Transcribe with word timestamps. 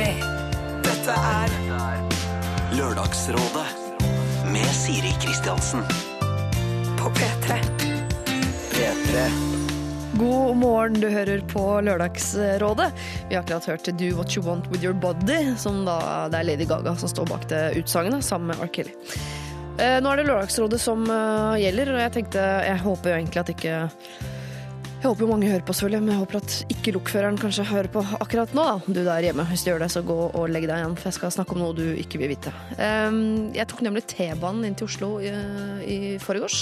P3. 0.00 0.12
Dette 0.80 1.12
er 1.12 1.50
Lørdagsrådet 2.72 3.66
med 4.48 4.70
Siri 4.72 5.10
Kristiansen. 5.20 5.82
på 7.00 7.10
P3. 7.16 7.58
P3. 8.72 9.26
God 10.14 10.56
morgen, 10.56 11.00
du 11.00 11.08
hører 11.08 11.40
på 11.52 11.80
Lørdagsrådet. 11.80 12.88
Vi 13.28 13.34
har 13.34 13.42
akkurat 13.42 13.64
hørt 13.64 13.84
Do 13.84 14.10
What 14.16 14.36
You 14.36 14.44
Want 14.46 14.70
With 14.72 14.84
Your 14.84 14.94
Body, 14.94 15.54
som 15.56 15.84
da 15.84 16.28
det 16.32 16.40
er 16.40 16.48
Lady 16.48 16.68
Gaga 16.68 16.96
som 16.96 17.08
står 17.08 17.28
bak 17.28 17.48
det 17.48 17.62
utsagnet, 17.76 18.24
sammen 18.24 18.54
med 18.54 18.64
R. 18.64 18.72
Kelly. 18.72 18.96
Eh, 19.76 20.00
nå 20.00 20.12
er 20.12 20.16
det 20.16 20.28
Lørdagsrådet 20.28 20.80
som 20.80 21.04
eh, 21.12 21.60
gjelder, 21.66 21.92
og 21.92 22.04
jeg 22.06 22.16
tenkte 22.16 22.50
Jeg 22.64 22.84
håper 22.84 23.10
jo 23.10 23.18
egentlig 23.20 23.44
at 23.44 23.52
ikke 23.52 23.80
Jeg 25.00 25.08
håper 25.08 25.24
jo 25.24 25.30
mange 25.30 25.48
hører 25.48 25.62
på, 25.64 25.72
selvfølgelig, 25.72 25.98
men 26.04 26.12
jeg 26.12 26.20
håper 26.20 26.36
at 26.42 26.54
ikke 26.74 26.92
lokføreren 26.92 27.38
kanskje 27.40 27.64
hører 27.70 27.88
på 27.88 28.02
akkurat 28.18 28.50
nå, 28.52 28.64
da. 28.68 28.92
Du 28.92 28.98
der 29.00 29.24
hjemme, 29.24 29.46
hvis 29.48 29.62
du 29.64 29.70
gjør 29.70 29.80
det, 29.80 29.88
så 29.94 30.02
gå 30.04 30.16
og 30.28 30.52
legg 30.52 30.66
deg 30.68 30.76
igjen, 30.76 30.96
for 31.00 31.08
jeg 31.08 31.16
skal 31.16 31.32
snakke 31.32 31.56
om 31.56 31.62
noe 31.62 31.76
du 31.78 31.86
ikke 32.02 32.20
vil 32.20 32.28
vite. 32.34 32.52
Eh, 32.76 33.16
jeg 33.56 33.64
tok 33.70 33.80
nemlig 33.86 34.04
T-banen 34.12 34.68
inn 34.68 34.76
til 34.76 34.90
Oslo 34.90 35.14
i, 35.24 35.32
i 35.88 35.98
forgårs. 36.20 36.60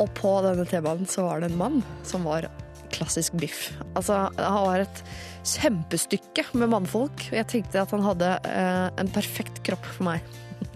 Og 0.00 0.08
på 0.16 0.32
denne 0.46 0.64
T-banen 0.70 1.04
så 1.12 1.26
var 1.28 1.44
det 1.44 1.52
en 1.52 1.60
mann 1.60 1.82
som 2.08 2.24
var 2.24 2.48
klassisk 2.96 3.36
biff. 3.36 3.66
Altså, 3.92 4.24
han 4.32 4.64
var 4.70 4.86
et 4.86 5.04
kjempestykke 5.52 6.46
med 6.56 6.72
mannfolk, 6.72 7.28
og 7.28 7.36
jeg 7.42 7.50
tenkte 7.58 7.84
at 7.84 7.92
han 7.92 8.08
hadde 8.08 8.38
eh, 8.48 8.88
en 9.04 9.12
perfekt 9.12 9.60
kropp 9.68 9.84
for 9.98 10.08
meg. 10.14 10.32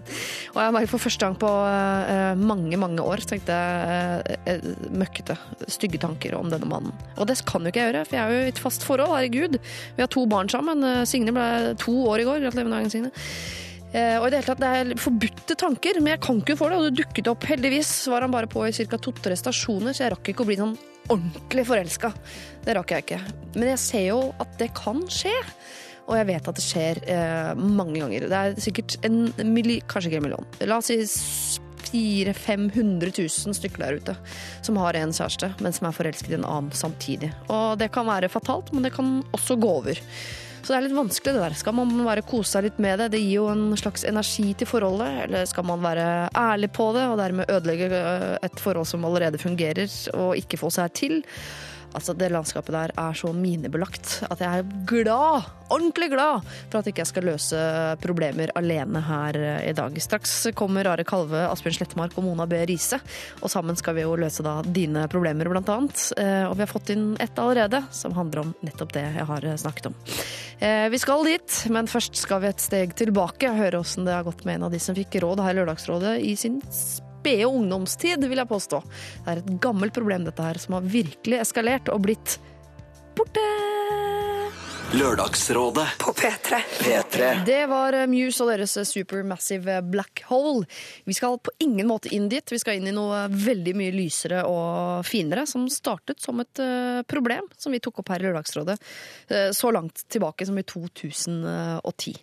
og 0.53 0.59
jeg 0.61 0.75
merket 0.75 0.93
for 0.93 1.03
første 1.03 1.27
gang 1.27 1.37
på 1.39 1.51
eh, 1.67 2.39
mange, 2.39 2.79
mange 2.79 3.03
år 3.03 3.23
tenkte 3.27 3.55
jeg 3.55 4.37
eh, 4.37 4.55
eh, 4.55 4.89
møkkete, 4.93 5.37
stygge 5.69 6.01
tanker 6.03 6.37
om 6.37 6.51
denne 6.51 6.69
mannen. 6.69 6.95
Og 7.17 7.29
det 7.29 7.39
kan 7.47 7.63
jo 7.63 7.71
ikke 7.71 7.83
jeg 7.83 7.93
gjøre, 7.93 8.07
for 8.07 8.17
jeg 8.17 8.23
er 8.25 8.33
jo 8.33 8.47
i 8.47 8.51
et 8.53 8.63
fast 8.63 8.87
forhold, 8.87 9.15
herregud. 9.15 9.59
Vi 9.97 10.03
har 10.03 10.11
to 10.13 10.25
barn 10.29 10.51
sammen. 10.51 10.83
Signe 11.09 11.33
ble 11.35 11.77
to 11.81 11.95
år 12.11 12.23
i 12.23 12.27
går. 12.27 12.43
Gratulerer 12.43 12.69
med 12.69 12.77
dagen, 12.77 12.93
Signe. 12.93 13.13
Og 13.97 14.25
i 14.27 14.29
Det 14.29 14.41
hele 14.41 14.49
tatt, 14.49 14.61
det 14.61 14.69
er 14.75 14.99
forbudte 14.99 15.55
tanker, 15.57 15.97
men 16.01 16.11
jeg 16.11 16.21
kan 16.25 16.41
ikke 16.41 16.57
få 16.59 16.67
det. 16.69 16.77
Og 16.77 16.87
det 16.89 16.99
dukket 17.01 17.31
opp. 17.31 17.47
Heldigvis 17.49 17.91
var 18.11 18.25
han 18.25 18.33
bare 18.33 18.49
på 18.51 18.65
i 18.67 18.75
ca. 18.75 18.99
to-tre 18.99 19.37
stasjoner, 19.39 19.95
så 19.95 20.05
jeg 20.05 20.13
rakk 20.13 20.31
ikke 20.33 20.43
å 20.43 20.49
bli 20.49 20.59
sånn 20.59 20.75
ordentlig 21.13 21.65
forelska. 21.67 22.11
Det 22.65 22.75
rakk 22.77 22.93
jeg 22.93 23.05
ikke. 23.05 23.19
Men 23.55 23.71
jeg 23.73 23.83
ser 23.83 24.07
jo 24.09 24.21
at 24.43 24.57
det 24.59 24.73
kan 24.77 25.01
skje. 25.11 25.33
Og 26.07 26.15
jeg 26.15 26.27
vet 26.29 26.49
at 26.49 26.57
det 26.57 26.63
skjer 26.63 26.99
eh, 27.11 27.53
mange 27.59 27.99
ganger. 27.99 28.27
Det 28.31 28.41
er 28.41 28.59
sikkert 28.63 28.97
en 29.07 29.25
milli... 29.51 29.81
Kanskje 29.91 30.11
ikke 30.11 30.21
en 30.21 30.27
million. 30.29 30.51
La 30.63 30.79
oss 30.79 30.91
si 30.91 31.01
400 31.87 32.33
500 32.33 33.11
000 33.17 33.55
stykker 33.55 33.83
der 33.83 33.99
ute 34.01 34.15
som 34.65 34.79
har 34.81 34.97
en 34.99 35.13
kjæreste, 35.15 35.53
men 35.63 35.75
som 35.75 35.87
er 35.87 35.95
forelsket 35.95 36.33
i 36.33 36.39
en 36.39 36.47
annen 36.47 36.73
samtidig. 36.75 37.31
Og 37.53 37.77
det 37.79 37.91
kan 37.95 38.07
være 38.07 38.31
fatalt, 38.31 38.73
men 38.73 38.83
det 38.83 38.93
kan 38.95 39.21
også 39.35 39.59
gå 39.59 39.71
over. 39.81 40.01
Så 40.67 40.73
det 40.73 40.77
er 40.81 40.83
litt 40.87 40.97
vanskelig 40.97 41.31
det 41.31 41.43
der. 41.45 41.53
Skal 41.55 41.75
man 41.77 41.93
bare 42.03 42.25
kose 42.27 42.57
seg 42.57 42.65
litt 42.65 42.79
med 42.83 42.99
det? 42.99 43.11
Det 43.13 43.21
gir 43.23 43.37
jo 43.37 43.45
en 43.53 43.69
slags 43.79 44.03
energi 44.07 44.49
til 44.59 44.67
forholdet. 44.67 45.21
Eller 45.23 45.47
skal 45.47 45.63
man 45.63 45.79
være 45.79 46.07
ærlig 46.35 46.73
på 46.75 46.89
det 46.97 47.05
og 47.07 47.15
dermed 47.21 47.47
ødelegge 47.53 47.87
øh, 47.87 48.33
et 48.43 48.59
forhold 48.59 48.89
som 48.89 49.05
allerede 49.07 49.39
fungerer, 49.39 49.87
og 50.17 50.35
ikke 50.35 50.59
få 50.59 50.73
seg 50.75 50.91
til? 50.97 51.21
Altså, 51.97 52.13
Det 52.17 52.29
landskapet 52.29 52.75
der 52.75 52.91
er 52.93 53.15
så 53.17 53.31
minebelagt 53.33 54.19
at 54.29 54.41
jeg 54.43 54.59
er 54.61 54.67
glad, 54.87 55.47
ordentlig 55.73 56.11
glad, 56.13 56.45
for 56.69 56.79
at 56.79 56.87
ikke 56.91 57.01
jeg 57.01 57.09
skal 57.09 57.25
løse 57.27 57.61
problemer 58.03 58.51
alene 58.59 59.01
her 59.03 59.39
øh, 59.41 59.63
i 59.71 59.73
dag. 59.75 59.97
Straks 60.03 60.35
kommer 60.55 60.87
Are 60.91 61.03
Kalve, 61.07 61.41
Asbjørn 61.49 61.75
Slettmark 61.79 62.15
og 62.17 62.27
Mona 62.27 62.45
B. 62.47 62.61
Riise, 62.69 62.99
og 63.41 63.49
sammen 63.51 63.75
skal 63.79 63.97
vi 63.97 64.05
jo 64.05 64.13
løse 64.19 64.45
da 64.45 64.59
dine 64.63 65.07
problemer, 65.11 65.49
blant 65.49 65.73
annet. 65.73 66.05
Eh, 66.17 66.45
Og 66.47 66.55
vi 66.55 66.63
har 66.63 66.71
fått 66.71 66.93
inn 66.93 67.17
ett 67.19 67.39
allerede, 67.41 67.81
som 67.91 68.13
handler 68.13 68.45
om 68.45 68.53
nettopp 68.63 68.93
det 68.93 69.03
jeg 69.09 69.25
har 69.31 69.45
eh, 69.49 69.57
snakket 69.57 69.89
om. 69.91 69.97
Eh, 70.59 70.87
Vi 70.93 71.01
skal 71.01 71.25
dit, 71.25 71.57
men 71.73 71.89
først 71.89 72.15
skal 72.15 72.41
vi 72.45 72.53
et 72.53 72.61
steg 72.63 72.93
tilbake 72.95 73.49
og 73.49 73.57
høre 73.57 73.81
åssen 73.81 74.05
det 74.05 74.13
har 74.15 74.23
gått 74.27 74.45
med 74.45 74.59
en 74.61 74.69
av 74.69 74.71
de 74.71 74.79
som 74.79 74.95
fikk 74.95 75.19
råd 75.23 75.41
her 75.43 75.55
i 75.55 75.59
Lørdagsrådet 75.61 76.15
i 76.21 76.35
sin 76.39 76.61
spede 77.27 77.45
ungdomstid, 77.45 78.23
vil 78.23 78.39
jeg 78.39 78.47
påstå. 78.47 78.81
Det 79.25 79.31
er 79.31 79.41
et 79.41 79.55
gammelt 79.59 79.93
problem, 79.93 80.23
dette 80.27 80.43
her, 80.43 80.59
som 80.61 80.77
har 80.77 80.87
virkelig 80.87 81.41
eskalert 81.41 81.89
og 81.91 82.05
blitt 82.05 82.37
borte. 83.17 83.43
Lørdagsrådet 84.95 85.87
På 85.99 86.13
P3. 86.17 86.59
P3. 86.81 87.45
Det 87.45 87.59
var 87.69 87.93
eh, 87.93 88.07
Muse 88.09 88.41
og 88.41 88.49
deres 88.49 88.73
Supermassive 88.89 89.81
Black 89.85 90.23
Hole. 90.31 90.65
Vi 91.05 91.13
skal 91.13 91.37
på 91.37 91.53
ingen 91.61 91.85
måte 91.89 92.09
inn 92.15 92.25
dit. 92.31 92.41
Vi 92.51 92.57
skal 92.57 92.79
inn 92.79 92.89
i 92.89 92.93
noe 92.95 93.27
veldig 93.29 93.75
mye 93.77 93.93
lysere 93.93 94.41
og 94.49 95.05
finere, 95.05 95.45
som 95.49 95.67
startet 95.69 96.23
som 96.23 96.41
et 96.41 96.61
eh, 96.63 97.03
problem 97.05 97.45
som 97.57 97.75
vi 97.75 97.81
tok 97.83 98.01
opp 98.01 98.09
her 98.13 98.23
i 98.23 98.27
Lørdagsrådet 98.27 98.77
eh, 99.29 99.51
så 99.53 99.69
langt 99.75 100.07
tilbake 100.09 100.47
som 100.49 100.57
i 100.57 100.65
2010. 100.65 102.15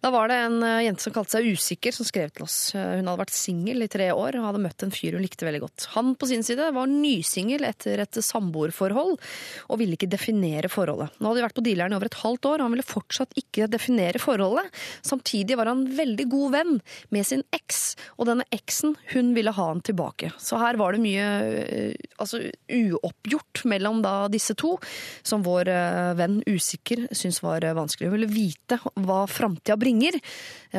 Da 0.00 0.12
var 0.14 0.32
det 0.32 0.40
en 0.46 0.56
eh, 0.64 0.78
jente 0.86 1.04
som 1.04 1.16
kalte 1.18 1.36
seg 1.36 1.50
Usikker, 1.52 1.92
som 1.92 2.08
skrev 2.08 2.32
til 2.32 2.46
oss. 2.48 2.58
Eh, 2.72 2.96
Hun 3.02 3.10
hadde 3.12 3.20
vært 3.26 3.36
singel 3.36 3.84
i 3.84 3.90
tre 3.92 4.08
år 4.16 4.40
og 4.40 4.48
hadde 4.48 4.64
møtt 4.64 4.86
en 4.88 4.94
fyr 4.96 5.18
hun 5.18 5.26
likte 5.26 5.44
veldig 5.48 5.62
godt. 5.66 5.90
Han 5.98 6.14
på 6.16 6.30
sin 6.32 6.46
side 6.46 6.72
var 6.72 6.88
nysingel 6.88 7.68
etter 7.68 8.00
et 8.06 8.22
samboerforhold 8.24 9.18
og 9.20 9.80
ville 9.80 10.00
ikke 10.00 10.10
definere 10.10 10.72
forholdet. 10.72 11.20
Nå 11.20 11.28
hadde 11.28 11.42
de 11.42 11.46
vært 11.50 11.60
på 11.60 11.68
dealeren 11.68 11.92
i 11.92 12.00
over 12.00 12.08
et 12.08 12.20
halvt 12.24 12.48
år, 12.48 12.58
og 12.58 12.68
han 12.70 12.76
ville 12.78 12.88
fortsatt 12.88 13.36
ikke 13.36 13.41
definere 13.52 14.20
forholdet. 14.22 14.70
Samtidig 15.02 15.56
var 15.58 15.70
han 15.70 15.84
veldig 15.96 16.26
god 16.30 16.52
venn 16.52 16.78
med 17.14 17.26
sin 17.26 17.42
eks, 17.54 17.94
og 18.16 18.28
denne 18.28 18.46
eksen, 18.54 18.96
hun 19.12 19.32
ville 19.36 19.52
ha 19.54 19.68
han 19.68 19.82
tilbake. 19.84 20.32
Så 20.38 20.60
her 20.60 20.78
var 20.80 20.94
det 20.94 21.02
mye 21.04 21.26
eh, 21.62 21.94
altså, 22.18 22.40
uoppgjort 22.68 23.64
mellom 23.70 24.02
da 24.04 24.28
disse 24.32 24.56
to, 24.58 24.76
som 25.22 25.44
vår 25.46 25.70
eh, 25.72 26.12
venn 26.18 26.40
Usikker 26.48 27.06
syntes 27.10 27.42
var 27.44 27.64
eh, 27.64 27.76
vanskelig. 27.76 28.10
Hun 28.10 28.16
ville 28.18 28.32
vite 28.32 28.78
hva 28.94 29.24
framtida 29.30 29.76
bringer, 29.80 30.18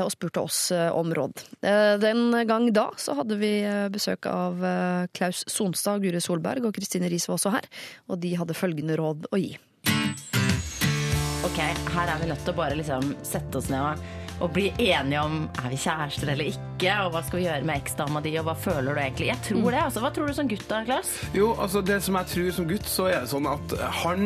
og 0.01 0.09
spurte 0.09 0.41
oss 0.41 0.59
om 0.73 1.11
råd. 1.13 1.43
Den 2.01 2.33
gang 2.49 2.65
da 2.73 2.87
så 2.97 3.13
hadde 3.19 3.37
vi 3.37 3.51
besøk 3.93 4.25
av 4.29 4.63
Klaus 5.13 5.43
Sonstad, 5.51 6.01
Guri 6.01 6.21
Solberg 6.23 6.65
og 6.65 6.73
Kristine 6.73 7.11
Riis 7.11 7.27
var 7.29 7.37
også 7.37 7.53
her, 7.53 7.67
og 8.09 8.17
de 8.23 8.33
hadde 8.39 8.57
følgende 8.57 8.97
råd 8.97 9.29
å 9.29 9.41
gi. 9.41 9.53
Ok, 11.53 11.59
her 11.93 12.09
er 12.09 12.17
vi 12.17 12.27
nødt 12.31 12.39
til 12.41 12.49
å 12.49 12.57
bare 12.57 12.75
liksom 12.79 13.11
sette 13.21 13.59
oss 13.59 13.67
ned 13.69 13.77
og, 13.85 13.99
og 14.41 14.55
bli 14.55 14.71
enige 14.81 15.21
om 15.21 15.35
er 15.61 15.67
vi 15.69 15.77
kjærester 15.77 16.31
eller 16.33 16.47
ikke, 16.49 16.95
og 17.03 17.11
hva 17.13 17.21
skal 17.27 17.37
vi 17.37 17.43
gjøre 17.45 17.67
med 17.69 17.77
eksdama 17.77 18.21
di, 18.25 18.31
og 18.41 18.47
hva 18.47 18.55
føler 18.57 18.89
du 18.89 19.01
egentlig? 19.03 19.27
Jeg 19.29 19.41
tror 19.45 19.67
det, 19.67 19.83
altså. 19.83 20.01
Hva 20.01 20.09
tror 20.15 20.31
du 20.31 20.33
som 20.33 20.49
gutt 20.49 20.65
da, 20.71 20.79
Klaus? 20.87 21.11
Jo, 21.37 21.51
altså 21.61 21.83
det 21.85 21.99
som 22.01 22.17
jeg 22.17 22.31
tror 22.31 22.49
som 22.57 22.69
gutt, 22.71 22.89
så 22.89 23.05
er 23.11 23.19
det 23.19 23.29
sånn 23.35 23.51
at 23.51 23.75
han 23.99 24.25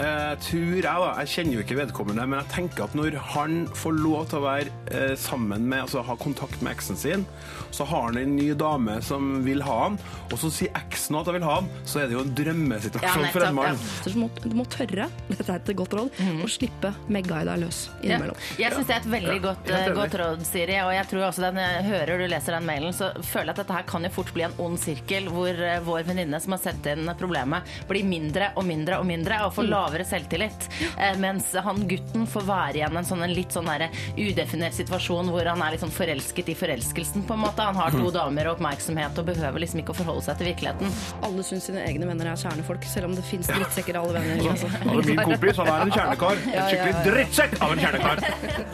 eh, 0.00 0.32
tror 0.44 0.76
jeg 0.76 0.82
da, 0.84 1.10
jeg 1.20 1.32
kjenner 1.34 1.56
jo 1.56 1.64
ikke 1.64 1.78
vedkommende, 1.78 2.26
men 2.28 2.40
jeg 2.40 2.52
tenker 2.54 2.86
at 2.86 2.96
når 2.98 3.16
han 3.34 3.62
får 3.76 3.96
lov 4.00 4.28
til 4.30 4.40
å 4.40 4.44
være 4.46 4.74
eh, 4.90 5.14
sammen 5.20 5.66
med, 5.70 5.86
altså 5.86 6.04
ha 6.06 6.16
kontakt 6.20 6.62
med 6.64 6.74
eksen 6.74 6.98
sin, 6.98 7.26
så 7.70 7.86
har 7.86 8.08
han 8.08 8.18
en 8.18 8.34
ny 8.36 8.50
dame 8.58 8.98
som 9.04 9.40
vil 9.44 9.62
ha 9.66 9.76
han, 9.84 9.98
og 10.30 10.36
så 10.40 10.50
sier 10.52 10.74
eksen 10.78 11.18
at 11.20 11.28
hun 11.30 11.38
vil 11.38 11.46
ha 11.46 11.56
han, 11.60 11.70
så 11.88 12.02
er 12.02 12.10
det 12.10 12.16
jo 12.16 12.24
en 12.24 12.32
drømmesituasjon 12.40 13.26
Ja, 13.26 13.32
for 13.34 13.46
en 13.46 13.58
mann. 13.58 13.80
Så 14.02 14.12
du 14.14 14.18
må, 14.22 14.30
du 14.42 14.56
må 14.58 14.66
tørre, 14.70 15.08
dette 15.30 15.46
er 15.46 15.60
et 15.60 15.72
godt 15.78 15.96
råd, 15.98 16.20
å 16.44 16.50
slippe 16.50 16.92
megga 17.10 17.42
i 17.44 17.58
løs 17.60 17.82
innimellom. 18.02 18.38
Jeg 18.60 18.74
syns 18.74 18.90
det 18.90 18.96
er 18.96 19.04
et 19.04 19.10
veldig 19.14 19.38
godt, 19.46 19.70
helt 19.70 19.96
godt 19.98 20.18
råd, 20.20 20.44
Siri. 20.48 20.78
Og 20.84 20.92
jeg 20.94 21.08
tror 21.12 21.26
også 21.28 21.46
den, 21.46 21.60
jeg 21.62 21.86
hører 21.90 22.20
du 22.20 22.26
leser 22.30 22.56
den 22.56 22.68
mailen, 22.68 22.94
så 22.96 23.10
føler 23.18 23.50
jeg 23.50 23.56
at 23.56 23.62
dette 23.62 23.78
her 23.78 23.86
kan 23.88 24.06
jo 24.06 24.12
fort 24.14 24.32
bli 24.36 24.46
en 24.46 24.56
ond 24.62 24.78
sirkel, 24.80 25.28
hvor 25.32 25.50
eh, 25.50 25.78
vår 25.86 26.06
venninne 26.08 26.40
som 26.42 26.56
har 26.56 26.62
sett 26.62 26.90
inn 26.90 27.08
problemet, 27.20 27.68
blir 27.90 28.06
mindre 28.06 28.50
og 28.58 28.66
mindre 28.68 29.00
og 29.00 29.06
mindre 29.08 29.40
og 29.46 29.54
får 29.56 29.70
lavere 29.90 30.04
selvtillit. 30.04 30.68
Eh, 30.98 31.18
mens 31.18 31.52
han 31.54 31.88
gutten 31.88 32.26
får 32.26 32.46
være 32.46 32.78
igjen 32.80 32.96
en 32.96 33.06
sånn 33.06 33.24
en 33.24 33.34
litt 33.34 33.52
sånn 33.54 33.68
der 33.70 33.88
udefinert 34.16 34.76
situasjon 34.76 35.30
hvor 35.32 35.46
han 35.46 35.62
er 35.62 35.74
litt 35.74 35.82
sånn 35.82 35.94
forelsket 35.94 36.52
i 36.52 36.56
forelskelsen, 36.58 37.26
på 37.26 37.34
en 37.34 37.44
måte. 37.44 37.66
Han 37.66 37.78
har 37.78 37.94
to 37.94 38.10
damer 38.14 38.50
og 38.50 38.58
oppmerksomhet 38.58 39.18
og 39.18 39.28
behøver 39.30 39.64
liksom 39.64 39.82
ikke 39.82 39.94
å 39.94 40.00
forholde 40.00 40.26
seg 40.28 40.40
til 40.40 40.50
virkeligheten. 40.52 40.94
Alle 41.26 41.46
syns 41.46 41.68
sine 41.70 41.84
egne 41.86 42.08
venner 42.10 42.32
er 42.32 42.40
kjernefolk, 42.40 42.86
selv 42.90 43.10
om 43.10 43.18
det 43.18 43.26
fins 43.26 43.50
drittsekker 43.50 44.00
alle 44.00 44.16
venner. 44.20 44.46
Altså. 44.54 44.70
Altså, 44.80 45.04
min 45.10 45.22
kompis, 45.30 45.60
han 45.60 45.72
er 45.74 45.84
en 45.84 45.94
kjernekar. 45.98 46.42
En 46.54 46.70
skikkelig 46.70 47.04
drittsekk 47.10 47.60
av 47.60 47.76
en 47.76 47.84
kjernekar. 47.84 48.24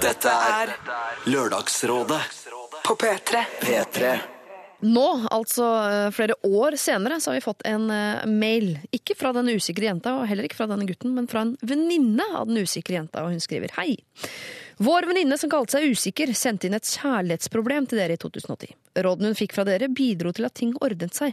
Dette 0.06 0.38
er 0.60 0.76
Lørdagsrådet 1.32 2.22
På 2.86 2.98
P3. 3.00 3.44
P3. 3.62 4.16
Nå, 4.84 5.06
altså 5.32 5.64
eh, 5.88 6.10
flere 6.12 6.36
år 6.44 6.76
senere, 6.80 7.16
så 7.20 7.30
har 7.30 7.38
vi 7.38 7.44
fått 7.46 7.64
en 7.68 7.88
eh, 7.92 8.26
mail. 8.28 8.74
Ikke 8.94 9.16
fra 9.16 9.32
den 9.36 9.48
usikre 9.56 9.88
jenta, 9.88 10.18
og 10.18 10.28
heller 10.28 10.48
ikke 10.48 10.58
fra 10.58 10.68
denne 10.68 10.84
gutten, 10.88 11.14
men 11.16 11.28
fra 11.30 11.46
en 11.46 11.54
venninne 11.64 12.26
av 12.36 12.50
den 12.50 12.60
usikre 12.60 12.98
jenta, 12.98 13.24
og 13.24 13.32
hun 13.32 13.42
skriver 13.42 13.72
hei. 13.78 13.94
Vår 14.76 15.06
venninne 15.08 15.38
som 15.40 15.48
kalte 15.48 15.78
seg 15.78 15.94
Usikker, 15.94 16.34
sendte 16.36 16.68
inn 16.68 16.76
et 16.76 16.84
kjærlighetsproblem 16.84 17.86
til 17.88 18.02
dere 18.02 18.18
i 18.18 18.20
2010. 18.20 18.74
Rådene 19.06 19.30
hun 19.32 19.38
fikk 19.38 19.54
fra 19.56 19.64
dere, 19.64 19.88
bidro 19.88 20.34
til 20.36 20.44
at 20.48 20.56
ting 20.58 20.74
ordnet 20.84 21.16
seg. 21.16 21.32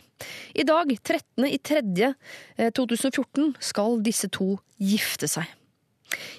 I 0.56 0.64
dag, 0.68 0.94
13. 0.96 1.50
i 1.50 1.60
3. 1.60 1.84
eh, 2.56 2.72
2014, 2.72 3.52
skal 3.60 4.00
disse 4.06 4.32
to 4.32 4.54
gifte 4.80 5.28
seg. 5.28 5.52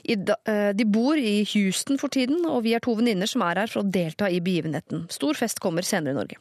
Eh, 0.05 0.71
de 0.75 0.85
bor 0.85 1.19
i 1.19 1.45
Houston 1.55 1.99
for 2.01 2.13
tiden, 2.13 2.45
og 2.47 2.65
vi 2.67 2.75
er 2.77 2.83
to 2.85 2.95
venninner 2.99 3.29
som 3.31 3.45
er 3.47 3.63
her 3.63 3.71
for 3.71 3.83
å 3.83 3.91
delta 3.91 4.29
i 4.31 4.41
begivenheten. 4.45 5.07
Stor 5.13 5.39
fest 5.39 5.61
kommer 5.65 5.87
senere 5.87 6.15
i 6.15 6.19
Norge. 6.19 6.41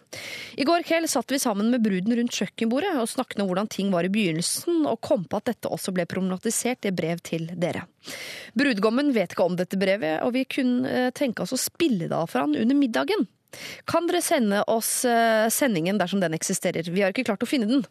I 0.59 0.67
går 0.67 0.85
kveld 0.87 1.09
satt 1.11 1.31
vi 1.31 1.39
sammen 1.41 1.71
med 1.73 1.83
bruden 1.85 2.15
rundt 2.17 2.35
kjøkkenbordet 2.35 2.95
og 2.99 3.09
snakket 3.11 3.43
om 3.43 3.49
hvordan 3.49 3.71
ting 3.71 3.91
var 3.93 4.07
i 4.07 4.11
begynnelsen, 4.13 4.83
og 4.89 5.01
kom 5.05 5.25
på 5.29 5.39
at 5.39 5.53
dette 5.53 5.71
også 5.71 5.95
ble 5.95 6.07
problematisert 6.09 6.89
i 6.89 6.95
brev 6.95 7.23
til 7.23 7.49
dere. 7.55 7.85
Brudgommen 8.57 9.13
vet 9.15 9.33
ikke 9.33 9.47
om 9.47 9.57
dette 9.59 9.79
brevet, 9.79 10.19
og 10.25 10.35
vi 10.35 10.45
kunne 10.49 10.89
eh, 10.89 11.13
tenke 11.15 11.45
oss 11.45 11.55
å 11.55 11.61
spille 11.61 12.09
det 12.09 12.17
av 12.17 12.29
for 12.31 12.43
han 12.43 12.57
under 12.59 12.77
middagen. 12.77 13.27
Kan 13.89 14.07
dere 14.09 14.23
sende 14.25 14.63
oss 14.71 15.03
eh, 15.05 15.47
sendingen 15.53 15.99
dersom 16.01 16.23
den 16.23 16.35
eksisterer? 16.35 16.87
Vi 16.89 17.03
har 17.03 17.13
ikke 17.13 17.27
klart 17.29 17.45
å 17.45 17.49
finne 17.49 17.69
den. 17.69 17.85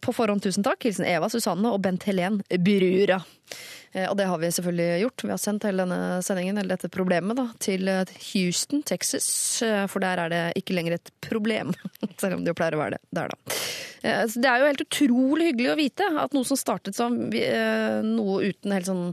På 0.00 0.12
forhånd 0.16 0.40
tusen 0.42 0.64
takk. 0.64 0.86
Hilsen 0.86 1.04
Eva, 1.06 1.28
Susanne 1.30 1.68
og 1.68 1.82
Bent 1.84 2.06
Helen 2.08 2.38
Brura. 2.64 3.18
Eh, 3.92 4.06
Og 4.10 4.16
det 4.18 4.26
har 4.28 4.38
vi 4.38 4.50
selvfølgelig 4.52 5.00
gjort. 5.02 5.24
Vi 5.24 5.32
har 5.32 5.40
sendt 5.42 5.64
hele 5.68 5.84
denne 5.84 6.22
sendingen, 6.24 6.58
eller 6.60 6.76
dette 6.76 6.90
problemet, 6.92 7.36
da, 7.38 7.46
til 7.62 7.88
eh, 7.88 8.14
Houston, 8.32 8.82
Texas. 8.82 9.28
eh, 9.62 9.86
For 9.90 10.04
der 10.04 10.24
er 10.24 10.32
det 10.32 10.42
ikke 10.62 10.76
lenger 10.76 10.98
et 10.98 11.12
problem. 11.24 11.74
Selv 12.20 12.38
om 12.38 12.44
det 12.44 12.52
jo 12.52 12.58
pleier 12.58 12.76
å 12.78 12.82
være 12.82 12.98
det 12.98 13.02
der, 13.16 13.32
da. 13.34 13.58
Det 13.98 14.46
er 14.46 14.60
jo 14.62 14.66
helt 14.70 14.84
utrolig 14.86 15.48
hyggelig 15.50 15.70
å 15.72 15.78
vite 15.80 16.06
at 16.22 16.34
noe 16.36 16.46
som 16.46 16.58
startet 16.60 16.94
som 16.94 17.16
noe 17.18 18.36
uten 18.46 18.74
helt 18.76 18.86
sånn 18.86 19.08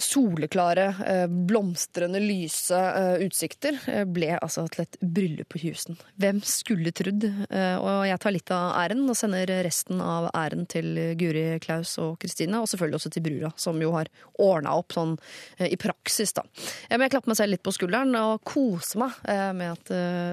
soleklare, 0.00 0.94
eh, 1.06 1.26
blomstrende, 1.26 2.20
lyse 2.20 2.76
eh, 2.76 3.26
utsikter 3.26 3.78
eh, 3.86 4.04
ble 4.08 4.32
altså 4.38 4.64
til 4.72 4.84
et 4.84 4.98
bryllup 5.00 5.50
på 5.52 5.60
Houston. 5.64 5.98
Hvem 6.20 6.40
skulle 6.46 6.92
trodd? 6.96 7.26
Og 7.50 8.04
jeg 8.06 8.20
tar 8.22 8.34
litt 8.34 8.50
av 8.54 8.74
æren 8.80 9.02
og 9.10 9.16
sender 9.18 9.50
resten 9.64 10.00
av 10.04 10.28
æren 10.36 10.66
til 10.70 11.14
Guri, 11.18 11.44
Klaus 11.62 11.96
og 12.02 12.18
Kristine, 12.22 12.60
og 12.60 12.68
selvfølgelig 12.70 13.00
også 13.00 13.12
til 13.14 13.24
brura, 13.24 13.50
som 13.60 13.80
jo 13.82 13.92
har 13.94 14.10
ordna 14.40 14.74
opp 14.78 14.94
sånn 14.94 15.16
i 15.64 15.76
praksis, 15.80 16.32
da. 16.36 16.44
Men 16.90 17.06
jeg 17.06 17.14
klapper 17.14 17.32
meg 17.32 17.40
selv 17.40 17.54
litt 17.54 17.64
på 17.66 17.74
skulderen 17.74 18.14
og 18.20 18.44
koser 18.46 19.02
meg 19.02 19.18
med 19.58 19.74
at 19.74 19.92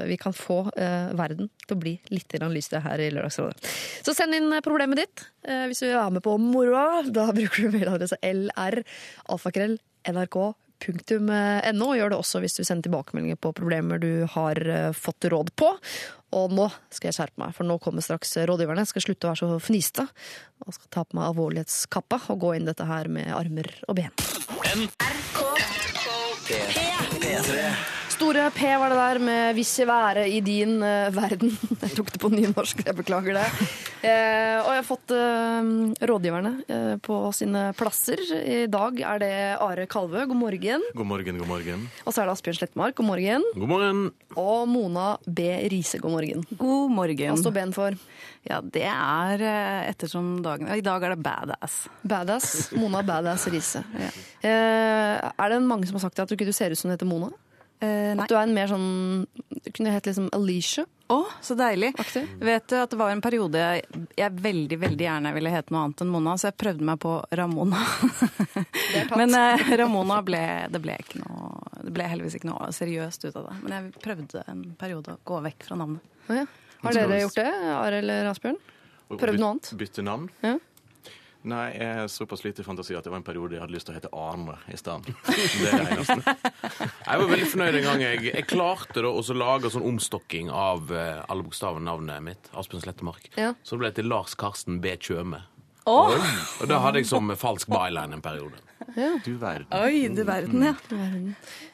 vi 0.09 0.19
kan 0.21 0.35
få 0.35 0.59
verden 0.75 1.49
til 1.65 1.77
å 1.77 1.81
bli 1.81 1.95
litt 2.13 2.37
lysere 2.53 2.83
her 2.85 3.03
i 3.03 3.09
Lørdagsrådet. 3.15 3.73
Så 4.05 4.15
send 4.17 4.37
inn 4.37 4.53
problemet 4.65 5.03
ditt 5.03 5.25
hvis 5.47 5.81
du 5.81 5.87
vil 5.87 5.97
være 5.97 6.15
med 6.17 6.23
på 6.25 6.37
moroa. 6.41 7.03
Da 7.13 7.29
bruker 7.35 7.67
du 7.67 7.75
mailadresse 7.75 8.19
lr 8.21 8.81
alfakrøll 9.31 9.77
nrk.no. 10.07 10.53
Gjør 11.97 12.13
det 12.13 12.19
også 12.19 12.41
hvis 12.43 12.57
du 12.57 12.63
sender 12.63 12.87
tilbakemeldinger 12.87 13.39
på 13.41 13.53
problemer 13.57 14.01
du 14.01 14.27
har 14.33 14.61
eh, 14.61 14.91
fått 14.95 15.29
råd 15.31 15.53
på. 15.59 15.73
Og 16.37 16.51
nå 16.51 16.67
skal 16.91 17.09
jeg 17.09 17.17
skjerpe 17.21 17.39
meg, 17.39 17.55
for 17.55 17.67
nå 17.67 17.77
kommer 17.83 18.03
straks 18.03 18.35
rådgiverne. 18.37 18.83
Jeg 18.83 18.91
skal 18.91 19.05
slutte 19.07 19.27
å 19.27 19.31
være 19.31 19.43
så 19.43 19.59
fniste 19.63 20.07
og 20.65 20.75
skal 20.75 20.91
ta 20.91 21.05
på 21.07 21.19
meg 21.19 21.29
alvorlighetskappa 21.31 22.25
og 22.33 22.41
gå 22.43 22.55
inn 22.57 22.67
dette 22.67 22.87
her 22.87 23.07
med 23.11 23.31
armer 23.35 23.71
og 23.87 24.01
ben. 24.01 24.11
P3. 27.17 28.06
Store 28.17 28.47
P 28.49 28.65
var 28.81 28.89
det 28.89 28.97
der 28.97 29.19
med 29.21 29.53
'Hvis 29.53 29.77
jeg 29.77 29.85
være 29.85 30.23
i 30.25 30.39
din 30.41 30.81
uh, 30.81 31.13
verden'. 31.13 31.53
Jeg 31.83 31.91
tok 31.93 32.09
det 32.09 32.17
på 32.19 32.31
nynorsk, 32.33 32.81
jeg 32.81 32.95
beklager 32.97 33.37
det. 33.37 33.45
Eh, 34.01 34.57
og 34.57 34.71
jeg 34.73 34.79
har 34.81 34.85
fått 34.85 35.13
eh, 35.13 35.69
rådgiverne 36.09 36.51
eh, 36.65 36.95
på 36.97 37.15
sine 37.33 37.73
plasser. 37.77 38.17
I 38.41 38.65
dag 38.65 38.99
er 38.99 39.21
det 39.21 39.31
Are 39.61 39.85
Kalvø, 39.85 40.25
god 40.25 40.37
morgen. 40.37 40.81
God 40.97 41.05
morgen, 41.05 41.37
god 41.37 41.47
morgen. 41.47 41.85
Og 42.05 42.13
så 42.13 42.21
er 42.21 42.27
det 42.27 42.33
Asbjørn 42.33 42.57
Slettmark, 42.57 42.97
god 42.97 43.05
morgen. 43.05 43.45
God 43.53 43.69
morgen. 43.69 44.03
Og 44.35 44.67
Mona 44.67 45.07
B. 45.25 45.47
Riise, 45.69 46.01
god 46.01 46.17
morgen. 46.17 46.45
God 46.57 46.91
morgen. 46.97 47.33
Hva 47.33 47.39
står 47.41 47.53
Ben 47.53 47.73
for? 47.73 47.97
Ja, 48.49 48.61
det 48.61 48.85
er 48.89 49.47
eh, 49.53 49.89
ettersom 49.93 50.39
dagen 50.45 50.69
I 50.73 50.81
dag 50.81 51.05
er 51.05 51.13
det 51.15 51.21
badass. 51.21 51.83
Badass. 52.01 52.71
Mona 52.77 53.05
Badass 53.05 53.45
Riise. 53.53 53.85
Eh, 54.41 55.17
er 55.21 55.53
det 55.53 55.61
mange 55.65 55.85
som 55.85 56.01
har 56.01 56.09
sagt 56.09 56.25
at 56.25 56.29
du 56.29 56.37
ikke 56.37 56.53
ser 56.53 56.73
ut 56.73 56.81
som 56.81 56.89
du 56.89 56.97
heter 56.97 57.09
Mona? 57.09 57.29
Eh. 57.79 58.13
At 58.17 58.29
du 58.29 58.33
er 58.33 58.47
en 58.47 58.55
mer 58.55 58.69
sånn 58.71 59.25
Du 59.61 59.67
kunne 59.69 59.91
hett 59.93 60.07
liksom 60.09 60.31
Alicia? 60.33 60.87
Å, 61.13 61.21
så 61.45 61.55
deilig. 61.55 61.93
Aktiv. 62.01 62.25
Vet 62.43 62.65
du 62.67 62.75
at 62.81 62.91
det 62.91 62.97
var 62.99 63.13
en 63.13 63.21
periode 63.23 63.61
jeg, 63.61 64.01
jeg 64.17 64.39
veldig 64.43 64.79
veldig 64.81 65.05
gjerne 65.05 65.31
ville 65.37 65.51
hete 65.53 65.71
noe 65.71 65.85
annet 65.85 66.01
enn 66.03 66.09
Mona, 66.11 66.33
så 66.35 66.49
jeg 66.49 66.57
prøvde 66.59 66.87
meg 66.89 66.99
på 66.99 67.13
Ramona. 67.39 67.79
Men 69.19 69.37
eh, 69.37 69.69
Ramona 69.79 70.17
ble 70.27 70.41
det 70.73 70.81
ble 70.83 70.97
ikke 70.99 71.21
noe 71.21 71.61
Det 71.85 71.93
ble 71.95 72.09
heldigvis 72.11 72.35
ikke 72.41 72.49
noe 72.49 72.71
seriøst 72.75 73.29
ut 73.29 73.37
av 73.39 73.47
det. 73.47 73.55
Men 73.61 73.77
jeg 73.77 74.03
prøvde 74.03 74.43
en 74.51 74.65
periode 74.79 75.15
å 75.15 75.21
gå 75.31 75.39
vekk 75.47 75.69
fra 75.69 75.79
navnet. 75.79 76.03
Oh, 76.27 76.35
ja. 76.41 76.47
Har 76.81 76.97
dere 76.99 77.21
gjort 77.23 77.39
det, 77.39 77.51
Arild 77.77 78.03
eller 78.03 78.31
Asbjørn? 78.33 78.59
Prøvd 79.13 79.39
noe 79.39 79.53
annet? 79.53 79.71
Bytte 79.79 80.03
navn? 80.03 80.27
Ja. 80.43 80.57
Nei, 81.47 81.65
jeg 81.77 81.87
er 82.03 82.09
såpass 82.11 82.43
lite 82.43 82.63
fantasi 82.65 82.95
at 82.97 83.05
det 83.05 83.11
var 83.13 83.21
en 83.21 83.25
periode 83.27 83.55
jeg 83.55 83.61
hadde 83.63 83.75
lyst 83.75 83.87
til 83.87 83.95
å 83.95 83.97
hete 83.97 84.09
Arne 84.11 84.57
i 84.67 84.79
stedet. 84.79 85.13
Det 85.27 85.69
er 85.69 85.77
det 85.79 85.95
eneste. 85.95 86.35
Jeg 87.07 87.21
var 87.21 87.29
veldig 87.31 87.45
fornøyd 87.47 87.75
en 87.79 87.85
gang. 87.85 88.01
Jeg, 88.03 88.23
jeg 88.27 88.45
klarte 88.49 89.03
da 89.05 89.11
å 89.15 89.35
lage 89.39 89.69
sånn 89.71 89.85
omstokking 89.87 90.49
av 90.51 90.91
eh, 90.91 91.21
alle 91.31 91.45
bokstavene 91.45 91.85
i 91.85 91.87
navnet 91.87 92.25
mitt. 92.25 92.49
Asbjørn 92.51 92.83
Slettemark. 92.83 93.29
Ja. 93.39 93.53
Så 93.63 93.77
det 93.77 93.85
ble 93.85 93.91
til 93.95 94.09
Lars 94.11 94.35
Karsten 94.35 94.81
B. 94.83 94.91
Tjøme. 94.99 95.39
Og 95.87 96.67
da 96.67 96.81
hadde 96.83 96.99
jeg 96.99 97.07
som 97.07 97.31
falsk 97.39 97.71
byline 97.71 98.19
en 98.19 98.23
periode. 98.23 98.59
Du 99.23 99.37
verden. 99.39 99.71
Oi, 99.79 100.07
du 100.11 100.23
verden, 100.27 100.65
ja. 100.67 100.73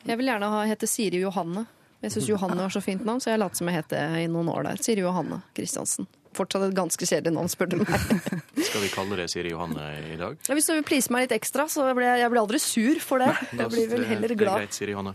Jeg 0.06 0.19
vil 0.19 0.30
gjerne 0.30 0.52
ha, 0.54 0.66
hete 0.69 0.90
Siri 0.90 1.24
Johanne. 1.24 1.66
Jeg 2.04 2.14
syns 2.14 2.30
Johanne 2.30 2.60
var 2.60 2.74
så 2.74 2.81
fint 2.84 3.06
navn, 3.08 3.22
så 3.24 3.31
jeg 3.31 3.40
lot 3.42 3.58
som 3.58 3.69
jeg 3.72 3.80
het 3.80 3.94
det 3.94 4.04
i 4.22 4.28
noen 4.30 4.52
år 4.54 4.68
der. 4.68 4.81
Siri 4.84 5.02
Johanne 5.06 5.42
Kristiansen. 5.58 6.06
Fortsatt 6.34 6.66
et 6.68 6.76
ganske 6.76 7.06
kjedelig 7.08 7.34
navn, 7.36 7.50
spør 7.52 7.74
du 7.74 7.78
meg. 7.84 7.94
Skal 8.74 8.81
vi 8.81 8.90
kalle 8.90 9.18
det 9.20 9.28
Siri 9.30 9.52
Johanne 9.52 9.84
i 10.10 10.16
dag? 10.18 10.34
Ja, 10.50 10.56
Hvis 10.58 10.66
du 10.66 10.72
vil 10.74 10.81
please 10.88 11.12
meg 11.14 11.28
litt 11.28 11.36
ekstra, 11.38 11.68
så 11.70 11.84
blir 11.94 12.08
jeg, 12.08 12.24
jeg 12.24 12.30
blir 12.34 12.42
aldri 12.42 12.58
sur 12.64 12.96
for 13.06 13.22
det. 13.22 13.28
Jeg 13.54 13.70
blir 13.70 13.88
vel 13.92 14.00
Det- 14.02 14.08
heller 14.10 14.28
Det 14.34 14.38
er 14.42 14.50
greit, 14.50 14.74
Siri 14.74 14.92
Johanne. 14.96 15.14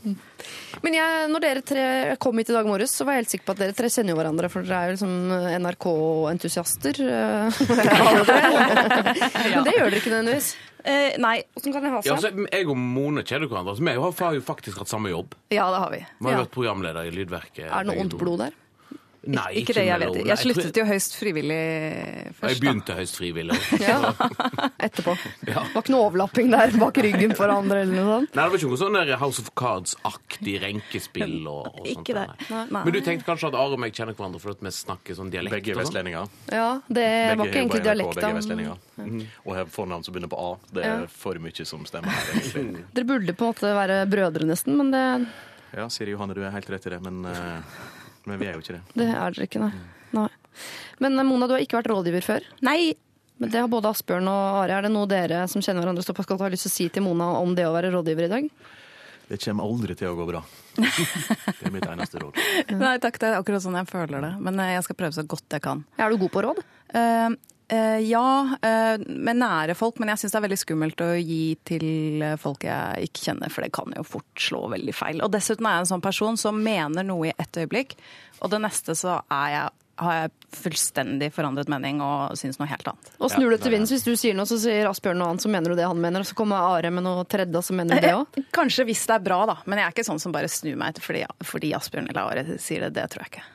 Men 0.85 0.95
jeg, 0.95 1.27
når 1.33 1.41
dere 1.43 1.63
tre 1.67 2.17
kom 2.23 2.39
hit 2.39 2.51
i 2.51 2.53
dag 2.55 2.67
morges, 2.71 2.95
så 2.95 3.03
var 3.05 3.15
jeg 3.19 3.25
helt 3.25 3.33
sikker 3.35 3.47
på 3.49 3.51
at 3.57 3.59
dere 3.65 3.73
tre 3.75 3.89
kjenner 3.91 4.15
jo 4.15 4.19
hverandre, 4.21 4.49
for 4.49 4.63
dere 4.63 4.79
er 4.79 4.87
jo 4.87 4.95
liksom 4.95 5.13
NRK-entusiaster. 5.59 6.95
eh. 7.03 7.51
Men 9.59 9.65
det 9.67 9.75
gjør 9.75 9.91
dere 9.91 9.99
ikke 9.99 10.13
nødvendigvis. 10.15 10.53
Eh, 10.89 11.19
nei, 11.19 11.43
Hvordan 11.59 11.73
kan 11.75 11.83
det 11.83 11.91
ha 11.91 11.97
Ja, 12.05 12.15
seg? 12.17 12.31
altså, 12.39 12.49
jeg 12.55 12.69
og 12.71 12.77
Mone 12.79 13.25
kjenner 13.27 13.49
hverandre. 13.51 13.75
Altså, 13.75 13.83
vi 13.83 14.23
har 14.23 14.35
jo 14.39 14.41
faktisk 14.41 14.79
hatt 14.79 14.89
samme 14.89 15.11
jobb. 15.11 15.35
ja, 15.51 15.67
det 15.75 15.79
har 15.83 15.91
vi. 15.91 15.99
Vi 16.23 16.31
har 16.31 16.39
Ja. 16.39 16.45
vært 16.45 16.55
programleder 16.55 17.03
i 17.07 17.11
Lydverket. 17.11 17.67
Er 17.67 17.83
det 17.83 17.87
noe 17.91 17.99
ondt 18.07 18.17
blod 18.19 18.39
der? 18.39 18.53
Nei, 19.27 19.49
Ikke 19.61 19.75
det 19.75 19.83
jeg 19.89 19.99
vet. 20.01 20.17
Jeg 20.29 20.39
sluttet 20.41 20.77
jo 20.79 20.85
høyst 20.87 21.17
frivillig 21.19 21.59
først. 22.39 22.53
Jeg 22.53 22.61
begynte 22.63 22.95
høyst 22.99 23.19
frivillig. 23.19 23.57
Ja. 23.89 24.13
Etterpå. 24.87 25.15
Ja. 25.49 25.63
Det 25.65 25.75
var 25.75 25.83
ikke 25.83 25.93
noe 25.95 26.07
overlapping 26.07 26.51
der 26.53 26.73
bak 26.79 26.99
ryggen 27.03 27.35
for 27.39 27.51
andre 27.53 27.83
eller 27.83 27.97
noe 27.97 28.07
sånt? 28.13 28.37
Nei, 28.37 28.45
det 28.45 28.53
var 28.53 28.61
ikke 28.61 28.71
noe 28.71 28.81
sånn 28.81 28.99
House 29.23 29.43
of 29.43 29.51
Cards-aktig 29.59 30.55
renkespill 30.63 31.37
og, 31.51 31.67
og 31.73 31.81
sånt. 31.83 31.91
Ikke 31.95 32.17
det. 32.19 32.25
nei. 32.49 32.63
Nei. 32.71 32.83
Men 32.87 32.95
du 32.95 33.01
tenkte 33.05 33.27
kanskje 33.29 33.51
at 33.51 33.59
Are 33.59 33.75
og 33.77 33.83
meg 33.83 33.97
kjenner 33.97 34.17
hverandre 34.19 34.43
fordi 34.43 34.69
vi 34.69 34.75
snakker 34.79 35.19
sånn 35.19 35.33
dialekt? 35.35 35.57
Begge 35.57 35.73
er 35.75 35.79
sånn? 35.79 35.85
vestlendinger. 35.87 36.31
Ja, 36.55 36.69
det 36.87 37.09
var 37.09 37.45
ikke 37.51 37.63
egentlig 37.63 37.81
Begge 37.81 37.89
dialekta. 37.91 38.21
Begge 38.21 38.31
er 38.31 38.39
vestlendinger. 38.39 38.81
Mhm. 39.03 39.21
Og 39.45 39.55
har 39.59 39.71
fornavn 39.75 40.07
som 40.07 40.15
begynner 40.15 40.33
på 40.33 40.41
A. 40.47 40.49
Det 40.73 40.85
er 40.85 41.05
Ja. 41.05 41.07
for 41.11 41.35
mye 41.43 41.67
som 41.67 41.85
stemmer 41.91 42.15
her, 42.15 42.33
egentlig. 42.39 42.85
Dere 42.95 43.05
burde 43.13 43.35
på 43.35 43.49
en 43.49 43.55
måte 43.55 43.75
være 43.83 44.01
brødre 44.11 44.47
nesten, 44.49 44.77
men 44.79 44.91
det, 44.95 45.05
Ja, 45.77 45.89
Siri 45.93 46.15
Johanne, 46.15 46.35
du 46.35 46.43
er 46.47 46.51
helt 46.55 46.71
rett 46.71 46.87
i 46.87 46.91
det, 46.95 47.01
men, 47.05 47.25
eh, 47.29 47.61
men 48.29 48.41
vi 48.41 48.49
er 48.51 48.57
jo 48.59 48.63
ikke 48.65 48.77
det. 48.79 48.83
det 49.01 49.09
er 49.11 49.35
dere 49.37 49.49
ikke, 49.49 49.63
nei. 49.65 49.73
nei. 50.17 50.29
Men 51.03 51.19
eh, 51.19 51.27
Mona, 51.29 51.49
du 51.49 51.55
har 51.57 51.65
ikke 51.65 51.79
vært 51.81 51.91
rådgiver 51.93 52.25
før? 52.27 52.47
Nei, 52.67 52.95
Men 53.39 53.53
det 53.53 53.61
har 53.63 53.69
både 53.71 53.93
Asbjørn 53.95 54.27
og 54.27 54.57
Are. 54.65 54.75
Er 54.81 54.83
det 54.89 54.91
noe 54.91 55.07
dere 55.07 55.45
som 55.47 55.63
kjenner 55.63 55.85
hverandre 55.85 56.03
såpass 56.03 56.27
godt 56.27 56.41
har 56.43 56.51
lyst 56.51 56.65
til 56.67 56.73
å 56.73 56.75
si 56.75 56.87
til 56.97 57.05
Mona 57.07 57.29
om 57.39 57.53
det 57.55 57.69
å 57.69 57.75
være 57.77 57.93
rådgiver 57.95 58.27
i 58.27 58.31
dag? 58.33 58.49
Det 59.29 59.39
kommer 59.45 59.69
aldri 59.69 59.95
til 59.95 60.09
å 60.11 60.17
gå 60.19 60.25
bra. 60.27 60.41
Det 60.79 61.69
er 61.69 61.73
mitt 61.75 61.87
eneste 61.87 62.19
råd. 62.23 62.39
nei 62.81 62.97
takk, 63.03 63.19
det 63.21 63.29
er 63.29 63.37
akkurat 63.39 63.63
sånn 63.63 63.77
jeg 63.79 63.89
føler 63.91 64.25
det. 64.25 64.33
Men 64.43 64.59
eh, 64.65 64.73
jeg 64.75 64.87
skal 64.89 64.99
prøve 64.99 65.15
så 65.15 65.25
godt 65.29 65.55
jeg 65.59 65.63
kan. 65.65 65.85
Er 66.01 66.11
du 66.11 66.19
god 66.25 66.33
på 66.35 66.43
råd? 66.49 66.61
Eh, 66.99 67.29
ja, 68.01 68.57
eh, 68.65 69.03
med 69.07 69.37
nære 69.43 69.75
folk, 69.77 69.99
men 70.01 70.09
jeg 70.13 70.23
syns 70.23 70.33
det 70.33 70.39
er 70.41 70.45
veldig 70.47 70.61
skummelt 70.63 71.03
å 71.05 71.11
gi 71.21 71.43
til 71.69 72.23
eh, 72.25 72.37
folk 72.41 72.65
jeg 72.65 73.11
ikke 73.11 73.27
kjenner, 73.27 73.53
for 73.53 73.67
det 73.67 73.73
kan 73.77 73.93
jo 73.97 74.05
fort 74.09 74.41
slå 74.41 74.63
veldig 74.73 74.95
feil. 74.97 75.21
Og 75.25 75.33
dessuten 75.35 75.69
er 75.69 75.77
jeg 75.77 75.87
en 75.87 75.91
sånn 75.93 76.05
person 76.05 76.41
som 76.41 76.63
mener 76.65 77.05
noe 77.05 77.29
i 77.29 77.35
ett 77.37 77.61
øyeblikk, 77.61 77.93
og 78.41 78.55
det 78.55 78.63
neste 78.65 78.97
så 78.97 79.19
er 79.29 79.53
jeg, 79.53 79.77
har 79.99 80.17
jeg 80.21 80.33
fullstendig 80.55 81.29
forandret 81.35 81.69
mening 81.69 82.01
og 82.01 82.37
syns 82.39 82.61
noe 82.61 82.69
helt 82.71 82.87
annet. 82.89 83.13
Og 83.19 83.33
snur 83.35 83.51
det 83.51 83.59
til 83.65 83.75
vinds. 83.75 83.91
Hvis 83.91 84.07
du 84.07 84.13
sier 84.17 84.37
noe, 84.39 84.47
så 84.47 84.57
sier 84.63 84.87
Asbjørn 84.89 85.19
noe 85.19 85.33
annet, 85.35 85.43
så 85.43 85.51
mener 85.51 85.75
du 85.75 85.77
det 85.81 85.89
han 85.91 85.99
mener. 86.01 86.23
Og 86.23 86.29
så 86.31 86.37
kommer 86.39 86.63
Are 86.77 86.93
med 86.95 87.03
noe 87.05 87.25
tredje, 87.29 87.51
og 87.59 87.67
så 87.67 87.75
mener 87.75 87.99
du 87.99 88.07
det 88.07 88.15
òg. 88.15 88.39
Eh, 88.39 88.47
Kanskje 88.55 88.87
hvis 88.89 89.03
det 89.11 89.17
er 89.19 89.25
bra, 89.27 89.41
da, 89.51 89.59
men 89.67 89.83
jeg 89.83 89.91
er 89.91 89.97
ikke 89.97 90.07
sånn 90.07 90.23
som 90.23 90.33
bare 90.33 90.49
snur 90.49 90.79
meg 90.79 90.95
etter 90.95 91.05
fordi, 91.05 91.25
fordi 91.51 91.73
Asbjørn 91.77 92.09
eller 92.15 92.31
Are 92.31 92.61
sier 92.63 92.87
det. 92.87 92.95
Det 92.97 93.09
tror 93.13 93.27
jeg 93.27 93.35
ikke. 93.35 93.47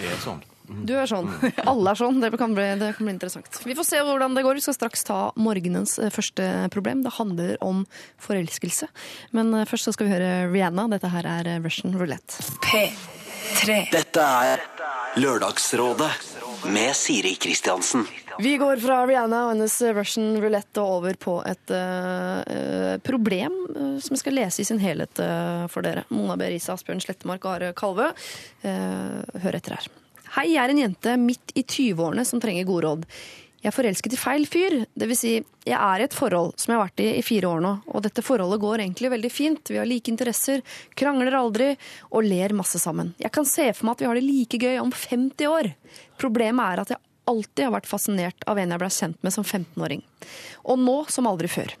Det 0.00 0.08
er 0.08 0.24
sånn. 0.24 0.40
Du 0.86 0.94
er 0.96 1.08
sånn. 1.10 1.28
Alle 1.70 1.92
er 1.92 1.98
sånn. 1.98 2.20
Det 2.22 2.30
kan, 2.38 2.54
bli, 2.56 2.66
det 2.80 2.92
kan 2.96 3.08
bli 3.08 3.14
interessant. 3.16 3.60
Vi 3.66 3.76
får 3.78 3.88
se 3.88 4.02
hvordan 4.06 4.36
det 4.36 4.44
går. 4.46 4.60
Vi 4.60 4.64
skal 4.64 4.76
straks 4.76 5.04
ta 5.08 5.20
morgenens 5.40 5.98
eh, 5.98 6.12
første 6.14 6.46
problem. 6.74 7.04
Det 7.06 7.14
handler 7.18 7.56
om 7.64 7.84
forelskelse. 8.22 8.90
Men 9.36 9.52
eh, 9.54 9.66
først 9.68 9.90
så 9.90 9.96
skal 9.96 10.08
vi 10.08 10.16
høre 10.16 10.32
Rihanna. 10.52 10.88
Dette 10.94 11.12
her 11.12 11.28
er 11.38 11.54
eh, 11.56 11.62
Russian 11.64 11.96
Roulette. 11.98 12.44
P3. 12.66 13.82
Dette 13.90 14.26
er 14.46 14.64
Lørdagsrådet 15.20 16.12
med 16.70 16.96
Siri 16.96 17.34
Kristiansen. 17.40 18.06
Vi 18.38 18.56
går 18.56 18.76
fra 18.80 19.02
Rihanna 19.06 19.40
og 19.44 19.54
hennes 19.54 19.74
Russian 19.96 20.36
roulette 20.40 20.80
og 20.80 21.00
over 21.00 21.16
på 21.20 21.34
et 21.48 21.72
eh, 21.76 22.96
problem 23.04 23.56
uh, 23.74 23.96
som 24.00 24.14
jeg 24.14 24.22
skal 24.22 24.36
lese 24.38 24.62
i 24.62 24.68
sin 24.68 24.80
helhet 24.80 25.20
uh, 25.20 25.66
for 25.72 25.84
dere. 25.84 26.06
Mona 26.08 26.38
B. 26.40 26.48
Riise, 26.52 26.72
Asbjørn 26.72 27.02
Slettemark 27.04 27.44
og 27.44 27.56
Are 27.58 27.72
Kalvø. 27.76 28.10
Eh, 28.64 29.40
hør 29.44 29.58
etter 29.58 29.76
her. 29.76 29.90
Hei, 30.30 30.52
jeg 30.52 30.62
er 30.62 30.70
en 30.70 30.78
jente 30.78 31.12
midt 31.18 31.50
i 31.58 31.64
20-årene 31.64 32.22
som 32.22 32.38
trenger 32.38 32.66
gode 32.68 32.84
råd. 32.84 33.06
Jeg 33.60 33.66
er 33.66 33.74
forelsket 33.74 34.14
i 34.14 34.18
feil 34.20 34.44
fyr. 34.46 34.76
Vil 35.02 35.16
si, 35.18 35.32
jeg 35.66 35.74
er 35.74 36.00
i 36.00 36.04
et 36.06 36.14
forhold 36.14 36.54
som 36.54 36.70
jeg 36.70 36.78
har 36.78 36.84
vært 36.86 37.02
i 37.02 37.08
i 37.18 37.24
fire 37.26 37.50
år 37.50 37.64
nå, 37.64 37.72
og 37.90 38.04
dette 38.06 38.22
forholdet 38.22 38.60
går 38.62 38.84
egentlig 38.84 39.10
veldig 39.10 39.30
fint. 39.34 39.72
Vi 39.74 39.80
har 39.80 39.90
like 39.90 40.12
interesser, 40.12 40.62
krangler 40.94 41.34
aldri 41.34 41.72
og 42.12 42.28
ler 42.30 42.54
masse 42.54 42.78
sammen. 42.78 43.10
Jeg 43.18 43.34
kan 43.34 43.48
se 43.48 43.66
for 43.74 43.88
meg 43.88 43.98
at 43.98 44.04
vi 44.04 44.08
har 44.12 44.20
det 44.20 44.28
like 44.28 44.62
gøy 44.62 44.78
om 44.78 44.94
50 44.94 45.50
år. 45.50 45.72
Problemet 46.22 46.62
er 46.62 46.84
at 46.84 46.94
jeg 46.94 47.09
alltid 47.30 47.66
har 47.66 47.74
vært 47.76 47.88
fascinert 47.90 48.46
av 48.50 48.58
en 48.60 48.74
jeg 48.74 48.82
ble 48.82 48.90
kjent 48.94 49.20
med 49.24 49.34
som 49.34 49.46
15-åring. 49.46 50.02
Og 50.68 50.80
nå 50.80 50.96
som 51.12 51.28
aldri 51.30 51.50
før. 51.50 51.74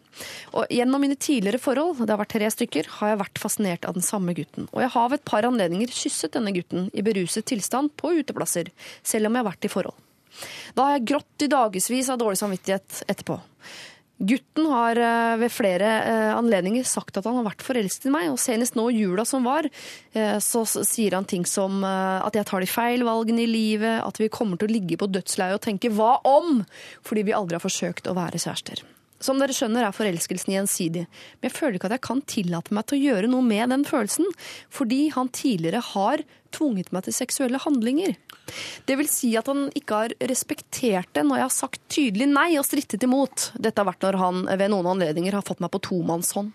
Og 0.56 0.70
Gjennom 0.72 1.02
mine 1.02 1.18
tidligere 1.20 1.60
forhold, 1.62 2.00
det 2.00 2.14
har 2.14 2.20
vært 2.20 2.34
tre 2.36 2.50
stykker, 2.52 2.88
har 2.98 3.12
jeg 3.12 3.20
vært 3.22 3.42
fascinert 3.42 3.86
av 3.88 3.96
den 3.96 4.04
samme 4.06 4.34
gutten. 4.36 4.68
Og 4.70 4.84
jeg 4.84 4.92
har 4.94 5.10
ved 5.10 5.20
et 5.20 5.30
par 5.32 5.48
anledninger 5.48 5.92
kysset 5.94 6.36
denne 6.36 6.54
gutten 6.56 6.88
i 6.94 7.04
beruset 7.06 7.46
tilstand 7.50 7.94
på 8.00 8.14
uteplasser, 8.20 8.72
selv 9.02 9.28
om 9.28 9.36
jeg 9.36 9.44
har 9.44 9.50
vært 9.52 9.68
i 9.68 9.72
forhold. 9.72 10.06
Da 10.76 10.86
har 10.86 10.98
jeg 10.98 11.08
grått 11.10 11.44
i 11.44 11.50
dagevis 11.50 12.10
av 12.12 12.20
dårlig 12.20 12.40
samvittighet 12.40 13.02
etterpå. 13.10 13.40
Gutten 14.20 14.66
har 14.68 14.98
eh, 15.00 15.38
ved 15.40 15.52
flere 15.52 15.90
eh, 16.04 16.30
anledninger 16.36 16.84
sagt 16.84 17.16
at 17.16 17.24
han 17.24 17.38
har 17.38 17.46
vært 17.46 17.64
forelsket 17.64 18.10
i 18.10 18.12
meg, 18.12 18.28
og 18.28 18.40
senest 18.40 18.76
nå 18.76 18.84
i 18.92 19.00
jula 19.00 19.24
som 19.24 19.48
var, 19.48 19.64
eh, 20.12 20.36
så 20.44 20.66
sier 20.68 21.16
han 21.16 21.28
ting 21.28 21.46
som 21.48 21.80
at 21.80 22.36
jeg 22.36 22.48
tar 22.50 22.60
de 22.60 22.68
feil 22.68 23.04
valgene 23.06 23.46
i 23.46 23.48
livet, 23.48 24.02
at 24.04 24.20
vi 24.20 24.28
kommer 24.32 24.60
til 24.60 24.68
å 24.68 24.74
ligge 24.74 24.98
på 25.00 25.08
dødsleiet 25.08 25.56
og 25.56 25.64
tenke 25.64 25.88
'hva 25.88 26.20
om?' 26.28 26.66
fordi 27.02 27.24
vi 27.24 27.36
aldri 27.36 27.56
har 27.56 27.64
forsøkt 27.64 28.10
å 28.10 28.16
være 28.16 28.36
kjærester. 28.36 28.84
Som 29.20 29.38
dere 29.38 29.52
skjønner 29.52 29.84
er 29.84 29.92
forelskelsen 29.92 30.52
gjensidig, 30.52 31.06
men 31.08 31.48
jeg 31.48 31.56
føler 31.56 31.76
ikke 31.76 31.88
at 31.90 31.96
jeg 31.98 32.08
kan 32.08 32.22
tillate 32.22 32.72
meg 32.72 32.86
til 32.86 32.96
å 32.96 33.04
gjøre 33.04 33.28
noe 33.28 33.44
med 33.44 33.68
den 33.68 33.84
følelsen, 33.84 34.28
fordi 34.72 35.10
han 35.12 35.28
tidligere 35.28 35.80
har 35.92 36.24
tvunget 36.54 36.90
meg 36.94 37.06
til 37.06 37.16
seksuelle 37.16 37.60
handlinger. 37.62 38.16
Det 38.86 38.96
vil 38.98 39.08
si 39.10 39.32
at 39.38 39.48
han 39.50 39.68
ikke 39.78 40.02
har 40.02 40.14
respektert 40.30 41.10
det 41.16 41.24
når 41.26 41.40
jeg 41.40 41.46
har 41.46 41.54
sagt 41.54 41.82
tydelig 41.92 42.28
nei 42.30 42.48
og 42.58 42.66
strittet 42.66 43.06
imot. 43.06 43.50
Dette 43.54 43.82
har 43.82 43.88
vært 43.90 44.06
når 44.06 44.20
han 44.20 44.42
ved 44.50 44.72
noen 44.72 44.90
anledninger 44.94 45.36
har 45.38 45.46
fått 45.46 45.62
meg 45.62 45.72
på 45.74 45.82
tomannshånd. 45.90 46.52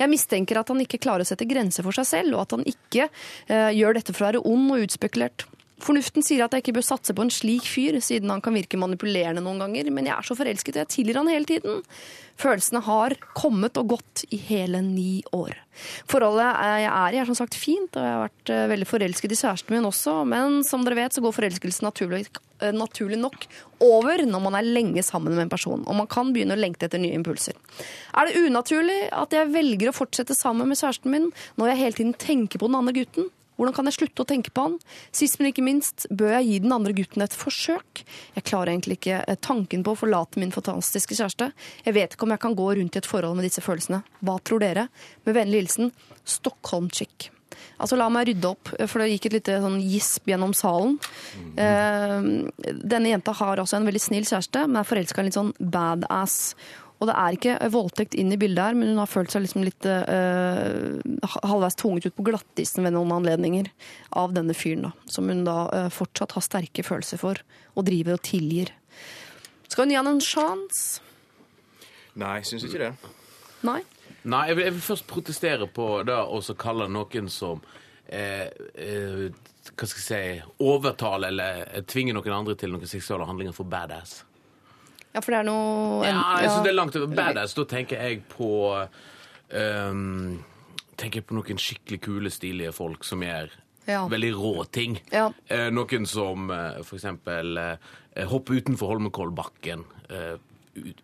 Jeg 0.00 0.12
mistenker 0.12 0.60
at 0.60 0.70
han 0.72 0.82
ikke 0.84 1.00
klarer 1.02 1.24
å 1.24 1.28
sette 1.28 1.48
grenser 1.48 1.86
for 1.86 1.96
seg 1.96 2.08
selv, 2.08 2.36
og 2.36 2.44
at 2.44 2.56
han 2.56 2.64
ikke 2.68 3.08
eh, 3.08 3.70
gjør 3.76 3.98
dette 3.98 4.14
for 4.14 4.24
å 4.24 4.30
være 4.30 4.44
ond 4.48 4.76
og 4.76 4.86
utspekulert. 4.86 5.46
Fornuften 5.82 6.22
sier 6.22 6.44
at 6.44 6.52
jeg 6.54 6.62
ikke 6.62 6.76
bør 6.76 6.86
satse 6.86 7.14
på 7.16 7.24
en 7.24 7.32
slik 7.34 7.66
fyr, 7.66 7.96
siden 7.98 8.30
han 8.30 8.42
kan 8.44 8.54
virke 8.54 8.78
manipulerende 8.78 9.42
noen 9.42 9.58
ganger, 9.64 9.88
men 9.90 10.06
jeg 10.06 10.14
er 10.14 10.26
så 10.26 10.36
forelsket, 10.38 10.76
og 10.76 10.84
jeg 10.84 10.92
tilgir 10.92 11.18
han 11.18 11.30
hele 11.32 11.48
tiden. 11.48 11.82
Følelsene 12.38 12.82
har 12.86 13.16
kommet 13.34 13.78
og 13.78 13.90
gått 13.96 14.22
i 14.34 14.38
hele 14.38 14.80
ni 14.84 15.24
år. 15.34 15.58
Forholdet 16.10 16.46
jeg 16.46 16.86
er 16.86 17.16
i 17.16 17.20
er 17.20 17.28
som 17.28 17.38
sagt 17.38 17.58
fint, 17.58 17.90
og 17.98 18.06
jeg 18.06 18.14
har 18.14 18.24
vært 18.24 18.54
eh, 18.54 18.64
veldig 18.70 18.88
forelsket 18.90 19.34
i 19.34 19.38
kjæresten 19.40 19.74
min 19.74 19.90
også, 19.90 20.16
men 20.30 20.62
som 20.66 20.86
dere 20.86 20.98
vet 21.02 21.14
så 21.14 21.22
går 21.24 21.34
forelskelsen 21.40 21.88
naturlig, 21.88 22.24
eh, 22.62 22.74
naturlig 22.74 23.18
nok 23.18 23.46
over 23.82 24.22
når 24.30 24.46
man 24.46 24.58
er 24.58 24.70
lenge 24.78 25.02
sammen 25.06 25.34
med 25.34 25.48
en 25.48 25.54
person, 25.54 25.82
og 25.82 25.98
man 25.98 26.10
kan 26.10 26.30
begynne 26.34 26.54
å 26.54 26.62
lengte 26.62 26.86
etter 26.86 27.02
nye 27.02 27.18
impulser. 27.18 27.58
Er 28.14 28.30
det 28.30 28.46
unaturlig 28.46 29.00
at 29.10 29.34
jeg 29.34 29.50
velger 29.54 29.90
å 29.90 29.98
fortsette 29.98 30.38
sammen 30.38 30.70
med 30.70 30.78
kjæresten 30.78 31.10
min 31.10 31.32
når 31.58 31.74
jeg 31.74 31.82
hele 31.82 31.98
tiden 31.98 32.20
tenker 32.30 32.62
på 32.62 32.70
den 32.70 32.78
andre 32.78 32.94
gutten? 33.02 33.34
Hvordan 33.54 33.76
kan 33.76 33.88
jeg 33.88 33.98
slutte 33.98 34.24
å 34.24 34.28
tenke 34.28 34.52
på 34.54 34.66
han? 34.66 34.78
Sist, 35.14 35.38
men 35.38 35.50
ikke 35.50 35.66
minst, 35.66 36.08
bør 36.10 36.34
jeg 36.38 36.48
gi 36.48 36.62
den 36.64 36.74
andre 36.74 36.94
gutten 36.96 37.24
et 37.24 37.36
forsøk? 37.38 38.02
Jeg 38.34 38.46
klarer 38.48 38.72
egentlig 38.74 38.98
ikke 38.98 39.20
eh, 39.22 39.38
tanken 39.38 39.84
på 39.86 39.94
å 39.94 40.00
forlate 40.04 40.42
min 40.42 40.54
fantastiske 40.54 41.18
kjæreste. 41.18 41.52
Jeg 41.86 41.96
vet 41.96 42.16
ikke 42.16 42.26
om 42.26 42.34
jeg 42.34 42.42
kan 42.42 42.58
gå 42.58 42.66
rundt 42.80 42.98
i 42.98 43.02
et 43.02 43.10
forhold 43.10 43.38
med 43.38 43.46
disse 43.46 43.62
følelsene. 43.64 44.02
Hva 44.24 44.40
tror 44.42 44.64
dere? 44.64 44.88
Med 45.28 45.38
vennlig 45.38 45.64
hilsen 45.64 45.94
Stockholm-chick. 46.24 47.30
Altså, 47.78 47.98
la 47.98 48.06
meg 48.12 48.28
rydde 48.28 48.50
opp, 48.50 48.70
for 48.90 49.02
det 49.02 49.10
gikk 49.12 49.28
et 49.28 49.36
lite 49.38 49.58
sånn 49.62 49.80
gisp 49.82 50.28
gjennom 50.30 50.54
salen. 50.56 50.96
Eh, 51.58 52.28
denne 52.82 53.10
jenta 53.10 53.34
har 53.38 53.62
altså 53.62 53.78
en 53.78 53.88
veldig 53.88 54.02
snill 54.02 54.26
kjæreste, 54.28 54.66
men 54.68 54.80
er 54.80 54.88
forelska 54.88 55.20
i 55.20 55.24
en 55.24 55.30
litt 55.30 55.38
sånn 55.38 55.52
badass. 55.58 56.54
Og 57.02 57.08
det 57.10 57.14
er 57.18 57.36
ikke 57.36 57.70
voldtekt 57.74 58.14
inn 58.16 58.30
i 58.32 58.38
bildet 58.40 58.62
her, 58.62 58.76
men 58.78 58.92
hun 58.92 59.00
har 59.02 59.10
følt 59.10 59.32
seg 59.34 59.42
liksom 59.44 59.64
litt 59.66 59.86
uh, 59.88 60.94
halvveis 61.42 61.76
tvunget 61.80 62.06
ut 62.08 62.16
på 62.16 62.26
glattisen 62.30 62.86
ved 62.86 62.94
noen 62.94 63.12
anledninger 63.16 63.68
av 64.20 64.32
denne 64.36 64.54
fyren, 64.56 64.86
da. 64.88 65.10
Som 65.10 65.28
hun 65.32 65.42
da 65.46 65.58
uh, 65.68 65.88
fortsatt 65.92 66.36
har 66.38 66.46
sterke 66.46 66.86
følelser 66.86 67.20
for, 67.20 67.42
og 67.74 67.88
driver 67.88 68.16
og 68.16 68.24
tilgir. 68.24 68.72
Skal 69.66 69.84
hun 69.84 69.94
gi 69.94 69.98
han 69.98 70.12
en 70.12 70.22
sjanse? 70.22 71.02
Nei, 72.20 72.38
syns 72.46 72.64
ikke 72.68 72.84
det. 72.86 72.92
Nei? 73.66 73.80
Nei, 74.24 74.44
jeg 74.48 74.56
vil, 74.56 74.68
jeg 74.68 74.76
vil 74.76 74.84
først 74.86 75.08
protestere 75.10 75.66
på 75.68 75.88
det 76.06 76.16
å 76.16 76.38
så 76.44 76.54
kalle 76.56 76.86
noen 76.88 77.26
som 77.32 77.60
eh, 78.06 78.46
eh, 78.80 79.26
hva 79.74 79.88
skal 79.88 80.00
jeg 80.00 80.06
si, 80.06 80.52
overtale 80.64 81.32
eller 81.32 81.82
tvinge 81.90 82.14
noen 82.16 82.38
andre 82.38 82.56
til 82.56 82.72
noen 82.72 82.88
seksuelle 82.88 83.26
handlinger 83.28 83.56
for 83.56 83.68
badass. 83.68 84.22
Ja, 85.14 85.20
for 85.22 85.30
det 85.30 85.38
er 85.40 85.46
noe 85.46 86.04
Ja, 86.08 86.22
jeg 86.42 86.50
syns 86.50 86.64
det 86.66 86.72
er 86.72 86.78
langt 86.80 86.96
over 86.98 87.12
badass. 87.14 87.54
Da 87.54 87.64
tenker 87.70 88.00
jeg 88.02 88.24
på 88.32 88.48
um, 89.54 90.40
tenker 90.98 91.20
jeg 91.20 91.26
på 91.28 91.36
noen 91.38 91.60
skikkelig 91.60 92.00
kule, 92.04 92.30
stilige 92.34 92.72
folk 92.74 93.04
som 93.06 93.22
gjør 93.24 93.50
Ja. 93.86 94.06
veldig 94.08 94.32
rå 94.34 94.64
ting. 94.72 94.98
Ja. 95.12 95.26
Eh, 95.52 95.68
noen 95.70 96.06
som 96.08 96.50
eh, 96.50 96.78
eksempel 96.80 97.58
eh, 97.60 98.24
hopper 98.30 98.54
utenfor 98.56 98.88
Holmenkollbakken 98.94 99.82
eh, 100.08 100.36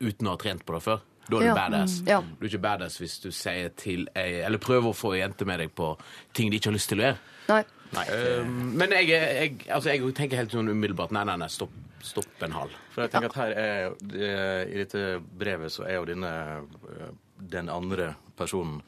uten 0.00 0.26
å 0.26 0.30
ha 0.32 0.36
trent 0.40 0.64
på 0.64 0.72
det 0.78 0.82
før. 0.86 1.02
Da 1.30 1.36
er 1.36 1.40
du 1.40 1.46
Ja. 1.50 1.54
badass. 1.54 1.98
Mm. 2.00 2.08
Ja. 2.08 2.20
Du 2.22 2.46
er 2.46 2.48
ikke 2.48 2.62
badass 2.64 2.96
hvis 2.98 3.18
du 3.22 3.28
sier 3.30 3.68
til 3.76 4.08
ei 4.16 4.40
Eller 4.42 4.58
prøver 4.58 4.88
å 4.90 4.96
få 4.96 5.12
ei 5.14 5.20
jente 5.20 5.44
med 5.46 5.60
deg 5.60 5.74
på 5.76 5.92
ting 6.32 6.50
de 6.50 6.56
ikke 6.58 6.70
har 6.72 6.78
lyst 6.78 6.88
til 6.88 6.98
å 6.98 7.04
gjøre. 7.04 7.18
Nei. 7.50 7.64
Eh, 8.08 8.44
men 8.48 8.90
jeg, 8.96 9.08
jeg, 9.10 9.54
altså, 9.68 9.90
jeg 9.92 10.14
tenker 10.14 10.36
helt 10.40 10.50
sånn 10.54 10.68
umiddelbart 10.70 11.10
Nei, 11.12 11.24
nei, 11.24 11.36
nei, 11.36 11.48
stopp, 11.52 11.70
stopp 12.06 12.44
en 12.44 12.54
hal. 12.56 12.72
For 12.94 13.04
jeg 13.04 13.12
tenker 13.12 13.32
at 13.32 13.38
her 13.40 13.56
er 13.58 14.64
I 14.66 14.78
dette 14.80 15.02
brevet 15.20 15.72
så 15.74 15.84
er 15.88 15.98
jo 15.98 16.08
denne 16.08 16.32
eh, 16.60 17.10
den 17.40 17.68
andre 17.68 18.14
personen 18.36 18.82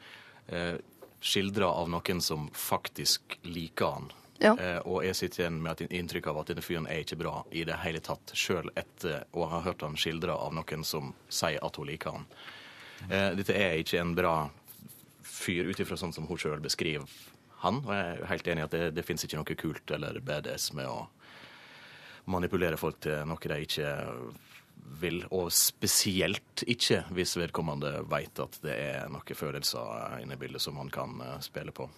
eh, 0.47 0.75
skildra 1.21 1.67
av 1.67 1.91
noen 1.91 2.21
som 2.21 2.51
faktisk 2.53 3.39
liker 3.43 3.87
han. 3.87 4.11
Ja. 4.43 4.57
Eh, 4.59 4.79
og 4.79 5.05
jeg 5.07 5.17
sitter 5.17 5.45
igjen 5.45 5.61
med 5.63 5.81
et 5.81 5.95
inntrykk 5.95 6.33
av 6.33 6.41
at 6.43 6.51
denne 6.51 6.65
fyren 6.65 6.89
er 6.91 7.05
ikke 7.05 7.21
bra 7.21 7.37
i 7.55 7.63
det 7.69 7.79
hele 7.85 8.03
tatt, 8.03 8.35
sjøl 8.35 8.73
etter 8.75 9.23
å 9.39 9.47
ha 9.53 9.63
hørt 9.63 9.85
han 9.87 9.99
skildra 9.99 10.35
av 10.35 10.57
noen 10.57 10.83
som 10.87 11.13
sier 11.31 11.63
at 11.63 11.79
hun 11.79 11.89
liker 11.89 12.19
han. 12.19 12.27
Eh, 13.09 13.31
dette 13.39 13.55
er 13.55 13.79
ikke 13.83 14.03
en 14.03 14.17
bra 14.19 14.37
fyr 15.23 15.71
ut 15.71 15.81
ifra 15.81 15.99
sånn 15.99 16.15
som 16.15 16.27
hun 16.27 16.41
sjøl 16.41 16.63
beskriver 16.63 17.07
han. 17.63 17.85
Og 17.87 17.95
jeg 17.95 18.17
er 18.17 18.31
helt 18.33 18.51
enig 18.51 18.65
i 18.65 18.67
at 18.67 18.75
det, 18.75 18.85
det 18.99 19.07
fins 19.07 19.25
ikke 19.25 19.39
noe 19.39 19.59
kult 19.59 19.95
eller 19.95 20.19
badass 20.27 20.73
med 20.75 20.91
å 20.91 21.07
manipulere 22.31 22.79
folk 22.79 23.01
til 23.03 23.25
noe 23.29 23.51
de 23.51 23.61
ikke 23.65 23.89
vil, 25.03 25.23
og 25.35 25.51
spesielt 25.55 26.65
ikke 26.69 27.03
hvis 27.15 27.37
vedkommende 27.39 28.03
veit 28.11 28.39
at 28.43 28.59
det 28.65 28.75
er 28.77 29.11
noen 29.13 29.39
følelser 29.39 30.19
inne 30.23 30.37
i 30.37 30.41
bildet 30.41 30.63
som 30.63 30.79
han 30.81 30.91
kan 30.93 31.21
eh, 31.23 31.39
spille 31.45 31.75
på. 31.75 31.89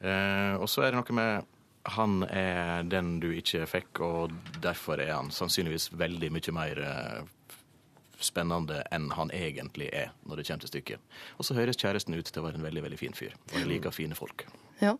Eh, 0.00 0.54
og 0.58 0.68
så 0.70 0.84
er 0.84 0.92
det 0.92 1.00
noe 1.00 1.16
med 1.16 1.52
han 1.94 2.22
er 2.32 2.86
den 2.88 3.18
du 3.20 3.28
ikke 3.36 3.66
fikk, 3.68 4.00
og 4.00 4.32
derfor 4.64 5.02
er 5.04 5.12
han 5.18 5.28
sannsynligvis 5.34 5.90
veldig 6.00 6.30
mye 6.32 6.54
mer 6.56 6.80
eh, 6.80 7.50
spennende 8.24 8.80
enn 8.94 9.10
han 9.12 9.32
egentlig 9.36 9.90
er 9.92 10.14
når 10.24 10.40
det 10.40 10.46
kommer 10.48 10.64
til 10.64 10.72
stykket. 10.72 11.10
Og 11.36 11.44
så 11.44 11.56
høres 11.58 11.80
kjæresten 11.80 12.16
ut 12.16 12.30
til 12.30 12.40
å 12.40 12.46
være 12.46 12.60
en 12.60 12.64
veldig 12.64 12.86
veldig 12.86 13.00
fin 13.00 13.16
fyr, 13.16 13.36
og 13.50 13.58
jeg 13.58 13.68
liker 13.68 13.94
fine 13.94 14.16
folk. 14.16 14.46
Ja. 14.80 14.96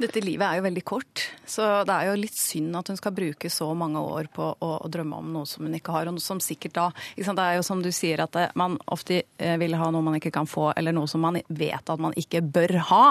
Dette 0.00 0.22
livet 0.24 0.46
er 0.46 0.56
jo 0.56 0.64
veldig 0.64 0.82
kort, 0.88 1.22
så 1.44 1.82
det 1.84 1.92
er 1.92 2.08
jo 2.08 2.20
litt 2.22 2.36
synd 2.36 2.76
at 2.78 2.88
hun 2.88 2.96
skal 2.96 3.12
bruke 3.12 3.50
så 3.52 3.66
mange 3.76 4.00
år 4.00 4.30
på 4.32 4.46
å, 4.48 4.70
å 4.80 4.88
drømme 4.88 5.18
om 5.20 5.28
noe 5.34 5.48
som 5.48 5.66
hun 5.66 5.76
ikke 5.76 5.92
har, 5.92 6.08
og 6.08 6.20
som 6.24 6.40
sikkert 6.40 6.76
da 6.78 6.86
Det 7.20 7.34
er 7.44 7.58
jo 7.58 7.66
som 7.66 7.82
du 7.84 7.90
sier, 7.92 8.22
at 8.24 8.32
det, 8.32 8.46
man 8.56 8.78
ofte 8.88 9.20
eh, 9.36 9.58
vil 9.60 9.76
ha 9.76 9.90
noe 9.92 10.06
man 10.06 10.16
ikke 10.16 10.32
kan 10.32 10.48
få, 10.48 10.70
eller 10.72 10.96
noe 10.96 11.10
som 11.10 11.20
man 11.24 11.36
vet 11.48 11.92
at 11.92 12.00
man 12.00 12.16
ikke 12.16 12.40
bør 12.40 12.78
ha. 12.88 13.04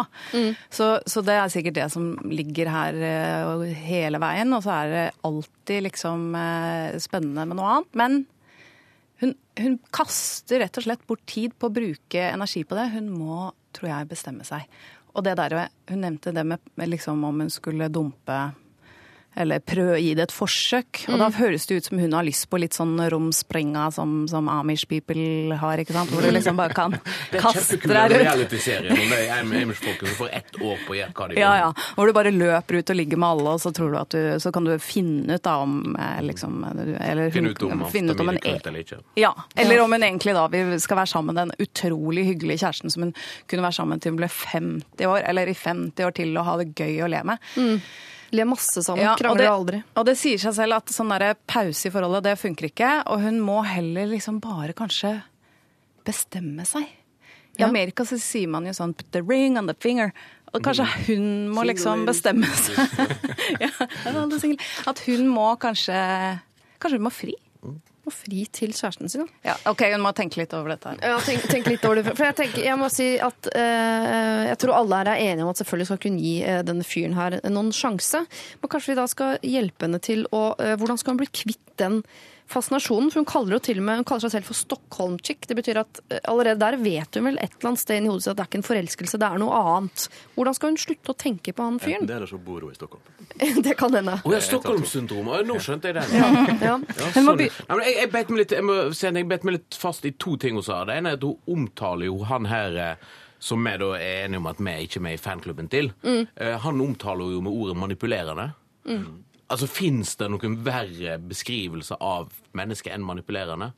Så, 0.73 0.89
så 1.05 1.23
det 1.25 1.37
er 1.37 1.53
sikkert 1.53 1.77
det 1.77 1.87
som 1.93 2.11
ligger 2.25 2.73
her 2.73 2.97
eh, 3.05 3.77
hele 3.85 4.21
veien, 4.21 4.57
og 4.57 4.65
så 4.65 4.73
er 4.79 4.93
det 4.95 5.05
alltid 5.29 5.85
liksom 5.91 6.27
eh, 6.41 6.99
spennende 7.01 7.45
med 7.49 7.59
noe 7.59 7.73
annet. 7.75 7.97
Men 8.01 8.19
hun, 9.21 9.35
hun 9.59 9.77
kaster 9.93 10.63
rett 10.63 10.77
og 10.79 10.85
slett 10.85 11.05
bort 11.07 11.25
tid 11.29 11.55
på 11.59 11.69
å 11.69 11.75
bruke 11.75 12.29
energi 12.31 12.63
på 12.65 12.77
det. 12.77 12.89
Hun 12.95 13.11
må, 13.11 13.49
tror 13.75 13.91
jeg, 13.91 14.09
bestemme 14.09 14.47
seg. 14.47 14.65
Og 15.13 15.23
det 15.25 15.35
der, 15.39 15.69
hun 15.89 16.03
nevnte 16.03 16.33
det 16.35 16.45
med, 16.45 16.87
liksom 16.87 17.23
om 17.23 17.41
hun 17.43 17.49
skulle 17.49 17.89
dumpe 17.89 18.39
eller 19.39 19.61
prøve 19.63 19.95
å 19.95 19.99
gi 20.01 20.13
det 20.17 20.25
et 20.27 20.33
forsøk. 20.35 21.03
Og 21.13 21.19
da 21.21 21.29
høres 21.39 21.65
det 21.69 21.79
ut 21.79 21.89
som 21.89 22.01
hun 22.01 22.15
har 22.15 22.25
lyst 22.27 22.49
på 22.51 22.59
litt 22.61 22.75
sånn 22.77 22.97
romsprenga 23.11 23.87
som, 23.95 24.25
som 24.29 24.49
Amish 24.51 24.85
people 24.89 25.55
har, 25.61 25.81
ikke 25.81 25.95
sant? 25.95 26.11
Hvor 26.13 26.25
du 26.25 26.31
liksom 26.35 26.59
bare 26.59 26.75
kan 26.75 26.97
kaste 27.33 27.79
deg 27.79 28.15
rundt. 28.15 28.49
Det 28.51 28.59
er 28.59 28.65
kjempekult 28.65 29.09
med 29.09 29.63
Amish-folket 29.63 30.07
som 30.11 30.17
får 30.19 30.33
ett 30.41 30.59
år 30.59 30.83
på 30.85 30.95
å 30.95 30.99
gjøre 30.99 31.15
hva 31.15 31.29
de 31.29 31.37
vil. 31.37 31.43
Ja, 31.43 31.53
ja. 31.61 31.69
Hvor 31.95 32.09
du 32.09 32.15
bare 32.17 32.33
løper 32.35 32.79
ut 32.81 32.93
og 32.93 32.99
ligger 32.99 33.21
med 33.23 33.29
alle, 33.29 33.55
og 33.55 33.63
så, 33.63 33.73
tror 33.75 33.93
du 33.93 33.99
at 34.01 34.15
du, 34.15 34.21
så 34.43 34.53
kan 34.55 34.67
du 34.67 34.73
finne 34.83 35.39
ut 35.39 35.45
da 35.45 35.55
om 35.63 35.95
eh, 35.95 36.19
liksom 36.27 36.59
eller, 36.69 37.29
Finne 37.33 37.53
ut 37.55 37.63
om 37.67 37.85
finne 37.93 38.13
ut 38.13 38.19
om 38.19 38.29
en 38.29 38.39
familiekult 38.39 38.67
eller 38.69 38.83
ikke. 38.85 38.99
ja, 39.19 39.31
eller 39.55 39.81
om 39.83 39.91
hun 39.95 40.03
egentlig 40.03 40.35
da 40.35 40.45
vi 40.51 40.63
skal 40.83 40.99
være 41.01 41.11
sammen 41.13 41.33
med 41.35 41.41
den 41.41 41.67
utrolig 41.67 42.25
hyggelige 42.27 42.63
kjæresten 42.65 42.93
som 42.93 43.07
hun 43.07 43.15
kunne 43.49 43.65
være 43.65 43.77
sammen 43.79 44.01
til 44.01 44.13
hun 44.13 44.19
ble 44.21 44.29
50 44.29 45.09
år, 45.09 45.23
eller 45.29 45.49
i 45.51 45.55
50 45.57 46.05
år 46.05 46.15
til, 46.19 46.35
og 46.37 46.47
ha 46.47 46.57
det 46.61 46.71
gøy 46.75 47.03
å 47.05 47.11
le 47.11 47.23
med. 47.31 47.51
Le 48.31 48.45
masse 48.45 48.83
sammen, 48.85 49.01
Ja, 49.03 49.13
og, 49.13 49.19
krangler 49.19 49.41
det, 49.43 49.49
aldri. 49.49 49.83
og 49.97 50.05
det 50.05 50.17
sier 50.19 50.37
seg 50.37 50.53
selv 50.53 50.75
at 50.75 50.85
sånn 50.93 51.09
der 51.17 51.33
pause 51.49 51.87
i 51.87 51.91
forholdet, 51.93 52.23
det 52.27 52.35
funker 52.39 52.67
ikke. 52.69 52.91
Og 53.09 53.21
hun 53.23 53.39
må 53.41 53.63
heller 53.65 54.05
liksom 54.11 54.39
bare 54.43 54.73
kanskje 54.77 55.15
bestemme 56.05 56.65
seg. 56.65 56.83
I 57.57 57.61
Ja. 57.63 57.67
Amerika 57.67 58.03
så 58.05 58.17
sier 58.21 58.47
man 58.47 58.65
jo 58.65 58.71
sånn 58.71 58.93
'put 58.95 59.11
the 59.11 59.21
ring 59.21 59.57
on 59.57 59.67
the 59.67 59.73
finger'. 59.73 60.11
Og 60.53 60.61
kanskje 60.63 60.85
hun 61.07 61.49
må 61.53 61.63
liksom 61.65 62.05
bestemme 62.05 62.45
seg. 62.45 62.77
ja. 63.59 63.69
At 64.87 64.99
hun 65.05 65.27
må 65.27 65.57
kanskje 65.59 66.39
Kanskje 66.79 66.95
hun 66.97 67.03
må 67.03 67.11
fri? 67.11 67.33
Og 68.09 68.15
fri 68.15 68.45
til 68.49 68.73
kjæresten 68.73 69.11
sin. 69.11 69.27
Ja, 69.45 69.53
OK, 69.69 69.83
hun 69.93 70.01
må 70.01 70.11
tenke 70.17 70.41
litt 70.41 70.53
over 70.57 70.73
dette. 70.73 70.95
her. 70.95 71.11
Ja, 71.11 71.19
tenk, 71.21 71.45
tenk 71.51 71.69
litt 71.69 71.85
over 71.85 71.99
det. 72.01 72.15
For 72.17 72.25
jeg, 72.25 72.37
tenker, 72.39 72.63
jeg 72.65 72.79
må 72.81 72.89
si 72.93 73.11
at 73.21 73.51
eh, 73.53 74.47
jeg 74.49 74.57
tror 74.63 74.79
alle 74.79 75.01
her 75.03 75.11
er 75.13 75.23
enige 75.27 75.45
om 75.45 75.51
at 75.53 75.61
selvfølgelig 75.61 75.89
skal 75.91 76.01
kunne 76.07 76.23
gi 76.23 76.33
eh, 76.41 76.63
denne 76.65 76.87
fyren 76.87 77.13
her 77.19 77.37
noen 77.53 77.69
sjanse. 77.75 78.23
Men 78.63 78.73
kanskje 78.73 78.95
vi 78.95 78.99
da 78.99 79.05
skal 79.11 79.37
hjelpe 79.45 79.85
henne 79.85 80.01
til 80.01 80.25
å 80.33 80.43
eh, 80.57 80.75
Hvordan 80.79 80.99
skal 81.01 81.13
hun 81.13 81.21
bli 81.21 81.29
kvitt 81.29 81.61
den 81.79 82.01
fascinasjonen? 82.49 83.11
For 83.13 83.21
hun 83.21 83.27
kaller 83.29 83.55
jo 83.57 83.59
til 83.69 83.79
og 83.81 83.85
med 83.87 84.01
Hun 84.01 84.07
kaller 84.09 84.25
seg 84.25 84.33
selv 84.37 84.49
for 84.49 84.57
Stockholm-chick. 84.57 85.47
Det 85.49 85.57
betyr 85.59 85.81
at 85.83 86.01
eh, 86.09 86.21
allerede 86.29 86.59
der 86.61 86.77
vet 86.81 87.19
hun 87.19 87.29
vel 87.29 87.39
et 87.41 87.55
eller 87.57 87.71
annet 87.71 87.83
sted 87.83 88.01
inni 88.01 88.11
hodet 88.11 88.25
sitt 88.25 88.33
at 88.33 88.39
det 88.39 88.45
er 88.45 88.49
ikke 88.51 88.61
en 88.61 88.67
forelskelse, 88.69 89.21
det 89.21 89.29
er 89.29 89.41
noe 89.43 89.61
annet. 89.75 90.07
Hvordan 90.35 90.57
skal 90.57 90.73
hun 90.73 90.81
slutte 90.81 91.13
å 91.13 91.17
tenke 91.25 91.53
på 91.55 91.69
han 91.69 91.79
fyren? 91.83 92.09
Det 92.09 92.17
er 92.17 92.25
det 92.25 92.31
så 92.33 92.41
bor 92.49 92.65
hun 92.65 92.73
i 92.73 92.79
Stockholm. 92.79 93.05
Det 93.69 93.77
kan 93.79 93.95
hende. 93.95 94.17
Å 94.25 94.33
ja, 94.33 94.41
Stockholm-syndrom. 94.43 95.31
Nå 95.47 95.59
skjønte 95.63 95.91
jeg 95.91 95.99
det. 95.99 96.05
Ja. 96.15 96.29
Ja, 96.59 96.75
ja 96.75 97.23
Nei, 97.23 97.47
jeg, 97.47 97.95
jeg, 97.95 98.11
bet 98.13 98.29
meg 98.33 98.43
litt, 98.43 98.53
jeg 98.57 98.65
må 98.65 98.77
jeg 98.91 99.25
bet 99.29 99.45
meg 99.47 99.59
litt 99.59 99.77
fast 99.79 100.05
i 100.09 100.13
to 100.19 100.35
ting 100.41 100.57
hun 100.59 100.65
sa. 100.65 100.81
Det 100.89 100.97
ene 100.99 101.13
er 101.13 101.19
at 101.19 101.25
hun 101.25 101.37
omtaler 101.53 102.09
jo 102.09 102.19
han 102.29 102.47
her 102.49 102.77
eh, 102.83 103.09
som 103.39 103.63
vi 103.63 103.75
da 103.79 103.93
er 103.95 104.25
enige 104.25 104.41
om 104.41 104.49
at 104.51 104.59
vi 104.59 104.75
ikke 104.83 104.99
er 104.99 105.05
med 105.05 105.15
i 105.15 105.21
fanklubben 105.21 105.69
til. 105.71 105.91
Eh, 106.03 106.57
Han 106.59 106.81
omtaler 106.83 107.31
jo 107.35 107.41
med 107.45 107.55
ordet 107.55 107.77
manipulerende. 107.79 108.49
Altså, 109.49 109.67
Fins 109.69 110.15
det 110.19 110.29
noen 110.29 110.59
verre 110.65 111.17
beskrivelse 111.21 111.97
av 111.97 112.33
mennesket 112.57 112.93
enn 112.93 113.05
manipulerende? 113.05 113.71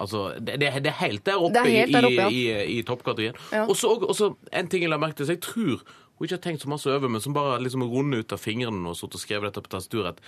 Altså, 0.00 0.30
det, 0.40 0.56
det, 0.60 0.70
det 0.84 0.88
er 0.88 1.00
helt 1.02 1.24
der 1.26 1.42
oppe, 1.42 1.66
helt 1.68 1.92
der 1.92 2.06
oppe, 2.08 2.22
ja. 2.22 2.30
i, 2.32 2.46
i, 2.48 2.78
i 2.78 2.84
toppkategorien. 2.88 3.36
Ja. 3.52 3.66
Og 3.68 3.76
så 3.76 4.30
en 4.48 4.70
ting 4.72 4.86
jeg 4.86 4.92
la 4.92 5.00
merke 5.00 5.20
til, 5.20 5.28
så 5.28 5.36
jeg 5.36 5.44
tror 5.44 5.82
hun 6.22 6.28
ikke 6.28 6.36
har 6.36 6.42
tenkt 6.44 6.62
så 6.62 6.70
masse 6.70 6.86
over, 6.86 7.10
men 7.10 7.20
som 7.20 7.34
bare 7.34 7.58
liksom 7.58 7.82
rundet 7.90 8.22
ut 8.22 8.32
av 8.36 8.38
fingrene 8.38 8.86
og 8.86 8.94
satt 8.94 9.16
og 9.18 9.20
skrev 9.20 9.42
dette 9.42 9.58
på 9.64 9.70
tastaturet, 9.72 10.20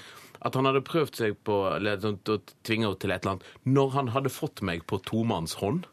at 0.43 0.57
han 0.59 0.67
hadde 0.67 0.83
prøvd 0.83 1.21
seg 1.21 1.37
på 1.47 1.59
sånn, 2.03 2.17
å 2.19 2.39
tvinge 2.67 2.89
henne 2.89 2.99
til 2.99 3.15
et 3.15 3.23
eller 3.23 3.37
annet 3.37 3.77
når 3.77 3.93
han 3.95 4.11
hadde 4.17 4.33
fått 4.35 4.65
meg 4.67 4.83
på 4.91 4.99
tomannshånd. 5.07 5.87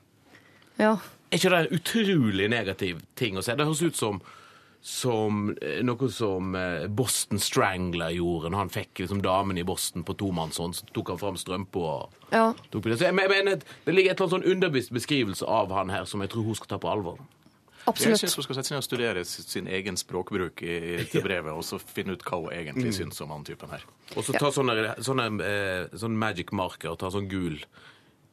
Ja. 0.82 0.96
Er 1.30 1.38
ikke 1.38 1.52
det 1.54 1.60
en 1.60 1.78
utrolig 1.78 2.48
negativ 2.50 3.04
ting 3.20 3.38
å 3.38 3.44
si? 3.46 3.54
Det 3.54 3.68
høres 3.68 3.84
ut 3.86 4.00
som 4.00 4.24
som 4.82 5.52
eh, 5.62 5.82
noe 5.86 6.10
som 6.10 6.56
eh, 6.58 6.88
Boston 6.90 7.40
Strangler 7.40 8.16
gjorde 8.16 8.50
når 8.50 8.64
han 8.64 8.72
fikk 8.74 9.04
liksom 9.04 9.22
damen 9.22 9.60
i 9.62 9.66
Boston 9.68 10.06
på 10.08 10.16
tomannshånd. 10.18 10.80
Så 10.80 10.88
tok 10.96 11.14
han 11.14 11.22
fram 11.22 11.38
strømpa 11.38 11.84
og 11.86 12.32
ja. 12.34 12.48
tok 12.74 12.82
på 12.82 12.90
det. 12.90 12.98
Så 12.98 13.12
jeg 13.12 13.18
mener, 13.18 13.62
det 13.62 13.94
ligger 13.94 14.16
et 14.16 14.18
eller 14.18 14.26
annet 14.26 14.38
sånn 14.40 14.56
underbevisst 14.56 14.96
beskrivelse 14.96 15.46
av 15.46 15.74
han 15.78 15.94
her 15.94 16.10
som 16.10 16.26
jeg 16.26 16.34
tror 16.34 16.50
hun 16.50 16.58
skal 16.58 16.74
ta 16.74 16.82
på 16.82 16.90
alvor. 16.90 17.22
Jeg 17.82 17.90
Absolutt. 17.90 18.22
syns 18.22 18.36
hun 18.38 18.46
skal 18.46 18.58
sette 18.58 18.70
seg 18.70 18.76
ned 18.76 18.84
og 18.84 18.86
studere 18.86 19.22
sin 19.26 19.70
egen 19.70 19.96
språkbruk 19.98 20.62
i, 20.62 20.74
i, 20.78 20.98
til 21.10 21.24
brevet, 21.26 21.54
og 21.54 21.64
så 21.66 21.80
finne 21.82 22.14
ut 22.14 22.26
hva 22.26 22.44
hun 22.44 22.52
egentlig 22.54 22.94
syns 22.94 23.22
om 23.26 23.34
han 23.34 23.46
typen 23.46 23.74
her. 23.74 23.86
Og 24.14 24.26
så 24.26 24.36
ta 24.38 24.52
sånne, 24.54 25.00
sånne, 25.02 25.30
eh, 25.46 25.96
sånn 25.98 26.18
magic 26.18 26.54
marker 26.54 26.94
og 26.94 27.00
ta 27.02 27.10
sånn 27.14 27.30
gul 27.30 27.58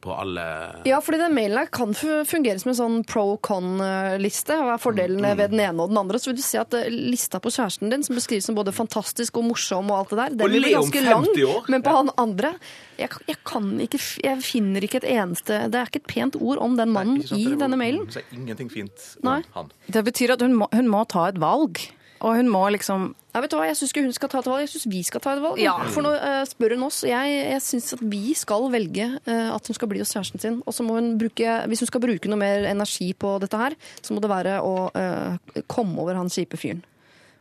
på 0.00 0.12
alle 0.14 0.42
Ja, 0.86 1.00
fordi 1.02 1.18
den 1.18 1.34
mailen 1.34 1.58
her 1.58 1.70
kan 1.74 1.90
fungere 1.94 2.58
som 2.62 2.70
en 2.70 2.78
sånn 2.78 2.98
pro-con-liste. 3.08 4.54
Hva 4.62 4.76
er 4.76 4.82
fordelene 4.82 5.32
ved 5.38 5.52
den 5.54 5.62
ene 5.64 5.82
og 5.84 5.90
den 5.92 5.98
andre? 6.00 6.20
Så 6.22 6.30
vil 6.30 6.38
du 6.38 6.44
se 6.44 6.60
at 6.60 6.74
eh, 6.78 6.86
lista 6.92 7.40
på 7.42 7.50
kjæresten 7.54 7.90
din, 7.92 8.04
som 8.06 8.18
beskrives 8.18 8.46
som 8.48 8.58
både 8.58 8.74
fantastisk 8.76 9.40
og 9.40 9.48
morsom 9.50 9.90
og 9.90 9.98
alt 9.98 10.14
det 10.14 10.20
der, 10.20 10.36
den 10.42 10.54
blir 10.54 10.76
ganske 10.76 11.02
lang. 11.04 11.26
Men 11.68 11.84
på 11.86 11.96
han 11.98 12.12
andre 12.20 12.54
jeg, 12.98 13.12
jeg 13.28 13.38
kan 13.46 13.68
ikke 13.82 13.98
Jeg 14.24 14.42
finner 14.42 14.82
ikke 14.82 14.98
et 14.98 15.06
eneste 15.12 15.60
Det 15.70 15.78
er 15.78 15.86
ikke 15.86 16.00
et 16.00 16.08
pent 16.10 16.38
ord 16.40 16.58
om 16.62 16.74
den 16.78 16.90
mannen 16.90 17.20
Nei, 17.20 17.28
sant? 17.28 17.38
i 17.42 17.58
denne 17.60 17.78
mailen. 17.78 18.08
Det 18.10 18.22
er 18.24 18.34
ingenting 18.34 18.70
fint 18.72 19.04
Nei. 19.26 19.38
om 19.42 19.54
han. 19.54 19.70
Det 19.86 20.02
betyr 20.08 20.34
at 20.34 20.42
hun 20.42 20.56
må, 20.58 20.66
hun 20.74 20.90
må 20.90 21.04
ta 21.10 21.28
et 21.30 21.38
valg. 21.42 21.78
Og 22.20 22.34
hun 22.38 22.48
må 22.50 22.64
liksom 22.74 23.12
Ja, 23.34 23.42
vet 23.44 23.52
du 23.52 23.56
hva? 23.58 23.66
Jeg 23.68 23.76
syns 23.78 23.92
ikke 23.92 24.02
hun 24.02 24.14
skal 24.16 24.30
ta 24.32 24.40
et 24.40 24.48
valg, 24.50 24.62
jeg 24.64 24.70
syns 24.72 24.86
vi 24.90 25.02
skal 25.06 25.22
ta 25.22 25.34
et 25.36 25.42
valg. 25.44 25.60
Ja. 25.62 25.76
For 25.94 26.02
nå 26.02 26.10
uh, 26.16 26.40
spør 26.48 26.74
hun 26.74 26.86
oss. 26.88 27.02
Jeg, 27.06 27.36
jeg 27.52 27.62
syns 27.62 27.92
at 27.94 28.02
vi 28.02 28.34
skal 28.34 28.66
velge 28.72 29.06
uh, 29.28 29.50
at 29.54 29.70
hun 29.70 29.76
skal 29.78 29.90
bli 29.92 30.02
hos 30.02 30.10
kjæresten 30.16 30.42
sin. 30.42 30.58
Og 30.66 30.74
så 30.74 30.86
må 30.86 30.96
hun 30.98 31.12
bruke, 31.20 31.58
hvis 31.70 31.84
hun 31.84 31.90
skal 31.92 32.02
bruke 32.02 32.32
noe 32.32 32.40
mer 32.40 32.66
energi 32.72 33.12
på 33.14 33.36
dette 33.44 33.60
her, 33.60 33.76
så 34.02 34.16
må 34.16 34.24
det 34.24 34.32
være 34.32 34.58
å 34.64 34.74
uh, 34.90 35.62
komme 35.70 36.02
over 36.02 36.18
han 36.18 36.32
kjipe 36.32 36.58
fyren. 36.58 36.82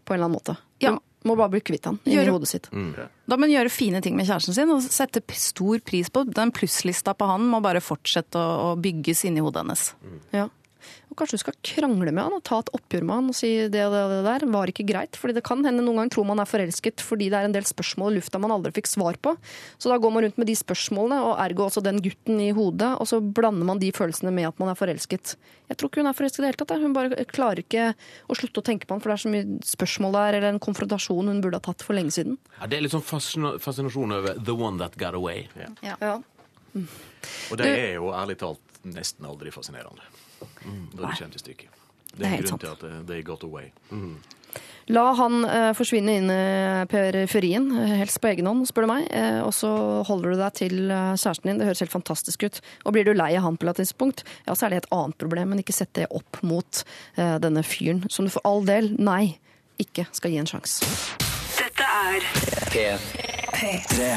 På 0.05 0.13
en 0.13 0.19
eller 0.19 0.29
annen 0.29 0.37
måte. 0.37 0.57
Ja. 0.83 0.93
Hun 0.93 1.31
må 1.31 1.39
bare 1.39 1.55
bli 1.55 1.63
kvitt 1.65 1.87
han 1.89 1.97
inni 2.05 2.19
Gjøre- 2.19 2.35
hodet 2.37 2.47
sitt. 2.51 2.69
Da 2.71 3.35
må 3.35 3.47
hun 3.49 3.55
gjøre 3.55 3.71
fine 3.73 3.99
ting 4.05 4.15
med 4.15 4.29
kjæresten 4.29 4.53
sin 4.55 4.69
og 4.71 4.85
sette 4.85 5.19
stor 5.35 5.81
pris 5.83 6.11
på 6.13 6.21
Den 6.29 6.53
plusslista 6.55 7.15
på 7.17 7.27
han 7.27 7.43
må 7.49 7.59
bare 7.65 7.81
fortsette 7.83 8.37
å, 8.37 8.69
å 8.69 8.77
bygges 8.79 9.25
inni 9.27 9.41
hodet 9.43 9.65
hennes. 9.65 9.89
Ja. 10.35 10.45
Kanskje 11.17 11.37
du 11.39 11.41
skal 11.41 11.55
krangle 11.65 12.11
med 12.13 12.21
han 12.27 12.35
og 12.37 12.43
ta 12.45 12.59
et 12.61 12.69
oppgjør 12.77 13.05
med 13.09 13.15
han 13.17 13.29
og 13.31 13.35
si 13.37 13.49
det 13.73 13.81
og 13.87 13.93
det, 13.95 14.01
og 14.05 14.11
det 14.13 14.19
der 14.27 14.45
var 14.53 14.69
ikke 14.71 14.85
greit. 14.85 15.17
Fordi 15.17 15.33
det 15.33 15.43
kan 15.47 15.63
hende 15.65 15.81
noen 15.81 15.97
ganger 16.03 16.13
tror 16.13 16.27
man 16.29 16.41
er 16.43 16.49
forelsket 16.49 17.01
fordi 17.01 17.29
det 17.33 17.39
er 17.39 17.47
en 17.49 17.55
del 17.55 17.65
spørsmål 17.65 18.13
i 18.13 18.19
lufta 18.19 18.37
man 18.43 18.53
aldri 18.53 18.71
fikk 18.77 18.89
svar 18.91 19.17
på. 19.17 19.33
Så 19.81 19.89
da 19.89 19.97
går 19.97 20.13
man 20.13 20.27
rundt 20.27 20.37
med 20.37 20.47
de 20.51 20.55
spørsmålene, 20.59 21.17
og 21.25 21.39
ergo 21.41 21.65
også 21.65 21.81
den 21.85 21.97
gutten 22.05 22.39
i 22.43 22.51
hodet, 22.53 22.91
og 23.01 23.09
så 23.09 23.19
blander 23.21 23.65
man 23.65 23.81
de 23.81 23.89
følelsene 23.95 24.31
med 24.33 24.47
at 24.51 24.61
man 24.61 24.69
er 24.69 24.77
forelsket. 24.77 25.33
Jeg 25.67 25.77
tror 25.79 25.89
ikke 25.91 26.03
hun 26.03 26.11
er 26.11 26.17
forelsket 26.17 26.39
i 26.39 26.45
det 26.45 26.51
hele 26.53 26.61
tatt. 26.61 26.75
Hun 26.85 26.93
bare 26.95 27.25
klarer 27.33 27.63
ikke 27.63 27.87
å 28.29 28.37
slutte 28.37 28.61
å 28.61 28.67
tenke 28.69 28.87
på 28.87 28.95
han, 28.95 29.01
for 29.03 29.11
det 29.11 29.17
er 29.17 29.23
så 29.25 29.33
mye 29.33 29.57
spørsmål 29.67 30.13
der, 30.19 30.37
eller 30.39 30.53
en 30.53 30.61
konfrontasjon 30.63 31.27
hun 31.33 31.41
burde 31.43 31.59
ha 31.59 31.65
tatt 31.65 31.83
for 31.83 31.97
lenge 31.97 32.13
siden. 32.15 32.37
ja, 32.59 32.67
Det 32.67 32.77
er 32.77 32.85
litt 32.85 32.93
sånn 32.93 33.03
fascina- 33.03 33.57
fascinasjon 33.59 34.13
over 34.13 34.37
the 34.37 34.55
one 34.55 34.77
that 34.77 34.95
got 34.97 35.13
away. 35.17 35.47
Ja. 35.81 36.21
Og 37.51 37.57
det 37.57 37.67
er 37.67 37.93
jo 37.97 38.13
ærlig 38.13 38.37
talt 38.37 38.61
nesten 38.85 39.25
aldri 39.25 39.51
fascinerende. 39.51 40.05
Da 40.39 40.47
det 40.67 41.13
kommer 41.17 41.35
til 41.35 41.43
stykket. 41.43 41.69
Det 42.07 42.17
Det 42.17 42.25
er 42.25 42.29
er 42.29 42.31
en 42.31 42.41
helt 42.41 42.49
grunn 42.49 42.59
til 42.59 42.87
at 42.87 43.07
they 43.07 43.23
got 43.23 43.43
away. 43.43 43.71
La 44.87 45.03
han 45.19 45.43
eh, 45.43 45.73
forsvinne 45.75 46.13
inn 46.15 46.29
i 46.31 46.85
periferien, 46.87 47.65
eh, 47.75 47.97
helst 47.99 48.21
på 48.23 48.29
egen 48.31 48.47
hånd, 48.47 48.63
spør 48.69 48.85
du 48.85 48.91
meg. 48.93 49.09
Eh, 49.11 49.41
og 49.43 49.51
så 49.53 49.69
holder 50.07 50.31
du 50.31 50.39
deg 50.39 50.55
til 50.55 50.77
eh, 50.87 51.11
kjæresten 51.19 51.51
din. 51.51 51.59
Det 51.59 51.67
høres 51.67 51.83
helt 51.83 51.91
fantastisk 51.91 52.47
ut. 52.47 52.61
Og 52.85 52.95
blir 52.95 53.03
du 53.03 53.11
lei 53.11 53.33
av 53.35 53.43
han 53.43 53.59
på 53.59 53.67
et 53.67 53.81
tidspunkt, 53.83 54.23
ja, 54.47 54.55
så 54.55 54.65
er 54.65 54.73
det 54.73 54.85
et 54.85 54.89
annet 54.95 55.19
problem. 55.19 55.51
Men 55.51 55.59
ikke 55.61 55.75
sett 55.75 55.91
det 55.99 56.07
opp 56.07 56.39
mot 56.47 56.83
eh, 57.17 57.35
denne 57.43 57.65
fyren, 57.67 58.05
som 58.09 58.25
du 58.25 58.31
for 58.31 58.47
all 58.47 58.63
del, 58.65 58.93
nei, 58.95 59.35
ikke 59.83 60.07
skal 60.15 60.31
gi 60.31 60.39
en 60.39 60.49
sjanse. 60.55 60.87
Dette 61.59 61.83
er 61.83 62.23
P3. 62.71 64.15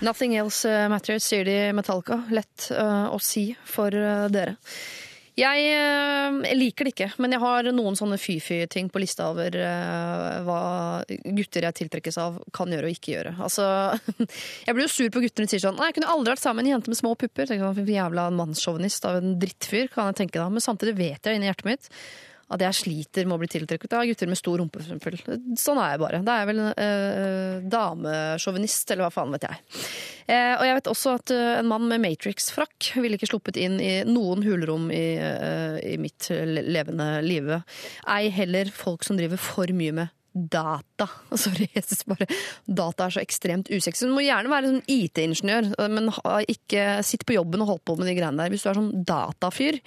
Nothing 0.00 0.36
else 0.38 0.70
eh, 0.70 0.88
matters, 0.90 1.26
sier 1.26 1.46
de 1.46 1.54
i 1.68 1.74
Metallica. 1.74 2.20
Lett 2.34 2.68
uh, 2.70 3.10
å 3.10 3.18
si 3.22 3.50
for 3.66 3.94
uh, 3.94 4.26
dere. 4.30 4.58
Jeg 5.38 5.66
eh, 5.70 6.54
liker 6.58 6.88
det 6.88 6.92
ikke, 6.94 7.08
men 7.22 7.34
jeg 7.34 7.42
har 7.42 7.68
noen 7.70 7.96
sånne 7.98 8.18
fy-fy-ting 8.18 8.88
på 8.90 9.02
lista 9.02 9.28
over 9.30 9.54
eh, 9.54 10.38
hva 10.46 10.62
gutter 11.06 11.68
jeg 11.68 11.76
tiltrekkes 11.82 12.18
av, 12.18 12.40
kan 12.54 12.72
gjøre 12.74 12.90
og 12.90 12.96
ikke 12.96 13.12
gjøre. 13.14 13.34
Altså, 13.46 13.66
jeg 14.66 14.74
blir 14.74 14.88
jo 14.88 14.92
sur 14.92 15.12
på 15.14 15.22
gutter 15.22 15.44
når 15.44 15.50
de 15.50 15.54
sier 15.54 15.64
sånn 15.68 15.78
Nei, 15.78 15.92
jeg 15.92 16.00
kunne 16.00 16.14
aldri 16.14 16.34
vært 16.34 16.42
sammen 16.42 16.64
med 16.64 16.72
en 16.72 16.76
jente 16.76 16.92
med 16.92 17.00
små 17.00 17.14
pupper. 17.20 17.46
Tenker 17.50 17.70
sånn, 17.70 17.92
Jævla 17.98 18.28
mannssjåvinist 18.34 19.06
av 19.06 19.20
en 19.20 19.36
drittfyr, 19.38 19.92
kan 19.92 20.10
jeg 20.10 20.24
tenke 20.24 20.42
da. 20.42 20.48
Men 20.50 20.64
samtidig 20.64 20.98
vet 20.98 21.28
jeg 21.28 21.38
inni 21.38 21.50
hjertet 21.50 21.70
mitt 21.70 21.92
at 22.48 22.62
jeg 22.64 22.76
sliter 22.78 23.26
med 23.28 23.36
å 23.36 23.40
bli 23.42 23.50
tiltrukket 23.52 23.94
av 23.96 24.06
gutter 24.08 24.30
med 24.30 24.40
stor 24.40 24.60
rumpe. 24.60 24.80
Sånn 24.82 25.80
er 25.82 25.92
jeg 25.92 26.00
bare. 26.00 26.20
Da 26.24 26.34
er 26.34 26.44
jeg 26.44 26.50
vel 26.50 26.62
eh, 26.70 27.66
damesjåvinist, 27.74 28.94
eller 28.94 29.06
hva 29.06 29.12
faen 29.12 29.34
vet 29.36 29.44
jeg. 29.48 29.60
Eh, 30.28 30.54
og 30.56 30.64
jeg 30.64 30.78
vet 30.78 30.90
også 30.92 31.14
at 31.18 31.32
eh, 31.34 31.54
en 31.60 31.68
mann 31.68 31.88
med 31.90 32.02
Matrix-frakk 32.04 32.90
ville 33.00 33.20
ikke 33.20 33.30
sluppet 33.30 33.60
inn 33.60 33.78
i 33.80 33.92
noen 34.08 34.44
hulrom 34.44 34.88
i, 34.92 35.06
eh, 35.20 35.78
i 35.92 35.96
mitt 36.00 36.30
levende 36.32 37.18
live. 37.24 37.62
Ei 38.08 38.28
heller 38.32 38.72
folk 38.72 39.04
som 39.04 39.20
driver 39.20 39.40
for 39.40 39.72
mye 39.76 39.96
med 40.02 40.14
data. 40.52 41.08
Sorry, 41.44 41.68
Jesus, 41.74 42.04
bare 42.08 42.28
data 42.64 43.08
er 43.08 43.16
så 43.16 43.24
ekstremt 43.24 43.70
usexy. 43.72 44.06
Du 44.06 44.14
må 44.16 44.24
gjerne 44.26 44.52
være 44.52 44.72
sånn 44.72 44.88
IT-ingeniør, 44.94 45.72
men 45.92 46.10
ikke 46.48 46.88
sitt 47.06 47.26
på 47.28 47.36
jobben 47.38 47.64
og 47.64 47.74
hold 47.74 47.84
på 47.88 47.98
med 47.98 48.10
de 48.10 48.16
greiene 48.18 48.40
der. 48.40 48.54
Hvis 48.54 48.66
du 48.66 48.72
er 48.72 48.80
sånn 48.80 48.92
datafyr, 49.08 49.80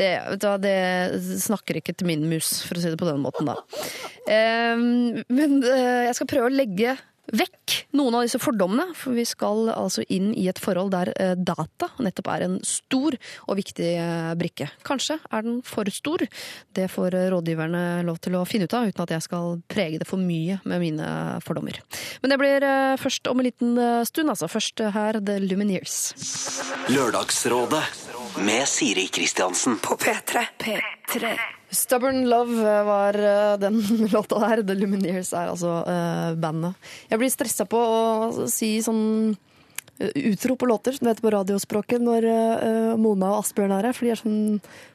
det, 0.00 0.10
det 0.64 0.76
snakker 1.42 1.80
ikke 1.80 1.94
til 1.96 2.08
min 2.08 2.24
mus, 2.30 2.60
for 2.66 2.78
å 2.78 2.82
si 2.82 2.92
det 2.92 3.00
på 3.00 3.08
den 3.08 3.20
måten, 3.22 3.50
da. 3.50 3.58
Ehm, 4.32 5.20
men 5.28 5.60
eh, 5.66 6.06
jeg 6.08 6.16
skal 6.18 6.30
prøve 6.30 6.50
å 6.50 6.54
legge 6.54 6.96
vekk 7.36 7.76
noen 7.96 8.16
av 8.18 8.24
disse 8.26 8.40
fordommene, 8.42 8.90
for 8.98 9.16
vi 9.16 9.24
skal 9.28 9.70
altså 9.72 10.04
inn 10.12 10.30
i 10.38 10.46
et 10.50 10.60
forhold 10.60 10.92
der 10.94 11.12
eh, 11.16 11.34
data 11.36 11.90
nettopp 12.02 12.30
er 12.34 12.46
en 12.46 12.56
stor 12.66 13.16
og 13.46 13.58
viktig 13.58 13.90
eh, 14.00 14.32
brikke. 14.40 14.70
Kanskje 14.86 15.18
er 15.30 15.46
den 15.46 15.60
for 15.66 15.88
stor. 15.94 16.24
Det 16.76 16.88
får 16.92 17.16
eh, 17.18 17.28
rådgiverne 17.34 17.84
lov 18.08 18.20
til 18.24 18.38
å 18.38 18.46
finne 18.48 18.68
ut 18.68 18.76
av, 18.76 18.88
uten 18.90 19.06
at 19.06 19.14
jeg 19.16 19.26
skal 19.28 19.60
prege 19.70 20.00
det 20.02 20.08
for 20.08 20.22
mye 20.22 20.60
med 20.64 20.82
mine 20.82 21.12
fordommer. 21.44 21.80
Men 22.22 22.34
det 22.34 22.40
blir 22.40 22.68
først 23.00 23.30
om 23.30 23.40
en 23.40 23.46
liten 23.46 23.78
stund, 24.08 24.32
altså. 24.32 24.48
Først 24.50 24.82
her 24.94 25.20
The 25.20 25.38
Lumineers. 25.42 25.96
Lørdagsrådet 26.90 27.84
med 28.44 28.68
Siri 28.68 29.08
Kristiansen. 29.12 29.78
På 29.82 29.96
P3. 30.00 30.46
P3. 30.58 31.59
Stubborn 31.70 32.24
Love 32.28 32.56
eh, 32.66 32.82
var 32.84 33.14
eh, 33.14 33.56
den 33.62 33.80
låta 34.14 34.38
der. 34.42 34.62
The 34.66 34.74
Lumineers 34.74 35.32
er 35.32 35.52
altså 35.52 35.80
eh, 35.86 36.34
bandet. 36.40 36.74
Jeg 37.12 37.18
blir 37.22 37.30
stressa 37.30 37.66
på 37.70 37.78
å 37.78 38.48
si 38.50 38.72
sånn 38.82 39.36
eh, 40.00 40.10
utro 40.32 40.56
på 40.58 40.66
låter, 40.66 40.96
som 40.96 41.04
det 41.06 41.12
heter 41.14 41.26
på 41.28 41.32
radiospråket, 41.36 42.00
når 42.02 42.26
Mona 43.00 43.34
og 43.36 43.42
Asbjørn 43.44 43.74
er 43.76 43.86
her, 43.90 43.94
for 43.96 44.06
de 44.08 44.14
er 44.14 44.18
sånn 44.18 44.38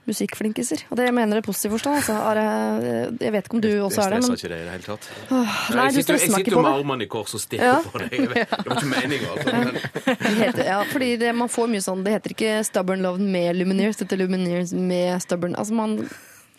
musikkflinkiser. 0.09 0.83
Og 0.91 0.97
det 0.99 1.05
jeg 1.07 1.13
mener 1.17 1.39
jeg 1.39 1.45
i 1.45 1.47
positiv 1.47 1.71
forstand. 1.77 1.97
Altså. 2.01 2.15
Jeg, 2.37 3.13
jeg 3.23 3.33
vet 3.33 3.47
ikke 3.47 3.57
om 3.57 3.63
du 3.63 3.69
også 3.85 4.03
er 4.03 4.15
det, 4.17 4.19
stresser 4.25 4.35
stressa 4.35 4.35
ikke 4.35 4.51
det 4.51 4.59
i 4.59 4.65
det 4.65 4.73
hele 4.75 4.85
tatt. 4.89 5.07
Nei, 5.31 5.39
jeg 5.39 5.79
meg 5.79 5.95
sitter, 5.95 6.17
jeg 6.17 6.19
det. 6.19 6.27
Jeg 6.27 6.35
sitter 6.35 6.57
jo 6.57 6.65
med 6.65 6.71
armene 6.81 7.07
i 7.07 7.09
kors 7.15 7.33
og 7.37 7.41
stirrer 7.45 7.71
Ja. 7.71 7.79
på 7.85 8.03
deg. 8.03 8.11
Det 8.35 8.45
var 8.67 8.75
ikke 8.75 8.91
meninga. 8.91 9.31
Altså. 9.33 9.55
men- 10.41 10.61
ja, 10.67 10.77
fordi 10.91 11.09
det, 11.23 11.31
man 11.39 11.49
får 11.53 11.71
mye 11.73 11.85
sånn 11.85 12.03
Det 12.05 12.13
heter 12.17 12.35
ikke 12.35 12.53
Stubborn 12.67 13.01
Love 13.05 13.21
med 13.37 13.57
Lumineers, 13.61 13.97
det 14.01 14.05
heter 14.09 14.21
Lumineers 14.25 14.73
med 14.77 15.21
Stubborn. 15.25 15.55
Altså 15.57 15.73
man, 15.77 15.97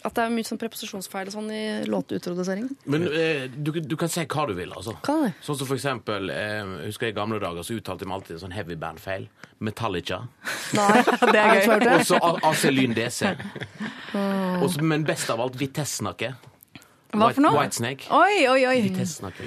at 0.06 0.14
det 0.16 0.22
er 0.24 0.32
mye 0.32 0.46
sånn 0.46 0.60
preposisjonsfeil 0.60 1.30
sånn 1.34 1.50
i 1.52 1.62
låtutrodusering. 1.90 2.68
Men 2.86 3.06
eh, 3.10 3.46
du, 3.52 3.72
du 3.82 3.96
kan 4.00 4.08
si 4.12 4.24
hva 4.24 4.46
du 4.48 4.54
vil, 4.58 4.72
altså. 4.76 4.94
Kan 5.06 5.26
jeg? 5.26 5.36
Sånn 5.44 5.58
som 5.60 5.66
for 5.68 5.76
eksempel, 5.78 6.30
eh, 6.30 6.62
husker 6.86 7.08
jeg 7.10 7.16
i 7.16 7.18
gamle 7.20 7.40
dager 7.42 7.66
så 7.66 7.76
uttalte 7.78 8.06
de 8.06 8.12
alltid 8.16 8.36
en 8.38 8.42
sånn 8.46 8.54
heavy 8.56 8.78
band-feil. 8.80 9.28
Metallica. 9.66 10.22
Nei, 10.76 10.98
det 11.32 11.40
er 11.40 11.62
gøy. 11.64 11.86
Og 11.96 12.04
så 12.10 12.20
A- 12.20 12.36
AC 12.50 12.66
Lyn 12.72 12.94
DC. 12.96 13.32
Og 14.16 14.68
så- 14.74 14.82
men 14.84 15.04
best 15.08 15.30
av 15.34 15.40
alt 15.44 15.56
Vitesse-snakke. 15.60 16.34
Hva 17.16 17.30
for 17.32 17.40
noe? 17.40 17.54
Whitesnake. 17.56 18.10
Oi, 18.12 18.42
oi, 18.50 18.64
oi. 18.68 18.74
Vitesse-snakke. 18.90 19.46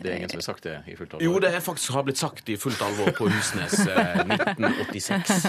Det 0.00 0.10
er 0.10 0.16
ingen 0.16 0.30
som 0.32 0.40
har 0.40 0.46
sagt 0.48 0.64
det 0.66 0.72
i 0.90 0.96
fullt 0.98 1.12
alvor? 1.14 1.22
Jo, 1.22 1.36
det 1.44 1.52
er 1.54 1.62
faktisk 1.62 1.92
har 1.94 2.02
blitt 2.08 2.18
sagt 2.18 2.48
i 2.50 2.56
fullt 2.58 2.80
alvor 2.82 3.12
på 3.14 3.28
Husnes 3.30 3.76
eh, 3.84 4.24
1986. 4.24 5.44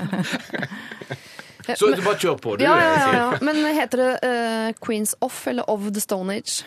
Så 1.79 1.89
bare 2.03 2.19
kjør 2.19 2.37
på, 2.41 2.55
du. 2.57 2.65
Ja, 2.65 2.75
ja, 2.81 2.91
ja, 2.99 3.09
ja. 3.17 3.39
Men 3.45 3.59
heter 3.77 4.03
det 4.03 4.11
uh, 4.25 4.69
Queens 4.83 5.15
Off 5.21 5.43
eller 5.51 5.69
Of 5.69 5.89
the 5.93 6.03
Stone 6.03 6.37
Age? 6.37 6.63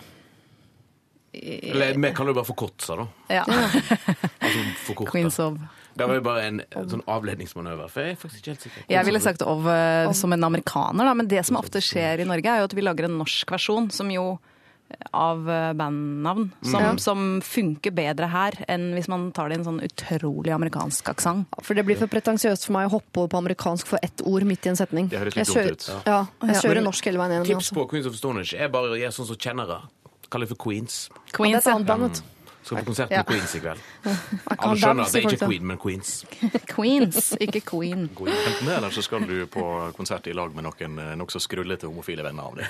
Eller 1.35 1.99
vi 1.99 2.13
kan 2.15 2.29
jo 2.31 2.35
bare 2.37 2.47
forkortelser, 2.47 3.03
da. 3.03 3.35
Ja. 3.41 3.45
Altså 4.45 4.61
forkorta. 4.85 5.11
Queens 5.11 5.39
of. 5.41 5.57
Det 5.95 6.07
var 6.07 6.19
jo 6.19 6.23
bare 6.27 6.43
en, 6.49 6.59
en 6.75 6.89
sånn 6.91 7.03
avledningsmanøver, 7.11 7.91
for 7.91 8.03
jeg 8.03 8.15
er 8.17 8.19
faktisk 8.19 8.41
ikke 8.43 8.53
helt 8.53 8.65
sikker. 8.67 8.87
Jeg 8.91 9.07
ville 9.07 9.21
sagt 9.23 9.45
Of 9.47 9.63
uh, 9.69 10.11
som 10.17 10.35
en 10.35 10.47
amerikaner, 10.47 11.07
da, 11.07 11.15
men 11.17 11.31
det 11.31 11.45
som 11.47 11.59
ofte 11.61 11.83
skjer 11.85 12.25
i 12.25 12.27
Norge, 12.29 12.51
er 12.51 12.63
jo 12.63 12.69
at 12.69 12.75
vi 12.77 12.85
lager 12.85 13.09
en 13.09 13.17
norsk 13.21 13.55
versjon 13.55 13.89
som 13.95 14.11
jo 14.13 14.35
av 15.15 15.51
eh, 15.51 15.73
bandnavn, 15.79 16.51
som, 16.63 16.83
mm. 16.83 17.01
som 17.03 17.25
funker 17.45 17.95
bedre 17.95 18.29
her 18.33 18.57
enn 18.71 18.91
hvis 18.97 19.09
man 19.13 19.29
tar 19.37 19.51
det 19.51 19.59
i 19.59 19.61
en 19.63 19.67
sånn 19.69 19.81
utrolig 19.85 20.55
amerikansk 20.55 21.11
aksent. 21.15 21.59
For 21.65 21.77
det 21.79 21.87
blir 21.89 21.99
for 22.01 22.11
pretensiøst 22.13 22.69
for 22.69 22.77
meg 22.79 22.91
å 22.91 22.97
hoppe 22.97 23.25
over 23.25 23.35
på 23.35 23.43
amerikansk 23.45 23.91
for 23.95 24.03
ett 24.05 24.25
ord 24.29 24.47
midt 24.49 24.69
i 24.69 24.75
en 24.75 24.81
setning. 24.81 25.11
Det 25.13 25.21
høres 25.23 25.39
litt 25.39 25.45
jeg 25.45 25.53
kjører, 25.53 25.75
dumt 25.75 25.89
ut. 25.89 26.09
Ja, 26.11 26.21
jeg 26.51 26.63
kjører 26.63 26.81
Men 26.81 26.89
norsk 26.91 27.11
hele 27.11 27.23
veien 27.23 27.37
gjennom. 27.39 27.51
Tips 27.51 27.65
Altså. 27.65 27.79
på 27.79 27.89
Queens 27.91 28.09
of 28.11 28.17
Stonehenge 28.19 28.61
er 28.61 28.73
bare 28.73 28.93
å 28.93 28.99
gjøre 29.01 29.17
sånn 29.17 29.31
som 29.31 29.41
kjennere. 29.41 29.81
Kaller 30.29 30.49
det 30.49 30.57
for 30.57 30.65
Queens. 30.67 31.05
Ja, 31.09 31.15
det 31.15 31.33
er 31.33 31.39
Queens, 31.39 31.67
et 31.67 31.73
annet 31.73 31.91
band, 31.91 32.09
vet 32.09 32.21
du. 32.21 32.34
Skal 32.65 32.79
på 32.81 32.85
konsert 32.89 33.11
Ja. 33.13 33.21
med 33.21 33.27
Queens 33.29 33.55
i 33.55 33.61
kveld. 33.61 33.81
Alle 34.57 34.77
skjønner 34.81 35.05
at 35.05 35.13
det 35.13 35.21
er 35.21 35.27
ikke. 35.29 35.47
Queen, 35.47 35.67
men 35.69 35.79
Queens. 35.83 36.13
Queens, 36.75 37.27
ikke 37.45 37.61
Queen. 37.69 38.07
Enten 38.09 38.65
det, 38.71 38.77
eller 38.79 38.95
så 38.95 39.05
skal 39.05 39.27
du 39.29 39.35
på 39.53 39.65
konsert 39.99 40.27
i 40.27 40.33
lag 40.37 40.55
med 40.57 40.65
noen 40.65 40.99
eh, 41.03 41.13
nokså 41.21 41.43
skrullete 41.45 41.91
homofile 41.91 42.25
venner 42.25 42.49
av 42.49 42.57
deg. 42.57 42.69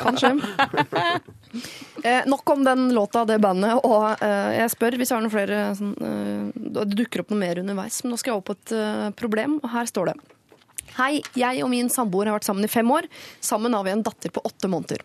Kanskje. 0.00 0.34
Eh, 2.00 2.22
nok 2.30 2.48
om 2.54 2.62
den 2.64 2.94
låta, 2.96 3.26
det 3.28 3.36
bandet. 3.44 3.82
Og 3.84 4.22
eh, 4.24 4.54
jeg 4.56 4.70
spør 4.72 4.94
hvis 4.96 5.10
jeg 5.10 5.18
har 5.18 5.24
noen 5.26 5.32
flere 5.34 5.58
sånn, 5.76 5.90
eh, 6.00 6.60
Det 6.78 6.84
dukker 6.96 7.20
opp 7.24 7.34
noe 7.34 7.42
mer 7.42 7.60
underveis, 7.60 7.98
men 8.04 8.14
nå 8.14 8.20
skal 8.20 8.30
jeg 8.32 8.38
over 8.38 8.46
på 8.48 8.56
et 8.56 9.16
problem, 9.20 9.58
og 9.60 9.68
her 9.74 9.90
står 9.90 10.12
det. 10.12 10.14
Hei, 11.00 11.22
jeg 11.32 11.62
og 11.64 11.70
min 11.72 11.86
samboer 11.88 12.28
har 12.28 12.34
vært 12.36 12.44
sammen 12.44 12.66
i 12.66 12.68
fem 12.68 12.88
år. 12.92 13.06
Sammen 13.40 13.72
har 13.72 13.86
vi 13.86 13.92
en 13.94 14.02
datter 14.04 14.28
på 14.34 14.42
åtte 14.44 14.68
måneder. 14.68 15.00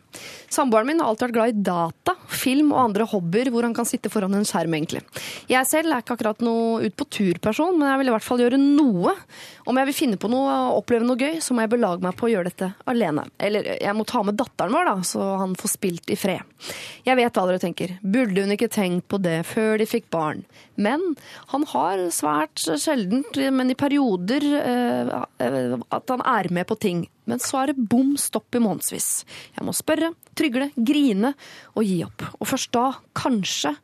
Samboeren 0.51 0.89
min 0.89 0.99
har 0.99 1.07
alltid 1.07 1.29
vært 1.29 1.35
glad 1.37 1.53
i 1.53 1.61
data, 1.69 2.15
film 2.27 2.73
og 2.73 2.81
andre 2.81 3.05
hobbyer 3.07 3.47
hvor 3.53 3.63
han 3.63 3.75
kan 3.77 3.87
sitte 3.87 4.11
foran 4.11 4.35
en 4.35 4.43
skjerm, 4.47 4.75
egentlig. 4.75 5.05
Jeg 5.47 5.69
selv 5.69 5.93
er 5.95 6.03
ikke 6.03 6.17
akkurat 6.17 6.43
noe 6.43 6.81
ut 6.83 6.97
på 6.99 7.07
tur-person, 7.07 7.79
men 7.79 7.87
jeg 7.87 8.01
vil 8.01 8.11
i 8.11 8.15
hvert 8.15 8.27
fall 8.27 8.43
gjøre 8.43 8.59
noe. 8.59 9.13
Om 9.71 9.79
jeg 9.79 9.89
vil 9.89 9.97
finne 10.01 10.19
på 10.19 10.31
noe 10.33 10.57
og 10.65 10.81
oppleve 10.81 11.07
noe 11.07 11.21
gøy, 11.21 11.39
så 11.39 11.55
må 11.55 11.63
jeg 11.63 11.71
belage 11.77 12.03
meg 12.03 12.19
på 12.19 12.27
å 12.27 12.33
gjøre 12.33 12.51
dette 12.51 12.71
alene. 12.91 13.23
Eller 13.39 13.71
jeg 13.77 13.95
må 13.95 14.03
ta 14.09 14.25
med 14.27 14.35
datteren 14.41 14.75
vår, 14.75 14.91
da, 14.91 14.97
så 15.07 15.29
han 15.45 15.55
får 15.55 15.75
spilt 15.77 16.11
i 16.11 16.19
fred. 16.19 16.43
Jeg 17.07 17.21
vet 17.21 17.39
hva 17.39 17.47
dere 17.47 17.63
tenker. 17.63 17.95
Burde 18.03 18.43
hun 18.43 18.51
ikke 18.57 18.71
tenkt 18.73 19.07
på 19.07 19.21
det 19.23 19.45
før 19.47 19.79
de 19.79 19.87
fikk 19.87 20.11
barn? 20.11 20.43
Men 20.75 21.15
han 21.53 21.65
har 21.71 22.01
svært 22.13 22.59
sjeldent, 22.59 23.37
men 23.55 23.71
i 23.71 23.77
perioder, 23.79 24.45
eh, 24.59 25.75
at 25.95 26.13
han 26.13 26.23
er 26.25 26.51
med 26.51 26.67
på 26.67 26.77
ting. 26.79 27.05
Men 27.25 27.41
så 27.41 27.63
er 27.63 27.71
det 27.71 27.87
bom 27.89 28.15
stopp 28.21 28.55
i 28.55 28.61
månedsvis. 28.61 29.25
Jeg 29.55 29.65
må 29.65 29.73
spørre, 29.75 30.11
trygle, 30.35 30.69
grine 30.75 31.33
og 31.73 31.87
gi 31.87 32.01
opp. 32.05 32.27
Og 32.39 32.49
først 32.51 32.73
da, 32.75 32.89
kanskje, 33.17 33.75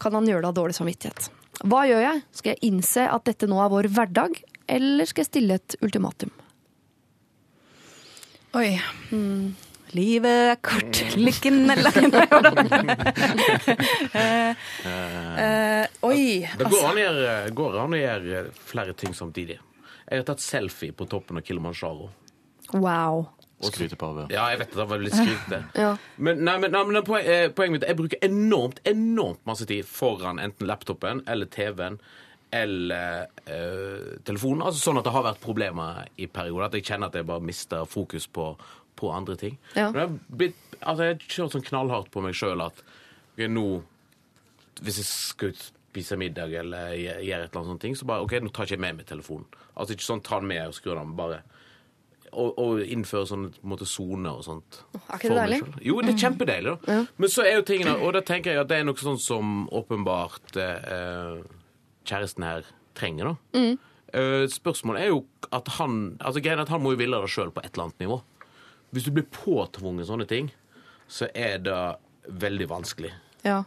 kan 0.00 0.16
han 0.16 0.26
gjøre 0.26 0.46
det 0.46 0.52
av 0.52 0.58
dårlig 0.58 0.78
samvittighet. 0.80 1.30
Hva 1.68 1.84
gjør 1.88 2.06
jeg? 2.06 2.22
Skal 2.32 2.54
jeg 2.54 2.70
innse 2.70 3.04
at 3.04 3.26
dette 3.28 3.48
nå 3.50 3.60
er 3.60 3.72
vår 3.72 3.90
hverdag, 3.92 4.38
eller 4.70 5.08
skal 5.08 5.26
jeg 5.26 5.30
stille 5.30 5.58
et 5.60 5.76
ultimatum? 5.84 6.32
Oi. 8.56 8.78
Livet 9.96 10.52
er 10.52 10.58
kort, 10.62 11.00
lykken 11.18 11.64
er 11.72 11.80
lang 11.82 12.12
Oi. 16.06 16.46
Det 16.58 16.68
går 16.70 16.86
an 16.86 17.00
å 17.00 17.02
gjøre, 17.02 17.34
går 17.58 17.76
an 17.82 17.96
å 17.96 18.00
gjøre 18.00 18.44
flere 18.70 18.94
ting 18.98 19.14
samtidig. 19.16 19.58
Jeg 20.10 20.22
har 20.22 20.26
tatt 20.30 20.42
selfie 20.42 20.94
på 20.96 21.06
toppen 21.10 21.38
av 21.38 21.44
Kilimanjaro. 21.46 22.08
Wow. 22.74 23.26
Skrytepave. 23.60 24.28
Ja, 24.32 24.46
jeg 24.54 24.62
vet 24.62 24.70
det 24.72 24.78
Det 24.80 24.86
var 24.88 25.02
litt 25.04 25.14
skrytete. 25.18 25.58
Ja. 25.76 25.90
Men, 26.16 26.40
nei, 26.46 26.56
men, 26.62 26.72
nei, 26.72 26.84
men 26.88 27.02
poen- 27.04 27.26
eh, 27.26 27.48
poenget 27.52 27.72
mitt 27.76 27.82
er 27.84 27.92
jeg 27.92 27.98
bruker 28.00 28.18
enormt, 28.24 28.80
enormt 28.88 29.42
masse 29.46 29.66
tid 29.68 29.84
foran 29.84 30.38
enten 30.40 30.66
laptopen 30.66 31.22
eller 31.28 31.46
TV-en 31.46 31.98
eller 32.52 33.26
øh, 33.46 34.16
telefonen. 34.26 34.64
Altså 34.66 34.80
sånn 34.82 34.98
at 34.98 35.04
det 35.06 35.12
har 35.14 35.22
vært 35.22 35.42
problemer 35.44 36.06
i 36.18 36.26
perioder. 36.26 36.64
At 36.66 36.72
jeg 36.74 36.84
kjenner 36.88 37.06
at 37.12 37.14
jeg 37.20 37.26
bare 37.28 37.44
mister 37.46 37.84
fokus 37.86 38.26
på, 38.26 38.56
på 39.00 39.10
andre 39.14 39.36
ting. 39.40 39.58
Ja. 39.74 39.88
Men 39.90 40.00
jeg, 40.00 40.06
har 40.06 40.38
blitt, 40.42 40.62
altså, 40.80 41.08
jeg 41.08 41.16
har 41.16 41.36
kjørt 41.36 41.56
sånn 41.56 41.66
knallhardt 41.66 42.12
på 42.14 42.24
meg 42.24 42.36
sjøl 42.38 42.64
at 42.64 42.84
okay, 43.34 43.48
nå 43.50 43.66
Hvis 44.80 45.00
jeg 45.00 45.08
skal 45.10 45.50
ut 45.52 45.64
spise 45.90 46.16
middag 46.16 46.52
eller 46.54 46.92
gjøre 46.94 47.18
et 47.18 47.50
eller 47.50 47.64
annet 47.64 47.82
sånt 47.82 47.98
så 47.98 48.06
bare 48.06 48.22
OK, 48.24 48.36
nå 48.38 48.52
tar 48.54 48.68
ikke 48.68 48.76
jeg 48.76 48.82
med 48.84 49.00
meg 49.00 49.08
telefonen. 49.08 49.48
Altså 49.74 49.96
ikke 49.96 50.06
sånn 50.06 50.22
ta 50.22 50.38
den 50.38 50.50
med 50.52 50.62
og 50.68 50.76
skru 50.76 50.92
den 50.94 51.16
bare 51.18 51.40
og, 52.30 52.58
og 52.62 52.82
innføre 52.84 53.26
sånne 53.26 53.66
måte, 53.66 53.88
soner 53.90 54.38
og 54.38 54.44
sånt. 54.46 54.84
Er 55.00 55.16
ikke 55.16 55.32
det 55.32 55.38
deilig? 55.40 55.60
Jo, 55.82 55.96
det 56.06 56.12
er 56.12 56.20
kjempedeilig. 56.22 56.74
da. 56.76 56.98
Men 57.18 57.32
så 57.32 57.42
er 57.42 57.56
jo 57.58 57.64
tingene, 57.66 57.96
og 57.98 58.14
da 58.14 58.22
tenker 58.22 58.54
jeg 58.54 58.62
at 58.62 58.70
det 58.70 58.78
er 58.78 58.86
noe 58.86 59.02
sånn 59.02 59.18
som 59.18 59.64
åpenbart 59.74 60.60
eh, 60.62 61.40
kjæresten 62.06 62.46
her 62.46 62.68
trenger. 62.94 63.32
da. 63.32 63.64
Eh, 64.14 64.44
spørsmålet 64.50 65.08
er 65.08 65.10
jo 65.10 65.24
at 65.50 65.74
han 65.80 65.98
altså 66.18 66.42
at 66.54 66.70
han 66.70 66.82
må 66.82 66.94
jo 66.94 67.00
ville 67.02 67.18
det 67.22 67.32
sjøl 67.34 67.50
på 67.54 67.64
et 67.64 67.72
eller 67.74 67.88
annet 67.88 68.06
nivå. 68.06 68.20
Hvis 68.90 69.04
du 69.06 69.10
blir 69.14 69.26
påtvunget 69.30 70.08
sånne 70.08 70.26
ting, 70.26 70.50
så 71.10 71.28
er 71.34 71.58
det 71.62 71.78
veldig 72.42 72.66
vanskelig. 72.70 73.12
Ja. 73.46 73.62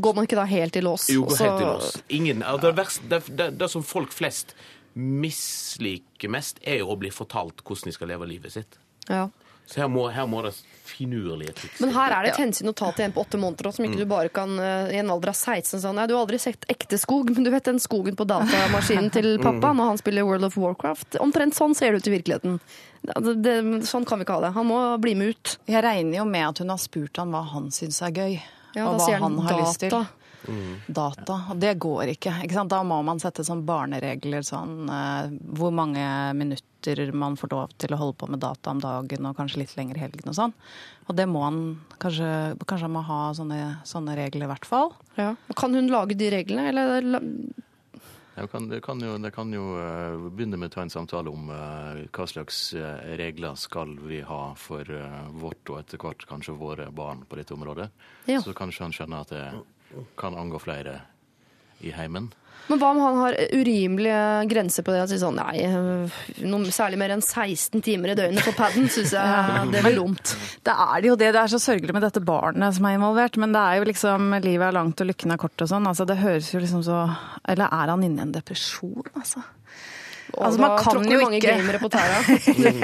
Går 0.00 0.14
man 0.16 0.24
ikke 0.26 0.38
da 0.38 0.44
helt 0.48 0.76
i 0.76 0.82
lås? 0.82 1.08
Jo, 1.12 1.24
går 1.28 1.36
så- 1.36 1.44
helt 1.48 1.62
i 1.62 1.64
lås. 1.64 2.02
Ingen, 2.08 2.42
altså, 2.42 2.66
det, 2.66 2.76
verste, 2.76 3.08
det, 3.08 3.36
det, 3.36 3.50
det 3.58 3.68
som 3.70 3.82
folk 3.82 4.12
flest 4.12 4.54
misliker 4.94 6.28
mest, 6.32 6.58
er 6.62 6.80
jo 6.80 6.90
å 6.94 6.98
bli 6.98 7.10
fortalt 7.14 7.62
hvordan 7.62 7.90
de 7.90 7.92
skal 7.92 8.08
leve 8.08 8.26
livet 8.26 8.52
sitt. 8.52 8.78
Ja. 9.08 9.28
Så 9.70 9.78
her 9.84 9.90
må, 9.90 10.08
her 10.10 10.26
må 10.26 10.42
det 10.42 10.50
finurlige 10.90 11.52
triks 11.54 11.80
Men 11.82 11.92
her 11.94 12.10
er 12.10 12.26
det 12.26 12.32
et 12.32 12.40
hensyn 12.42 12.70
å 12.72 12.74
ta 12.76 12.88
til 12.96 13.06
en 13.06 13.14
på 13.14 13.22
åtte 13.22 13.38
måneder 13.38 13.70
som 13.76 13.86
ikke 13.86 14.00
du 14.00 14.06
bare 14.10 14.32
kan 14.34 14.56
eh, 14.58 14.96
i 14.96 14.98
en 14.98 15.12
alder 15.14 15.30
av 15.30 15.38
16 15.38 15.82
sånn 15.84 15.98
Nei, 16.00 16.08
du 16.10 16.16
har 16.16 16.24
aldri 16.24 16.40
sett 16.42 16.66
ekte 16.72 16.98
skog, 16.98 17.30
men 17.36 17.46
du 17.46 17.52
vet 17.54 17.68
den 17.68 17.78
skogen 17.82 18.18
på 18.18 18.26
datamaskinen 18.26 19.10
til 19.16 19.36
pappa 19.42 19.70
når 19.76 19.92
han 19.92 20.00
spiller 20.00 20.26
World 20.26 20.48
of 20.48 20.58
Warcraft. 20.58 21.20
Omtrent 21.22 21.54
sånn 21.58 21.76
ser 21.78 21.94
det 21.94 22.02
ut 22.02 22.10
i 22.10 22.14
virkeligheten. 22.16 22.58
Det, 23.06 23.34
det, 23.44 23.56
sånn 23.88 24.06
kan 24.08 24.20
vi 24.20 24.26
ikke 24.26 24.40
ha 24.40 24.48
det. 24.48 24.54
Han 24.58 24.68
må 24.68 24.80
bli 25.02 25.14
med 25.18 25.36
ut. 25.36 25.54
Jeg 25.70 25.84
regner 25.86 26.20
jo 26.20 26.26
med 26.28 26.48
at 26.48 26.62
hun 26.64 26.74
har 26.74 26.80
spurt 26.82 27.22
han 27.22 27.30
hva 27.34 27.44
han 27.54 27.70
syns 27.74 28.02
er 28.04 28.16
gøy, 28.16 28.40
Ja, 28.74 28.88
og 28.88 28.98
hva 28.98 29.06
han, 29.14 29.38
han 29.38 29.46
har 29.46 29.62
lyst 29.62 29.84
til. 29.86 29.94
Data. 30.86 31.36
Og 31.50 31.60
det 31.60 31.74
går 31.82 32.14
ikke. 32.14 32.32
ikke 32.44 32.56
sant? 32.56 32.72
Da 32.72 32.82
må 32.86 33.00
man 33.06 33.20
sette 33.22 33.44
sånn 33.46 33.64
barneregler, 33.68 34.44
sånn 34.46 34.90
eh, 34.90 35.38
hvor 35.58 35.74
mange 35.74 36.04
minutter 36.38 37.12
man 37.12 37.36
får 37.36 37.52
lov 37.52 37.72
til 37.80 37.94
å 37.94 38.00
holde 38.00 38.18
på 38.22 38.28
med 38.32 38.40
data 38.40 38.72
om 38.72 38.80
dagen, 38.80 39.26
og 39.28 39.36
kanskje 39.36 39.62
litt 39.62 39.74
lenger 39.76 39.98
i 39.98 40.04
helgen 40.06 40.32
og 40.32 40.36
sånn. 40.38 40.54
Og 41.10 41.16
det 41.18 41.26
må 41.28 41.42
han 41.44 41.62
kanskje, 42.00 42.30
kanskje 42.64 42.86
han 42.86 42.94
må 42.94 43.02
ha 43.06 43.22
sånne, 43.36 43.58
sånne 43.88 44.14
regler 44.18 44.46
i 44.46 44.52
hvert 44.52 44.68
fall. 44.68 44.94
Ja. 45.18 45.34
Og 45.48 45.58
Kan 45.60 45.76
hun 45.76 45.90
lage 45.92 46.16
de 46.16 46.30
reglene, 46.32 46.70
eller 46.70 47.02
la- 47.16 47.24
kan, 48.48 48.70
det 48.70 48.78
kan 48.80 49.00
jo, 49.04 49.18
det 49.20 49.34
kan 49.34 49.50
jo 49.52 49.74
eh, 49.76 50.14
begynne 50.32 50.56
med 50.56 50.70
å 50.70 50.72
ta 50.72 50.84
en 50.86 50.92
samtale 50.92 51.28
om 51.28 51.50
uh, 51.52 51.98
hva 52.08 52.24
slags 52.30 52.70
eh, 52.72 53.10
regler 53.20 53.58
skal 53.60 53.92
vi 54.00 54.22
ha 54.24 54.54
for 54.56 54.88
vårt 55.42 55.68
og 55.68 55.82
etter 55.82 56.00
hvert 56.00 56.24
kanskje 56.30 56.54
våre 56.56 56.86
barn 56.94 57.26
på 57.28 57.36
dette 57.36 57.52
området. 57.52 57.90
Ja. 58.30 58.40
Så 58.40 58.54
kanskje 58.56 58.86
han 58.86 58.96
skjønner 58.96 59.26
at 59.26 59.34
det 59.34 59.44
kan 60.20 60.36
angå 60.38 60.60
flere 60.62 61.00
i 61.80 61.90
heimen. 61.96 62.30
Men 62.70 62.78
hva 62.78 62.90
om 62.92 62.98
han 63.02 63.16
har 63.18 63.34
urimelige 63.56 64.46
grenser 64.46 64.84
på 64.86 64.92
det? 64.94 65.00
At 65.02 65.14
sånn, 65.18 65.38
nei, 65.40 65.64
noe 66.46 66.70
særlig 66.70 67.00
mer 67.00 67.10
enn 67.16 67.22
16 67.24 67.80
timer 67.82 68.12
i 68.12 68.14
døgnet 68.18 68.44
på 68.46 68.52
paden 68.54 68.86
syns 68.92 69.10
jeg 69.16 69.70
det 69.72 69.80
blir 69.82 69.96
dumt. 69.98 70.34
Det 70.62 70.74
er 70.76 71.00
det 71.02 71.08
jo 71.10 71.16
det. 71.18 71.32
Det 71.34 71.40
er 71.40 71.50
så 71.50 71.58
sørgelig 71.64 71.96
med 71.96 72.04
dette 72.06 72.22
barnet 72.22 72.76
som 72.76 72.86
er 72.86 72.94
involvert. 72.98 73.40
Men 73.42 73.56
det 73.56 73.62
er 73.64 73.80
jo 73.80 73.88
liksom 73.90 74.28
livet 74.44 74.68
er 74.68 74.76
langt 74.76 75.02
og 75.02 75.08
lykken 75.10 75.34
er 75.34 75.40
kort 75.42 75.64
og 75.66 75.72
sånn. 75.72 75.88
Altså, 75.90 76.06
det 76.06 76.20
høres 76.22 76.52
jo 76.54 76.60
liksom 76.62 76.84
så 76.86 77.00
Eller 77.50 77.66
er 77.74 77.90
han 77.96 78.04
inne 78.06 78.22
i 78.22 78.26
en 78.28 78.36
depresjon, 78.38 79.02
altså? 79.18 79.42
Og 80.36 80.44
Altså, 80.46 80.60
da 80.60 80.68
man 80.68 80.76
kan 80.78 81.10
jo 81.10 81.18
mange 81.24 81.40
ikke- 81.40 81.56
gamere 81.56 81.80
på 81.82 81.90
tæra. 81.90 82.20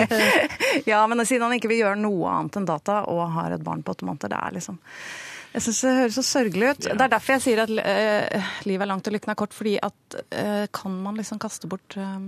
Ja, 0.91 1.05
men 1.07 1.23
siden 1.27 1.43
han 1.47 1.55
ikke 1.61 1.71
vil 1.71 1.85
gjøre 1.85 2.01
noe 2.01 2.27
annet 2.41 2.59
enn 2.59 2.67
data 2.67 3.05
og 3.07 3.23
har 3.37 3.55
et 3.55 3.63
barn 3.63 3.85
på 3.87 3.95
åtte 3.95 4.07
måneder, 4.09 4.33
det 4.35 4.41
er 4.43 4.57
liksom 4.59 4.81
Jeg 5.57 5.65
syns 5.65 5.79
det 5.87 5.95
høres 5.97 6.17
så 6.19 6.23
sørgelig 6.27 6.69
ut. 6.69 6.85
Det 6.85 7.01
er 7.01 7.13
derfor 7.15 7.37
jeg 7.39 7.45
sier 7.47 7.63
at 7.63 7.71
uh, 7.73 8.51
livet 8.69 8.85
er 8.85 8.91
langt 8.91 9.09
og 9.09 9.15
lykken 9.15 9.33
er 9.33 9.39
kort, 9.41 9.57
fordi 9.57 9.79
at 9.81 10.17
uh, 10.37 10.67
kan 10.77 10.99
man 11.01 11.17
liksom 11.17 11.41
kaste 11.41 11.71
bort 11.71 11.97
uh, 11.97 12.21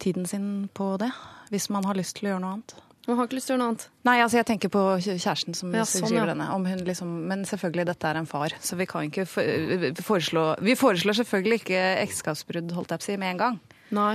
tiden 0.00 0.24
sin 0.24 0.46
på 0.72 0.94
det? 1.02 1.10
Hvis 1.52 1.68
man 1.74 1.84
har 1.84 1.98
lyst 1.98 2.16
til 2.16 2.30
å 2.30 2.32
gjøre 2.32 2.44
noe 2.46 2.54
annet? 2.56 2.76
Man 3.04 3.18
har 3.18 3.28
ikke 3.28 3.36
lyst 3.36 3.50
til 3.50 3.52
å 3.52 3.58
gjøre 3.58 3.60
noe 3.60 3.72
annet. 3.74 3.84
Nei, 4.08 4.14
altså 4.24 4.38
jeg 4.38 4.48
tenker 4.48 4.72
på 4.72 4.84
kjæresten 5.04 5.58
som 5.58 5.74
Ja, 5.76 5.84
sånn, 5.84 6.06
skriver 6.06 6.22
ja. 6.22 6.30
denne. 6.32 6.46
Om 6.56 6.64
hun 6.70 6.80
liksom, 6.86 7.10
men 7.28 7.44
selvfølgelig, 7.48 7.84
dette 7.90 8.08
er 8.08 8.20
en 8.22 8.30
far, 8.30 8.56
så 8.64 8.78
vi 8.80 8.86
kan 8.88 9.10
ikke 9.10 9.26
foreslå 9.28 10.46
Vi 10.64 10.78
foreslår 10.80 11.20
selvfølgelig 11.20 11.60
ikke 11.60 11.82
ekteskapsbrudd, 12.06 12.72
holdt 12.78 12.96
jeg 12.96 13.04
på 13.04 13.04
å 13.04 13.10
si, 13.10 13.18
med 13.20 13.34
en 13.34 13.42
gang. 13.42 13.60
Nei. 13.92 14.14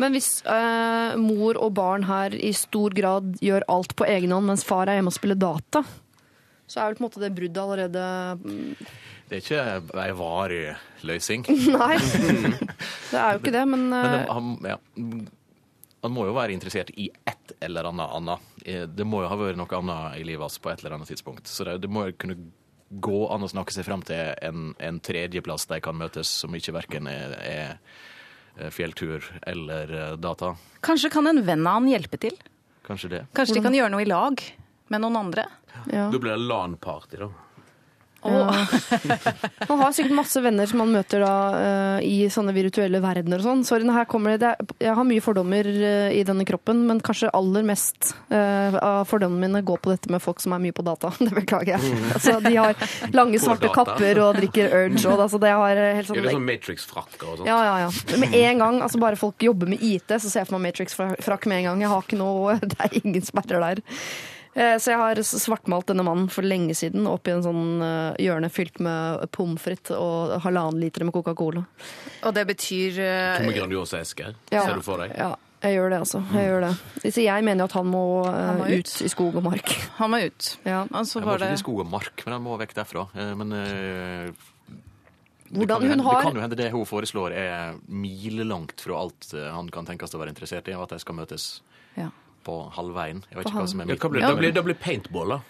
Men 0.00 0.14
hvis 0.14 0.30
eh, 0.48 1.18
mor 1.20 1.58
og 1.60 1.74
barn 1.76 2.06
her 2.08 2.38
i 2.38 2.54
stor 2.56 2.94
grad 2.96 3.34
gjør 3.42 3.66
alt 3.70 3.96
på 3.98 4.06
egen 4.08 4.32
hånd, 4.32 4.48
mens 4.48 4.64
far 4.66 4.86
er 4.86 5.00
hjemme 5.00 5.10
og 5.10 5.18
spiller 5.18 5.42
data, 5.42 5.82
så 6.72 6.80
er 6.80 6.90
vel 6.90 6.98
på 6.98 7.02
en 7.04 7.08
måte 7.10 7.20
det 7.22 7.32
bruddet 7.36 7.60
allerede 7.60 8.04
mm, 8.40 8.74
Det 9.28 9.38
er 9.38 9.42
ikke 9.44 10.00
ei 10.06 10.14
varig 10.16 10.62
løsning. 11.08 11.44
Nei, 11.76 11.98
det 13.10 13.20
er 13.20 13.36
jo 13.36 13.42
ikke 13.42 13.54
det, 13.54 13.64
men, 13.68 13.86
Men 13.92 14.08
det, 14.08 14.20
eh, 14.22 14.32
han, 14.32 14.50
ja, 14.72 14.78
han 16.02 16.14
må 16.16 16.26
jo 16.28 16.34
være 16.36 16.56
interessert 16.56 16.90
i 16.98 17.10
ett 17.28 17.54
eller 17.62 17.90
annet 17.92 18.16
annet. 18.16 18.48
Eh, 18.64 18.86
Det 18.88 19.06
må 19.08 19.22
jo 19.22 19.30
ha 19.30 19.38
vært 19.38 19.60
noe 19.60 19.78
annet 19.78 20.18
i 20.20 20.24
livet 20.26 20.46
hans 20.48 20.58
på 20.62 20.72
et 20.72 20.82
eller 20.82 20.96
annet 20.96 21.12
tidspunkt. 21.12 21.50
Så 21.50 21.68
det, 21.68 21.78
det 21.84 21.92
må 21.92 22.06
jo 22.08 22.16
kunne 22.24 22.38
gå 22.92 23.20
an 23.32 23.44
å 23.46 23.48
snakke 23.48 23.72
seg 23.72 23.86
frem 23.88 24.02
til 24.04 24.32
en, 24.44 24.72
en 24.76 24.98
tredjeplass 25.00 25.64
de 25.70 25.78
kan 25.84 25.96
møtes, 25.96 26.28
som 26.42 26.52
ikke 26.56 26.74
verken 26.76 27.06
er, 27.08 27.36
er 27.40 28.72
fjelltur 28.74 29.24
eller 29.48 29.94
eh, 29.96 30.16
data. 30.20 30.54
Kanskje 30.84 31.12
kan 31.14 31.30
en 31.30 31.44
venn 31.46 31.64
av 31.68 31.80
han 31.80 31.88
hjelpe 31.92 32.20
til? 32.20 32.36
Kanskje 32.84 33.12
det. 33.14 33.22
Kanskje 33.36 33.56
de 33.60 33.64
kan 33.64 33.76
gjøre 33.76 33.94
noe 33.94 34.04
i 34.04 34.10
lag 34.10 34.42
med 34.92 35.04
noen 35.04 35.22
andre? 35.24 35.48
ja. 35.90 36.10
Da 36.12 36.18
blir 36.20 36.36
det 36.36 36.44
LAN-party, 36.44 37.22
da. 37.24 37.32
Han 38.22 39.78
har 39.82 39.92
sikkert 39.92 40.14
masse 40.14 40.40
venner 40.40 40.68
som 40.70 40.82
han 40.84 40.92
møter 40.94 41.24
da 41.24 41.32
eh, 41.58 42.04
i 42.06 42.18
sånne 42.30 42.52
virtuelle 42.54 43.00
verdener 43.02 43.40
og 43.42 43.46
sånn. 43.48 43.64
Sorry, 43.66 43.86
her 43.90 44.06
kommer 44.10 44.36
det, 44.36 44.44
det 44.44 44.50
er, 44.52 44.74
Jeg 44.86 44.96
har 44.98 45.06
mye 45.08 45.24
fordommer 45.24 45.66
eh, 45.72 46.14
i 46.20 46.22
denne 46.26 46.46
kroppen, 46.46 46.84
men 46.86 47.00
kanskje 47.02 47.32
aller 47.34 47.66
mest 47.66 48.12
eh, 48.30 48.76
av 48.78 49.08
fordommene 49.10 49.48
mine 49.48 49.64
går 49.66 49.80
på 49.82 49.90
dette 49.90 50.12
med 50.12 50.22
folk 50.22 50.42
som 50.44 50.54
er 50.54 50.62
mye 50.62 50.76
på 50.76 50.84
data. 50.86 51.10
Det 51.22 51.32
beklager 51.34 51.74
jeg. 51.74 51.98
Altså, 52.14 52.36
de 52.44 52.54
har 52.54 52.78
lange, 53.14 53.40
svarte 53.42 53.66
data. 53.66 53.74
kapper 53.80 54.22
og 54.22 54.38
drikker 54.38 54.70
Urge. 54.70 55.02
Og, 55.02 55.24
altså, 55.26 55.40
det 55.42 55.54
har 55.58 55.82
helt 55.82 56.10
sånn, 56.12 56.20
Er 56.20 56.28
det 56.28 56.36
sånn 56.36 56.46
Matrix-frakker 56.46 57.32
og 57.32 57.40
sånt? 57.42 57.50
ja, 57.50 57.58
ja, 57.66 57.74
ja. 57.88 58.18
Med 58.22 58.36
en 58.38 58.62
gang, 58.62 58.78
altså 58.86 59.02
bare 59.02 59.18
folk 59.18 59.42
jobber 59.42 59.70
med 59.72 59.82
IT, 59.82 60.14
så 60.14 60.28
ser 60.28 60.44
jeg 60.44 60.52
for 60.52 60.60
meg 60.60 60.70
Matrix-frakk 60.70 61.50
med 61.50 61.64
en 61.64 61.72
gang. 61.72 61.82
Jeg 61.88 61.94
har 61.96 62.06
ikke 62.06 62.20
noe, 62.22 62.60
Det 62.70 62.78
er 62.78 63.00
ingen 63.02 63.26
sperrer 63.26 63.66
der. 63.66 63.82
Eh, 64.54 64.76
Så 64.76 64.90
jeg 64.92 64.98
har 65.00 65.16
svartmalt 65.24 65.86
denne 65.88 66.04
mannen 66.04 66.28
for 66.28 66.42
lenge 66.44 66.74
siden 66.76 67.06
opp 67.08 67.26
i 67.28 67.32
en 67.32 67.42
sånn 67.42 67.62
eh, 67.82 68.16
hjørne 68.26 68.50
fylt 68.52 68.80
med 68.84 69.24
pommes 69.32 69.60
frites 69.64 69.96
og 69.96 70.34
halvannen 70.44 70.80
liter 70.82 71.04
med 71.08 71.14
Coca-Cola. 71.14 71.64
Og 72.24 72.34
det 72.36 72.44
betyr 72.50 72.98
eh, 73.00 73.38
Tomme 73.40 73.54
Grandiosa-esker, 73.56 74.34
Ja. 74.52 74.66
ser 74.66 74.74
du 74.76 74.82
for 74.84 75.00
deg? 75.00 75.14
Ja, 75.16 75.30
jeg 75.62 75.78
gjør 75.78 75.90
det, 75.94 75.98
altså. 76.04 76.20
Jeg 76.36 76.50
gjør 76.50 76.60
det. 76.68 76.72
Så 77.14 77.22
jeg 77.24 77.44
mener 77.48 77.64
jo 77.64 77.70
at 77.70 77.72
han 77.80 77.86
må, 77.86 78.04
eh, 78.28 78.32
Han 78.50 78.58
må 78.60 78.68
ut. 78.68 78.78
ut. 78.92 78.94
i 79.02 79.08
skog 79.08 79.36
og 79.40 79.42
mark. 79.48 79.72
Han 80.02 80.10
må 80.12 80.20
ut. 80.26 80.56
Ja. 80.66 80.82
Altså, 80.92 81.12
så 81.16 81.20
Jeg 81.22 81.26
må 81.30 81.34
ikke 81.38 81.46
det 81.46 81.52
i 81.56 81.62
skog 81.64 81.80
og 81.80 81.90
mark, 81.90 82.22
men 82.26 82.32
han 82.36 82.42
må 82.44 82.58
vekk 82.60 82.74
derfra. 82.74 83.06
Eh, 83.16 83.34
Men 83.34 83.52
eh, 83.52 84.32
det 85.52 85.68
kan, 85.68 85.82
hende, 85.82 86.02
har- 86.04 86.14
det 86.20 86.24
kan 86.28 86.34
jo 86.36 86.40
hende 86.40 86.56
det 86.56 86.70
hun 86.72 86.84
foreslår 86.88 87.32
er 87.36 87.74
milelangt 87.88 88.80
fra 88.80 89.00
alt 89.00 89.32
eh, 89.36 89.48
han 89.52 89.68
kan 89.68 89.84
tenkes 89.84 90.12
å 90.16 90.20
være 90.20 90.32
interessert 90.32 90.68
i, 90.68 90.72
og 90.76 90.84
at 90.86 90.94
de 90.96 90.98
skal 91.02 91.14
møtes 91.18 91.60
ja. 91.96 92.08
På 92.44 92.56
halvveien. 92.76 93.24
Jeg 93.30 93.38
vet 93.38 93.44
På 93.44 93.50
ikke 93.50 93.58
hva 93.62 93.68
som 93.68 93.80
er 93.80 93.84
Ja, 93.86 93.96
Ja. 94.22 94.28
det? 94.34 94.38
blir, 94.38 94.52
det 94.52 94.64
blir 94.64 94.74
paintball, 94.74 95.28
da. 95.28 95.40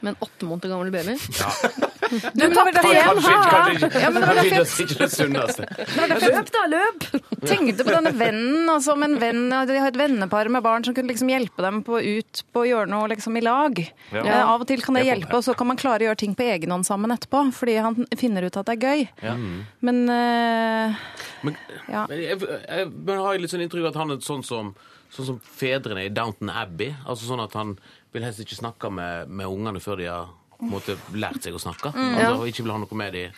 Med 0.00 0.14
en 0.14 0.20
åtte 0.26 0.46
måneder 0.46 0.74
gammel 0.74 0.90
baby. 0.94 1.18
Du 2.08 2.54
tapte 2.54 2.82
igjen! 2.88 3.18
Kanskje, 3.20 3.32
kanskje, 3.50 4.00
Ja, 4.00 4.10
men 4.10 4.22
det 4.22 4.28
var 4.28 4.38
derfor 4.38 5.08
sunneste. 5.12 5.66
Løp, 6.32 6.50
da! 6.54 6.62
Løp! 6.72 7.06
tenkte 7.44 7.84
på 7.84 7.92
denne 7.92 8.12
vennen, 8.18 8.68
altså 8.72 8.94
en 8.96 9.16
venn, 9.20 9.42
de 9.68 9.76
har 9.78 9.90
et 9.92 9.98
vennepar 9.98 10.48
med 10.52 10.64
barn 10.64 10.86
som 10.86 10.96
kunne 10.96 11.12
liksom 11.12 11.30
hjelpe 11.30 11.64
dem 11.64 11.82
på, 11.86 12.00
ut 12.00 12.42
på 12.54 12.62
å 12.64 12.68
gjøre 12.68 12.90
noe 12.90 13.10
liksom 13.12 13.36
i 13.38 13.44
lag. 13.44 13.78
Ja. 14.14 14.22
Eh, 14.24 14.40
av 14.40 14.64
og 14.64 14.68
til 14.70 14.82
kan 14.84 14.98
det 14.98 15.04
hjelpe, 15.06 15.36
og 15.38 15.44
så 15.46 15.54
kan 15.58 15.70
man 15.70 15.80
klare 15.80 16.06
å 16.06 16.08
gjøre 16.10 16.22
ting 16.24 16.36
på 16.38 16.46
egen 16.48 16.72
hånd 16.74 16.88
sammen 16.88 17.12
etterpå, 17.14 17.44
fordi 17.54 17.76
han 17.84 18.00
finner 18.18 18.48
ut 18.48 18.56
at 18.58 18.70
det 18.70 18.78
er 18.78 18.88
gøy. 18.88 19.04
Ja. 19.28 19.36
Men 19.84 20.02
eh, 20.14 20.98
Men, 21.44 21.58
Ja. 21.88 22.06
men 22.08 22.18
jeg, 22.24 22.40
jeg, 22.40 22.88
men 22.90 23.20
har 23.20 23.36
jeg 23.36 23.44
litt 23.44 23.52
sånn 23.54 23.66
inntrykk 23.66 23.84
av 23.88 23.92
at 23.92 24.00
han 24.02 24.16
er 24.16 24.24
sånn 24.24 24.42
som, 24.46 24.72
sånn 25.14 25.28
som 25.34 25.38
fedrene 25.60 26.08
i 26.08 26.12
Downton 26.12 26.50
Abbey. 26.50 26.94
Altså 27.06 27.28
sånn 27.28 27.44
at 27.44 27.54
han 27.58 27.76
vil 28.14 28.24
helst 28.24 28.42
ikke 28.44 28.58
snakke 28.58 28.90
med, 28.92 29.28
med 29.28 29.50
ungene 29.50 29.82
før 29.84 30.00
de 30.00 30.08
har 30.10 30.30
måtte 30.58 30.96
lært 31.14 31.44
seg 31.44 31.54
å 31.54 31.60
snakke. 31.62 31.92
Altså, 31.94 32.48
ikke 32.50 32.64
vil 32.64 32.74
ha 32.74 32.80
noe 32.82 32.98
med 32.98 33.14
de 33.14 33.28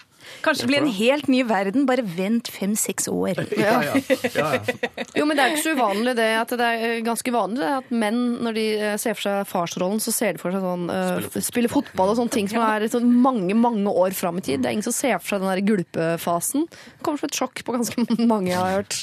kanskje 0.44 0.66
det 0.66 0.68
blir 0.68 0.82
en 0.82 0.92
helt 0.92 1.28
ny 1.32 1.40
verden, 1.48 1.86
bare 1.88 2.04
vent 2.04 2.50
fem-seks 2.52 3.08
år. 3.12 3.40
ja, 3.56 3.76
ja. 3.86 3.96
Ja, 4.34 4.48
ja. 4.58 5.04
Jo, 5.16 5.26
men 5.28 5.36
det 5.36 5.44
er 5.44 5.54
ikke 5.54 5.64
så 5.64 5.74
uvanlig 5.78 6.14
det 6.18 6.28
at 6.36 6.54
det 6.60 6.68
er 6.76 6.96
ganske 7.06 7.34
vanlig 7.34 7.62
det 7.62 7.70
at 7.78 7.92
menn, 8.02 8.20
når 8.44 8.56
de 8.58 8.66
eh, 8.76 8.96
ser 9.00 9.16
for 9.16 9.26
seg 9.28 9.50
farsrollen, 9.50 10.02
så 10.02 10.14
ser 10.14 10.36
de 10.36 10.42
for 10.42 10.54
seg 10.54 10.64
sånn 10.64 10.86
uh, 10.92 11.40
spille 11.44 11.72
fotball 11.72 12.12
og 12.12 12.20
sånne 12.20 12.36
ting 12.36 12.50
som 12.52 12.64
er 12.64 12.86
sånn 12.92 13.10
mange, 13.24 13.56
mange 13.58 13.92
år 13.92 14.16
fram 14.16 14.40
i 14.40 14.44
tid. 14.44 14.62
Det 14.62 14.70
er 14.70 14.78
ingen 14.78 14.86
som 14.86 14.96
ser 14.96 15.18
for 15.20 15.34
seg 15.34 15.44
den 15.44 15.52
der 15.52 15.64
gulpefasen. 15.66 16.68
Det 16.70 17.04
kommer 17.06 17.22
som 17.22 17.30
et 17.30 17.40
sjokk 17.40 17.64
på 17.64 17.76
ganske 17.76 18.08
mange 18.32 18.52
jeg 18.52 18.60
har 18.60 18.80
hørt. 18.80 19.00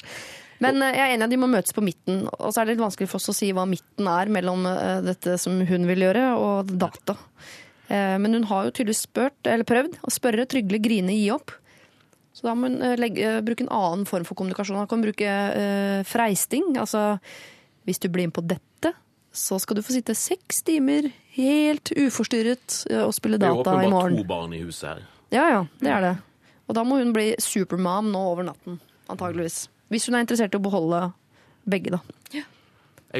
Men 0.63 0.81
eh, 0.81 0.95
jeg 0.97 1.03
er 1.05 1.13
enig 1.15 1.23
i 1.25 1.27
at 1.27 1.33
de 1.35 1.39
må 1.41 1.49
møtes 1.51 1.75
på 1.75 1.83
midten, 1.85 2.23
og 2.33 2.49
så 2.51 2.61
er 2.61 2.65
det 2.67 2.75
litt 2.75 2.83
vanskelig 2.85 3.09
for 3.11 3.19
oss 3.21 3.31
å 3.33 3.35
si 3.37 3.51
hva 3.53 3.67
midten 3.69 4.09
er 4.09 4.31
mellom 4.33 4.65
eh, 4.69 4.99
dette 5.05 5.37
som 5.41 5.59
hun 5.69 5.87
vil 5.89 6.05
gjøre, 6.07 6.23
og 6.41 6.71
data. 6.81 7.17
Eh, 7.89 8.17
Men 8.17 8.33
hun 8.39 8.47
har 8.49 8.65
jo 8.67 8.73
tydeligvis 8.73 9.05
spurt, 9.05 9.37
eller 9.45 9.67
prøvd 9.67 9.99
å 10.01 10.13
spørre, 10.13 10.47
trygle, 10.49 10.79
grine, 10.83 11.13
gi 11.13 11.29
opp. 11.35 11.53
Så 12.33 12.45
da 12.45 12.53
må 12.53 12.69
hun 12.69 12.81
legge, 13.01 13.39
bruke 13.41 13.65
en 13.65 13.73
annen 13.73 14.05
form 14.05 14.25
for 14.27 14.37
kommunikasjon. 14.37 14.77
Han 14.77 14.89
kan 14.89 15.01
bruke 15.01 15.29
freisting. 16.05 16.75
Altså 16.77 17.17
hvis 17.87 17.97
du 18.03 18.11
blir 18.13 18.27
med 18.29 18.35
på 18.35 18.43
dette, 18.45 18.91
så 19.33 19.57
skal 19.57 19.79
du 19.79 19.81
få 19.81 19.95
sitte 19.95 20.13
seks 20.13 20.61
timer 20.67 21.07
helt 21.33 21.89
uforstyrret 21.97 22.83
og 23.01 23.13
spille 23.17 23.39
data 23.41 23.73
i 23.81 23.89
morgen. 23.89 24.19
Det 24.19 24.21
er 24.21 24.21
åpenbart 24.21 24.21
to 24.21 24.27
barn 24.29 24.53
i 24.53 24.61
huset 24.61 24.85
her. 24.91 25.01
Ja, 25.33 25.47
ja, 25.49 25.63
det 25.81 25.89
er 25.95 26.05
det. 26.05 26.13
Og 26.67 26.77
da 26.77 26.83
må 26.85 26.99
hun 27.01 27.09
bli 27.15 27.31
supermam 27.41 28.11
nå 28.13 28.21
over 28.35 28.45
natten, 28.51 28.77
antageligvis. 29.09 29.63
Hvis 29.91 30.07
hun 30.09 30.17
er 30.17 30.25
interessert 30.25 30.53
i 30.55 30.59
å 30.59 30.63
beholde 30.63 31.01
begge, 31.67 31.93
da. 31.95 32.01
Jeg 32.33 32.43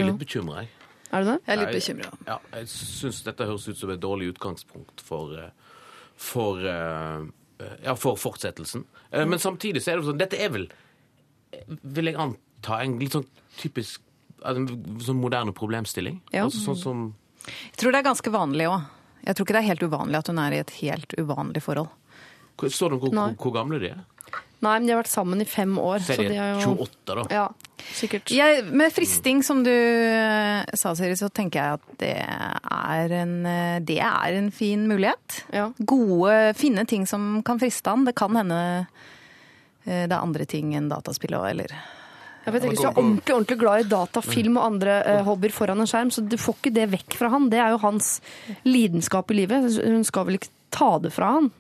er 0.03 0.09
litt 0.09 0.19
bekymra, 0.19 0.63
jeg. 0.63 0.69
Er 1.15 1.23
du 1.23 1.29
det? 1.29 1.37
Jeg 1.47 1.53
er 1.53 1.61
litt 1.61 1.77
bekymra. 1.77 2.09
Ja, 2.27 2.37
jeg 2.57 2.67
syns 2.71 3.21
dette 3.23 3.45
høres 3.47 3.67
ut 3.69 3.79
som 3.79 3.91
et 3.93 4.01
dårlig 4.03 4.33
utgangspunkt 4.33 5.03
for, 5.07 5.31
eh, 5.39 5.77
for, 6.19 6.59
eh, 6.59 7.23
ja, 7.85 7.95
for 7.95 8.17
fortsettelsen. 8.19 8.83
Eh, 9.13 9.23
Men 9.25 9.39
samtidig 9.39 9.81
så 9.81 9.93
er 9.93 10.01
det 10.01 10.05
sånn 10.05 10.17
Dette 10.19 10.37
er 10.37 10.49
vel, 10.49 10.67
vil 11.83 12.05
jeg 12.11 12.15
anta, 12.15 12.81
en 12.83 12.99
litt 12.99 13.11
sånn 13.15 13.25
typisk 13.57 14.01
altså, 14.43 14.57
en 14.57 14.99
sånn 14.99 15.21
moderne 15.21 15.53
problemstilling. 15.53 16.21
Ja. 16.33 16.43
Altså, 16.43 16.59
sånn 16.67 16.77
som 16.77 17.15
Jeg 17.45 17.77
tror 17.77 17.91
det 17.93 17.99
er 17.99 18.09
ganske 18.11 18.29
vanlig 18.31 18.67
òg. 18.67 18.83
Jeg 19.25 19.35
tror 19.35 19.45
ikke 19.45 19.55
det 19.55 19.63
er 19.63 19.71
helt 19.75 19.87
uvanlig 19.87 20.17
at 20.17 20.27
hun 20.27 20.39
er 20.39 20.51
i 20.51 20.59
et 20.59 20.69
helt 20.81 21.13
uvanlig 21.17 21.63
forhold. 21.63 21.89
Står 22.57 22.89
det 22.91 22.99
hvor, 22.99 23.11
hvor, 23.13 23.35
hvor 23.37 23.53
gamle 23.53 23.79
de 23.79 23.89
er? 23.93 24.03
Nei, 24.65 24.73
men 24.79 24.87
de 24.87 24.93
har 24.95 25.03
vært 25.03 25.11
sammen 25.11 25.41
i 25.43 25.45
fem 25.45 25.75
år. 25.77 26.01
så 26.01 26.15
de 26.15 26.23
Serie 26.25 26.41
er 26.41 26.63
jo... 26.63 26.71
28, 26.81 27.15
da. 27.19 27.25
Ja, 27.29 27.81
sikkert. 27.93 28.31
Jeg, 28.33 28.63
med 28.65 28.93
fristing, 28.93 29.43
som 29.45 29.61
du 29.65 29.71
eh, 29.71 30.63
sa, 30.73 30.95
Siri, 30.97 31.13
så 31.19 31.29
tenker 31.29 31.61
jeg 31.61 31.77
at 31.77 31.99
det 32.01 32.15
er 32.25 33.13
en, 33.19 33.35
eh, 33.45 33.75
det 33.85 33.99
er 34.01 34.39
en 34.39 34.49
fin 34.53 34.87
mulighet. 34.89 35.43
Ja. 35.53 35.67
Gode, 35.77 36.55
finne 36.57 36.87
ting 36.89 37.05
som 37.09 37.43
kan 37.45 37.61
friste 37.61 37.93
han. 37.93 38.07
Det 38.07 38.15
kan 38.17 38.33
hende 38.39 38.63
eh, 39.85 40.07
det 40.07 40.09
er 40.09 40.17
andre 40.17 40.49
ting 40.49 40.73
enn 40.77 40.89
dataspill 40.89 41.37
òg, 41.37 41.51
eller 41.51 41.77
Jeg 41.77 42.55
vet 42.55 42.65
ikke, 42.65 42.73
Hvis 42.73 42.81
du 42.81 42.87
er 42.87 42.97
ordentlig, 42.97 43.35
ordentlig 43.35 43.59
glad 43.61 43.85
i 43.85 43.87
data, 43.91 44.25
film 44.25 44.57
og 44.57 44.65
andre 44.71 44.97
uh, 45.03 45.21
hobbyer 45.27 45.53
foran 45.53 45.83
en 45.83 45.89
skjerm, 45.89 46.09
så 46.15 46.23
du 46.23 46.37
får 46.39 46.57
ikke 46.61 46.75
det 46.79 46.89
vekk 46.95 47.17
fra 47.19 47.29
han. 47.33 47.49
Det 47.51 47.59
er 47.59 47.75
jo 47.75 47.81
hans 47.83 48.17
lidenskap 48.63 49.33
i 49.35 49.41
livet. 49.41 49.67
Hun 49.83 50.05
skal 50.07 50.29
vel 50.29 50.39
ikke 50.39 50.53
ta 50.73 50.93
det 51.03 51.11
fra 51.13 51.33
han? 51.37 51.51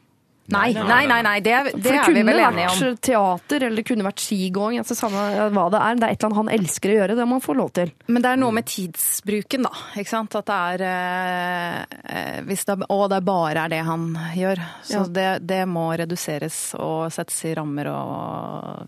Nei, 0.47 0.71
nei, 0.73 1.05
nei, 1.11 1.21
nei 1.25 1.39
det, 1.43 1.55
det 1.73 1.81
det 1.83 1.91
er 1.91 1.97
vi 1.97 2.03
kunne 2.07 2.23
vel 2.31 2.39
enige 2.39 2.69
om. 2.71 2.77
vært 2.79 3.01
teater, 3.03 3.63
eller 3.67 3.75
det 3.81 3.83
kunne 3.89 4.05
vært 4.07 4.21
skigåing. 4.23 4.77
Altså, 4.79 4.95
samme 4.95 5.23
hva 5.51 5.65
det 5.73 5.81
er. 5.83 5.95
Det 5.99 6.07
er 6.07 6.13
et 6.13 6.21
eller 6.21 6.29
annet 6.29 6.37
han 6.39 6.51
elsker 6.55 6.93
å 6.93 6.95
gjøre. 7.01 7.17
Det 7.19 7.25
må 7.27 7.35
han 7.39 7.43
få 7.43 7.55
lov 7.59 7.71
til. 7.75 7.91
Men 8.07 8.23
det 8.23 8.29
er 8.31 8.39
noe 8.39 8.55
med 8.55 8.65
tidsbruken, 8.71 9.65
da. 9.67 9.73
Ikke 9.99 10.13
sant? 10.13 10.37
At 10.39 10.47
det 10.47 10.59
er 10.85 10.85
eh, 12.07 12.37
hvis 12.47 12.63
det, 12.69 12.77
Og 12.95 13.09
det 13.11 13.19
bare 13.27 13.65
er 13.65 13.73
det 13.75 13.81
han 13.87 14.07
gjør. 14.37 14.61
Så 14.87 15.01
Ja. 15.01 15.03
det, 15.19 15.27
det 15.51 15.61
må 15.67 15.89
reduseres 15.99 16.61
og 16.79 17.11
settes 17.11 17.43
i 17.45 17.51
rammer 17.59 17.91
og 17.91 18.87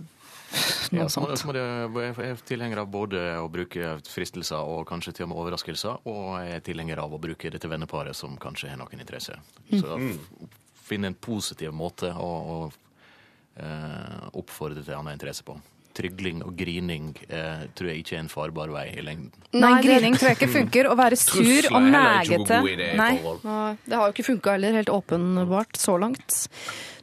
noe 0.89 1.03
ja, 1.03 1.09
sånt. 1.11 1.29
så 1.37 1.51
det, 1.53 1.61
jeg 1.61 2.31
er 2.31 2.39
tilhenger 2.47 2.79
av 2.81 2.87
både 2.89 3.19
å 3.37 3.49
bruke 3.53 3.99
fristelser 4.09 4.57
og 4.65 4.87
kanskje 4.89 5.13
til 5.13 5.27
og 5.27 5.29
med 5.33 5.37
overraskelser, 5.43 5.99
og 6.09 6.39
jeg 6.41 6.55
er 6.55 6.63
tilhenger 6.65 7.03
av 7.03 7.13
å 7.13 7.19
bruke 7.21 7.51
det 7.53 7.61
til 7.61 7.69
venneparet 7.69 8.15
som 8.17 8.33
kanskje 8.41 8.71
har 8.71 8.79
noen 8.81 8.97
interesse. 9.03 9.35
Så 9.69 9.99
f- 9.99 10.47
finne 10.89 11.11
en 11.11 11.17
positiv 11.17 11.73
måte 11.75 12.11
å, 12.13 12.29
å 12.55 12.59
eh, 13.61 14.29
oppfordre 14.39 14.83
til 14.83 14.97
annen 14.97 15.15
interesse 15.17 15.45
på. 15.47 15.57
Trygling 15.99 16.43
og 16.45 16.53
grining 16.55 17.09
eh, 17.27 17.65
tror 17.75 17.89
jeg 17.91 18.03
ikke 18.03 18.15
er 18.15 18.21
en 18.21 18.31
farbar 18.31 18.71
vei 18.71 18.85
i 18.93 19.03
lengden. 19.03 19.33
Nei, 19.57 19.73
grining 19.83 20.15
tror 20.15 20.31
jeg 20.31 20.39
ikke 20.39 20.51
funker. 20.59 20.91
Å 20.91 20.95
være 20.99 21.17
sur 21.19 21.41
Trusler 21.41 21.67
og 21.73 21.89
nægete. 21.89 22.61
negete. 22.61 22.93
Nei, 23.01 23.73
Det 23.85 23.97
har 23.99 24.05
jo 24.05 24.15
ikke 24.15 24.29
funka 24.29 24.55
heller, 24.55 24.77
helt 24.79 24.93
åpenbart 24.93 25.81
så 25.81 25.97
langt. 25.99 26.45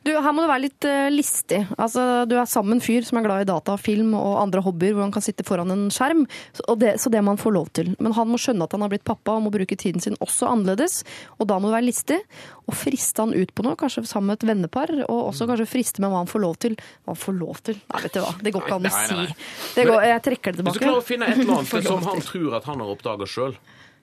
Du, 0.07 0.13
Her 0.15 0.35
må 0.35 0.45
du 0.45 0.51
være 0.51 0.63
litt 0.63 0.87
uh, 0.87 1.09
listig. 1.11 1.65
Altså, 1.75 2.25
Du 2.31 2.37
er 2.39 2.47
sammen 2.51 2.81
fyr 2.85 3.07
som 3.07 3.19
er 3.19 3.27
glad 3.27 3.45
i 3.45 3.49
data, 3.49 3.75
film 3.81 4.15
og 4.19 4.37
andre 4.45 4.63
hobbyer 4.63 4.95
hvor 4.95 5.07
han 5.07 5.15
kan 5.15 5.25
sitte 5.25 5.47
foran 5.47 5.73
en 5.75 5.87
skjerm. 5.93 6.25
Så, 6.55 6.63
og 6.71 6.79
det, 6.83 6.95
så 7.03 7.11
det 7.13 7.23
må 7.25 7.35
han 7.35 7.43
få 7.43 7.53
lov 7.55 7.73
til. 7.77 7.93
Men 8.03 8.15
han 8.17 8.31
må 8.31 8.39
skjønne 8.41 8.69
at 8.69 8.77
han 8.77 8.85
har 8.87 8.93
blitt 8.93 9.07
pappa 9.07 9.35
og 9.37 9.47
må 9.49 9.53
bruke 9.55 9.79
tiden 9.79 10.03
sin 10.05 10.19
også 10.23 10.49
annerledes. 10.53 11.01
Og 11.41 11.51
da 11.51 11.59
må 11.59 11.71
du 11.71 11.77
være 11.77 11.89
listig 11.89 12.21
og 12.67 12.75
friste 12.75 13.23
han 13.23 13.35
ut 13.35 13.53
på 13.55 13.67
noe, 13.67 13.79
kanskje 13.79 14.05
sammen 14.07 14.33
med 14.33 14.41
et 14.41 14.49
vennepar. 14.51 14.93
Og 15.07 15.33
også 15.33 15.49
kanskje 15.51 15.69
friste 15.71 16.05
med 16.05 16.15
hva 16.15 16.23
han 16.23 16.31
får 16.31 16.45
lov 16.47 16.59
til. 16.63 16.77
Hva 17.05 17.15
han 17.15 17.23
får 17.27 17.39
lov 17.41 17.63
til? 17.67 17.81
Nei, 17.91 18.05
vet 18.07 18.17
du 18.17 18.23
hva. 18.23 18.35
Det 18.43 18.55
går 18.55 18.67
ikke 18.67 18.79
an 18.79 18.91
å 18.91 18.95
si. 18.97 19.41
Det 19.77 19.89
går, 19.91 20.05
jeg 20.11 20.25
trekker 20.31 20.57
det 20.57 20.67
Hvis 20.67 20.79
du 20.79 20.79
tilbake. 20.79 20.87
klarer 20.87 21.03
å 21.03 21.09
finne 21.11 21.31
et 21.31 21.43
eller 21.43 21.59
annet 21.61 21.89
som 21.91 22.07
han 22.11 22.25
tror 22.31 22.57
at 22.61 22.71
han 22.71 22.83
har 22.83 22.95
oppdaga 22.95 23.29
sjøl, 23.31 23.59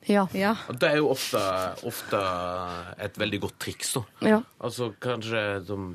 Ja. 0.10 0.26
Ja. 0.36 0.56
det 0.70 0.90
er 0.90 0.98
jo 1.02 1.10
ofte, 1.14 1.42
ofte 1.88 2.24
et 3.02 3.18
veldig 3.20 3.40
godt 3.48 3.60
triks. 3.60 3.94
da. 3.98 4.04
Ja. 4.36 4.42
Altså 4.60 4.94
kanskje 5.04 5.44
som 5.68 5.94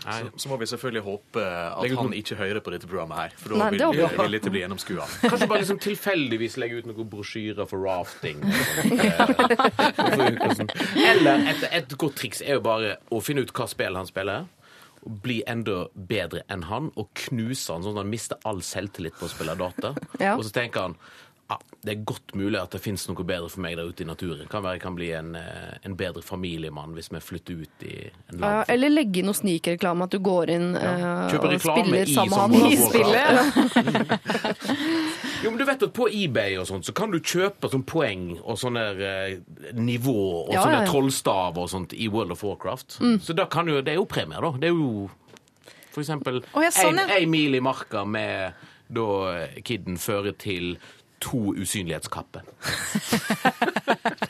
Nei. 0.00 0.14
Så, 0.16 0.30
så 0.40 0.48
må 0.48 0.56
vi 0.56 0.64
selvfølgelig 0.64 1.02
håpe 1.04 1.42
at 1.44 1.90
han 1.98 2.14
ikke 2.16 2.36
hører 2.38 2.62
på 2.64 2.72
dette 2.72 2.88
programmet 2.88 3.18
her, 3.18 3.34
for 3.36 3.52
da 3.52 3.66
vil, 3.68 3.82
det 3.82 4.06
vil 4.16 4.32
dette 4.32 4.52
bli 4.54 4.62
gjennomskua. 4.62 5.04
Kanskje 5.28 5.48
bare 5.50 5.60
liksom 5.60 5.80
tilfeldigvis 5.84 6.56
legge 6.56 6.78
ut 6.80 6.88
noen 6.88 7.10
brosjyrer 7.12 7.68
for 7.68 7.84
rafting. 7.84 8.40
eller. 8.40 9.60
Eh, 10.00 11.10
Eller 11.10 11.44
et, 11.50 11.64
et 11.82 11.92
godt 12.00 12.16
triks 12.20 12.40
er 12.40 12.56
jo 12.56 12.62
bare 12.64 12.94
å 13.12 13.20
finne 13.24 13.44
ut 13.44 13.52
hva 13.56 13.66
spill 13.68 13.96
han 13.98 14.08
spiller. 14.08 14.46
og 15.04 15.18
Bli 15.24 15.40
enda 15.48 15.82
bedre 15.94 16.42
enn 16.52 16.64
han 16.68 16.88
og 16.96 17.10
knuse 17.26 17.72
han 17.72 17.84
sånn 17.84 17.96
at 17.96 18.02
han 18.04 18.12
mister 18.12 18.40
all 18.48 18.60
selvtillit 18.64 19.16
på 19.20 19.28
å 19.28 19.32
spille 19.32 19.56
data. 19.60 19.92
Ja. 20.20 20.36
Og 20.36 20.44
så 20.48 20.52
tenker 20.56 20.88
han 20.88 20.96
ah, 21.50 21.58
det 21.82 21.92
er 21.92 22.02
godt 22.06 22.34
mulig 22.38 22.58
at 22.60 22.74
det 22.74 22.80
fins 22.84 23.06
noe 23.08 23.24
bedre 23.26 23.48
for 23.50 23.62
meg 23.64 23.76
der 23.78 23.88
ute 23.90 24.04
i 24.04 24.06
naturen. 24.08 24.46
Kan 24.50 24.62
være 24.64 24.78
jeg 24.78 24.82
kan 24.84 24.96
bli 24.98 25.08
en, 25.16 25.32
eh, 25.38 25.78
en 25.86 25.96
bedre 25.98 26.22
familiemann 26.24 26.94
hvis 26.96 27.10
vi 27.12 27.20
flytter 27.24 27.62
ut 27.64 27.84
i 27.88 27.94
en 28.30 28.38
Ja, 28.38 28.40
land. 28.44 28.70
eller 28.74 28.92
legge 28.92 29.20
inn 29.22 29.28
noe 29.30 29.38
snikreklame, 29.38 30.06
at 30.06 30.14
du 30.14 30.20
går 30.24 30.52
inn 30.56 30.68
ja. 30.74 30.92
Kjøper 31.32 31.56
og 31.56 31.64
spiller 31.64 32.06
sammen 32.14 32.50
med 32.50 32.60
han. 32.60 32.70
i 32.70 32.76
spillet. 32.76 33.30
Jo, 35.40 35.50
men 35.50 35.58
du 35.58 35.64
vet 35.64 35.82
at 35.86 35.92
På 35.96 36.06
eBay 36.08 36.58
og 36.60 36.66
sånt, 36.68 36.84
så 36.86 36.92
kan 36.96 37.10
du 37.12 37.18
kjøpe 37.20 37.70
sånn 37.72 37.84
poeng 37.88 38.26
og 38.42 38.58
sånne 38.60 38.84
eh, 39.00 39.38
nivå 39.76 40.16
og 40.46 40.52
Ja, 40.54 40.62
sånne 40.66 40.82
ja, 40.82 40.84
ja. 40.84 40.90
trollstaver 40.90 41.64
og 41.64 41.72
sånt 41.72 41.96
i 41.96 42.08
World 42.12 42.32
of 42.36 42.44
Warcraft. 42.44 43.00
Så 43.24 43.36
da 43.36 43.48
kan 43.50 43.66
du, 43.66 43.78
det 43.80 43.94
er 43.94 44.00
jo 44.00 44.06
premier, 44.08 44.40
da. 44.44 44.52
Det 44.60 44.70
er 44.70 44.76
jo 44.76 45.08
for 45.90 46.04
eksempel 46.04 46.42
Å, 46.54 46.62
ja, 46.62 46.70
sånn, 46.74 47.00
ja. 47.02 47.18
mil 47.26 47.56
i 47.58 47.62
marka 47.64 48.04
med 48.06 48.52
da 48.90 49.06
kiden 49.54 49.62
kidden 49.70 49.98
fører 50.02 50.34
til 50.38 50.72
to 51.20 51.54
usynlighetskapper. 51.60 52.42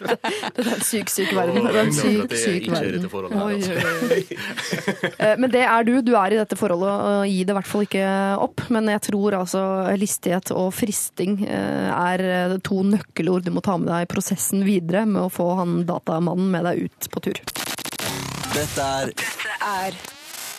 Det 0.00 0.62
er 0.62 0.68
en 0.74 0.82
syk, 0.84 1.10
syk 1.12 1.30
verden. 1.34 1.64
Det 1.64 1.70
er 1.70 1.78
en 1.82 1.94
syk, 1.94 2.32
syk 2.38 2.66
verden. 2.72 3.04
dette 3.04 3.40
Oi, 3.40 3.54
altså. 3.56 3.72
oi, 3.74 4.16
oi. 4.16 5.10
Eh, 5.10 5.34
Men 5.40 5.52
det 5.52 5.62
er 5.64 5.86
du. 5.86 5.92
Du 6.04 6.12
er 6.18 6.34
i 6.34 6.38
dette 6.40 6.58
forholdet, 6.58 6.90
og 6.90 7.28
gi 7.28 7.42
det 7.44 7.54
i 7.54 7.58
hvert 7.58 7.70
fall 7.70 7.86
ikke 7.86 8.06
opp. 8.46 8.64
Men 8.74 8.90
jeg 8.92 9.04
tror 9.08 9.38
altså 9.40 9.62
listighet 10.00 10.52
og 10.56 10.70
fristing 10.76 11.40
eh, 11.46 11.90
er 11.94 12.24
eh, 12.26 12.56
to 12.66 12.82
nøkkelord 12.86 13.46
du 13.46 13.52
må 13.54 13.64
ta 13.64 13.76
med 13.80 13.90
deg 13.90 14.06
i 14.06 14.10
prosessen 14.10 14.64
videre 14.66 15.06
med 15.08 15.26
å 15.26 15.32
få 15.32 15.50
han 15.60 15.80
datamannen 15.88 16.50
med 16.52 16.68
deg 16.68 16.86
ut 16.88 17.10
på 17.12 17.24
tur. 17.28 17.42
Dette 18.50 18.90
er 19.04 19.14
er 19.60 19.96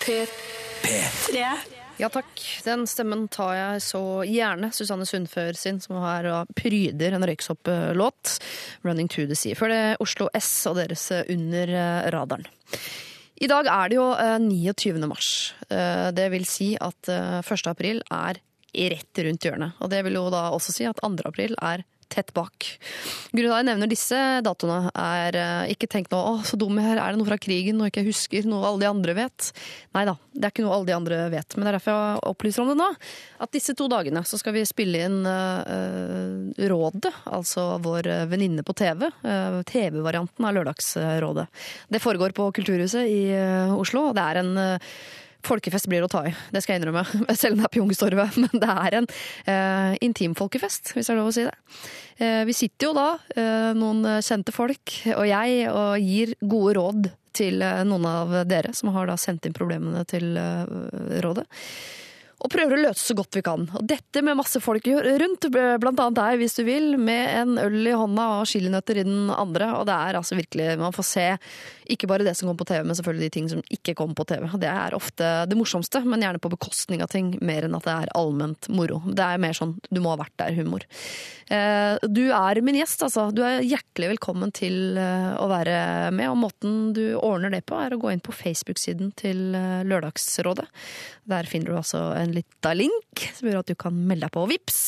P3. 0.01 1.70
Ja 1.99 2.07
takk, 2.09 2.39
den 2.65 2.87
stemmen 2.89 3.27
tar 3.29 3.53
jeg 3.57 3.81
så 3.85 4.01
gjerne. 4.25 4.71
Susanne 4.73 5.05
Sundfør 5.05 5.53
sin, 5.57 5.77
som 5.83 5.99
her 6.01 6.29
pryder 6.57 7.13
en 7.13 7.25
røyksopplåt. 7.27 8.39
'Running 8.83 9.09
to 9.11 9.27
the 9.27 9.37
Sea'. 9.37 9.55
Før 9.55 9.69
det 9.69 9.97
Oslo 10.01 10.29
S 10.33 10.65
og 10.67 10.75
deres 10.79 11.11
eh, 11.11 11.23
Under 11.29 11.67
eh, 11.69 12.09
radaren. 12.11 12.47
I 13.41 13.47
dag 13.47 13.65
er 13.67 13.89
det 13.89 13.95
jo 13.99 14.07
eh, 14.13 14.37
29. 14.39 15.07
mars. 15.07 15.53
Eh, 15.69 16.09
Det 16.11 16.29
vil 16.31 16.45
si 16.45 16.75
at 16.81 17.09
eh, 17.09 17.41
1. 17.41 17.67
april 17.67 18.01
er 18.09 18.41
rett 18.73 19.17
rundt 19.25 19.43
hjørnet. 19.45 19.73
Og 19.81 19.89
det 19.91 20.03
vil 20.05 20.13
jo 20.17 20.29
da 20.31 20.49
også 20.55 20.71
si 20.73 20.85
at 20.85 20.97
2. 21.03 21.17
april 21.25 21.55
er 21.61 21.83
tett 22.11 22.33
bak. 22.35 22.67
Grunnen 23.31 23.47
til 23.47 23.53
at 23.53 23.61
jeg 23.61 23.67
nevner 23.69 23.91
disse 23.91 24.19
datoene, 24.45 24.91
er 24.91 25.37
eh, 25.39 25.73
ikke 25.73 25.89
tenk 25.91 26.11
nå 26.11 26.19
å, 26.19 26.33
så 26.47 26.59
dum 26.59 26.79
jeg 26.79 26.93
er, 26.93 27.01
er 27.01 27.13
det 27.13 27.21
noe 27.21 27.29
fra 27.29 27.39
krigen 27.41 27.79
noe 27.79 27.91
ikke 27.91 28.05
husker, 28.05 28.47
noe 28.49 28.67
alle 28.67 28.83
de 28.83 28.89
andre 28.89 29.15
vet? 29.17 29.51
Nei 29.95 30.03
da, 30.09 30.15
det 30.35 30.47
er 30.47 30.53
ikke 30.53 30.65
noe 30.65 30.75
alle 30.77 30.89
de 30.89 30.97
andre 30.97 31.21
vet, 31.33 31.55
men 31.55 31.65
det 31.65 31.71
er 31.71 31.77
derfor 31.79 31.97
jeg 31.97 32.23
opplyser 32.31 32.63
om 32.63 32.71
det 32.71 32.77
nå. 32.81 32.89
At 33.45 33.55
disse 33.55 33.75
to 33.77 33.87
dagene 33.91 34.23
så 34.27 34.39
skal 34.41 34.55
vi 34.55 34.65
spille 34.67 35.05
inn 35.07 35.21
uh, 35.25 36.67
Rådet, 36.71 37.13
altså 37.31 37.65
vår 37.83 38.09
venninne 38.31 38.65
på 38.67 38.75
TV. 38.77 39.07
Uh, 39.23 39.61
TV-varianten 39.67 40.47
av 40.47 40.55
Lørdagsrådet. 40.57 41.47
Det 41.91 42.03
foregår 42.03 42.35
på 42.37 42.51
Kulturhuset 42.59 43.09
i 43.09 43.23
uh, 43.33 43.73
Oslo. 43.79 44.09
og 44.11 44.17
Det 44.17 44.27
er 44.27 44.41
en 44.43 44.53
Folkefest 45.45 45.89
blir 45.91 46.05
å 46.05 46.09
ta 46.11 46.23
i, 46.29 46.33
det 46.53 46.61
skal 46.63 46.75
jeg 46.75 46.81
innrømme. 46.81 47.03
Selv 47.39 47.55
om 47.55 47.61
det 47.61 47.67
er 47.67 47.73
på 47.73 47.81
Youngstorget. 47.81 48.37
Men 48.43 48.63
det 48.63 48.75
er 48.75 48.99
en 48.99 49.09
intim 50.03 50.35
folkefest, 50.37 50.93
hvis 50.95 51.09
det 51.09 51.15
er 51.15 51.19
lov 51.21 51.31
å 51.31 51.35
si 51.35 51.47
det. 51.47 51.55
Uh, 52.21 52.43
vi 52.47 52.55
sitter 52.55 52.89
jo 52.89 52.93
da, 52.97 53.07
uh, 53.37 53.71
noen 53.77 54.05
kjente 54.21 54.53
folk 54.55 54.99
og 55.15 55.25
jeg, 55.29 55.65
og 55.71 56.05
gir 56.05 56.35
gode 56.41 56.75
råd 56.77 57.09
til 57.37 57.63
noen 57.87 58.05
av 58.09 58.33
dere 58.43 58.73
som 58.75 58.91
har 58.91 59.07
da 59.07 59.15
sendt 59.15 59.47
inn 59.47 59.55
problemene 59.55 60.03
til 60.09 60.35
rådet. 61.23 61.45
Og 62.41 62.49
prøver 62.49 62.73
å 62.73 62.81
løse 62.87 63.03
så 63.03 63.15
godt 63.17 63.37
vi 63.37 63.43
kan. 63.45 63.67
Og 63.77 63.83
dette 63.85 64.23
med 64.25 64.39
masse 64.39 64.57
folk 64.63 64.87
rundt, 64.89 65.45
blant 65.51 65.99
annet 66.01 66.17
deg 66.17 66.39
hvis 66.41 66.57
du 66.57 66.63
vil, 66.65 66.95
med 66.97 67.29
en 67.37 67.59
øl 67.61 67.85
i 67.85 67.93
hånda 67.97 68.27
og 68.39 68.49
chilinøtter 68.49 69.01
i 69.01 69.05
den 69.05 69.29
andre. 69.33 69.69
Og 69.77 69.85
det 69.89 69.97
er 69.97 70.17
altså 70.17 70.37
virkelig, 70.39 70.71
man 70.81 70.95
får 70.95 71.07
se 71.11 71.27
ikke 71.93 72.07
bare 72.09 72.25
det 72.25 72.33
som 72.37 72.47
kommer 72.47 72.61
på 72.63 72.69
TV, 72.71 72.85
men 72.87 72.97
selvfølgelig 72.97 73.27
de 73.27 73.33
ting 73.35 73.49
som 73.51 73.61
ikke 73.73 73.95
kommer 73.99 74.17
på 74.17 74.25
TV. 74.29 74.47
Det 74.61 74.69
er 74.71 74.95
ofte 74.97 75.29
det 75.49 75.57
morsomste, 75.59 76.01
men 76.07 76.23
gjerne 76.23 76.41
på 76.41 76.51
bekostning 76.53 77.03
av 77.03 77.11
ting, 77.11 77.33
mer 77.43 77.67
enn 77.67 77.77
at 77.77 77.87
det 77.87 77.93
er 77.93 78.13
allment 78.17 78.69
moro. 78.73 79.01
Det 79.07 79.25
er 79.25 79.41
mer 79.43 79.57
sånn 79.57 79.75
du 79.89 80.01
må 80.03 80.13
ha 80.13 80.19
vært 80.23 80.35
der-humor. 80.41 80.85
Eh, 81.51 81.97
Du 82.07 82.23
er 82.31 82.61
min 82.63 82.79
gjest, 82.79 83.03
altså. 83.05 83.29
Du 83.35 83.43
er 83.45 83.63
hjertelig 83.65 84.13
velkommen 84.15 84.53
til 84.55 84.97
eh, 84.99 85.31
å 85.35 85.47
være 85.51 86.11
med. 86.15 86.29
Og 86.31 86.39
måten 86.45 86.77
du 86.95 87.03
ordner 87.19 87.51
det 87.53 87.65
på, 87.69 87.79
er 87.79 87.95
å 87.95 88.01
gå 88.01 88.11
inn 88.13 88.23
på 88.23 88.35
Facebook-siden 88.35 89.13
til 89.19 89.55
eh, 89.57 89.81
Lørdagsrådet. 89.87 90.67
Der 91.31 91.49
finner 91.49 91.71
du 91.71 91.79
altså 91.81 92.11
en 92.17 92.33
lita 92.35 92.73
link 92.77 93.27
som 93.35 93.49
gjør 93.49 93.61
at 93.61 93.71
du 93.71 93.75
kan 93.79 93.95
melde 93.95 94.27
deg 94.27 94.35
på 94.35 94.47
Vips. 94.51 94.81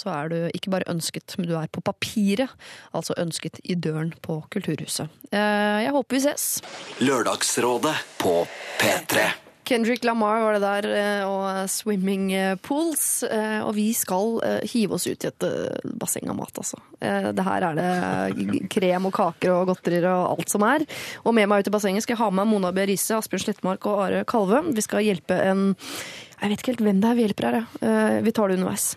Så 0.00 0.08
er 0.14 0.30
du 0.32 0.36
ikke 0.56 0.72
bare 0.72 0.88
ønsket, 0.88 1.34
men 1.36 1.50
du 1.50 1.54
er 1.60 1.68
på 1.68 1.82
papiret. 1.84 2.48
Altså 2.96 3.12
ønsket 3.20 3.60
i 3.68 3.76
døren 3.76 4.14
på 4.24 4.40
Kulturhuset. 4.54 5.10
Eh, 5.30 5.84
Jeg 5.84 5.92
håper 5.92 6.16
vi 6.16 6.24
ses. 6.24 6.46
Lørdagsrådet 7.04 7.94
på 8.22 8.34
P3. 8.80 9.28
Kendrick 9.70 10.02
Lamar 10.02 10.40
var 10.42 10.56
det 10.56 10.62
der, 10.64 10.86
eh, 10.98 11.24
og 11.28 11.68
swimming 11.70 12.32
pools. 12.64 13.22
eh, 13.22 13.60
Og 13.62 13.74
vi 13.76 13.92
skal 13.94 14.40
hive 14.66 14.96
oss 14.96 15.06
ut 15.06 15.22
i 15.22 15.28
et 15.28 15.44
basseng 16.00 16.28
av 16.32 16.34
mat, 16.40 16.50
altså. 16.58 16.80
Eh, 17.00 17.30
Det 17.32 17.44
her 17.44 17.62
er 17.68 17.74
det 17.78 18.68
krem 18.72 19.06
og 19.06 19.12
kaker 19.14 19.52
og 19.52 19.68
godterier 19.68 20.08
og 20.10 20.38
alt 20.40 20.48
som 20.50 20.62
er. 20.66 20.80
Og 21.24 21.34
med 21.34 21.46
meg 21.48 21.60
ut 21.60 21.68
i 21.68 21.70
bassenget 21.76 22.02
skal 22.02 22.16
jeg 22.16 22.24
ha 22.24 22.30
med 22.30 22.46
meg 22.46 22.50
Mona 22.54 22.72
B. 22.72 22.86
Riise, 22.86 23.14
Asbjørn 23.14 23.44
Slettmark 23.44 23.86
og 23.86 24.00
Are 24.08 24.24
Kalve. 24.24 24.64
Vi 24.74 24.80
skal 24.82 25.04
hjelpe 25.04 25.38
en 25.38 25.76
Jeg 26.40 26.48
vet 26.50 26.58
ikke 26.62 26.72
helt 26.72 26.80
hvem 26.88 27.00
det 27.02 27.10
er 27.10 27.14
vi 27.14 27.24
hjelper 27.28 27.44
her, 27.52 27.66
jeg. 27.84 28.24
Vi 28.24 28.30
tar 28.32 28.48
det 28.48 28.56
underveis. 28.58 28.96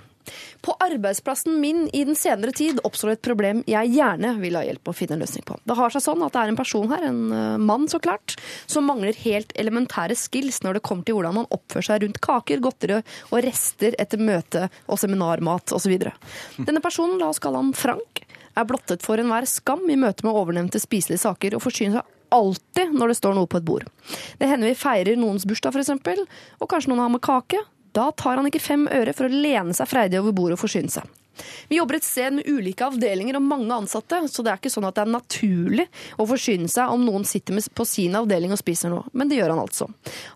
På 0.64 0.76
arbeidsplassen 0.84 1.60
min 1.62 1.86
i 1.94 2.04
den 2.08 2.18
senere 2.20 2.54
tid 2.56 2.80
oppstår 2.88 3.16
et 3.16 3.24
problem 3.26 3.64
jeg 3.70 3.92
gjerne 3.96 4.34
vil 4.42 4.58
ha 4.58 4.64
hjelp 4.66 4.92
å 4.92 4.96
finne 4.96 5.18
en 5.18 5.24
løsning 5.24 5.46
på. 5.48 5.58
Det 5.68 5.78
har 5.78 5.94
seg 5.94 6.06
sånn 6.06 6.24
at 6.26 6.36
det 6.36 6.44
er 6.44 6.54
en 6.54 6.60
person 6.60 6.90
her, 6.92 7.08
en 7.10 7.24
eh, 7.36 7.58
mann 7.62 7.88
så 7.92 8.00
klart, 8.04 8.38
som 8.70 8.88
mangler 8.90 9.18
helt 9.24 9.54
elementære 9.60 10.18
skills 10.20 10.62
når 10.64 10.80
det 10.80 10.86
kommer 10.88 11.08
til 11.08 11.18
hvordan 11.18 11.40
man 11.42 11.50
oppfører 11.54 11.90
seg 11.90 12.06
rundt 12.06 12.22
kaker, 12.24 12.64
godteri 12.64 13.02
og 13.32 13.44
rester 13.46 13.98
etter 14.02 14.22
møte 14.22 14.68
og 14.88 15.02
seminarmat 15.02 15.76
osv. 15.76 15.96
Denne 16.58 16.84
personen, 16.84 17.20
la 17.22 17.32
oss 17.34 17.42
kalle 17.44 17.62
han 17.62 17.76
Frank, 17.78 18.24
er 18.54 18.68
blottet 18.70 19.04
for 19.06 19.20
enhver 19.20 19.48
skam 19.50 19.86
i 19.90 19.98
møte 20.00 20.26
med 20.26 20.38
ovennevnte 20.38 20.82
spiselige 20.82 21.24
saker, 21.24 21.58
og 21.58 21.64
forsyner 21.66 22.00
seg 22.00 22.12
alltid 22.34 22.94
når 22.98 23.12
det 23.12 23.18
står 23.20 23.38
noe 23.38 23.50
på 23.50 23.60
et 23.60 23.68
bord. 23.68 23.86
Det 24.40 24.50
hender 24.50 24.72
vi 24.72 24.78
feirer 24.78 25.20
noens 25.20 25.46
bursdag, 25.50 25.76
f.eks., 25.76 26.26
og 26.60 26.70
kanskje 26.70 26.92
noen 26.92 27.04
har 27.06 27.14
med 27.14 27.24
kake. 27.24 27.62
Da 27.94 28.10
tar 28.18 28.40
han 28.40 28.50
ikke 28.50 28.64
fem 28.64 28.88
øre 28.90 29.14
for 29.14 29.30
å 29.30 29.44
lene 29.44 29.76
seg 29.78 29.90
freidig 29.90 30.22
over 30.22 30.36
bordet 30.36 30.58
og 30.58 30.66
forsyne 30.66 30.92
seg. 30.94 31.10
Vi 31.68 31.78
jobber 31.80 31.98
et 31.98 32.06
sted 32.06 32.36
med 32.36 32.48
ulike 32.48 32.86
avdelinger 32.86 33.40
og 33.40 33.46
mange 33.46 33.74
ansatte, 33.74 34.20
så 34.30 34.44
det 34.46 34.52
er 34.52 34.60
ikke 34.62 34.72
sånn 34.74 34.86
at 34.86 34.98
det 34.98 35.04
er 35.06 35.14
naturlig 35.16 35.86
å 36.22 36.28
forsyne 36.30 36.70
seg 36.70 36.94
om 36.94 37.06
noen 37.06 37.26
sitter 37.26 37.58
på 37.74 37.88
sin 37.90 38.14
avdeling 38.20 38.54
og 38.54 38.62
spiser 38.62 38.94
noe, 38.94 39.08
men 39.18 39.32
det 39.32 39.40
gjør 39.40 39.56
han 39.56 39.64
altså. 39.64 39.90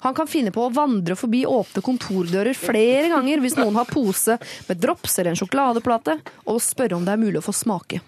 Han 0.06 0.18
kan 0.18 0.30
finne 0.32 0.54
på 0.56 0.66
å 0.66 0.74
vandre 0.74 1.18
forbi 1.20 1.44
åpne 1.46 1.86
kontordører 1.86 2.58
flere 2.58 3.12
ganger 3.14 3.44
hvis 3.44 3.60
noen 3.60 3.78
har 3.78 3.90
pose 3.90 4.40
med 4.42 4.82
drops 4.82 5.20
eller 5.20 5.36
en 5.36 5.42
sjokoladeplate, 5.44 6.20
og 6.50 6.64
spørre 6.64 6.98
om 6.98 7.06
det 7.06 7.14
er 7.14 7.26
mulig 7.28 7.44
å 7.44 7.48
få 7.50 7.56
smake. 7.56 8.02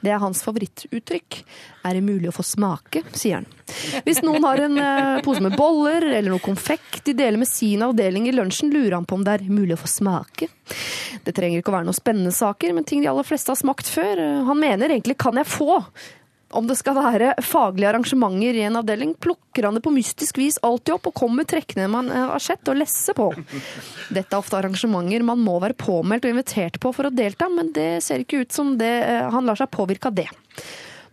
Det 0.00 0.10
er 0.12 0.20
hans 0.22 0.42
favorittuttrykk. 0.46 1.38
Er 1.86 1.94
det 1.96 2.02
mulig 2.06 2.30
å 2.30 2.34
få 2.34 2.44
smake, 2.46 3.02
sier 3.12 3.40
han. 3.40 3.48
Hvis 4.06 4.22
noen 4.24 4.44
har 4.46 4.62
en 4.62 4.78
eh, 4.80 5.22
pose 5.26 5.42
med 5.44 5.56
boller 5.58 6.06
eller 6.06 6.30
noe 6.32 6.42
konfekt 6.42 7.04
de 7.06 7.14
deler 7.18 7.38
med 7.40 7.50
sin 7.50 7.82
avdeling 7.86 8.28
i 8.28 8.34
lunsjen, 8.34 8.72
lurer 8.72 8.98
han 8.98 9.08
på 9.08 9.18
om 9.18 9.24
det 9.26 9.36
er 9.36 9.48
mulig 9.50 9.76
å 9.76 9.82
få 9.82 9.90
smake. 9.90 10.48
Det 11.26 11.34
trenger 11.36 11.60
ikke 11.60 11.72
å 11.72 11.78
være 11.78 11.88
noen 11.88 11.98
spennende 11.98 12.34
saker, 12.34 12.72
men 12.76 12.86
ting 12.88 13.02
de 13.02 13.10
aller 13.10 13.26
fleste 13.26 13.52
har 13.52 13.60
smakt 13.60 13.90
før. 13.90 14.22
Eh, 14.22 14.44
Han 14.46 14.60
mener 14.60 14.88
egentlig 14.88 15.18
'kan 15.18 15.36
jeg 15.36 15.46
få'? 15.46 15.84
Om 16.56 16.64
det 16.70 16.78
skal 16.78 16.96
være 16.96 17.34
faglige 17.44 17.90
arrangementer 17.90 18.56
i 18.56 18.64
en 18.64 18.78
avdeling, 18.80 19.12
plukker 19.20 19.68
han 19.68 19.76
det 19.76 19.82
på 19.84 19.92
mystisk 19.92 20.38
vis 20.40 20.56
alltid 20.64 20.94
opp 20.94 21.10
og 21.10 21.18
kommer 21.18 21.44
trekkende 21.48 21.88
med 21.92 22.08
en 22.08 22.32
asjett 22.32 22.70
og 22.72 22.78
lesser 22.80 23.16
på. 23.18 23.28
Dette 24.08 24.32
er 24.32 24.40
ofte 24.40 24.56
arrangementer 24.56 25.26
man 25.26 25.42
må 25.44 25.58
være 25.60 25.76
påmeldt 25.76 26.24
og 26.24 26.32
invitert 26.32 26.80
på 26.80 26.94
for 26.96 27.10
å 27.10 27.12
delta, 27.12 27.50
men 27.52 27.74
det 27.76 28.00
ser 28.06 28.24
ikke 28.24 28.46
ut 28.46 28.56
som 28.56 28.76
det, 28.80 28.94
eh, 29.04 29.28
han 29.32 29.44
lar 29.44 29.60
seg 29.60 29.72
påvirke 29.74 30.08
av 30.08 30.16
det. 30.16 30.30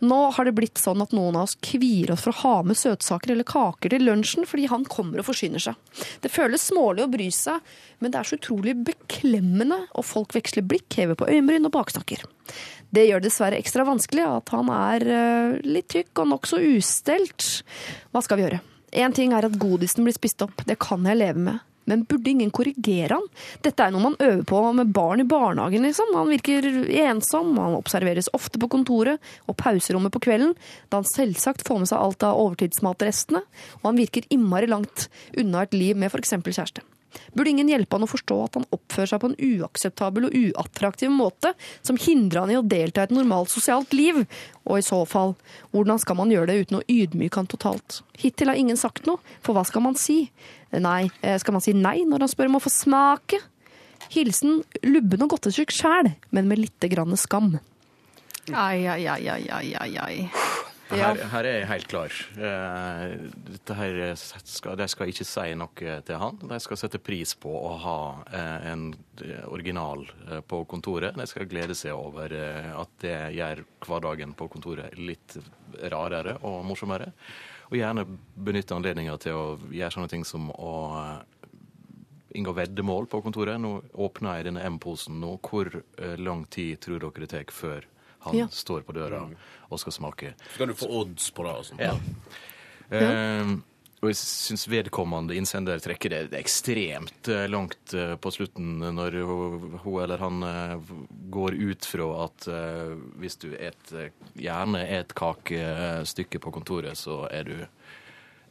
Nå 0.03 0.19
har 0.35 0.45
det 0.45 0.55
blitt 0.55 0.79
sånn 0.81 1.01
at 1.03 1.13
noen 1.15 1.37
av 1.39 1.47
oss 1.47 1.55
kvier 1.63 2.11
oss 2.11 2.25
for 2.25 2.33
å 2.33 2.41
ha 2.41 2.55
med 2.67 2.79
søtsaker 2.79 3.31
eller 3.31 3.47
kaker 3.47 3.93
til 3.93 4.03
lunsjen 4.03 4.47
fordi 4.47 4.67
han 4.71 4.83
kommer 4.83 5.21
og 5.21 5.29
forsyner 5.29 5.63
seg. 5.63 5.77
Det 6.19 6.31
føles 6.31 6.65
smålig 6.71 7.05
å 7.05 7.11
bry 7.11 7.29
seg, 7.31 7.63
men 8.03 8.11
det 8.11 8.19
er 8.19 8.27
så 8.27 8.39
utrolig 8.39 8.75
beklemmende, 8.83 9.79
og 9.95 10.07
folk 10.07 10.35
veksler 10.35 10.67
blikk, 10.67 10.89
hever 10.99 11.19
på 11.19 11.29
øyenbryn 11.31 11.69
og 11.69 11.75
baksnakker. 11.77 12.25
Det 12.93 13.07
gjør 13.07 13.23
det 13.23 13.31
dessverre 13.31 13.57
ekstra 13.57 13.85
vanskelig 13.87 14.25
at 14.27 14.53
han 14.53 14.69
er 14.69 15.07
eh, 15.09 15.59
litt 15.65 15.89
tykk 15.93 16.23
og 16.23 16.31
nokså 16.35 16.61
ustelt. 16.75 17.63
Hva 18.13 18.21
skal 18.21 18.37
vi 18.37 18.45
gjøre? 18.45 18.63
Én 18.93 19.15
ting 19.17 19.33
er 19.33 19.47
at 19.47 19.57
godisen 19.57 20.05
blir 20.05 20.13
spist 20.13 20.43
opp, 20.45 20.61
det 20.69 20.77
kan 20.81 21.05
jeg 21.09 21.17
leve 21.17 21.41
med. 21.41 21.63
Men 21.89 22.05
burde 22.07 22.29
ingen 22.31 22.51
korrigere 22.53 23.17
han? 23.17 23.25
Dette 23.65 23.83
er 23.83 23.91
noe 23.91 24.05
man 24.05 24.19
øver 24.21 24.45
på 24.47 24.61
med 24.77 24.93
barn 24.95 25.23
i 25.23 25.27
barnehagen, 25.27 25.83
liksom. 25.83 26.13
Han 26.15 26.31
virker 26.31 26.69
ensom, 27.03 27.57
han 27.59 27.75
observeres 27.75 28.31
ofte 28.37 28.61
på 28.61 28.69
kontoret 28.71 29.33
og 29.49 29.57
pauserommet 29.59 30.13
på 30.13 30.21
kvelden, 30.29 30.53
da 30.87 31.01
han 31.01 31.09
selvsagt 31.09 31.65
får 31.67 31.83
med 31.83 31.91
seg 31.91 31.99
alt 31.99 32.27
av 32.29 32.39
overtidsmatrestene, 32.45 33.43
og 33.81 33.89
han 33.89 33.99
virker 33.99 34.29
innmari 34.31 34.69
langt 34.71 35.09
unna 35.35 35.65
et 35.65 35.75
liv 35.75 35.99
med 35.99 36.13
f.eks. 36.13 36.37
kjæreste. 36.39 36.85
Burde 37.33 37.51
ingen 37.53 37.69
hjelpe 37.71 37.97
han 37.97 38.05
å 38.05 38.09
forstå 38.09 38.37
at 38.43 38.57
han 38.59 38.67
oppfører 38.75 39.11
seg 39.11 39.21
på 39.21 39.31
en 39.31 39.37
uakseptabel 39.37 40.27
og 40.27 40.37
uattraktiv 40.39 41.13
måte, 41.13 41.53
som 41.85 41.99
hindrer 41.99 42.43
han 42.43 42.53
i 42.53 42.59
å 42.59 42.65
delta 42.65 43.03
i 43.03 43.07
et 43.07 43.15
normalt 43.15 43.51
sosialt 43.53 43.93
liv? 43.95 44.23
Og 44.63 44.79
i 44.79 44.85
så 44.85 45.01
fall, 45.09 45.35
hvordan 45.75 46.01
skal 46.01 46.19
man 46.19 46.33
gjøre 46.33 46.51
det 46.51 46.59
uten 46.65 46.79
å 46.79 46.85
ydmyke 46.89 47.41
han 47.41 47.49
totalt? 47.51 48.01
Hittil 48.19 48.51
har 48.51 48.59
ingen 48.59 48.79
sagt 48.79 49.09
noe, 49.09 49.21
for 49.45 49.57
hva 49.57 49.65
skal 49.67 49.85
man 49.85 49.97
si? 49.99 50.27
Nei, 50.73 51.09
eh, 51.21 51.37
skal 51.41 51.57
man 51.57 51.65
si 51.65 51.75
nei 51.77 52.01
når 52.07 52.25
han 52.25 52.33
spør 52.33 52.51
om 52.51 52.61
å 52.61 52.63
få 52.63 52.73
smake? 52.73 53.41
Hilsen 54.13 54.61
lubben 54.85 55.23
og 55.25 55.33
godtesyk 55.33 55.71
sjæl, 55.73 56.11
men 56.31 56.49
med 56.49 56.61
lite 56.61 56.89
grann 56.91 57.15
skam. 57.17 57.55
Ai, 58.51 58.83
ai, 58.91 59.07
ai, 59.07 59.29
ai, 59.31 59.73
ai, 59.79 59.97
ai. 60.03 60.72
Her, 60.93 61.19
her 61.31 61.47
er 61.47 61.57
jeg 61.57 61.69
helt 61.69 61.87
klar. 61.91 62.15
Eh, 62.37 63.13
dette 63.47 63.77
her 63.77 63.99
skal, 64.19 64.77
de 64.79 64.87
skal 64.91 65.11
ikke 65.11 65.25
si 65.27 65.53
noe 65.57 65.95
til 66.07 66.19
han. 66.21 66.39
De 66.41 66.59
skal 66.63 66.79
sette 66.79 67.01
pris 67.03 67.33
på 67.39 67.51
å 67.51 67.73
ha 67.83 67.97
eh, 68.29 68.67
en 68.71 68.85
original 69.51 70.05
eh, 70.29 70.41
på 70.45 70.63
kontoret. 70.69 71.17
De 71.17 71.27
skal 71.29 71.49
glede 71.49 71.77
seg 71.77 71.95
over 71.97 72.33
at 72.33 72.95
det 73.03 73.17
gjør 73.37 73.63
hverdagen 73.87 74.35
på 74.37 74.49
kontoret 74.53 74.97
litt 74.99 75.37
rarere 75.93 76.37
og 76.45 76.61
morsommere. 76.67 77.11
Og 77.71 77.79
gjerne 77.79 78.05
benytte 78.35 78.75
anledninga 78.75 79.15
til 79.21 79.37
å 79.37 79.45
gjøre 79.71 79.95
sånne 79.95 80.11
ting 80.11 80.27
som 80.27 80.51
å 80.53 80.73
inngå 82.33 82.53
veddemål 82.57 83.07
på 83.09 83.21
kontoret. 83.25 83.61
Nå 83.61 83.79
åpner 84.03 84.39
jeg 84.39 84.49
denne 84.49 84.67
M-posen 84.75 85.19
nå. 85.21 85.35
Hvor 85.41 85.69
lang 86.21 86.45
tid 86.53 86.81
tror 86.83 87.01
dere 87.01 87.25
det 87.25 87.33
tar 87.33 87.53
før 87.53 87.87
han 88.23 88.37
Ja. 88.37 88.47
står 88.51 88.81
på 88.87 88.95
døra 88.95 89.25
og 89.69 89.79
skal 89.79 89.93
smake? 89.95 90.33
Så 90.53 90.57
kan 90.63 90.67
du 90.71 90.73
få 90.77 90.89
odds 91.01 91.29
på 91.31 91.43
det 91.47 91.53
og 91.59 91.65
sånt? 91.67 91.81
Ja. 91.83 91.95
Eh, 92.93 93.53
og 94.03 94.09
jeg 94.11 94.17
syns 94.19 94.65
vedkommende 94.67 95.35
innsender 95.39 95.79
trekker 95.79 96.11
det 96.11 96.33
ekstremt 96.35 97.29
eh, 97.31 97.45
langt 97.47 97.93
eh, 97.95 98.15
på 98.19 98.31
slutten 98.35 98.81
når 98.83 99.15
hun 99.83 100.01
eller 100.03 100.17
han 100.19 100.43
går 101.31 101.55
ut 101.55 101.85
fra 101.87 102.09
at 102.25 102.47
hvis 103.21 103.37
du 103.39 103.53
et, 103.55 103.93
gjerne 104.35 104.83
et 104.99 105.15
kakestykke 105.15 106.39
på 106.43 106.51
kontoret, 106.51 106.97
så 106.99 107.23
er 107.31 107.43
du 107.47 107.55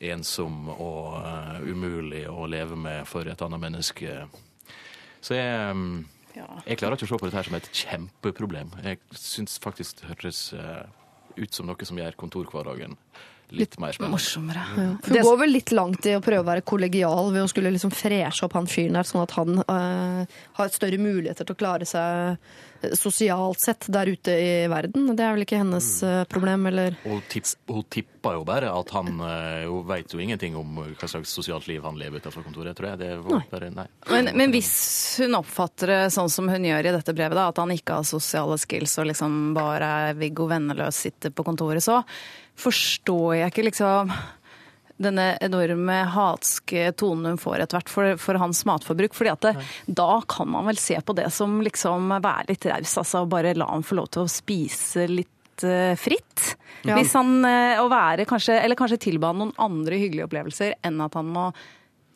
ensom 0.02 0.66
og 0.72 1.14
umulig 1.62 2.24
å 2.28 2.48
leve 2.50 2.74
med 2.74 3.06
for 3.06 3.28
et 3.30 3.42
annet 3.44 3.60
menneske. 3.62 4.24
Så 5.22 5.36
jeg, 5.36 5.76
mm, 6.34 6.62
jeg 6.66 6.80
klarer 6.80 6.96
ikke 6.96 7.08
å 7.08 7.12
se 7.12 7.20
på 7.20 7.28
dette 7.28 7.44
som 7.48 7.58
et 7.58 7.70
kjempeproblem. 7.82 8.72
Jeg 8.84 9.00
syns 9.18 9.58
faktisk 9.62 10.00
det 10.00 10.10
høres 10.12 10.40
eh, 10.56 10.84
ut 11.36 11.54
som 11.54 11.68
noe 11.68 11.88
som 11.88 11.98
gjør 12.00 12.18
kontorhverdagen 12.20 12.96
litt 13.58 13.78
mer 13.82 13.92
spennende. 13.92 14.16
Morsommere. 14.16 14.64
For 15.04 15.14
Hun 15.14 15.28
går 15.28 15.38
vel 15.44 15.54
litt 15.54 15.72
langt 15.74 16.08
i 16.08 16.16
å 16.16 16.24
prøve 16.24 16.44
å 16.44 16.48
være 16.48 16.64
kollegial 16.66 17.32
ved 17.34 17.44
å 17.44 17.50
skulle 17.50 17.72
liksom 17.74 17.92
freshe 17.94 18.46
opp 18.46 18.56
han 18.58 18.68
fyren 18.70 18.98
der, 18.98 19.08
sånn 19.08 19.24
at 19.24 19.36
han 19.38 19.62
øh, 19.62 20.36
har 20.58 20.72
større 20.74 21.00
muligheter 21.00 21.48
til 21.48 21.56
å 21.56 21.60
klare 21.60 21.88
seg 21.88 22.36
eh, 22.82 22.94
sosialt 22.98 23.60
sett 23.62 23.86
der 23.92 24.10
ute 24.12 24.34
i 24.34 24.52
verden. 24.70 25.12
Det 25.16 25.24
er 25.24 25.36
vel 25.36 25.46
ikke 25.46 25.60
hennes 25.60 25.88
øh, 26.06 26.22
problem, 26.30 26.66
eller 26.72 26.96
Hun, 27.04 27.22
tipp, 27.30 27.52
hun 27.70 27.86
tippa 27.92 28.34
jo 28.36 28.44
bare 28.48 28.70
at 28.72 28.92
han 28.96 29.12
øh, 29.18 29.68
Hun 29.68 29.86
veit 29.88 30.12
jo 30.14 30.20
ingenting 30.22 30.56
om 30.58 30.82
hva 30.82 31.08
slags 31.10 31.32
sosialt 31.32 31.68
liv 31.70 31.84
han 31.86 31.98
lever 32.00 32.22
utenfor 32.22 32.46
kontoret, 32.46 32.76
tror 32.78 32.92
jeg. 32.92 33.02
Det 33.02 33.12
var 33.22 33.46
bare, 33.50 33.72
nei. 33.74 33.88
Men, 34.10 34.32
men 34.38 34.54
hvis 34.54 34.72
hun 35.22 35.38
oppfatter 35.38 35.92
det 35.92 36.02
sånn 36.14 36.30
som 36.32 36.50
hun 36.50 36.68
gjør 36.68 36.88
i 36.88 36.94
dette 36.98 37.16
brevet, 37.16 37.38
da, 37.38 37.48
at 37.52 37.62
han 37.62 37.74
ikke 37.74 38.00
har 38.00 38.08
sosiale 38.08 38.58
skills 38.60 38.98
og 39.02 39.10
liksom 39.12 39.40
bare 39.56 39.92
er 40.08 40.18
Viggo 40.18 40.48
venneløs 40.50 41.02
sitter 41.06 41.32
på 41.34 41.44
kontoret, 41.46 41.82
så 41.84 42.02
forstår 42.58 43.36
jeg 43.40 43.52
ikke 43.52 43.66
liksom 43.70 44.12
denne 45.02 45.32
enorme 45.42 45.98
hatske 46.14 46.92
tonen 46.98 47.32
hun 47.32 47.40
får 47.40 47.64
etter 47.64 47.78
hvert 47.78 47.92
for, 47.92 48.14
for 48.20 48.38
hans 48.40 48.62
matforbruk. 48.68 49.16
fordi 49.16 49.32
at 49.32 49.46
det, 49.46 49.52
da 49.86 50.20
kan 50.28 50.50
man 50.52 50.68
vel 50.70 50.78
se 50.80 50.98
på 51.00 51.16
det 51.16 51.28
som 51.34 51.60
liksom 51.64 52.12
være 52.14 52.52
litt 52.52 52.66
raus, 52.70 52.96
altså 53.00 53.24
bare 53.30 53.54
la 53.58 53.70
han 53.72 53.86
få 53.86 53.98
lov 53.98 54.12
til 54.14 54.24
å 54.24 54.30
spise 54.30 55.08
litt 55.10 55.66
eh, 55.66 55.94
fritt. 55.98 56.54
Ja. 56.86 56.96
Hvis 56.98 57.14
han, 57.18 57.40
eh, 57.48 57.82
å 57.82 57.88
være 57.92 58.26
kanskje, 58.28 58.60
eller 58.60 58.78
kanskje 58.78 59.00
tilba 59.08 59.32
noen 59.36 59.54
andre 59.62 59.98
hyggelige 60.00 60.28
opplevelser 60.28 60.76
enn 60.86 61.00
at 61.04 61.18
han 61.18 61.30
må 61.34 61.50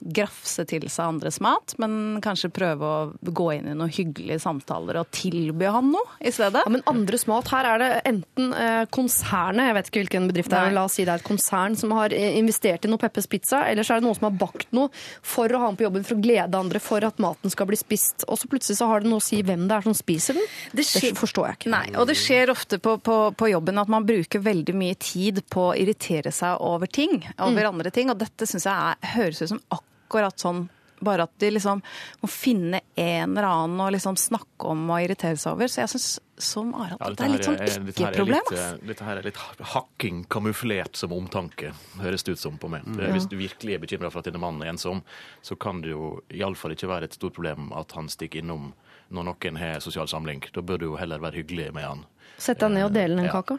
grafse 0.00 0.64
til 0.68 0.84
seg 0.92 1.06
andres 1.08 1.38
mat, 1.44 1.74
men 1.82 2.18
kanskje 2.24 2.50
prøve 2.54 2.86
å 2.86 3.30
gå 3.32 3.46
inn 3.56 3.68
i 3.70 3.74
noen 3.76 3.92
hyggelige 3.92 4.38
samtaler 4.42 5.00
og 5.00 5.10
tilby 5.16 5.68
han 5.72 5.90
noe 5.94 6.16
i 6.20 6.32
stedet. 6.34 6.62
Ja, 6.66 6.72
men 6.72 6.84
andres 6.90 7.26
mat, 7.30 7.48
her 7.52 7.68
er 7.74 7.82
det 7.82 7.88
enten 8.12 8.52
eh, 8.52 8.84
konsernet, 8.92 9.70
jeg 9.70 9.76
vet 9.78 9.90
ikke 9.90 10.02
hvilken 10.04 10.28
bedrift 10.30 10.52
det 10.52 10.58
er, 10.60 10.74
la 10.76 10.84
oss 10.88 10.96
si 10.98 11.04
det 11.06 11.14
er 11.14 11.22
et 11.22 11.26
konsern 11.26 11.76
som 11.78 11.94
har 11.96 12.12
eh, 12.16 12.36
investert 12.38 12.84
i 12.86 12.90
noe 12.92 13.00
Peppers 13.02 13.26
Pizza, 13.30 13.62
eller 13.70 13.86
så 13.86 13.96
er 13.96 14.02
det 14.02 14.08
noen 14.08 14.18
som 14.18 14.28
har 14.28 14.36
bakt 14.40 14.72
noe 14.76 14.90
for 15.22 15.50
å 15.52 15.62
ha 15.64 15.70
den 15.72 15.80
på 15.80 15.86
jobben 15.88 16.06
for 16.06 16.18
å 16.18 16.24
glede 16.24 16.60
andre 16.60 16.82
for 16.82 17.06
at 17.08 17.18
maten 17.22 17.52
skal 17.52 17.68
bli 17.70 17.78
spist. 17.80 18.26
Og 18.28 18.38
så 18.40 18.50
plutselig 18.52 18.78
så 18.80 18.90
har 18.90 19.02
det 19.04 19.10
noe 19.12 19.22
å 19.22 19.26
si 19.26 19.40
hvem 19.46 19.66
det 19.70 19.78
er 19.80 19.86
som 19.88 19.96
spiser 19.96 20.38
den. 20.38 20.46
Det, 20.76 20.84
skjer- 20.86 21.16
forstår 21.18 21.48
jeg 21.50 21.60
ikke. 21.60 21.72
Nei, 21.74 21.84
og 21.96 22.06
det 22.10 22.18
skjer 22.20 22.52
ofte 22.52 22.78
på, 22.82 22.96
på, 23.04 23.16
på 23.38 23.50
jobben 23.52 23.80
at 23.82 23.90
man 23.92 24.06
bruker 24.08 24.42
veldig 24.44 24.76
mye 24.76 24.94
tid 25.00 25.42
på 25.52 25.70
å 25.70 25.74
irritere 25.78 26.32
seg 26.34 26.60
over 26.64 26.86
ting, 26.90 27.22
over 27.42 27.68
andre 27.72 27.92
ting, 27.94 28.12
og 28.12 28.20
dette 28.20 28.46
syns 28.48 28.66
jeg 28.68 28.74
er, 28.92 29.12
høres 29.16 29.42
ut 29.42 29.52
som 29.54 29.60
akkurat 29.66 29.82
akkurat 30.06 30.38
sånn. 30.40 30.68
Bare 31.04 31.26
at 31.26 31.32
de 31.42 31.50
liksom 31.52 31.82
må 32.22 32.28
finne 32.32 32.78
en 32.96 33.34
eller 33.36 33.44
annen 33.44 33.80
å 33.84 33.90
liksom 33.92 34.16
snakke 34.16 34.70
om 34.72 34.86
og 34.88 35.02
irritere 35.04 35.36
seg 35.36 35.52
over. 35.52 35.68
Så 35.68 35.82
jeg 35.82 35.90
syns 35.92 36.06
som 36.40 36.70
Arald 36.74 37.02
Ja, 37.02 37.10
at 37.10 37.18
det 37.18 37.26
er 37.26 37.34
litt 37.34 37.44
sånn 37.44 37.58
ikke-problem. 37.60 38.46
Dette, 38.48 38.62
eh, 38.62 38.86
Dette 38.88 39.04
her 39.04 39.16
er 39.20 39.22
litt 39.28 39.36
hakking 39.74 40.24
kamuflert 40.32 40.96
som 40.96 41.12
omtanke, 41.12 41.74
høres 42.00 42.24
det 42.24 42.32
ut 42.38 42.38
som 42.40 42.56
på 42.56 42.70
meg. 42.72 42.88
Mm. 42.88 43.12
Hvis 43.12 43.28
du 43.28 43.36
virkelig 43.36 43.74
er 43.76 43.78
bekymra 43.84 44.10
for 44.10 44.20
at 44.24 44.30
denne 44.30 44.40
mannen 44.40 44.62
er 44.64 44.72
ensom, 44.72 45.02
så 45.44 45.58
kan 45.60 45.82
det 45.84 45.90
jo 45.92 46.22
iallfall 46.32 46.72
ikke 46.72 46.88
være 46.88 47.04
et 47.10 47.12
stort 47.20 47.34
problem 47.36 47.72
at 47.76 47.92
han 47.92 48.08
stikker 48.08 48.40
innom 48.40 48.72
når 49.12 49.28
noen 49.28 49.56
har 49.60 49.80
sosial 49.84 50.08
samling. 50.08 50.40
Da 50.52 50.64
bør 50.64 50.78
du 50.80 50.86
jo 50.86 50.96
heller 50.96 51.18
være 51.20 51.42
hyggelig 51.42 51.74
med 51.76 51.84
han. 51.84 52.06
Sett 52.38 52.58
deg 52.58 52.72
ned 52.72 52.88
og 52.88 52.92
dele 52.96 53.16
den 53.20 53.26
Ja. 53.28 53.32
kaka. 53.32 53.58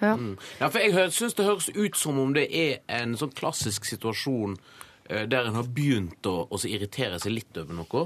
Ja. 0.00 0.16
Ja, 0.60 0.68
for 0.70 0.78
jeg 0.78 1.10
syns 1.12 1.34
det 1.34 1.44
høres 1.44 1.68
ut 1.74 1.96
som 1.96 2.18
om 2.18 2.32
det 2.32 2.48
er 2.50 2.78
en 2.88 3.14
sånn 3.14 3.34
klassisk 3.34 3.84
situasjon 3.84 4.56
eh, 4.56 4.87
der 5.08 5.46
en 5.48 5.54
har 5.54 5.64
begynt 5.64 6.26
å, 6.28 6.46
å 6.52 6.58
irritere 6.68 7.18
seg 7.20 7.32
litt 7.32 7.56
over 7.60 7.74
noe, 7.78 8.02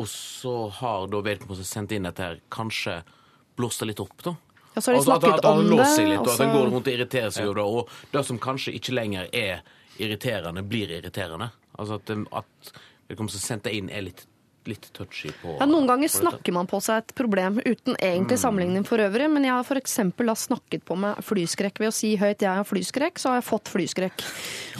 og 0.00 0.06
så 0.08 0.54
har 0.80 1.08
da 1.12 1.20
vedkommende 1.20 1.66
sendt 1.68 1.92
inn 1.92 2.06
dette 2.08 2.24
her, 2.24 2.38
kanskje 2.50 3.02
blåst 3.58 3.82
det 3.82 3.90
litt 3.90 4.00
opp, 4.00 4.14
da. 4.24 4.32
Ja, 4.74 4.80
så 4.80 4.92
har 4.92 4.94
de 4.94 4.98
Altså 5.00 5.12
at- 5.16 5.24
at, 5.24 5.44
at 5.44 5.50
om 5.50 5.66
det, 5.76 5.86
seg 5.96 6.08
litt, 6.08 6.20
og 6.20 6.28
og 6.28 6.32
at 6.32 6.38
han 6.46 6.54
går 6.56 6.70
rundt 6.70 6.86
og 6.86 6.94
irriterer 6.94 7.30
seg 7.34 7.48
over 7.50 7.54
det, 7.60 7.64
og 7.64 8.12
det 8.14 8.24
som 8.26 8.38
kanskje 8.38 8.72
ikke 8.78 8.94
lenger 8.96 9.28
er 9.34 9.60
irriterende, 10.00 10.62
blir 10.64 10.88
irriterende. 11.00 11.50
Altså 11.78 11.98
at, 12.00 12.10
um, 12.14 12.26
at 12.32 12.72
vedkommende 13.10 13.34
som 13.36 13.42
sendte 13.44 13.72
inn, 13.74 13.90
er 13.90 14.06
litt, 14.06 14.24
litt 14.68 14.88
touchy 14.96 15.30
på 15.40 15.54
Ja, 15.58 15.66
noen 15.68 15.86
ganger 15.88 16.10
snakker 16.12 16.52
man 16.52 16.68
på 16.70 16.80
seg 16.84 17.02
et 17.02 17.14
problem 17.16 17.60
uten 17.64 17.96
egentlig 17.96 18.38
sammenligning 18.42 18.84
for 18.88 19.00
øvrig, 19.00 19.28
men 19.32 19.46
jeg 19.46 19.54
har 19.54 19.64
f.eks. 19.64 19.96
snakket 20.44 20.84
på 20.88 20.96
meg 21.00 21.20
flyskrekk 21.24 21.80
ved 21.80 21.88
å 21.88 21.94
si 21.94 22.14
høyt 22.20 22.42
'jeg 22.42 22.60
har 22.60 22.68
flyskrekk', 22.68 23.18
så 23.18 23.32
har 23.32 23.40
jeg 23.40 23.48
fått 23.48 23.72
flyskrekk. 23.72 24.24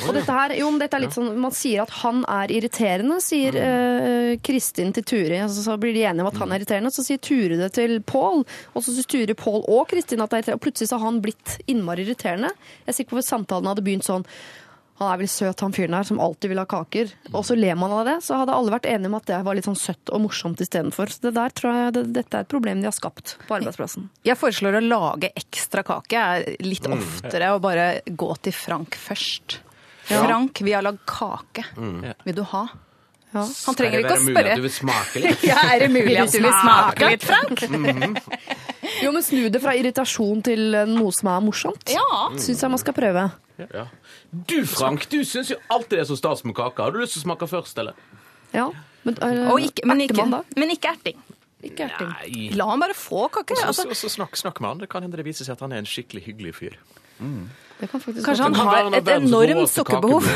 Og 0.09 0.15
dette 0.15 0.33
her, 0.33 0.55
jo, 0.59 0.71
dette 0.79 0.97
er 0.97 1.05
litt 1.07 1.17
sånn, 1.17 1.39
Man 1.41 1.53
sier 1.53 1.83
at 1.83 1.91
han 2.03 2.25
er 2.29 2.53
irriterende, 2.53 3.21
sier 3.21 3.57
eh, 3.57 4.37
Kristin 4.43 4.93
til 4.93 5.05
Turi. 5.05 5.39
Altså, 5.41 5.63
så 5.63 5.79
blir 5.81 5.95
de 5.95 6.05
enige 6.05 6.25
om 6.25 6.31
at 6.31 6.41
han 6.41 6.53
er 6.53 6.61
irriterende, 6.61 6.93
så 6.93 7.05
sier 7.05 7.19
Ture 7.19 7.57
det 7.57 7.73
til 7.73 8.01
Pål. 8.01 8.45
Og 8.75 8.83
så 8.83 8.93
syns 8.93 9.07
Ture, 9.07 9.35
Pål 9.35 9.65
og 9.69 9.89
Kristin 9.89 10.21
at 10.21 10.31
det 10.31 10.37
er 10.37 10.43
irriterende. 10.43 10.61
Og 10.61 10.65
plutselig 10.67 10.89
så 10.91 10.99
har 10.99 11.07
han 11.09 11.23
blitt 11.25 11.59
innmari 11.67 12.05
irriterende. 12.05 12.53
Jeg 12.85 12.93
er 12.93 12.99
sikker 12.99 13.17
på 13.17 13.23
at 13.23 13.31
samtalen 13.31 13.71
hadde 13.71 13.85
begynt 13.85 14.07
sånn 14.07 14.27
han 15.01 15.15
er 15.15 15.21
vel 15.23 15.29
søt, 15.33 15.63
han 15.65 15.73
fyren 15.73 15.95
her, 15.97 16.05
som 16.05 16.19
alltid 16.21 16.51
vil 16.53 16.59
ha 16.61 16.67
kaker. 16.69 17.13
Og 17.33 17.45
så 17.49 17.57
ler 17.57 17.75
man 17.81 17.93
av 17.97 18.03
det. 18.05 18.19
Så 18.27 18.37
hadde 18.37 18.53
alle 18.53 18.75
vært 18.75 18.85
enige 18.91 19.09
om 19.09 19.17
at 19.17 19.25
det 19.31 19.39
var 19.47 19.57
litt 19.57 19.65
sånn 19.65 19.79
søtt 19.81 20.13
og 20.13 20.21
morsomt 20.27 20.61
istedenfor. 20.61 21.09
Så 21.15 21.25
det 21.25 21.33
der 21.39 21.55
tror 21.57 21.79
jeg 21.79 21.95
det, 21.97 22.03
dette 22.19 22.37
er 22.37 22.45
et 22.45 22.51
problem 22.53 22.83
de 22.85 22.89
har 22.91 22.97
skapt 22.97 23.39
på 23.49 23.57
arbeidsplassen. 23.57 24.11
Jeg 24.29 24.37
foreslår 24.37 24.77
å 24.77 24.85
lage 24.85 25.33
ekstra 25.41 25.83
kake 25.89 26.27
litt 26.67 26.85
Mm. 26.91 26.99
oftere 27.01 27.49
og 27.55 27.63
bare 27.65 27.89
gå 28.07 28.31
til 28.45 28.53
Frank 28.53 28.95
først. 29.01 29.59
Frank, 30.11 30.61
vi 30.67 30.73
har 30.77 30.83
lagd 30.83 31.01
kake. 31.07 31.65
Vil 32.27 32.35
du 32.35 32.43
ha? 32.53 32.67
Ja. 33.33 33.45
Han 33.47 33.77
trenger 33.79 34.01
ikke 34.03 34.17
å 34.17 34.23
spørre. 34.25 34.57
Er 34.59 34.59
det 34.59 34.59
mulig 34.59 34.59
at 34.59 34.59
du 34.59 34.63
vil 34.67 34.75
smake 34.75 35.21
litt? 35.23 35.45
Ja, 35.47 35.59
er 35.71 35.79
det 35.85 35.91
mulig 35.95 36.17
at 36.19 36.33
du 36.35 36.41
vil 36.43 36.51
smake 36.51 37.11
litt, 37.13 37.23
Frank? 37.25 37.63
Jo, 39.05 39.13
men 39.15 39.23
snu 39.25 39.47
det 39.53 39.61
fra 39.63 39.73
irritasjon 39.79 40.43
til 40.45 40.75
noe 40.91 41.13
som 41.15 41.29
er 41.33 41.45
morsomt. 41.45 41.93
Ja. 41.95 42.03
Syns 42.37 42.61
jeg 42.65 42.73
man 42.73 42.81
skal 42.83 42.97
prøve. 42.97 43.29
Ja. 43.61 43.85
Du, 44.31 44.61
Frank, 44.67 45.09
du 45.11 45.25
syns 45.27 45.51
jo 45.51 45.57
alltid 45.73 45.97
det 45.99 46.05
er 46.05 46.09
så 46.13 46.17
stas 46.19 46.45
med 46.47 46.55
kake. 46.55 46.83
Har 46.85 46.95
du 46.95 47.01
lyst 47.03 47.17
til 47.17 47.25
å 47.25 47.27
smake 47.27 47.49
først, 47.51 47.79
eller? 47.83 47.99
Ja. 48.55 48.69
Men, 49.03 49.17
Og 49.51 49.59
ikke, 49.65 49.87
men, 49.89 50.05
ikke, 50.05 50.27
men 50.61 50.75
ikke 50.75 50.93
erting. 50.93 51.19
Ikke 51.67 51.89
erting. 51.89 52.13
Nei. 52.13 52.45
La 52.57 52.69
han 52.71 52.81
bare 52.83 52.95
få 52.97 53.27
kake. 53.33 53.57
Og 53.59 53.67
Altså, 53.73 53.89
så, 53.91 53.97
så 54.07 54.13
snakk, 54.21 54.39
snakk 54.39 54.61
med 54.63 54.75
han. 54.75 54.83
Det 54.85 54.91
kan 54.93 55.05
hende 55.05 55.19
det 55.19 55.27
viser 55.27 55.49
seg 55.49 55.59
at 55.59 55.65
han 55.67 55.75
er 55.75 55.83
en 55.83 55.89
skikkelig 55.89 56.23
hyggelig 56.29 56.55
fyr. 56.61 56.79
Det 57.19 57.27
kan 57.89 58.01
faktisk 58.03 58.27
Kanskje 58.27 58.45
han 58.45 58.55
har 58.55 58.95
et 58.99 59.09
enormt 59.15 59.71
sukkerbehov. 59.73 60.27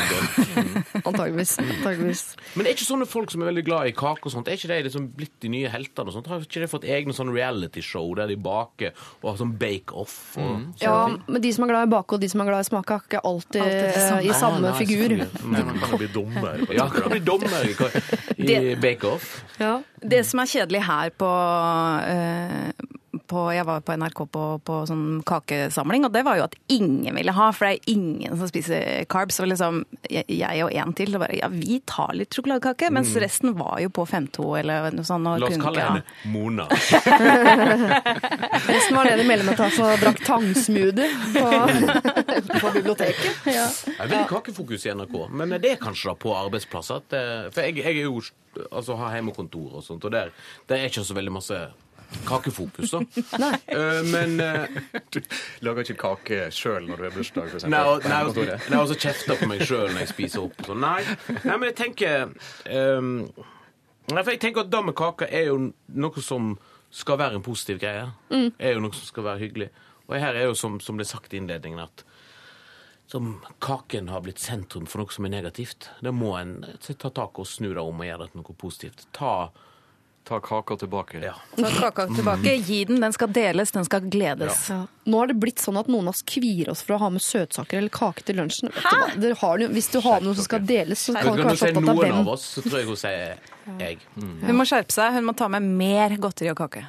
Antageligvis. 1.08 1.58
Antageligvis. 1.60 2.22
Men 2.56 2.66
er 2.66 2.76
ikke 2.76 2.86
sånne 2.86 3.06
folk 3.10 3.32
som 3.34 3.42
er 3.44 3.50
veldig 3.50 3.64
glad 3.66 3.90
i 3.90 3.94
kake 3.96 4.24
og 4.24 4.32
sånt, 4.32 4.48
er 4.48 4.56
ikke 4.56 4.70
de 4.70 4.78
liksom 4.86 5.08
blitt 5.18 5.34
de 5.44 5.50
nye 5.52 5.68
heltene 5.72 6.08
og 6.08 6.16
sånt? 6.16 6.30
Har 6.30 6.44
ikke 6.46 6.62
de 6.64 6.70
fått 6.70 6.86
egne 6.88 7.12
sånn 7.16 7.32
reality-show 7.34 8.14
der 8.16 8.30
de 8.32 8.38
baker 8.40 8.94
og 9.20 9.30
har 9.32 9.40
sånn 9.42 9.54
bake-off 9.60 10.16
Mm. 10.34 10.74
Ja, 10.80 11.06
ting? 11.06 11.22
men 11.28 11.42
de 11.42 11.50
som 11.52 11.64
er 11.64 11.68
glad 11.70 11.86
i 11.86 11.90
bake 11.92 12.16
og 12.16 12.20
de 12.20 12.28
som 12.28 12.40
er 12.42 12.48
glad 12.48 12.64
i 12.64 12.68
smake, 12.68 12.96
har 12.96 13.04
ikke 13.06 13.20
alltid, 13.28 13.60
Alltid 13.62 14.30
i 14.30 14.34
samme 14.34 14.60
nei, 14.64 14.72
figur. 14.78 15.14
Nei, 15.52 15.62
man 15.68 15.78
kan 15.82 15.98
bli 16.00 16.08
dommer. 16.14 16.64
Ja, 16.72 16.86
det. 16.88 17.02
kan 17.02 17.10
bli 17.12 17.20
dommer 17.20 17.68
i, 17.68 17.74
i 18.44 18.74
bake-off. 18.80 19.44
Ja. 19.60 19.76
Det 20.00 20.24
som 20.26 20.40
er 20.42 20.50
kjedelig 20.50 20.82
her 20.88 21.10
på, 21.16 21.30
eh, 22.08 22.72
på 23.30 23.44
Jeg 23.54 23.66
var 23.68 23.82
på 23.84 23.94
NRK 23.96 24.20
på, 24.34 24.44
på 24.64 24.78
sånn 24.88 25.22
kakesamling, 25.26 26.06
og 26.06 26.12
det 26.14 26.24
var 26.26 26.38
jo 26.38 26.46
at 26.46 26.56
ingen 26.72 27.16
ville 27.16 27.34
ha, 27.34 27.50
for 27.54 27.68
det 27.68 27.78
er 27.78 27.92
ingen 27.94 28.36
som 28.38 28.50
spiser 28.50 29.04
carbs. 29.10 29.40
Og 29.42 29.50
liksom 29.50 29.82
jeg, 30.10 30.24
jeg 30.28 30.64
og 30.64 30.74
en 30.74 30.94
til, 30.96 31.12
så 31.14 31.22
bare 31.22 31.38
Ja, 31.38 31.48
vi 31.52 31.80
tar 31.88 32.14
litt 32.16 32.34
sjokoladekake, 32.34 32.90
mens 32.94 33.14
resten 33.20 33.54
var 33.58 33.80
jo 33.82 33.90
på 33.94 34.06
5-2 34.08 34.48
eller 34.60 34.90
noe 34.94 35.06
sånt. 35.08 35.28
Og 35.30 35.42
La 35.42 35.48
oss 35.48 35.56
kunne 35.56 35.68
kalle 35.68 35.88
henne 35.88 36.02
Mona. 36.34 36.68
Resten 38.68 38.96
var 38.96 39.08
nede 39.08 39.24
i 39.24 39.28
mellometasjen 39.28 39.86
og 39.88 40.00
drakk 40.02 40.22
tangsmoothie 40.26 41.10
på, 41.34 41.46
på 42.62 42.72
biblioteket. 42.78 43.50
Ja. 43.50 43.66
Det 43.68 43.98
er 43.98 44.08
veldig 44.14 44.30
kakefokus 44.30 44.86
i 44.86 44.94
NRK, 44.94 45.18
men 45.32 45.58
det 45.58 45.74
er 45.74 45.82
kanskje 45.82 46.12
da 46.12 46.16
på 46.24 46.34
arbeidsplasser. 46.38 47.04
For 47.54 47.60
jeg, 47.64 47.80
jeg 47.82 48.04
er 48.04 48.08
jo 48.08 48.20
altså 48.70 48.96
har 48.98 49.16
hjemmekontor 49.16 49.78
og 49.78 49.84
sånt, 49.84 50.04
og 50.06 50.12
der, 50.14 50.30
der 50.68 50.78
er 50.78 50.90
ikke 50.90 51.04
så 51.06 51.16
veldig 51.16 51.34
masse 51.34 51.58
kakefokus, 52.28 52.94
da. 52.94 53.00
Uh, 53.74 54.00
men 54.06 54.36
uh, 54.40 54.66
Du 55.12 55.18
lager 55.64 55.82
ikke 55.82 55.96
kake 55.98 56.36
sjøl 56.54 56.86
når 56.86 57.00
du 57.00 57.06
har 57.06 57.14
bursdag, 57.14 57.48
eksempel. 57.48 57.72
Nei, 57.74 57.80
og, 57.90 58.06
nei, 58.06 58.20
og, 58.28 58.38
nei, 58.70 58.78
og 58.78 58.90
så 58.90 58.98
kjefter 58.98 59.40
på 59.40 59.48
meg 59.50 59.64
sjøl 59.66 59.88
når 59.88 60.04
jeg 60.04 60.12
spiser 60.12 60.44
opp. 60.44 60.60
og 60.62 60.70
Sånn. 60.70 60.84
Nei. 60.84 61.00
nei, 61.42 61.56
men 61.56 61.66
jeg 61.70 61.76
tenker 61.80 62.28
um, 62.28 63.10
nei, 64.12 64.20
for 64.20 64.32
Jeg 64.34 64.42
tenker 64.44 64.66
at 64.66 64.72
det 64.72 64.82
med 64.86 64.96
kake 64.98 65.28
er 65.30 65.48
jo 65.50 65.58
noe 66.04 66.24
som 66.24 66.54
skal 66.94 67.18
være 67.18 67.40
en 67.40 67.46
positiv 67.46 67.80
greie. 67.82 68.06
Er 68.30 68.76
jo 68.76 68.84
noe 68.84 68.94
som 68.94 69.08
skal 69.08 69.26
være 69.26 69.42
hyggelig. 69.42 69.70
Og 70.06 70.18
her 70.20 70.36
er 70.36 70.50
jo 70.50 70.58
som, 70.58 70.78
som 70.84 71.00
det 71.00 71.08
er 71.08 71.14
sagt 71.16 71.34
i 71.34 71.40
innledningen, 71.40 71.82
at 71.82 72.04
som 73.10 73.40
kaken 73.64 74.08
har 74.08 74.22
blitt 74.24 74.40
sentrum 74.40 74.86
for 74.88 75.02
noe 75.02 75.12
som 75.12 75.26
er 75.26 75.34
negativt. 75.34 75.90
Det 76.00 76.12
må 76.14 76.32
en 76.38 76.56
ta 76.80 77.10
tak 77.10 77.40
og 77.40 77.48
snu 77.48 77.72
det 77.72 77.82
om 77.82 78.00
og 78.00 78.08
gjøre 78.08 78.24
det 78.24 78.32
til 78.32 78.40
noe 78.40 78.58
positivt. 78.58 79.06
Ta 79.16 79.34
Ta 80.24 80.38
kaka 80.40 80.76
tilbake. 80.80 81.18
ja. 81.20 81.34
Ta 81.56 81.70
kaka 81.70 82.06
tilbake. 82.08 82.54
Gi 82.64 82.78
den, 82.88 83.00
den 83.00 83.12
skal 83.12 83.28
deles, 83.28 83.70
den 83.76 83.84
skal 83.84 84.06
gledes. 84.08 84.70
Nå 85.04 85.18
har 85.20 85.28
det 85.28 85.36
blitt 85.36 85.60
sånn 85.60 85.76
at 85.76 85.90
noen 85.92 86.08
av 86.08 86.14
oss 86.14 86.22
kvier 86.24 86.70
oss 86.72 86.80
for 86.82 86.96
å 86.96 87.00
ha 87.02 87.10
med 87.12 87.20
søtsaker 87.20 87.76
eller 87.82 87.92
kake 87.92 88.24
til 88.24 88.40
lunsjen. 88.40 88.72
Hæ? 88.72 88.94
du 89.20 89.28
det 89.60 89.68
hvis 89.76 89.90
du 89.92 89.98
har 90.00 90.24
med 90.24 90.30
noe 90.30 90.38
som 90.38 90.46
skal 90.48 90.64
deles, 90.64 91.02
så 91.04 91.12
kan 91.12 91.36
du 91.36 91.42
ikke 91.42 91.42
du 91.42 91.48
være 91.50 91.60
så 91.60 91.68
opptatt 91.68 91.92
av 91.92 92.00
hvem. 92.00 92.20
av 92.22 92.30
oss, 92.38 92.46
så 92.56 92.64
tror 92.64 92.78
jeg 92.80 92.88
hun 92.88 92.96
sier 92.96 93.36
jeg. 93.84 93.98
Hun 94.16 94.56
må 94.56 94.64
skjerpe 94.68 94.96
seg. 94.96 95.18
Hun 95.18 95.28
må 95.28 95.36
ta 95.36 95.50
med 95.52 95.68
mer 95.84 96.16
godteri 96.16 96.54
og 96.54 96.62
kake. 96.64 96.86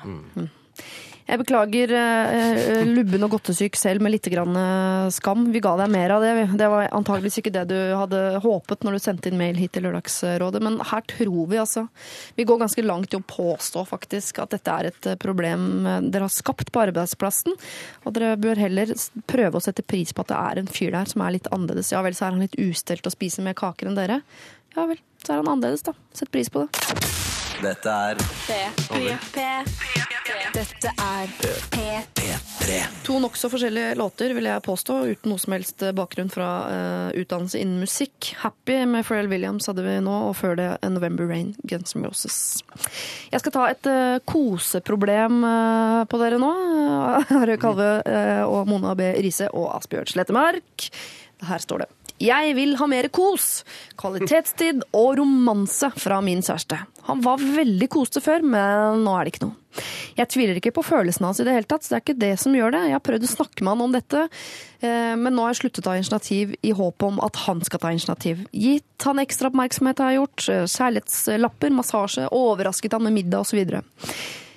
Jeg 1.25 1.41
beklager 1.41 1.89
eh, 1.97 2.83
lubben 2.85 3.25
og 3.25 3.31
godtesyk 3.33 3.77
selv 3.79 4.03
med 4.05 4.13
litt 4.13 4.27
grann, 4.29 4.53
eh, 4.59 5.07
skam. 5.13 5.47
Vi 5.53 5.61
ga 5.63 5.71
deg 5.79 5.89
mer 5.89 6.13
av 6.13 6.21
det. 6.21 6.33
Det 6.53 6.67
var 6.69 6.91
antageligvis 6.93 7.39
ikke 7.41 7.53
det 7.55 7.63
du 7.71 7.77
hadde 7.97 8.19
håpet 8.43 8.85
når 8.85 8.97
du 8.97 9.01
sendte 9.01 9.31
inn 9.31 9.39
mail 9.39 9.57
hit 9.57 9.73
til 9.73 9.87
Lørdagsrådet, 9.87 10.61
men 10.61 10.77
her 10.85 11.01
tror 11.09 11.49
vi 11.49 11.61
altså 11.61 11.87
Vi 12.37 12.45
går 12.45 12.61
ganske 12.61 12.85
langt 12.85 13.13
i 13.13 13.17
å 13.17 13.25
påstå 13.25 13.85
faktisk 13.89 14.43
at 14.43 14.53
dette 14.53 14.77
er 14.77 14.91
et 14.91 15.09
eh, 15.09 15.17
problem 15.17 15.85
eh, 15.89 15.99
dere 16.13 16.29
har 16.29 16.35
skapt 16.35 16.69
på 16.69 16.85
arbeidsplassen. 16.85 17.57
Og 18.05 18.13
dere 18.13 18.37
bør 18.37 18.61
heller 18.61 18.93
prøve 19.25 19.57
å 19.57 19.65
sette 19.65 19.81
pris 19.81 20.13
på 20.13 20.21
at 20.21 20.29
det 20.29 20.41
er 20.43 20.61
en 20.61 20.73
fyr 20.77 20.93
der 20.93 21.09
som 21.09 21.25
er 21.25 21.39
litt 21.39 21.49
annerledes. 21.49 21.89
Ja 21.95 22.05
vel, 22.05 22.13
så 22.13 22.29
er 22.29 22.37
han 22.37 22.45
litt 22.45 22.59
ustelt 22.61 23.09
og 23.09 23.17
spiser 23.17 23.47
mer 23.47 23.57
kaker 23.57 23.89
enn 23.89 23.97
dere. 23.97 24.21
Ja 24.77 24.85
vel, 24.85 25.01
så 25.25 25.33
er 25.33 25.41
han 25.41 25.55
annerledes, 25.55 25.87
da. 25.89 25.97
Sett 26.13 26.29
pris 26.29 26.53
på 26.53 26.67
det. 26.67 27.24
Dette 27.63 27.91
er 27.91 28.19
Dette 30.55 30.91
er 30.91 31.31
P3. 31.71 32.77
To 33.05 33.17
nokså 33.21 33.49
forskjellige 33.51 33.95
låter, 33.99 34.33
vil 34.35 34.47
jeg 34.49 34.63
påstå, 34.65 34.97
uten 35.13 35.31
noe 35.31 35.41
som 35.41 35.55
helst 35.55 35.83
bakgrunn 35.95 36.31
fra 36.33 36.49
uh, 36.67 37.09
utdannelse 37.15 37.59
innen 37.61 37.83
musikk. 37.83 38.31
'Happy' 38.41 38.85
med 38.89 39.05
Pharrell 39.05 39.29
Williams 39.31 39.67
hadde 39.69 39.85
vi 39.85 39.97
nå, 40.03 40.15
og 40.29 40.35
før 40.39 40.57
det 40.59 40.69
November 40.89 41.29
Rain', 41.29 41.53
Guns 41.67 41.95
N' 41.95 42.07
Roses. 42.07 42.39
Jeg 43.31 43.43
skal 43.43 43.55
ta 43.55 43.67
et 43.71 43.91
uh, 43.91 44.17
koseproblem 44.27 45.43
uh, 45.43 46.01
på 46.09 46.21
dere 46.21 46.39
nå. 46.41 46.53
Herre 47.35 47.59
Kalve 47.61 47.91
eh, 48.05 48.43
og 48.43 48.67
Mona 48.69 48.95
B. 48.97 49.13
Riise 49.21 49.51
og 49.53 49.69
Asbjørn 49.77 50.09
Slettemark. 50.11 50.89
Her 51.45 51.61
står 51.61 51.85
det. 51.85 52.04
Jeg 52.21 52.53
vil 52.55 52.77
ha 52.79 52.87
mer 52.87 53.09
kos, 53.13 53.65
kvalitetstid 53.99 54.85
og 54.95 55.17
romanse 55.19 55.89
fra 55.99 56.21
min 56.23 56.43
kjæreste. 56.45 56.77
Han 57.09 57.21
var 57.25 57.41
veldig 57.43 57.89
koste 57.91 58.21
før, 58.23 58.45
men 58.45 59.03
nå 59.03 59.15
er 59.17 59.27
det 59.27 59.33
ikke 59.33 59.45
noe. 59.45 59.57
Jeg 60.15 60.29
tviler 60.31 60.55
ikke 60.55 60.71
på 60.77 60.85
følelsene 60.87 61.27
hans 61.27 61.41
i 61.43 61.45
det 61.47 61.57
hele 61.57 61.67
tatt, 61.67 61.83
så 61.83 61.91
det 61.91 61.97
er 61.97 62.03
ikke 62.05 62.21
det 62.21 62.31
som 62.39 62.55
gjør 62.55 62.71
det. 62.77 62.83
Jeg 62.87 62.95
har 62.95 63.03
prøvd 63.03 63.27
å 63.27 63.31
snakke 63.33 63.65
med 63.65 63.73
han 63.73 63.83
om 63.83 63.97
dette, 63.97 64.21
eh, 64.79 65.11
men 65.19 65.35
nå 65.35 65.43
har 65.43 65.51
jeg 65.51 65.59
sluttet 65.65 65.83
å 65.83 65.89
ta 65.89 65.97
initiativ 65.99 66.55
i 66.63 66.71
håp 66.77 67.05
om 67.09 67.19
at 67.25 67.41
han 67.43 67.59
skal 67.67 67.83
ta 67.83 67.91
initiativ. 67.91 68.45
Gitt 68.55 69.07
han 69.09 69.19
ekstra 69.19 69.51
oppmerksomhet 69.51 69.99
har 69.99 70.13
jeg 70.13 70.21
gjort, 70.21 70.47
eh, 70.55 70.63
kjærlighetslapper, 70.77 71.75
massasje, 71.75 72.29
overrasket 72.31 72.95
han 72.95 73.03
med 73.03 73.19
middag 73.19 73.43
osv. 73.43 73.83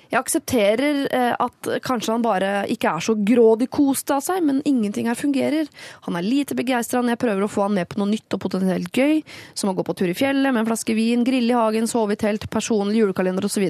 Jeg 0.09 0.19
aksepterer 0.23 1.03
eh, 1.13 1.33
at 1.37 1.69
kanskje 1.85 2.15
han 2.15 2.23
bare 2.25 2.51
ikke 2.73 2.89
er 2.95 3.03
så 3.05 3.13
grådig 3.13 3.69
kost 3.73 4.09
av 4.13 4.23
seg, 4.25 4.41
men 4.45 4.63
ingenting 4.65 5.09
her 5.09 5.17
fungerer. 5.17 5.69
Han 6.07 6.17
er 6.17 6.25
lite 6.25 6.57
begeistra 6.57 7.03
når 7.03 7.13
jeg 7.13 7.21
prøver 7.25 7.45
å 7.45 7.51
få 7.51 7.67
han 7.67 7.75
med 7.77 7.89
på 7.91 7.99
noe 8.01 8.09
nytt 8.09 8.37
og 8.37 8.41
potensielt 8.41 8.89
gøy, 8.89 9.21
som 9.53 9.69
å 9.69 9.75
gå 9.77 9.85
på 9.85 9.95
tur 9.99 10.09
i 10.09 10.17
fjellet 10.17 10.49
med 10.49 10.63
en 10.63 10.69
flaske 10.71 10.95
vin, 10.97 11.25
grille 11.27 11.53
i 11.53 11.59
hagen, 11.59 11.89
sove 11.89 12.17
i 12.17 12.21
telt, 12.21 12.49
personlig 12.49 13.03
julekalender 13.03 13.45
osv. 13.45 13.67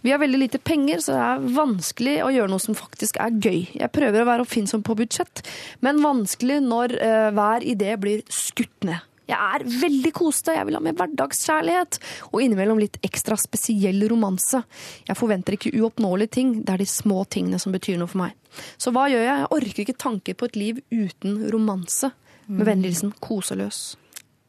Vi 0.00 0.14
har 0.14 0.22
veldig 0.22 0.40
lite 0.40 0.62
penger, 0.64 1.04
så 1.04 1.12
det 1.12 1.26
er 1.26 1.52
vanskelig 1.60 2.16
å 2.24 2.32
gjøre 2.32 2.54
noe 2.54 2.64
som 2.64 2.78
faktisk 2.78 3.20
er 3.20 3.36
gøy. 3.36 3.60
Jeg 3.76 3.92
prøver 3.92 4.24
å 4.24 4.30
være 4.30 4.48
oppfinnsom 4.48 4.86
på 4.86 4.96
budsjett, 5.02 5.44
men 5.84 6.00
vanskelig 6.00 6.62
når 6.64 6.96
eh, 6.96 7.28
hver 7.36 7.68
idé 7.68 8.00
blir 8.00 8.24
skutt 8.32 8.88
ned. 8.88 9.09
Jeg 9.30 9.38
er 9.38 9.64
veldig 9.80 10.12
koste, 10.16 10.54
jeg 10.56 10.66
vil 10.68 10.76
ha 10.78 10.82
mer 10.84 10.96
hverdagskjærlighet, 10.98 12.00
og 12.32 12.42
innimellom 12.42 12.80
litt 12.82 12.98
ekstra 13.06 13.38
spesiell 13.40 14.02
romanse. 14.10 14.62
Jeg 15.08 15.18
forventer 15.18 15.56
ikke 15.56 15.74
uoppnåelige 15.78 16.34
ting, 16.40 16.54
det 16.64 16.74
er 16.74 16.82
de 16.82 16.88
små 16.90 17.22
tingene 17.30 17.60
som 17.62 17.74
betyr 17.74 18.00
noe 18.00 18.10
for 18.10 18.24
meg. 18.24 18.34
Så 18.80 18.92
hva 18.94 19.06
gjør 19.10 19.22
jeg? 19.22 19.44
Jeg 19.44 19.52
orker 19.56 19.84
ikke 19.84 20.02
tanker 20.02 20.38
på 20.38 20.50
et 20.50 20.58
liv 20.58 20.82
uten 20.90 21.44
romanse. 21.54 22.12
Med 22.50 22.66
vennlig 22.66 22.90
hilsen 22.90 23.12
koseløs. 23.22 23.94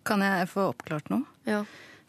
Kan 0.10 0.24
jeg 0.26 0.48
få 0.50 0.72
oppklart 0.72 1.12
noe? 1.14 1.28
Ja. 1.46 1.62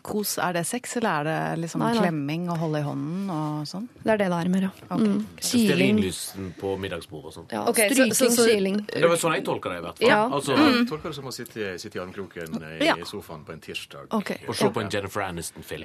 Kos, 0.02 0.32
er 0.42 0.52
det 0.56 0.64
sex, 0.66 0.96
eller 0.98 1.10
er 1.10 1.24
det 1.54 1.60
liksom 1.62 1.78
Nei, 1.84 1.92
nei. 1.94 2.00
klemming 2.02 2.48
og 2.50 2.56
holde 2.58 2.78
i 2.80 2.82
hånden 2.82 3.28
og 3.30 3.66
sånn? 3.70 3.84
Det 4.02 4.10
er 4.10 4.16
det 4.18 4.26
det 4.32 4.38
er 4.40 4.48
mer, 4.50 4.62
ja. 4.66 4.70
Mm. 4.98 5.20
Kiling. 5.38 6.00
Stearinlysen 6.00 6.48
på 6.58 6.72
middagsbordet 6.82 7.26
og 7.30 7.34
sånn. 7.36 7.46
Ja, 7.54 7.62
okay, 7.70 7.86
så- 7.88 7.94
stryking, 7.94 8.14
så- 8.18 8.30
så- 8.34 8.46
kiling. 8.50 8.76
Det 8.86 9.08
var 9.08 9.16
sånn 9.16 9.34
jeg 9.36 9.44
tolker 9.44 9.70
det, 9.70 9.78
i 9.78 9.82
hvert 9.86 9.98
fall. 9.98 10.08
Ja. 10.08 10.28
Altså, 10.28 10.56
Jeg 10.56 10.86
tolker 10.88 11.08
det 11.08 11.14
som 11.14 11.24
å 11.24 11.32
sitte, 11.32 11.78
sitte 11.78 11.96
i 11.96 12.00
armkroken 12.02 12.62
i 12.82 12.84
Ja. 12.84 12.94
sofaen 13.04 13.44
på 13.44 13.52
en 13.52 13.60
tirsdag. 13.60 14.06
okay. 14.10 14.38
og 14.48 14.54
se 14.56 14.68
på 14.68 14.80
en 14.82 14.90
Jennifer 14.90 15.20
Aniston-film. 15.22 15.84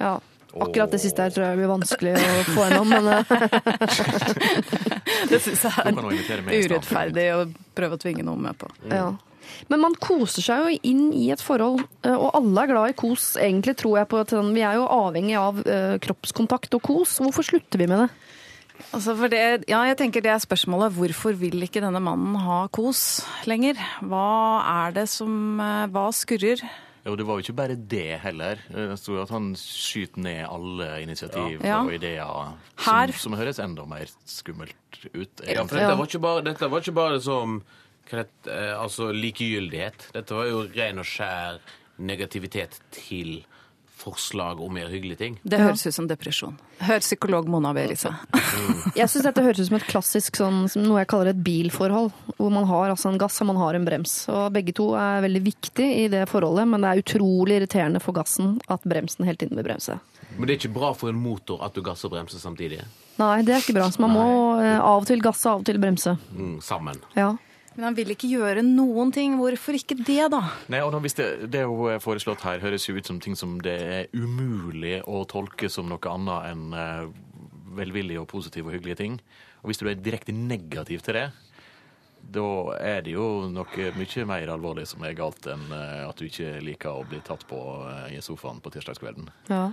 Ja. 0.00 0.18
Akkurat 0.58 0.90
det 0.90 1.00
siste 1.00 1.18
her 1.22 1.30
tror 1.30 1.44
jeg 1.44 1.56
blir 1.58 1.68
vanskelig 1.68 2.16
å 2.16 2.44
få 2.56 2.62
gjennom, 2.70 2.88
men 2.88 3.06
eh, 3.08 3.22
Det 5.28 5.40
syns 5.42 5.62
jeg 5.62 5.72
er 5.76 5.92
urettferdig 5.92 7.32
å 7.36 7.52
prøve 7.76 7.92
å 7.98 8.00
tvinge 8.00 8.22
noen 8.24 8.40
med 8.40 8.56
på. 8.58 8.66
ja. 8.90 9.12
Men 9.70 9.80
man 9.84 9.94
koser 10.00 10.42
seg 10.44 10.64
jo 10.64 10.78
inn 10.90 11.12
i 11.16 11.30
et 11.34 11.42
forhold, 11.44 11.82
eh, 12.04 12.14
og 12.16 12.30
alle 12.38 12.64
er 12.64 12.72
glad 12.72 12.90
i 12.90 12.96
kos, 12.98 13.36
egentlig, 13.40 13.76
tror 13.80 13.98
jeg 14.00 14.08
på. 14.08 14.20
at 14.24 14.30
Vi 14.54 14.64
er 14.64 14.74
jo 14.80 14.88
avhengig 14.88 15.36
av 15.38 15.62
eh, 15.66 15.98
kroppskontakt 15.98 16.74
og 16.78 16.82
kos. 16.82 17.18
Hvorfor 17.22 17.46
slutter 17.46 17.78
vi 17.78 17.86
med 17.90 18.04
det? 18.06 18.10
Altså 18.94 19.16
for 19.18 19.26
det, 19.28 19.64
ja, 19.66 19.80
jeg 19.90 19.96
tenker 19.98 20.22
det 20.22 20.30
er 20.30 20.38
spørsmålet. 20.38 20.92
Hvorfor 20.94 21.34
vil 21.34 21.64
ikke 21.66 21.80
denne 21.82 21.98
mannen 22.00 22.36
ha 22.38 22.68
kos 22.70 23.24
lenger? 23.50 23.74
Hva 24.06 24.26
er 24.86 24.92
det 25.00 25.08
som 25.10 25.58
eh, 25.60 25.86
Hva 25.90 26.04
skurrer? 26.14 26.62
Jo, 27.08 27.14
det 27.16 27.24
var 27.24 27.38
jo 27.38 27.44
ikke 27.46 27.56
bare 27.56 27.74
det 27.88 28.18
heller. 28.20 28.58
Det 28.68 28.98
sto 29.00 29.14
jo 29.16 29.22
at 29.22 29.30
han 29.32 29.52
skyter 29.56 30.20
ned 30.20 30.42
alle 30.44 30.88
initiativ 31.02 31.62
Ja. 31.64 31.78
og 31.82 31.94
ideer 31.94 32.52
Her- 32.84 33.12
som, 33.16 33.30
som 33.32 33.38
høres 33.38 33.58
enda 33.64 33.86
mer 33.88 34.10
skummelt 34.28 34.74
ut. 35.14 35.40
Ja, 35.46 35.62
for 35.64 35.78
dette 35.78 35.94
var 35.96 36.06
ikke 36.10 36.20
bare, 36.20 36.42
dette 36.44 36.68
var 36.68 36.82
ikke 36.84 36.94
bare 36.98 37.20
som 37.24 37.62
hva 37.62 37.64
det, 38.16 38.28
eh, 38.52 38.74
altså 38.80 39.12
likegyldighet. 39.12 40.10
Dette 40.14 40.34
var 40.34 40.48
jo 40.48 40.64
ren 40.74 40.98
og 40.98 41.06
skjær 41.08 41.60
negativitet 41.98 42.78
til 42.94 43.40
forslag 43.98 44.60
om 44.60 44.74
mer 44.74 44.86
hyggelige 44.86 45.18
ting. 45.18 45.38
Det 45.42 45.58
høres 45.58 45.82
ut 45.86 45.94
som 45.94 46.06
depresjon. 46.08 46.54
Hør 46.86 47.02
psykolog 47.02 47.48
Mona 47.50 47.72
Berisa. 47.74 48.14
Riise. 48.30 48.92
Jeg 49.00 49.10
syns 49.10 49.26
dette 49.26 49.42
høres 49.42 49.58
ut 49.58 49.68
som 49.68 49.78
et 49.80 49.88
klassisk 49.88 50.38
sånn, 50.38 50.60
noe 50.84 51.02
jeg 51.02 51.08
kaller 51.10 51.32
et 51.32 51.40
bilforhold. 51.42 52.12
Hvor 52.36 52.52
man 52.54 52.68
har 52.70 52.92
altså 52.92 53.10
en 53.10 53.18
gass 53.18 53.40
og 53.42 53.50
man 53.50 53.58
har 53.58 53.74
en 53.74 53.88
brems. 53.88 54.14
Og 54.30 54.52
begge 54.54 54.74
to 54.78 54.92
er 54.98 55.24
veldig 55.26 55.42
viktig 55.48 55.88
i 56.04 56.06
det 56.12 56.22
forholdet, 56.30 56.68
men 56.70 56.84
det 56.84 56.92
er 56.92 57.02
utrolig 57.02 57.58
irriterende 57.58 58.02
for 58.02 58.16
gassen 58.16 58.56
at 58.70 58.86
bremsen 58.86 59.26
hele 59.26 59.40
tiden 59.40 59.58
vil 59.58 59.66
bremse. 59.66 59.98
Men 60.36 60.46
det 60.46 60.54
er 60.54 60.60
ikke 60.62 60.76
bra 60.78 60.92
for 60.94 61.10
en 61.10 61.18
motor 61.18 61.64
at 61.66 61.74
du 61.74 61.82
gasser 61.82 62.06
og 62.06 62.14
bremser 62.14 62.38
samtidig. 62.42 62.80
Nei, 63.18 63.42
det 63.42 63.56
er 63.56 63.64
ikke 63.64 63.74
bra. 63.80 63.90
Så 63.90 64.02
man 64.04 64.14
må 64.14 64.28
eh, 64.62 64.78
av 64.78 65.02
og 65.02 65.10
til 65.10 65.22
gasse, 65.24 65.50
av 65.50 65.64
og 65.64 65.66
til 65.66 65.80
bremse. 65.82 66.14
Mm, 66.30 66.58
sammen. 66.62 67.02
Ja. 67.18 67.32
Men 67.78 67.92
han 67.92 67.94
vil 67.94 68.10
ikke 68.10 68.26
gjøre 68.26 68.62
noen 68.66 69.12
ting. 69.14 69.36
Hvorfor 69.38 69.76
ikke 69.78 69.94
det, 70.02 70.24
da? 70.34 70.40
Nei, 70.66 70.80
og 70.82 70.90
da, 70.90 70.98
hvis 71.04 71.14
det, 71.14 71.28
det 71.54 71.60
hun 71.62 71.92
er 71.92 72.00
foreslått 72.02 72.42
her, 72.42 72.58
høres 72.58 72.88
jo 72.88 72.96
ut 72.98 73.06
som 73.06 73.20
ting 73.22 73.38
som 73.38 73.52
det 73.62 73.76
er 73.78 74.08
umulig 74.18 74.96
å 75.06 75.20
tolke 75.30 75.70
som 75.70 75.86
noe 75.86 76.10
annet 76.10 76.48
enn 76.50 76.64
eh, 76.74 77.04
velvillige 77.78 78.24
og 78.24 78.26
positive 78.32 78.66
og 78.66 78.74
hyggelige 78.74 78.98
ting. 78.98 79.20
Og 79.62 79.70
hvis 79.70 79.78
du 79.78 79.86
er 79.86 79.94
direkte 79.94 80.34
negativ 80.34 81.06
til 81.06 81.20
det, 81.20 81.28
da 82.34 82.48
er 82.82 83.04
det 83.06 83.14
jo 83.14 83.46
noe 83.54 83.90
mye 83.94 84.24
mer 84.26 84.50
alvorlig 84.52 84.88
som 84.90 85.06
er 85.06 85.14
galt 85.16 85.46
enn 85.48 85.68
eh, 85.70 86.02
at 86.02 86.18
du 86.18 86.26
ikke 86.26 86.56
liker 86.66 86.98
å 86.98 87.06
bli 87.06 87.22
tatt 87.24 87.46
på 87.46 87.62
eh, 87.86 88.16
i 88.18 88.24
sofaen 88.26 88.58
på 88.64 88.74
tirsdagskvelden. 88.74 89.30
ja. 89.54 89.68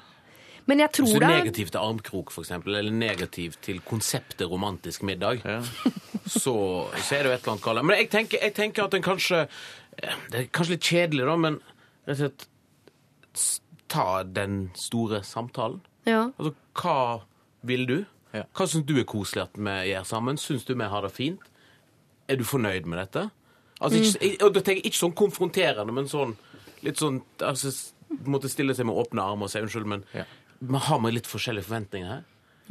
Men 0.66 0.80
jeg 0.82 0.95
tror 0.97 1.22
er 1.22 1.30
negativ 1.43 1.70
til 1.70 1.78
armkrok, 1.78 2.32
eksempel, 2.41 2.74
eller 2.80 2.93
negativ 2.93 3.53
til 3.62 3.84
konseptet 3.86 4.49
romantisk 4.49 5.03
middag, 5.06 5.43
Ja. 5.45 5.60
så, 6.28 6.55
så 6.97 7.15
er 7.15 7.23
det 7.23 7.30
jo 7.30 7.36
et 7.36 7.41
eller 7.43 7.53
annet 7.53 7.63
galt. 7.65 7.86
Men 7.86 7.97
jeg 7.99 8.09
tenker, 8.13 8.41
jeg 8.41 8.53
tenker 8.57 8.84
at 8.88 8.93
en 8.97 9.03
kanskje 9.05 9.39
eh, 9.45 10.15
Det 10.32 10.39
er 10.39 10.47
kanskje 10.53 10.76
litt 10.76 10.89
kjedelig, 10.89 11.26
da, 11.30 11.36
men 11.38 11.59
rett 12.07 12.15
og 12.15 12.21
slett 12.26 12.47
ta 13.88 14.23
den 14.23 14.69
store 14.76 15.21
samtalen. 15.23 15.82
ja. 16.09 16.28
Altså, 16.38 16.53
hva 16.82 17.21
vil 17.65 17.86
du? 17.89 17.97
Hva 18.36 18.65
syns 18.67 18.84
du 18.89 18.97
er 18.99 19.05
koselig 19.07 19.45
at 19.45 19.55
vi 19.55 19.76
gjør 19.93 20.07
sammen? 20.09 20.38
Syns 20.41 20.65
du 20.67 20.73
vi 20.76 20.88
har 20.91 21.05
det 21.05 21.11
fint? 21.15 21.39
Er 22.28 22.36
du 22.36 22.43
fornøyd 22.43 22.86
med 22.89 22.99
dette? 22.99 23.30
Altså, 23.80 24.01
ikke, 24.01 24.32
og 24.45 24.53
da 24.55 24.61
tenker 24.65 24.82
jeg 24.82 24.91
ikke 24.91 24.99
sånn 25.03 25.15
konfronterende, 25.15 25.93
men 25.95 26.09
sånn 26.11 26.34
litt 26.84 26.99
sånn 27.01 27.21
altså, 27.43 27.71
Måtte 28.30 28.47
stille 28.51 28.76
seg 28.78 28.86
med 28.86 28.95
åpne 29.01 29.23
armer 29.23 29.47
og 29.47 29.51
si 29.51 29.59
unnskyld, 29.59 29.88
men 29.89 30.03
Ja. 30.13 30.23
vi 30.61 30.78
har 30.88 30.99
vi 31.01 31.09
litt 31.11 31.26
forskjellige 31.28 31.65
forventninger 31.65 32.07
her? 32.11 32.21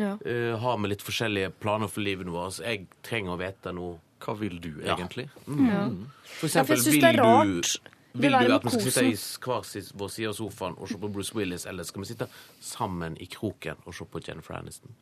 Ja. 0.01 0.17
Eh, 0.27 0.57
har 0.59 0.79
vi 0.83 0.89
litt 0.91 1.03
forskjellige 1.05 1.53
planer 1.61 1.89
for 1.89 2.01
livet 2.05 2.27
vårt? 2.27 2.61
Jeg 2.65 2.87
trenger 3.07 3.37
å 3.37 3.41
vite 3.41 3.73
noe. 3.77 3.99
Hva 4.25 4.33
vil 4.41 4.59
du 4.61 4.71
egentlig? 4.81 5.27
For 5.45 5.59
Ja, 5.61 5.83
for 6.39 6.47
eksempel, 6.49 6.81
vil 6.81 7.01
du, 7.03 7.63
vil 8.15 8.33
du 8.39 8.55
at 8.55 8.65
vi 8.65 8.71
skal 8.71 8.85
sitte 8.87 9.05
i 9.05 9.17
hver 9.45 9.91
vår 10.01 10.13
side 10.15 10.29
av 10.31 10.37
sofaen 10.39 10.77
og 10.79 10.89
se 10.89 10.97
på 11.03 11.11
Bruce 11.13 11.35
Willis, 11.37 11.67
eller 11.67 11.85
skal 11.85 12.03
vi 12.03 12.09
sitte 12.13 12.29
sammen 12.61 13.19
i 13.21 13.27
kroken 13.27 13.77
og 13.85 13.95
se 13.95 14.07
på 14.09 14.23
Jennifer 14.27 14.57
Aniston? 14.57 14.95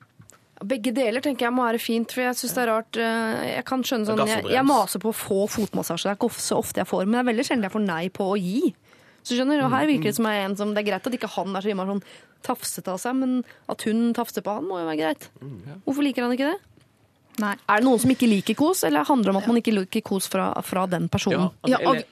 Begge 0.62 0.92
deler 0.94 1.22
tenker 1.24 1.46
jeg 1.48 1.54
må 1.54 1.64
være 1.66 1.80
fint, 1.82 2.12
for 2.14 2.22
jeg 2.22 2.36
syns 2.38 2.52
det 2.54 2.62
er 2.62 2.68
rart. 2.70 2.96
eh, 2.96 3.54
Jeg 3.56 3.64
kan 3.66 3.82
skjønne 3.82 4.06
sånn, 4.06 4.26
jeg, 4.28 4.44
jeg 4.52 4.64
maser 4.68 4.98
på 5.02 5.10
å 5.10 5.16
få 5.16 5.38
fotmassasje. 5.50 6.04
Det 6.06 6.12
er 6.12 6.18
ikke 6.20 6.34
så 6.38 6.58
ofte 6.62 6.82
jeg 6.82 6.86
får, 6.90 7.06
men 7.06 7.12
det 7.18 7.22
er 7.24 7.30
veldig 7.32 7.46
sjelden 7.48 7.66
jeg 7.66 7.74
får 7.74 7.86
nei 7.86 8.04
på 8.14 8.26
å 8.30 8.36
gi. 8.38 8.74
Så 9.22 9.36
skjønner 9.38 9.58
du, 9.58 9.64
og 9.66 9.70
Her 9.74 9.86
virker 9.86 10.10
det 10.10 10.16
som 10.18 10.26
jeg 10.26 10.38
er 10.42 10.44
en 10.48 10.56
som 10.58 10.74
Det 10.74 10.82
er 10.82 10.88
greit 10.90 11.06
at 11.06 11.14
ikke 11.14 11.30
han 11.36 11.54
er 11.56 11.62
så 11.62 11.70
innmari 11.70 11.92
sånn 11.94 12.04
tafsete 12.42 12.92
av 12.94 13.00
seg, 13.02 13.16
men 13.18 13.38
at 13.72 13.82
hun 13.88 14.12
tafser 14.16 14.44
på 14.46 14.54
han, 14.58 14.66
må 14.68 14.80
jo 14.82 14.88
være 14.90 15.00
greit. 15.02 15.28
Hvorfor 15.86 16.02
liker 16.06 16.26
han 16.26 16.36
ikke 16.36 16.50
det? 16.52 16.58
Nei. 17.40 17.54
Er 17.64 17.80
det 17.80 17.86
noen 17.88 18.00
som 18.02 18.10
ikke 18.12 18.28
liker 18.28 18.58
kos, 18.58 18.82
eller 18.84 19.06
handler 19.08 19.30
det 19.30 19.36
om 19.36 19.42
at 19.42 19.46
man 19.48 19.62
ikke 19.62 19.72
liker 19.72 20.02
kos 20.04 20.26
fra, 20.28 20.50
fra 20.66 20.84
den 20.92 21.08
personen? 21.08 21.48
Ja, 21.64 21.78
og, 21.80 21.96
eller- 21.96 22.08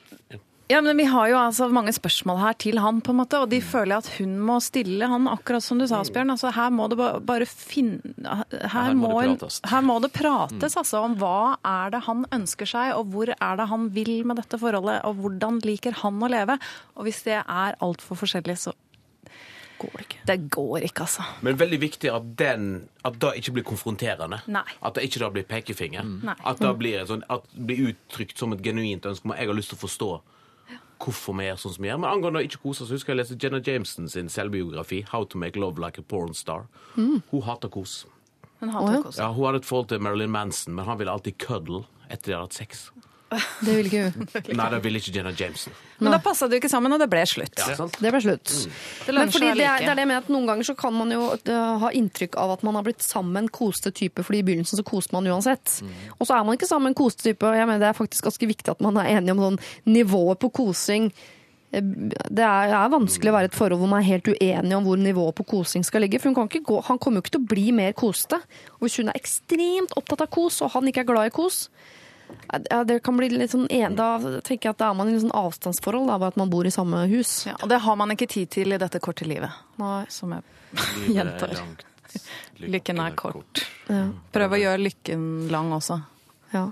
ja, 0.70 0.78
men 0.80 0.96
Vi 0.96 1.04
har 1.10 1.26
jo 1.28 1.34
altså 1.34 1.66
mange 1.74 1.90
spørsmål 1.90 2.38
her 2.38 2.52
til 2.62 2.78
han, 2.78 3.00
på 3.02 3.10
en 3.10 3.16
måte, 3.18 3.34
og 3.42 3.48
de 3.50 3.58
føler 3.60 3.96
at 3.98 4.06
hun 4.20 4.36
må 4.38 4.60
stille 4.62 5.02
han, 5.10 5.26
akkurat 5.26 5.64
som 5.66 5.80
du 5.82 5.86
sa, 5.90 5.98
Asbjørn. 6.04 6.30
Altså, 6.30 6.52
her 6.54 6.70
må 6.70 6.86
det 6.88 6.96
bare 7.26 7.44
finne 7.50 7.98
Her, 8.22 8.68
Her 8.70 8.94
må 8.94 9.10
må, 9.10 9.20
det 9.26 9.32
prates. 9.40 9.60
her 9.66 9.82
må 9.82 9.96
det 10.00 10.12
prates 10.14 10.76
altså, 10.78 11.02
om 11.08 11.16
hva 11.18 11.56
er 11.66 11.90
det 11.90 12.04
han 12.06 12.22
ønsker 12.38 12.70
seg, 12.70 12.92
og 12.94 13.10
hvor 13.10 13.34
er 13.34 13.56
det 13.58 13.66
han 13.68 13.88
vil 13.98 14.12
med 14.30 14.38
dette 14.38 14.60
forholdet, 14.62 15.00
og 15.04 15.18
hvordan 15.18 15.58
liker 15.66 15.90
han 16.04 16.22
å 16.22 16.30
leve. 16.30 16.56
Og 16.94 17.02
hvis 17.08 17.24
det 17.26 17.40
er 17.42 17.74
altfor 17.82 18.22
forskjellig, 18.22 18.54
så 18.62 18.72
går 19.80 19.94
det 19.96 20.06
ikke. 20.06 20.18
Det 20.28 20.36
går 20.54 20.86
ikke, 20.86 21.06
altså. 21.06 21.26
Men 21.46 21.60
veldig 21.60 21.80
viktig 21.82 22.10
at 22.12 22.26
den 22.38 22.66
At 23.04 23.16
det 23.22 23.32
ikke 23.40 23.54
blir 23.56 23.64
konfronterende. 23.64 24.42
Nei. 24.52 24.66
At 24.84 24.98
det 24.98 25.06
ikke 25.08 25.22
da 25.22 25.30
blir 25.32 25.46
pekefinger. 25.48 26.04
Mm. 26.04 26.34
At 26.36 26.60
det 26.60 26.74
blir, 26.78 27.00
sånn, 27.08 27.24
at 27.32 27.46
det 27.54 27.64
blir 27.70 27.90
uttrykt 27.92 28.38
som 28.38 28.52
et 28.52 28.60
genuint 28.64 29.08
ønske 29.08 29.24
om 29.24 29.32
at 29.32 29.40
jeg 29.40 29.50
har 29.50 29.56
lyst 29.56 29.72
til 29.72 29.80
å 29.80 29.84
forstå 29.86 30.10
hvorfor 31.00 31.36
vi 31.38 31.46
gjør 31.48 31.60
sånn 31.62 31.74
som 31.74 31.84
vi 31.84 31.90
gjør. 31.90 32.00
Men 32.02 32.10
angående 32.10 32.42
å 32.42 32.46
ikke 32.46 32.62
kose, 32.64 32.84
så 32.84 32.96
husker 32.96 33.14
jeg 33.14 33.22
leste 33.22 33.38
Jenna 33.40 33.60
Jameson 33.64 34.08
sin 34.08 34.28
selvbiografi, 34.28 35.02
'How 35.08 35.24
to 35.24 35.38
make 35.38 35.58
love 35.58 35.80
like 35.80 35.98
a 35.98 36.02
porn 36.02 36.34
star'. 36.36 36.66
Hun 36.94 37.42
hater 37.42 37.68
kos. 37.68 38.04
Hun 38.60 38.68
hater 38.68 38.92
ja. 38.92 39.02
kos. 39.02 39.18
Ja, 39.18 39.32
Hun 39.32 39.46
hadde 39.46 39.62
et 39.62 39.64
forhold 39.64 39.88
til 39.88 40.00
Marilyn 40.00 40.30
Manson, 40.30 40.74
men 40.74 40.84
han 40.84 40.98
ville 40.98 41.12
alltid 41.12 41.38
cuddle 41.38 41.86
etter 42.10 42.26
de 42.26 42.36
hadde 42.36 42.44
hatt 42.50 42.58
sex. 42.58 42.90
Det 43.64 43.74
vil 43.76 43.86
ikke 43.86 44.02
hun. 44.10 44.26
Nei, 44.58 44.66
det 44.72 44.78
ville 44.82 45.00
ikke 45.00 45.12
Jenna 45.14 45.30
Jameson. 45.36 45.74
Men 46.00 46.14
da 46.16 46.18
passa 46.24 46.48
det 46.48 46.56
jo 46.56 46.62
ikke 46.62 46.70
sammen, 46.72 46.94
og 46.94 46.98
det 47.02 47.06
ble 47.12 47.22
slutt. 47.28 47.60
Ja. 47.60 47.86
Det 47.86 48.10
ble 48.10 48.20
slutt. 48.24 48.52
Det 49.06 49.14
Men 49.14 49.30
fordi 49.30 49.50
det 49.60 49.66
er, 49.68 49.84
det 49.84 49.90
er 49.92 49.98
det 50.00 50.06
med 50.10 50.18
at 50.22 50.30
Noen 50.32 50.48
ganger 50.48 50.66
så 50.66 50.74
kan 50.78 50.96
man 50.96 51.12
jo 51.14 51.26
uh, 51.36 51.56
ha 51.84 51.90
inntrykk 51.94 52.38
av 52.40 52.56
at 52.56 52.64
man 52.66 52.78
har 52.78 52.86
blitt 52.88 53.04
sammen 53.06 53.50
koste 53.54 53.92
type, 53.94 54.24
fordi 54.26 54.40
i 54.42 54.46
begynnelsen 54.48 54.80
så 54.80 54.86
koste 54.86 55.14
man 55.14 55.28
uansett. 55.30 55.76
Og 56.18 56.26
så 56.26 56.38
er 56.38 56.46
man 56.48 56.58
ikke 56.58 56.70
sammen 56.70 56.96
koste 56.98 57.28
type. 57.28 57.46
og 57.46 57.54
jeg 57.58 57.68
mener 57.68 57.84
Det 57.84 57.90
er 57.92 58.00
faktisk 58.00 58.26
ganske 58.30 58.50
viktig 58.50 58.72
at 58.74 58.82
man 58.82 58.98
er 59.02 59.12
enig 59.18 59.36
om 59.36 59.44
sånn 59.46 59.60
nivået 59.86 60.40
på 60.42 60.50
kosing. 60.62 61.12
Eh, 61.70 61.84
Det 61.84 62.42
er, 62.42 62.74
er 62.80 62.90
vanskelig 62.96 63.30
å 63.30 63.36
være 63.36 63.50
i 63.50 63.52
et 63.52 63.60
forhold 63.60 63.78
hvor 63.84 63.92
man 63.94 64.02
er 64.02 64.10
helt 64.10 64.32
uenig 64.32 64.74
om 64.74 64.88
hvor 64.88 64.98
nivået 64.98 65.38
på 65.38 65.46
kosing 65.54 65.86
skal 65.86 66.02
ligge. 66.02 66.18
For 66.18 66.32
hun 66.32 66.38
kan 66.40 66.50
ikke 66.50 66.66
gå, 66.72 66.82
han 66.88 66.98
kommer 66.98 67.20
jo 67.20 67.28
ikke 67.28 67.36
til 67.38 67.44
å 67.44 67.50
bli 67.54 67.70
mer 67.76 67.94
koste. 67.94 68.40
Og 68.80 68.88
hvis 68.88 68.98
hun 68.98 69.12
er 69.12 69.20
ekstremt 69.20 69.94
opptatt 70.00 70.26
av 70.26 70.32
kos, 70.34 70.58
og 70.64 70.74
han 70.74 70.90
ikke 70.90 71.04
er 71.06 71.12
glad 71.12 71.30
i 71.30 71.36
kos, 71.38 71.68
ja, 72.70 72.80
det 72.84 72.98
kan 73.06 73.16
bli 73.16 73.28
litt 73.32 73.52
sånn 73.52 73.66
en, 73.70 73.94
Da 73.98 74.18
tenker 74.46 74.68
jeg 74.70 74.74
at 74.74 74.78
da 74.82 74.88
er 74.90 74.96
man 74.98 75.08
i 75.08 75.14
en 75.14 75.20
sånn 75.22 75.34
avstandsforhold, 75.36 76.08
da, 76.10 76.18
bare 76.18 76.32
at 76.34 76.36
man 76.40 76.50
bor 76.50 76.66
i 76.66 76.72
samme 76.74 77.04
hus. 77.10 77.46
Ja, 77.46 77.54
og 77.62 77.68
det 77.70 77.78
har 77.84 77.96
man 78.00 78.10
ikke 78.14 78.28
tid 78.30 78.50
til 78.50 78.72
i 78.72 78.78
dette 78.80 79.00
korte 79.02 79.26
livet. 79.28 79.50
Nei. 79.80 80.04
Som 80.08 80.34
jeg 80.36 80.42
gjentar. 81.16 81.54
Lykken 82.60 83.00
er 83.00 83.14
kort. 83.16 83.62
Prøv 84.34 84.56
å 84.56 84.60
gjøre 84.60 84.82
lykken 84.82 85.22
lang 85.52 85.70
også. 85.76 86.00
Ja. 86.52 86.66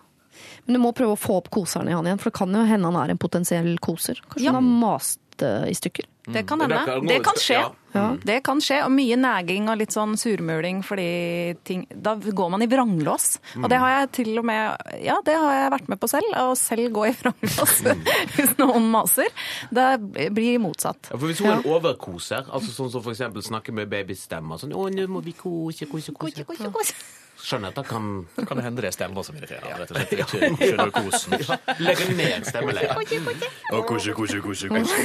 Men 0.66 0.76
du 0.76 0.80
må 0.82 0.92
prøve 0.94 1.14
å 1.14 1.18
få 1.18 1.38
opp 1.40 1.48
koseren 1.54 1.88
i 1.88 1.94
han 1.96 2.06
igjen, 2.06 2.18
for 2.20 2.30
det 2.30 2.38
kan 2.38 2.52
jo 2.54 2.64
hende 2.68 2.90
han 2.90 2.98
er 3.00 3.14
en 3.14 3.18
potensiell 3.22 3.70
koser. 3.82 4.20
Kanskje 4.28 4.44
Ja. 4.44 4.52
han 4.52 4.62
har 4.62 4.92
mast 4.94 5.42
eh, 5.42 5.64
i 5.70 5.74
stykker. 5.74 6.04
Det 6.32 6.44
kan 6.48 6.60
hende. 6.60 7.00
Det 7.08 7.18
kan 7.24 7.38
skje. 7.40 7.60
Ja. 7.94 8.04
Det 8.20 8.42
kan 8.44 8.60
skje, 8.60 8.82
og 8.84 8.92
mye 8.92 9.16
neging 9.16 9.70
og 9.72 9.78
litt 9.80 9.94
sånn 9.94 10.12
surmuling 10.20 10.82
fordi 10.84 11.56
ting 11.64 11.86
Da 11.88 12.12
går 12.20 12.50
man 12.52 12.62
i 12.62 12.68
vranglås. 12.68 13.38
Og 13.56 13.68
det 13.72 13.78
har 13.80 13.94
jeg 13.94 14.10
til 14.20 14.32
og 14.40 14.44
med 14.48 14.92
Ja, 15.04 15.18
det 15.24 15.38
har 15.40 15.54
jeg 15.56 15.72
vært 15.78 15.88
med 15.94 16.00
på 16.02 16.10
selv. 16.10 16.34
Å 16.36 16.56
selv 16.58 16.92
gå 16.94 17.06
i 17.08 17.14
vranglås 17.16 17.78
hvis 18.36 18.52
noen 18.60 18.90
maser. 18.92 19.32
Det 19.72 19.88
blir 20.36 20.60
motsatt. 20.62 21.10
Ja, 21.12 21.16
for 21.16 21.26
Hvis 21.30 21.40
hun 21.44 21.52
ja. 21.52 21.62
overkoser, 21.64 22.44
altså 22.52 22.74
sånn 22.74 22.92
som 22.92 23.04
for 23.04 23.16
eksempel 23.16 23.44
snakker 23.44 23.74
med 23.76 23.88
babystemmer 23.92 24.60
sånn, 24.60 24.76
'Å, 24.76 24.88
nå 24.92 25.08
må 25.08 25.24
vi 25.24 25.32
kose, 25.36 25.88
kose, 25.88 26.12
kose, 26.12 26.44
kose'. 26.44 26.94
Skjønner 27.48 27.72
at 27.72 27.78
det 27.78 27.84
kan 27.88 28.08
Kan 28.44 28.58
det 28.58 28.64
hende 28.66 28.82
det 28.82 28.90
er 28.90 28.92
stemmer 28.92 29.24
som 29.24 29.36
irriterer? 29.38 29.78
Rett 29.80 29.92
og 29.92 29.96
slett 29.96 30.10
ikke 30.12 30.66
skjønner 30.68 30.90
kosen. 30.92 31.36
legge 31.80 32.08
ned 32.18 32.44
stemmeleiet. 32.44 33.46
Og 33.72 33.86
kose, 33.88 34.12
kose, 34.12 34.40
kose, 34.44 34.68
kose. 34.68 34.98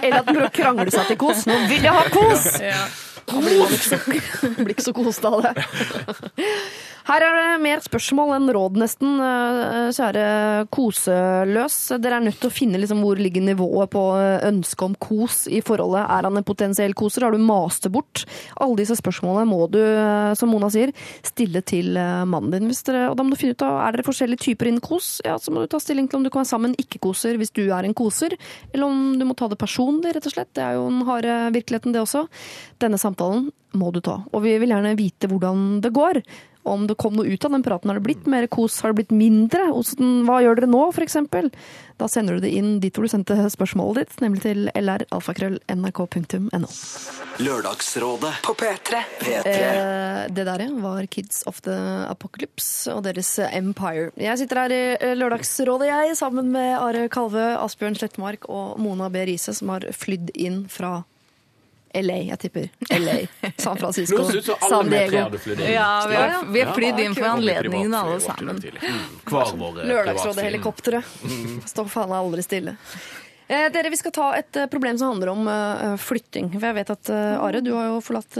Eller 0.00 0.22
at 0.22 0.24
den 0.24 0.30
prøver 0.30 0.48
å 0.48 0.54
krangle 0.54 0.94
seg 0.94 1.10
til 1.12 1.20
kos. 1.20 1.44
Nå 1.50 1.58
vil 1.68 1.84
jeg 1.84 1.92
ha 1.92 2.06
kos! 2.14 2.48
Ja. 2.64 2.86
blir 3.28 3.72
ikke 3.72 3.84
så, 3.84 3.98
blir 4.56 4.72
ikke 4.74 4.84
så 4.84 4.92
kost 4.96 5.28
av 5.28 5.38
det. 5.44 5.54
Her 7.04 7.20
er 7.20 7.34
det 7.36 7.48
mer 7.60 7.82
spørsmål 7.84 8.30
enn 8.32 8.46
råd, 8.56 8.78
nesten. 8.80 9.18
Eh, 9.20 9.90
Kjære 9.92 10.28
koseløs. 10.72 11.74
Dere 12.00 12.16
er 12.16 12.24
nødt 12.24 12.38
til 12.40 12.48
å 12.48 12.54
finne 12.54 12.78
liksom 12.80 13.02
hvor 13.04 13.18
ligger 13.20 13.44
nivået 13.44 13.90
på 13.92 14.04
eh, 14.16 14.46
ønsket 14.48 14.86
om 14.86 14.94
kos 14.96 15.42
i 15.52 15.60
forholdet. 15.60 16.00
Er 16.00 16.24
han 16.24 16.40
en 16.40 16.46
potensiell 16.48 16.94
koser? 16.96 17.26
Har 17.26 17.36
du 17.36 17.44
mast 17.44 17.84
det 17.84 17.92
bort? 17.92 18.22
Alle 18.56 18.80
disse 18.80 18.96
spørsmålene 18.96 19.44
må 19.50 19.66
du, 19.68 19.82
eh, 19.84 20.30
som 20.40 20.48
Mona 20.48 20.70
sier, 20.72 20.94
stille 21.28 21.60
til 21.68 21.92
mannen 21.92 22.54
din. 22.54 22.72
Dere, 22.88 23.10
og 23.10 23.18
da 23.20 23.26
må 23.26 23.36
du 23.36 23.40
finne 23.42 23.52
ut 23.52 23.66
av, 23.66 23.82
Er 23.84 23.98
dere 23.98 24.06
forskjellige 24.08 24.46
typer 24.46 24.70
innen 24.70 24.84
kos, 24.84 25.18
ja, 25.26 25.36
så 25.36 25.52
må 25.52 25.60
du 25.60 25.68
ta 25.68 25.82
stilling 25.82 26.08
til 26.08 26.22
om 26.22 26.24
du 26.24 26.30
kan 26.32 26.40
være 26.40 26.52
sammen 26.54 26.72
ikke-koser 26.80 27.36
hvis 27.36 27.52
du 27.52 27.66
er 27.66 27.84
en 27.84 27.96
koser, 27.96 28.32
eller 28.72 28.88
om 28.88 29.18
du 29.20 29.26
må 29.28 29.36
ta 29.36 29.50
det 29.52 29.60
personlig, 29.60 30.14
rett 30.16 30.24
og 30.24 30.32
slett. 30.38 30.54
Det 30.56 30.64
er 30.64 30.78
jo 30.78 30.88
den 30.88 31.04
harde 31.04 31.36
virkeligheten, 31.52 31.92
det 31.92 32.00
også. 32.00 32.24
Denne 32.80 32.96
samtalen 32.96 33.50
må 33.76 33.92
du 33.92 34.00
ta. 34.00 34.22
Og 34.32 34.44
vi 34.46 34.56
vil 34.62 34.72
gjerne 34.72 34.96
vite 34.96 35.28
hvordan 35.28 35.82
det 35.84 35.92
går. 35.92 36.22
Om 36.64 36.86
det 36.88 36.96
kom 37.00 37.16
noe 37.18 37.28
ut 37.28 37.44
av 37.44 37.52
den 37.54 37.64
praten. 37.64 37.90
Har 37.90 38.00
det 38.00 38.06
blitt 38.06 38.28
mer 38.30 38.46
kos? 38.48 38.80
Har 38.82 38.92
det 38.92 39.02
blitt 39.02 39.14
mindre? 39.14 39.70
Hva 40.24 40.40
gjør 40.44 40.60
dere 40.60 40.70
nå, 40.70 40.86
f.eks.? 40.94 41.18
Da 41.94 42.08
sender 42.10 42.38
du 42.38 42.42
det 42.42 42.50
inn 42.56 42.80
dit 42.82 42.96
hvor 42.96 43.06
du 43.06 43.12
sendte 43.12 43.36
spørsmålet 43.52 44.00
ditt, 44.02 44.16
nemlig 44.24 44.42
til 44.42 44.64
lralfakrøll.nrk.no. 44.74 46.70
Lørdagsrådet 47.44 48.32
På 48.46 48.56
P3. 48.58 49.04
P3 49.20 49.54
Eh, 50.24 50.26
det 50.30 50.44
der 50.46 50.60
ja, 50.60 50.68
var 50.80 51.06
Kids 51.06 51.42
of 51.46 51.60
the 51.66 51.74
Apocalypse 52.08 52.92
og 52.92 53.04
deres 53.06 53.38
Empire. 53.38 54.10
Jeg 54.20 54.40
sitter 54.40 54.62
her 54.62 54.74
i 54.74 54.82
eh, 54.94 55.16
Lørdagsrådet, 55.18 55.88
jeg, 55.90 56.16
sammen 56.18 56.52
med 56.54 56.76
Are 56.78 57.08
Kalve, 57.12 57.54
Asbjørn 57.60 57.98
Slettmark 57.98 58.48
og 58.48 58.78
Mona 58.82 59.10
B. 59.12 59.24
Riise, 59.28 59.54
som 59.56 59.74
har 59.74 59.86
flydd 59.94 60.32
inn 60.34 60.64
fra 60.72 61.02
LA, 61.94 62.16
jeg 62.30 62.38
tipper. 62.42 62.70
LA, 62.90 63.16
San 63.56 63.78
Francisco, 63.78 64.24
San 64.68 64.90
Diego. 64.90 65.24
Ja, 65.70 65.88
vi 66.08 66.16
har, 66.18 66.38
vi 66.50 66.64
har 66.64 66.72
flydd 66.74 67.02
inn 67.04 67.14
for 67.14 67.28
anledningen 67.32 67.94
alle 67.94 68.20
sammen. 68.24 68.56
var 68.56 68.62
ikke 68.62 68.78
det 68.78 68.80
tidlig. 68.80 68.94
Hver 69.30 69.52
vår 69.60 69.82
eh, 69.82 69.86
Lørdagsrådet-helikopteret. 69.92 71.12
Står 71.70 71.92
faen 71.92 72.10
meg 72.10 72.18
aldri 72.18 72.46
stille. 72.46 72.76
Eh, 73.46 73.68
dere, 73.72 73.90
Vi 73.90 74.00
skal 74.00 74.12
ta 74.14 74.30
et 74.38 74.56
eh, 74.56 74.66
problem 74.72 74.98
som 74.98 75.12
handler 75.12 75.32
om 75.34 75.48
eh, 75.48 75.94
flytting. 76.00 76.50
For 76.56 76.70
jeg 76.70 76.78
vet 76.80 76.92
at 76.94 77.12
Are, 77.14 77.60
du 77.60 77.74
har 77.76 77.92
jo 77.92 78.02
forlatt 78.04 78.38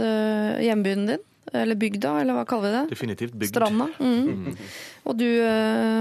hjembyen 0.65 1.07
din. 1.13 1.25
Eller 1.53 1.77
bygda, 1.77 2.15
eller 2.23 2.33
hva 2.33 2.43
kaller 2.49 2.65
vi 2.65 2.73
det? 2.73 2.85
Definitivt 2.95 3.35
bygd. 3.37 3.51
Stranda. 3.53 3.85
Mm. 4.01 4.55
Og 5.07 5.19
du, 5.19 5.27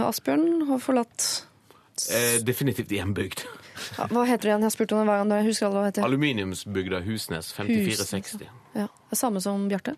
Asbjørn, 0.08 0.64
har 0.70 0.80
forlatt 0.80 1.26
Eh, 2.10 2.40
definitivt 2.42 2.90
hjembygd. 2.90 3.44
ja, 3.98 4.06
Hva 4.10 4.24
heter 4.26 4.42
det 4.42 4.50
igjen? 4.50 4.64
Jeg 4.64 4.70
har 4.70 4.74
spurt 4.74 4.92
om 4.92 5.02
det 5.02 5.06
hver 5.08 5.20
gang. 5.22 5.34
Jeg 5.38 5.48
husker 5.50 5.74
hva 5.74 5.84
heter. 5.86 6.06
Aluminiumsbygda 6.06 7.00
Husnes 7.06 7.52
5460. 7.54 8.48
Ja, 8.74 8.88
det 8.88 9.14
er 9.14 9.20
Samme 9.20 9.42
som 9.44 9.68
Bjarte 9.70 9.94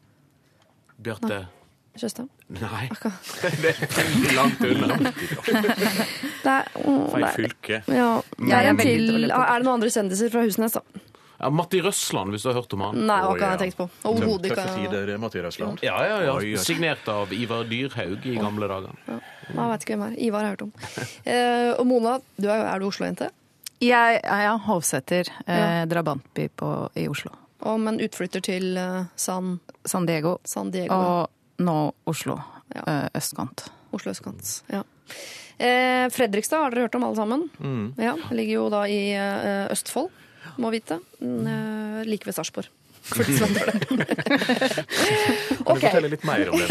Bjarte 1.01 1.47
Tjøstheim. 1.97 2.29
Nei. 2.53 2.87
Det 3.63 3.73
er 3.73 3.89
veldig 3.97 4.37
langt 4.37 4.61
unna. 4.69 4.99
Det 6.45 6.53
er, 6.53 6.69
mm, 6.85 7.03
Feil 7.15 7.27
fylke. 7.35 7.83
ja, 7.89 8.11
Jeg 8.21 8.53
er, 8.53 8.71
er 8.71 8.81
til, 8.83 9.07
det. 9.25 9.31
er 9.33 9.57
det 9.57 9.65
noen 9.65 9.75
andre 9.79 9.91
kjendiser 9.91 10.33
fra 10.35 10.45
Husnes, 10.45 10.77
da? 10.77 11.03
Ja, 11.37 11.51
Matti 11.53 11.81
Røsland, 11.85 12.33
hvis 12.33 12.45
du 12.47 12.49
har 12.49 12.57
hørt 12.61 12.73
om 12.77 12.85
han. 12.87 13.01
Nei, 13.09 13.17
hva 13.21 13.33
kan 13.37 13.43
jeg 13.45 13.57
ja. 13.57 13.61
tenkt 13.65 13.77
på? 13.81 13.89
Overhodet 14.09 14.51
ikke. 14.51 14.63
Tøffe 14.63 14.85
tider, 14.87 15.11
Matti 15.21 15.43
Røsland. 15.45 15.83
Ja, 15.85 15.97
ja, 16.09 16.21
ja. 16.25 16.37
Signert 16.65 17.09
av 17.13 17.33
Ivar 17.37 17.67
Dyrhaug 17.69 18.25
i 18.25 18.37
gamle 18.41 18.69
dager. 18.73 19.19
Nei, 19.55 19.63
Jeg 19.63 19.73
vet 19.73 19.85
ikke 19.87 19.97
hvem 19.97 20.05
er. 20.09 20.15
Ivar 20.27 20.43
har 20.43 20.49
jeg 20.49 20.57
hørt 20.57 20.65
om. 20.67 20.73
Eh, 21.25 21.73
og 21.79 21.87
Mona, 21.87 22.17
du 22.37 22.49
er, 22.51 22.65
er 22.67 22.83
du 22.83 22.89
Oslo-jente? 22.89 23.31
Jeg 23.85 24.21
er 24.25 24.43
ja, 24.47 24.55
Hovseter, 24.67 25.29
eh, 25.47 25.83
drabantby 25.91 26.49
på, 26.57 26.71
i 26.97 27.07
Oslo. 27.13 27.31
Og, 27.67 27.81
men 27.81 28.01
utflytter 28.05 28.43
til 28.45 28.77
eh, 28.81 29.03
San, 29.21 29.59
San 29.85 30.07
Diego. 30.09 30.39
San 30.49 30.71
Diego. 30.75 30.97
Og 30.97 31.63
nå 31.65 31.77
Oslo. 32.09 32.39
Ja. 32.75 32.83
Eh, 32.83 33.09
østkant. 33.21 33.69
Oslo 33.97 34.13
østkant. 34.13 34.63
Ja. 34.73 34.83
Eh, 35.59 36.07
Fredrikstad 36.13 36.61
har 36.67 36.75
dere 36.75 36.87
hørt 36.89 36.97
om 36.99 37.05
alle 37.07 37.17
sammen? 37.17 37.47
Mm. 37.61 37.85
Ja, 38.01 38.17
ligger 38.31 38.53
jo 38.59 38.65
da 38.73 38.83
i 38.91 39.01
eh, 39.17 39.69
Østfold, 39.73 40.11
må 40.61 40.73
vite. 40.75 40.99
Mm, 41.21 41.47
eh, 41.53 42.03
like 42.09 42.29
ved 42.29 42.37
Sarpsborg. 42.37 42.69
Kan 43.07 43.25
du 45.77 45.81
fortelle 45.81 46.09
litt 46.11 46.25
mer 46.27 46.51
om 46.51 46.59
det? 46.59 46.67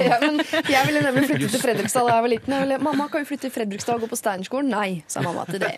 ja, 0.10 0.18
men 0.22 0.40
jeg 0.68 0.86
ville 0.88 1.02
nemlig 1.04 1.26
flytte 1.30 1.50
til 1.54 1.62
Fredrikstad 1.62 2.08
da 2.08 2.18
jeg 2.18 2.24
var 2.26 2.32
liten. 2.34 2.54
Jeg 2.54 2.66
ville, 2.66 2.78
mamma, 2.84 3.08
kan 3.12 3.24
vi 3.24 3.30
flytte 3.30 3.48
til 3.48 3.54
Fredrikstad 3.54 3.96
og 3.96 4.04
gå 4.04 4.10
på 4.12 4.18
Steinerskolen? 4.20 4.68
Nei, 4.74 4.90
sa 5.10 5.24
mamma 5.24 5.46
til 5.48 5.62
det. 5.64 5.74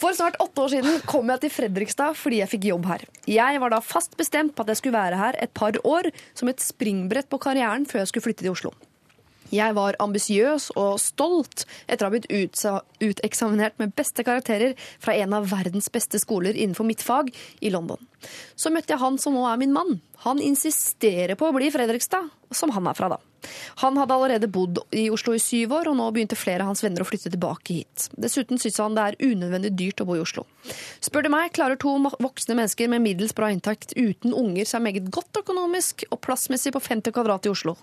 For 0.00 0.16
snart 0.16 0.38
åtte 0.40 0.62
år 0.64 0.70
siden 0.72 1.00
kom 1.08 1.28
jeg 1.32 1.42
til 1.44 1.52
Fredrikstad 1.52 2.16
fordi 2.16 2.40
jeg 2.40 2.52
fikk 2.54 2.68
jobb 2.70 2.84
her. 2.88 3.02
Jeg 3.28 3.60
var 3.60 3.74
da 3.74 3.80
fast 3.84 4.16
bestemt 4.20 4.54
på 4.56 4.64
at 4.64 4.72
jeg 4.72 4.80
skulle 4.80 4.96
være 4.96 5.18
her 5.20 5.40
et 5.44 5.52
par 5.56 5.76
år 5.84 6.08
som 6.32 6.48
et 6.52 6.62
springbrett 6.64 7.28
på 7.28 7.40
karrieren 7.42 7.84
før 7.88 8.02
jeg 8.02 8.12
skulle 8.12 8.28
flytte 8.30 8.46
til 8.46 8.54
Oslo. 8.54 8.72
Jeg 9.50 9.74
var 9.74 9.98
ambisiøs 9.98 10.70
og 10.78 11.00
stolt 11.02 11.64
etter 11.90 12.06
å 12.06 12.08
ha 12.08 12.14
blitt 12.14 12.30
uteksaminert 13.02 13.80
med 13.82 13.96
beste 13.98 14.22
karakterer 14.26 14.76
fra 15.02 15.16
en 15.18 15.34
av 15.36 15.50
verdens 15.50 15.90
beste 15.92 16.20
skoler 16.22 16.54
innenfor 16.54 16.86
mitt 16.86 17.02
fag 17.02 17.32
i 17.60 17.72
London. 17.74 17.98
Så 18.54 18.72
møtte 18.72 18.94
jeg 18.94 19.02
han 19.02 19.18
som 19.20 19.36
nå 19.36 19.46
er 19.48 19.60
min 19.60 19.74
mann. 19.74 20.00
Han 20.26 20.42
insisterer 20.44 21.38
på 21.40 21.48
å 21.48 21.56
bli 21.56 21.70
Fredrikstad, 21.72 22.28
som 22.52 22.72
han 22.74 22.88
er 22.90 22.96
fra 22.98 23.08
da. 23.14 23.20
Han 23.80 23.96
hadde 23.96 24.14
allerede 24.14 24.48
bodd 24.52 24.82
i 24.92 25.06
Oslo 25.12 25.32
i 25.32 25.40
syv 25.40 25.72
år, 25.78 25.88
og 25.88 25.96
nå 25.96 26.08
begynte 26.12 26.36
flere 26.36 26.64
av 26.64 26.70
hans 26.70 26.82
venner 26.84 27.00
å 27.00 27.06
flytte 27.08 27.32
tilbake 27.32 27.78
hit. 27.78 28.08
Dessuten 28.20 28.60
syns 28.60 28.80
han 28.82 28.96
det 28.98 29.06
er 29.06 29.30
unødvendig 29.30 29.70
dyrt 29.78 30.02
å 30.02 30.06
bo 30.08 30.18
i 30.18 30.20
Oslo. 30.20 30.44
Spør 31.00 31.24
du 31.24 31.30
meg, 31.32 31.54
klarer 31.56 31.80
to 31.80 31.94
voksne 32.20 32.58
mennesker 32.58 32.90
med 32.92 33.04
middels 33.04 33.32
bra 33.36 33.48
inntekt 33.52 33.94
uten 33.96 34.36
unger 34.36 34.68
seg 34.68 34.84
meget 34.84 35.08
godt 35.14 35.40
økonomisk 35.40 36.04
og 36.10 36.20
plassmessig 36.26 36.74
på 36.76 36.84
50 36.84 37.16
kvadrat 37.16 37.48
i 37.48 37.54
Oslo. 37.54 37.78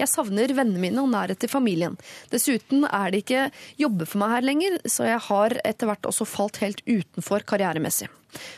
Jeg 0.00 0.08
savner 0.08 0.56
vennene 0.56 0.80
mine 0.80 1.04
og 1.04 1.12
nærhet 1.12 1.42
til 1.42 1.52
familien. 1.52 1.98
Dessuten 2.32 2.86
er 2.88 3.12
det 3.12 3.24
ikke 3.26 3.46
jobber 3.80 4.08
for 4.08 4.24
meg 4.24 4.36
her 4.36 4.48
lenger, 4.48 4.80
så 4.88 5.08
jeg 5.08 5.22
har 5.28 5.58
etter 5.60 5.92
hvert 5.92 6.08
også 6.08 6.28
falt 6.28 6.62
helt 6.64 6.84
utenfor 6.88 7.44
karrieremessig. 7.48 8.08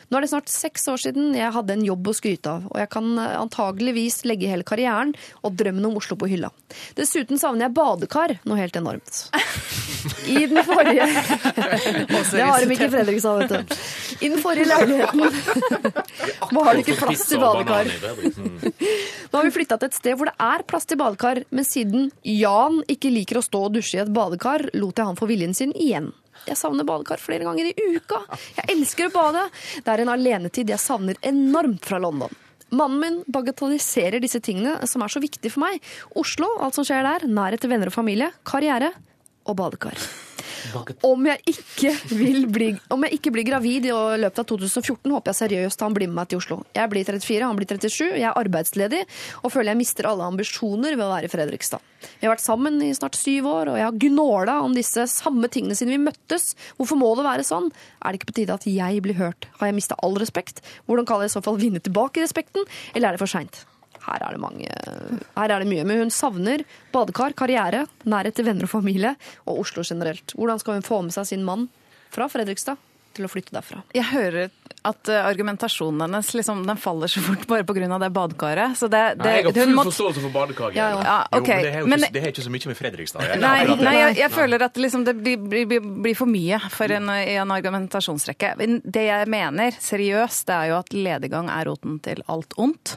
Nå 0.08 0.18
er 0.18 0.24
det 0.24 0.30
snart 0.32 0.52
seks 0.52 0.86
år 0.90 1.00
siden 1.06 1.34
jeg 1.36 1.52
hadde 1.54 1.74
en 1.76 1.86
jobb 1.86 2.10
å 2.10 2.16
skryte 2.16 2.50
av, 2.50 2.66
og 2.70 2.78
jeg 2.80 2.90
kan 2.92 3.08
antageligvis 3.18 4.22
legge 4.28 4.50
hele 4.50 4.66
karrieren 4.66 5.14
og 5.42 5.56
drømmen 5.58 5.88
om 5.88 5.98
Oslo 6.00 6.18
på 6.20 6.28
hylla. 6.30 6.52
Dessuten 6.98 7.40
savner 7.40 7.66
jeg 7.66 7.76
badekar 7.76 8.36
noe 8.44 8.60
helt 8.60 8.76
enormt. 8.78 9.24
I 10.28 10.46
den 10.50 10.60
forrige 10.66 11.06
Det 11.08 12.42
har 12.44 12.60
de 12.60 12.74
ikke 12.74 12.88
i 12.88 12.92
Fredrikstad, 12.92 13.44
vet 13.44 13.52
du. 13.52 13.76
I 14.20 14.30
den 14.32 14.40
forrige 14.42 14.68
leiligheten 14.68 15.22
var 16.56 16.72
det 16.72 16.84
ikke 16.84 16.98
plass 17.00 17.24
til 17.28 17.40
badekar. 17.42 17.90
Nå 19.30 19.38
har 19.38 19.48
vi 19.48 19.54
flytta 19.54 19.78
til 19.80 19.90
et 19.90 19.98
sted 19.98 20.18
hvor 20.18 20.30
det 20.30 20.36
er 20.48 20.66
plass 20.68 20.88
til 20.90 21.00
badekar, 21.00 21.44
men 21.50 21.68
siden 21.68 22.10
Jan 22.28 22.82
ikke 22.90 23.12
liker 23.12 23.40
å 23.40 23.46
stå 23.46 23.66
og 23.68 23.78
dusje 23.78 23.98
i 23.98 24.04
et 24.04 24.12
badekar, 24.14 24.68
lot 24.76 25.00
jeg 25.00 25.08
han 25.08 25.18
få 25.18 25.30
viljen 25.30 25.56
sin 25.56 25.74
igjen. 25.74 26.12
Jeg 26.48 26.58
savner 26.60 26.86
badekar 26.88 27.22
flere 27.22 27.46
ganger 27.46 27.70
i 27.70 27.88
uka. 27.96 28.20
Jeg 28.58 28.76
elsker 28.76 29.08
å 29.08 29.14
bade. 29.14 29.46
Det 29.84 29.92
er 29.94 30.04
en 30.04 30.12
alenetid 30.14 30.72
jeg 30.74 30.82
savner 30.82 31.20
enormt 31.24 31.86
fra 31.86 32.00
London. 32.02 32.32
Mannen 32.74 33.00
min 33.00 33.18
bagatelliserer 33.30 34.22
disse 34.22 34.40
tingene 34.42 34.80
som 34.90 35.04
er 35.04 35.12
så 35.12 35.22
viktige 35.22 35.52
for 35.54 35.64
meg. 35.66 35.82
Oslo, 36.18 36.48
alt 36.64 36.76
som 36.78 36.86
skjer 36.86 37.06
der, 37.06 37.26
nærhet 37.30 37.62
til 37.62 37.70
venner 37.70 37.92
og 37.92 37.96
familie, 37.96 38.32
karriere 38.46 38.90
og 39.44 39.58
badekar. 39.60 39.98
Om 41.06 41.28
jeg, 41.30 41.40
ikke 41.54 41.92
bli, 42.54 42.70
om 42.94 43.06
jeg 43.06 43.18
ikke 43.18 43.32
blir 43.34 43.46
gravid 43.48 43.88
i 43.88 43.94
løpet 43.94 44.42
av 44.42 44.48
2014, 44.50 45.10
håper 45.10 45.32
jeg 45.32 45.40
seriøst 45.42 45.84
han 45.84 45.96
blir 45.96 46.10
med 46.10 46.18
meg 46.20 46.30
til 46.30 46.40
Oslo. 46.42 46.60
Jeg 46.76 46.92
blir 46.92 47.06
34, 47.06 47.40
han 47.46 47.58
blir 47.58 47.70
37, 47.70 48.12
jeg 48.20 48.28
er 48.28 48.38
arbeidsledig 48.40 49.02
og 49.42 49.52
føler 49.52 49.72
jeg 49.72 49.80
mister 49.82 50.08
alle 50.10 50.28
ambisjoner 50.28 50.96
ved 50.96 51.04
å 51.06 51.10
være 51.12 51.28
i 51.28 51.32
Fredrikstad. 51.32 51.90
Vi 52.20 52.26
har 52.26 52.34
vært 52.34 52.44
sammen 52.44 52.80
i 52.84 52.92
snart 52.96 53.16
syv 53.18 53.48
år, 53.48 53.72
og 53.72 53.78
jeg 53.80 53.86
har 53.88 54.00
gnåla 54.06 54.58
om 54.64 54.74
disse 54.76 55.06
samme 55.10 55.48
tingene 55.52 55.76
siden 55.78 55.94
vi 55.96 56.02
møttes. 56.04 56.52
Hvorfor 56.78 57.00
må 57.00 57.12
det 57.18 57.26
være 57.26 57.46
sånn? 57.46 57.70
Er 58.00 58.12
det 58.12 58.20
ikke 58.20 58.32
på 58.32 58.38
tide 58.40 58.58
at 58.58 58.68
jeg 58.68 59.04
blir 59.04 59.18
hørt? 59.20 59.48
Har 59.60 59.70
jeg 59.70 59.78
mista 59.78 59.98
all 60.04 60.18
respekt? 60.20 60.60
Hvordan 60.88 61.08
kan 61.08 61.24
jeg 61.24 61.32
i 61.32 61.36
så 61.36 61.44
fall 61.44 61.60
vinne 61.60 61.82
tilbake 61.84 62.24
respekten, 62.24 62.68
eller 62.94 63.10
er 63.10 63.16
det 63.16 63.24
for 63.24 63.30
seint? 63.30 63.64
Her 64.04 64.20
er, 64.20 64.34
det 64.36 64.40
mange, 64.42 64.68
her 64.68 65.52
er 65.54 65.62
det 65.62 65.68
mye, 65.70 65.84
men 65.88 66.02
hun 66.04 66.12
savner 66.12 66.64
badekar, 66.92 67.32
karriere, 67.36 67.86
nærhet 68.04 68.36
til 68.36 68.48
venner 68.48 68.68
og 68.68 68.72
familie, 68.74 69.14
og 69.48 69.62
Oslo 69.64 69.84
generelt. 69.86 70.34
Hvordan 70.36 70.60
skal 70.60 70.76
hun 70.78 70.84
få 70.84 71.00
med 71.06 71.16
seg 71.16 71.30
sin 71.30 71.46
mann 71.46 71.70
fra 72.14 72.28
Fredrikstad 72.28 72.76
til 73.14 73.26
å 73.26 73.30
flytte 73.30 73.54
derfra? 73.54 73.82
Jeg 73.94 74.06
hører 74.10 74.50
at 74.84 75.08
eh, 75.08 75.26
argumentasjonen 75.26 76.04
hennes 76.04 76.30
liksom, 76.36 76.64
den 76.68 76.80
faller 76.80 77.08
så 77.08 77.22
fort 77.24 77.46
bare 77.48 77.64
pga. 77.64 77.98
det 77.98 78.10
badekaret. 78.14 78.76
Så 78.78 78.88
det, 78.92 79.02
det, 79.20 79.24
Nei, 79.24 79.34
jeg 79.40 79.46
har 79.48 79.70
full 79.70 79.80
forståelse 79.90 80.24
for 80.26 80.34
badekaret. 80.34 80.76
Ja, 80.76 80.90
Ja, 80.94 81.16
ja, 81.32 81.84
men 81.86 82.00
det 82.00 82.20
har 82.20 82.28
ikke, 82.28 82.34
ikke 82.34 82.46
så 82.46 82.52
mye 82.52 82.70
med 82.70 82.78
Fredrikstad 82.78 83.22
å 83.22 83.28
gjøre. 83.28 83.40
Nei, 83.42 83.76
nei 83.80 83.94
jeg, 83.96 84.16
jeg 84.22 84.32
føler 84.34 84.66
at 84.66 84.80
liksom 84.80 85.06
det 85.06 85.16
blir, 85.18 85.40
blir, 85.40 85.80
blir, 85.80 86.16
for 86.18 86.30
mye 86.30 86.60
for 86.72 86.92
en, 86.94 87.10
i 87.16 87.36
en 87.40 87.54
argumentasjonsrekke. 87.54 88.54
Det 88.84 89.06
jeg 89.08 89.30
mener, 89.32 89.78
seriøst, 89.80 90.46
det 90.50 90.58
er 90.58 90.72
jo 90.72 90.78
at 90.82 90.94
lediggang 90.96 91.50
er 91.52 91.68
roten 91.70 91.98
til 92.04 92.20
alt 92.30 92.56
ondt. 92.60 92.96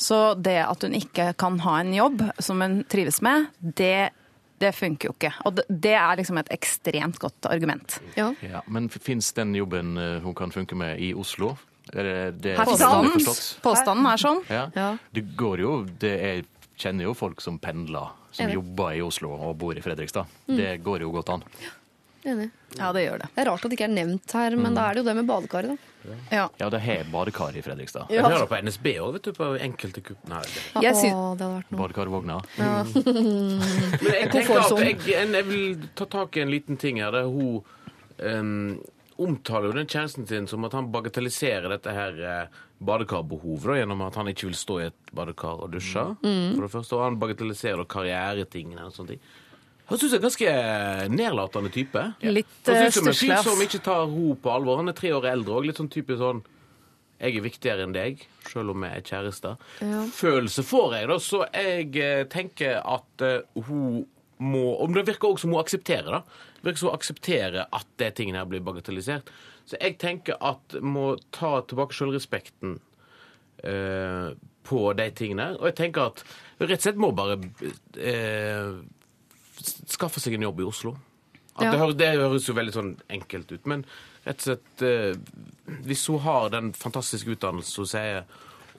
Så 0.00 0.20
det 0.40 0.58
at 0.64 0.86
hun 0.86 0.96
ikke 0.98 1.30
kan 1.40 1.60
ha 1.64 1.78
en 1.80 1.94
jobb 1.94 2.24
som 2.42 2.62
hun 2.64 2.80
trives 2.90 3.20
med, 3.24 3.50
det, 3.60 4.10
det 4.60 4.74
funker 4.76 5.08
jo 5.08 5.16
ikke. 5.16 5.32
Og 5.48 5.56
det, 5.56 5.94
er 5.96 6.18
liksom 6.20 6.38
et 6.40 6.50
ekstremt 6.52 7.18
godt 7.22 7.48
argument. 7.48 7.96
Ja. 8.18 8.28
Ja, 8.44 8.60
men 8.68 8.90
fins 8.92 9.32
den 9.36 9.54
jobben 9.56 9.96
eh, 9.96 10.18
hun 10.20 10.36
kan 10.36 10.52
funke 10.52 10.76
med 10.76 11.00
i 11.00 11.14
Oslo? 11.16 11.54
Er 11.90 12.06
det, 12.06 12.16
det 12.44 12.56
forstått? 12.60 13.60
Påstanden 13.64 14.06
er 14.06 14.20
sånn. 14.20 14.42
Ja. 14.52 14.66
Ja. 14.76 14.90
Det 15.10 15.24
går 15.38 15.62
jo 15.64 15.72
det 16.02 16.12
Jeg 16.20 16.44
kjenner 16.80 17.08
jo 17.08 17.14
folk 17.16 17.40
som 17.44 17.58
pendler, 17.60 18.12
som 18.30 18.46
Enig. 18.46 18.58
jobber 18.60 18.94
i 18.96 19.02
Oslo 19.04 19.32
og 19.34 19.56
bor 19.60 19.76
i 19.76 19.82
Fredrikstad. 19.84 20.28
Mm. 20.48 20.56
Det 20.60 20.70
går 20.84 21.06
jo 21.06 21.10
godt 21.16 21.32
an. 21.34 21.46
Enig. 22.24 22.50
Ja, 22.76 22.92
det 22.92 23.06
gjør 23.06 23.24
det. 23.24 23.30
Det 23.34 23.42
er 23.42 23.48
rart 23.50 23.64
at 23.64 23.72
det 23.72 23.78
ikke 23.80 23.88
er 23.88 23.96
nevnt 23.96 24.36
her, 24.36 24.56
men 24.60 24.76
da 24.76 24.86
er 24.86 24.96
det 24.96 25.02
jo 25.02 25.08
det 25.08 25.16
med 25.18 25.28
badekaret, 25.28 25.72
da. 25.72 25.89
Ja. 26.30 26.46
Ja, 26.58 26.68
det 26.72 26.80
har 26.84 27.04
badekar 27.12 27.56
i 27.56 27.62
Fredrikstad. 27.62 28.06
Jeg 28.10 28.22
hører 28.24 28.46
på 28.50 28.58
NSB 28.64 28.86
òg, 29.02 29.12
vet 29.18 29.26
du. 29.28 29.32
På 29.36 29.50
enkelte 29.60 30.00
kupp. 30.06 30.22
Nei, 30.30 30.40
det- 30.42 30.82
Jeg 30.82 30.94
Å, 30.94 31.00
sy- 31.00 31.10
det 31.10 31.16
hadde 31.16 31.50
vært 31.56 31.70
noe. 31.70 31.80
Badekarvogna. 31.82 32.38
Men 33.10 34.14
jeg 34.14 34.30
tenker 34.32 34.62
at 34.62 34.80
jeg, 34.80 34.96
jeg 35.34 35.44
vil 35.48 35.84
ta 35.98 36.06
tak 36.10 36.36
i 36.36 36.42
en 36.44 36.50
liten 36.52 36.76
ting 36.80 37.00
her. 37.02 37.12
Der 37.14 37.28
hun 37.30 37.60
um, 38.18 38.80
omtaler 39.20 39.68
jo 39.70 39.76
den 39.76 39.90
kjæresten 39.90 40.26
sin 40.28 40.46
som 40.48 40.64
at 40.64 40.72
han 40.76 40.88
bagatelliserer 40.94 41.68
dette 41.74 41.92
her 41.92 42.20
eh, 42.24 42.60
badekarbehovet 42.80 43.66
da, 43.68 43.74
gjennom 43.82 44.00
at 44.06 44.16
han 44.16 44.30
ikke 44.32 44.46
vil 44.48 44.56
stå 44.56 44.78
i 44.80 44.86
et 44.88 45.12
badekar 45.12 45.60
og 45.66 45.74
dusje. 45.74 46.06
For 46.24 46.64
det 46.64 46.70
første, 46.72 46.96
og 46.96 47.04
han 47.04 47.18
bagatelliserer 47.20 47.84
karrieretingene 47.92 48.86
og 48.88 48.94
sånne 48.96 49.12
ting. 49.16 49.20
Han 49.90 49.98
syns 49.98 50.14
jeg 50.14 50.20
er 50.20 50.24
ganske 50.24 50.54
nedlatende 51.10 51.72
type. 51.74 52.06
Litt 52.22 52.70
Han 52.70 52.76
eh, 52.76 52.86
synes 52.86 52.96
som 53.00 53.10
stusslig, 53.10 53.38
som 53.44 53.62
ikke 53.64 53.82
tar 53.82 54.06
henne 54.06 54.38
på 54.38 54.54
alvor. 54.54 54.78
Han 54.78 54.92
er 54.92 54.96
tre 54.96 55.10
år 55.16 55.26
eldre 55.32 55.58
òg. 55.58 55.66
Litt 55.66 55.80
sånn 55.82 55.90
typisk 55.92 56.22
sånn 56.22 56.44
jeg 57.20 57.36
er 57.36 57.44
viktigere 57.44 57.84
enn 57.84 57.92
deg, 57.92 58.22
selv 58.48 58.72
om 58.72 58.80
vi 58.80 58.88
er 58.88 59.02
kjærester. 59.04 59.58
Følelse 60.16 60.64
får 60.64 60.94
jeg, 60.96 61.08
da, 61.10 61.16
så 61.20 61.42
jeg 61.52 61.90
eh, 62.00 62.22
tenker 62.32 62.78
at 62.80 63.24
eh, 63.26 63.64
hun 63.68 64.06
må 64.40 64.70
Om 64.80 64.94
det 64.96 65.02
virker 65.04 65.28
også 65.28 65.44
som 65.44 65.52
hun 65.52 65.60
aksepterer 65.60 66.14
det. 66.14 66.20
Det 66.56 66.64
virker 66.64 66.80
som 66.80 66.88
hun 66.88 66.96
aksepterer 66.96 67.66
at 67.76 67.90
de 68.00 68.06
tingene 68.16 68.40
her 68.40 68.46
blir 68.48 68.62
bagatellisert. 68.64 69.28
Så 69.68 69.76
jeg 69.76 69.98
tenker 70.00 70.38
at 70.40 70.78
må 70.80 71.10
ta 71.36 71.58
tilbake 71.68 71.92
selvrespekten 71.92 72.78
eh, 73.68 74.30
på 74.64 74.80
de 74.96 75.06
tingene. 75.12 75.50
Og 75.58 75.68
jeg 75.68 75.76
tenker 75.82 76.08
at 76.08 76.24
rett 76.56 76.78
og 76.78 76.86
slett 76.86 77.02
må 77.04 77.12
bare 77.16 77.36
eh, 78.00 78.80
skaffe 79.90 80.20
seg 80.22 80.34
en 80.38 80.42
jobb 80.48 80.60
i 80.60 80.68
Oslo. 80.68 80.96
At 81.56 81.64
Ja. 81.66 81.70
det, 81.72 81.80
høres, 81.80 81.96
det 81.98 82.10
høres 82.16 82.46
jo 82.48 82.54
veldig 82.54 82.72
sånn 82.72 82.92
enkelt 83.10 83.50
ut, 83.52 83.66
men 83.66 83.84
rett 84.24 84.38
og 84.38 84.46
slett 84.46 84.82
eh, 84.86 85.14
Hvis 85.84 86.06
hun 86.08 86.20
har 86.24 86.48
den 86.50 86.72
fantastiske 86.72 87.30
utdannelsen 87.34 87.82
hun 87.84 87.86
sier, 87.90 88.24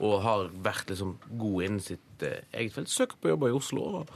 og 0.02 0.22
har 0.24 0.48
vært 0.64 0.88
liksom 0.90 1.16
god 1.38 1.62
innen 1.68 1.80
sitt 1.84 2.22
eh, 2.26 2.40
eget 2.52 2.72
felt, 2.74 2.88
søk 2.90 3.14
på 3.20 3.28
jobber 3.34 3.52
i 3.52 3.56
Oslo 3.58 3.84
og 4.00 4.08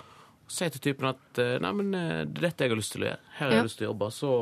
si 0.48 0.68
til 0.70 0.80
typen 0.92 1.08
at 1.12 1.38
eh, 1.42 1.58
nei, 1.62 1.72
men 1.72 1.94
eh, 1.94 2.24
det 2.24 2.38
er 2.38 2.46
dette 2.50 2.64
jeg 2.64 2.70
har 2.72 2.80
lyst 2.80 2.92
til 2.96 3.02
å 3.04 3.10
gjøre. 3.10 3.18
Her 3.38 3.44
har 3.46 3.52
Ja. 3.52 3.58
jeg 3.60 3.68
lyst 3.68 3.78
til 3.78 3.86
å 3.86 3.90
jobbe. 3.92 4.08
Så 4.14 4.32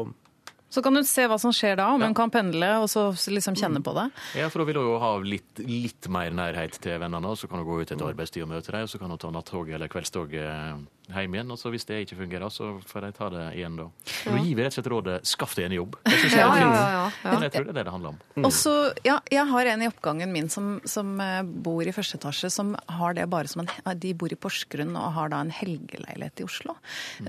Så 0.75 0.83
kan 0.83 0.95
du 0.95 1.03
se 1.07 1.23
hva 1.31 1.37
som 1.39 1.53
skjer 1.55 1.77
da, 1.79 1.87
om 1.95 2.03
hun 2.03 2.15
kan 2.19 2.31
pendle 2.35 2.67
og 2.83 2.89
så 2.91 3.05
liksom 3.31 3.55
kjenne 3.55 3.79
på 3.85 3.93
det. 3.95 4.09
Ja, 4.35 4.49
for 4.51 4.59
da 4.59 4.65
vil 4.67 4.75
hun 4.81 4.89
jo 4.89 4.99
ha 4.99 5.13
litt, 5.23 5.59
litt 5.63 6.09
mer 6.11 6.31
nærhet 6.35 6.81
til 6.83 6.99
vennene, 6.99 7.25
og 7.31 7.37
så 7.39 7.47
kan 7.49 7.59
hun 7.61 7.67
gå 7.69 7.77
ut 7.83 7.87
et 7.87 7.93
etter 7.95 8.09
arbeidstid 8.11 8.43
og 8.43 8.49
møte 8.51 8.73
dem, 8.73 8.83
og 8.83 8.89
så 8.91 8.99
kan 8.99 9.09
hun 9.11 9.19
ta 9.23 9.31
nattoget 9.31 9.75
eller 9.77 9.87
kveldstog 9.93 10.35
eh, 10.35 10.75
hjem 11.13 11.35
igjen, 11.37 11.51
og 11.53 11.59
så 11.61 11.71
hvis 11.73 11.85
det 11.89 11.99
ikke 12.05 12.17
fungerer, 12.23 12.49
så 12.53 12.71
får 12.89 13.05
de 13.05 13.11
ta 13.17 13.29
det 13.33 13.45
igjen 13.59 13.77
da. 13.77 13.87
Nå 14.31 14.39
gir 14.41 14.57
vi 14.57 14.65
rett 14.65 14.73
og 14.73 14.79
slett 14.79 14.89
rådet, 14.93 15.17
skaff 15.29 15.53
deg 15.59 15.67
en 15.69 15.77
jobb. 15.77 15.99
Det 16.07 16.17
synes 16.17 16.33
jeg 16.33 16.41
Ja, 16.41 16.49
er 16.55 16.63
ja, 16.63 16.71
ja, 16.71 16.87
ja, 16.95 17.03
ja. 17.05 17.33
Men 17.35 17.45
jeg 17.47 17.53
tror 17.55 17.67
det 17.67 17.75
er 17.75 17.79
det 17.79 17.85
det 17.85 17.95
handler 17.95 18.15
om. 18.15 18.19
Mm. 18.39 18.49
Også, 18.49 18.75
ja, 19.05 19.19
jeg 19.37 19.47
har 19.53 19.71
en 19.75 19.85
i 19.85 19.91
oppgangen 19.91 20.33
min 20.33 20.49
som, 20.53 20.71
som 20.89 21.13
eh, 21.21 21.43
bor 21.45 21.85
i 21.85 21.93
første 21.93 22.17
etasje, 22.21 22.51
som 22.55 22.73
har 22.89 23.19
det 23.19 23.29
bare 23.33 23.51
som 23.51 23.65
en 23.65 24.01
De 24.01 24.15
bor 24.17 24.33
i 24.33 24.39
Porsgrunn 24.41 24.97
og 24.97 25.13
har 25.19 25.29
da 25.35 25.43
en 25.45 25.53
helgeleilighet 25.53 26.41
i 26.41 26.49
Oslo. 26.49 26.77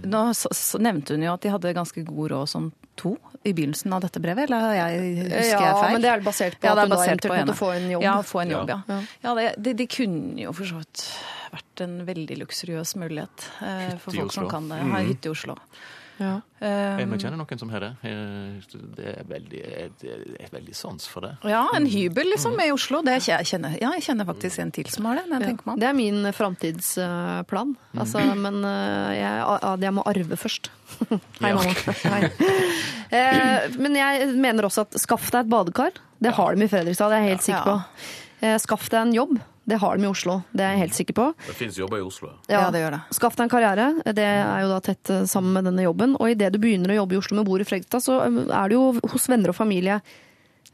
Nå 0.03 0.23
så, 0.39 0.49
så 0.55 0.79
nevnte 0.81 1.17
hun 1.17 1.27
jo 1.27 1.35
at 1.35 1.43
de 1.43 1.51
hadde 1.53 1.75
ganske 1.75 2.05
god 2.07 2.31
råd 2.31 2.51
som 2.51 2.71
to 2.95 3.17
i 3.43 3.51
begynnelsen 3.53 3.91
av 3.93 4.05
dette 4.05 4.21
brevet, 4.23 4.47
eller 4.47 4.71
jeg, 4.73 5.01
husker 5.27 5.51
Ja, 5.51 5.59
jeg 5.67 5.79
feil? 5.81 5.93
men 5.93 6.03
det 6.05 6.11
er 6.13 6.21
basert 6.25 6.55
på 6.61 6.65
Ja, 6.69 6.73
at 6.73 6.85
hun 6.85 6.93
da 6.95 6.99
eventuelt 7.03 7.41
måtte 7.43 7.57
få 7.59 7.71
en 7.75 7.89
jobb. 7.91 8.05
Ja, 8.07 8.13
få 8.25 8.39
en 8.45 8.53
jobb, 8.55 8.71
ja. 8.71 8.77
Ja. 8.87 8.99
ja. 9.25 9.33
det, 9.35 9.49
de, 9.67 9.73
de 9.83 9.87
kunne 9.91 10.45
jo 10.47 10.53
for 10.55 10.71
så 10.71 10.79
vidt 10.79 11.03
vært 11.55 11.74
en 11.81 12.05
veldig 12.07 12.37
luksuriøs 12.43 12.95
mulighet 13.01 13.49
eh, 13.61 13.97
for 13.99 14.11
folk 14.15 14.31
som 14.33 14.49
kan 14.49 14.69
det. 14.71 14.79
har 14.79 15.03
hytte 15.11 15.27
i 15.27 15.35
Oslo. 15.35 15.57
Ja. 16.15 16.37
Um, 16.63 17.11
Jeg 17.11 17.19
kjenner 17.25 17.35
noen 17.41 17.59
som 17.59 17.71
har 17.73 17.83
det. 17.83 17.89
Eh, 18.07 18.77
Det 18.95 19.07
er 19.19 19.25
veldig, 19.27 19.63
det 19.99 20.13
er 20.39 20.51
veldig 20.53 20.75
sans 20.79 21.07
for 21.11 21.25
det. 21.27 21.33
ja, 21.43 21.65
en 21.75 21.85
hybel 21.91 22.29
liksom 22.31 22.55
i 22.63 22.69
Oslo. 22.71 23.01
Det 23.03 23.17
jeg 23.27 23.43
kjenner, 23.49 23.75
ja, 23.81 23.89
jeg 23.97 24.05
kjenner 24.07 24.25
faktisk 24.29 24.59
en 24.63 24.71
til 24.71 24.87
som 24.93 25.09
har 25.09 25.19
det. 25.19 25.25
jeg 25.27 25.57
meg. 25.65 25.75
Det 25.83 25.89
er 25.89 25.93
min 25.97 26.23
framtidsplan. 26.31 27.75
Altså, 27.99 28.23
men 28.39 28.61
eh, 28.63 29.11
jeg, 29.19 29.59
jeg 29.83 29.93
må 29.97 30.05
arve 30.07 30.37
først. 30.39 30.71
Hei, 31.41 31.51
mamma. 31.51 31.95
Hei. 32.15 32.21
Eh, 33.11 33.75
Men 33.79 33.95
jeg 33.99 34.29
mener 34.39 34.65
også 34.69 34.85
at 34.87 34.95
skaff 35.01 35.27
deg 35.31 35.45
et 35.45 35.49
badekar. 35.51 35.91
Det 36.23 36.31
har 36.33 36.55
de 36.55 36.63
i 36.63 36.67
Fredrikstad, 36.71 37.11
det 37.11 37.17
er 37.19 37.25
jeg 37.27 37.35
helt 37.35 37.45
sikker 37.45 37.67
på. 37.67 37.75
Eh, 38.41 38.55
Skaff 38.63 38.87
deg 38.89 39.01
en 39.01 39.13
jobb. 39.15 39.35
Det 39.65 39.79
har 39.81 39.97
de 39.97 40.05
i 40.05 40.09
Oslo, 40.09 40.39
det 40.53 40.61
er 40.61 40.75
jeg 40.75 40.83
helt 40.83 40.97
sikker 40.99 41.17
på. 41.17 41.23
det 41.47 41.55
fins 41.57 41.77
jobber 41.79 41.97
i 41.97 42.05
Oslo. 42.05 42.35
Ja, 42.51 42.67
det 42.73 42.83
gjør 42.83 42.93
det. 42.97 42.99
Skaff 43.17 43.37
deg 43.37 43.47
en 43.47 43.53
karriere. 43.53 43.87
Det 44.13 44.27
er 44.27 44.61
jo 44.61 44.69
da 44.69 44.77
tett 44.85 45.09
eh, 45.09 45.23
sammen 45.29 45.57
med 45.57 45.65
denne 45.65 45.87
jobben. 45.87 46.13
Og 46.19 46.29
idet 46.35 46.51
du 46.53 46.59
begynner 46.61 46.93
å 46.93 46.99
jobbe 47.01 47.17
i 47.17 47.19
Oslo 47.23 47.39
med 47.39 47.49
bord 47.49 47.63
i 47.63 47.65
Fredrikstad, 47.65 48.05
så 48.05 48.19
eh, 48.27 48.37
er 48.45 48.69
du 48.69 48.77
jo 48.77 48.85
hos 49.15 49.25
venner 49.31 49.53
og 49.53 49.57
familie 49.57 49.99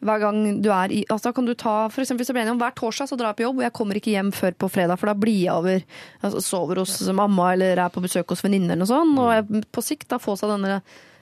hver 0.02 0.18
gang 0.18 0.38
du 0.66 0.72
er 0.74 0.90
i 0.90 1.04
altså 1.14 1.30
Da 1.30 1.36
kan 1.38 1.46
du 1.46 1.54
ta 1.54 1.76
for 1.94 2.02
eksempel, 2.02 2.24
hvis 2.24 2.32
jeg 2.32 2.38
blir 2.38 2.46
enig 2.46 2.56
om 2.56 2.62
hver 2.62 2.74
torsdag 2.78 3.12
så 3.12 3.18
drar 3.20 3.32
jeg 3.32 3.42
på 3.42 3.46
jobb, 3.46 3.60
og 3.60 3.66
jeg 3.68 3.76
kommer 3.78 4.00
ikke 4.00 4.16
hjem 4.16 4.32
før 4.34 4.56
på 4.64 4.70
fredag, 4.74 4.98
for 4.98 5.12
da 5.12 5.16
blir 5.18 5.44
jeg 5.44 5.54
over. 5.54 5.86
Altså, 6.26 6.42
sover 6.42 6.82
hos 6.82 6.96
mamma 7.16 7.52
eller 7.54 7.84
er 7.86 7.94
på 7.94 8.04
besøk 8.04 8.34
hos 8.34 8.42
venninner 8.46 8.74
eller 8.74 8.84
noe 8.84 8.92
sånt. 8.92 9.22
Og 9.22 9.32
jeg, 9.36 9.64
på 9.72 9.86
sikt 9.86 10.10
da 10.12 10.20
få 10.22 10.36
seg 10.40 10.56
denne 10.56 10.82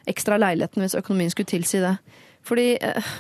ekstra 0.10 0.40
leiligheten 0.40 0.82
hvis 0.82 0.98
økonomien 0.98 1.34
skulle 1.34 1.52
tilsi 1.52 1.84
det. 1.84 1.98
Fordi 2.48 2.70
eh, 2.80 3.12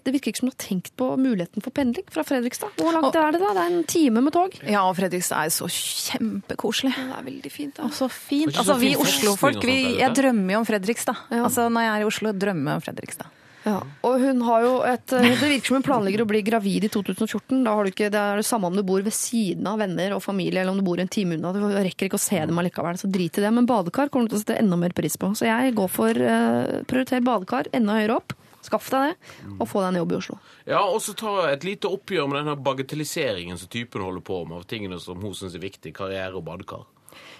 det 0.00 0.14
virker 0.14 0.32
ikke 0.32 0.40
som 0.40 0.48
du 0.48 0.54
har 0.54 0.62
tenkt 0.62 0.94
på 0.96 1.08
muligheten 1.20 1.64
for 1.64 1.74
pendling 1.74 2.06
fra 2.12 2.24
Fredrikstad. 2.24 2.72
Hvor 2.80 2.94
langt 2.96 3.16
er 3.18 3.34
det 3.34 3.42
da? 3.42 3.52
Det 3.52 3.66
er 3.66 3.74
en 3.74 3.84
time 3.90 4.24
med 4.24 4.34
tog. 4.34 4.56
Ja, 4.64 4.86
og 4.88 4.96
Fredrikstad 4.96 5.50
er 5.50 5.52
så 5.52 5.68
kjempekoselig. 5.68 6.94
Det 6.96 7.18
er 7.18 7.28
veldig 7.28 7.52
fint, 7.52 7.76
da. 7.76 7.90
Og 7.90 7.94
så 7.96 8.08
fint. 8.12 8.56
Altså, 8.56 8.78
vi 8.80 8.94
Oslo-folk, 8.96 9.60
og 9.62 10.00
jeg 10.00 10.16
drømmer 10.16 10.56
jo 10.56 10.62
om 10.62 10.66
Fredrikstad. 10.68 11.28
Ja. 11.28 11.44
Altså, 11.44 11.68
når 11.68 11.86
jeg 11.86 11.92
er 11.92 12.04
i 12.04 12.08
Oslo, 12.08 12.34
drømmer 12.46 12.72
jeg 12.72 12.80
om 12.80 12.84
Fredrikstad. 12.88 13.38
Ja, 13.62 13.76
og 14.02 14.18
hun 14.18 14.40
har 14.42 14.64
jo 14.64 14.70
et 14.82 15.12
eh, 15.14 15.22
Det 15.38 15.46
virker 15.46 15.68
som 15.68 15.76
hun 15.76 15.84
planlegger 15.86 16.24
å 16.24 16.26
bli 16.26 16.40
gravid 16.42 16.88
i 16.88 16.90
2014. 16.90 17.60
Da 17.62 17.76
har 17.76 17.86
du 17.86 17.92
ikke, 17.92 18.10
det 18.10 18.18
er 18.18 18.40
det 18.40 18.46
samme 18.48 18.66
om 18.66 18.74
du 18.74 18.82
bor 18.86 19.04
ved 19.06 19.14
siden 19.14 19.68
av 19.70 19.78
venner 19.78 20.16
og 20.16 20.24
familie, 20.24 20.64
eller 20.64 20.74
om 20.74 20.80
du 20.80 20.86
bor 20.86 20.98
en 20.98 21.10
time 21.10 21.38
unna. 21.38 21.52
Du 21.54 21.62
rekker 21.70 22.08
ikke 22.08 22.18
å 22.18 22.24
se 22.24 22.40
dem 22.42 22.58
allikevel, 22.58 22.98
så 22.98 23.10
drit 23.12 23.38
i 23.38 23.44
det. 23.44 23.52
Men 23.54 23.68
badekar 23.70 24.10
kommer 24.10 24.26
du 24.26 24.34
til 24.34 24.40
å 24.40 24.42
sette 24.42 24.58
enda 24.58 24.78
mer 24.80 24.96
pris 24.96 25.14
på. 25.20 25.30
Så 25.38 25.46
jeg 25.46 25.76
går 25.78 25.92
for 25.92 26.18
uh, 26.18 26.82
prioriter 26.90 27.22
badekar 27.22 27.70
enda 27.76 28.00
høyere 28.00 28.18
opp. 28.18 28.34
Skaff 28.62 28.90
deg 28.94 29.10
det, 29.10 29.36
og 29.58 29.66
få 29.66 29.82
deg 29.82 29.90
en 29.90 30.00
jobb 30.02 30.12
i 30.14 30.18
Oslo. 30.20 30.38
Ja, 30.68 30.82
og 30.86 31.00
så 31.02 31.16
ta 31.18 31.34
et 31.50 31.66
lite 31.66 31.90
oppgjør 31.90 32.28
med 32.30 32.42
denne 32.42 32.54
bagatelliseringen 32.62 33.58
som 33.58 33.70
typen 33.72 34.04
holder 34.06 34.22
på 34.26 34.44
med, 34.46 34.62
av 34.62 34.68
tingene 34.70 35.00
som 35.02 35.22
hun 35.22 35.34
syns 35.34 35.56
er 35.58 35.64
viktig, 35.64 35.94
karriere 35.96 36.38
og 36.38 36.46
badekar. 36.46 36.86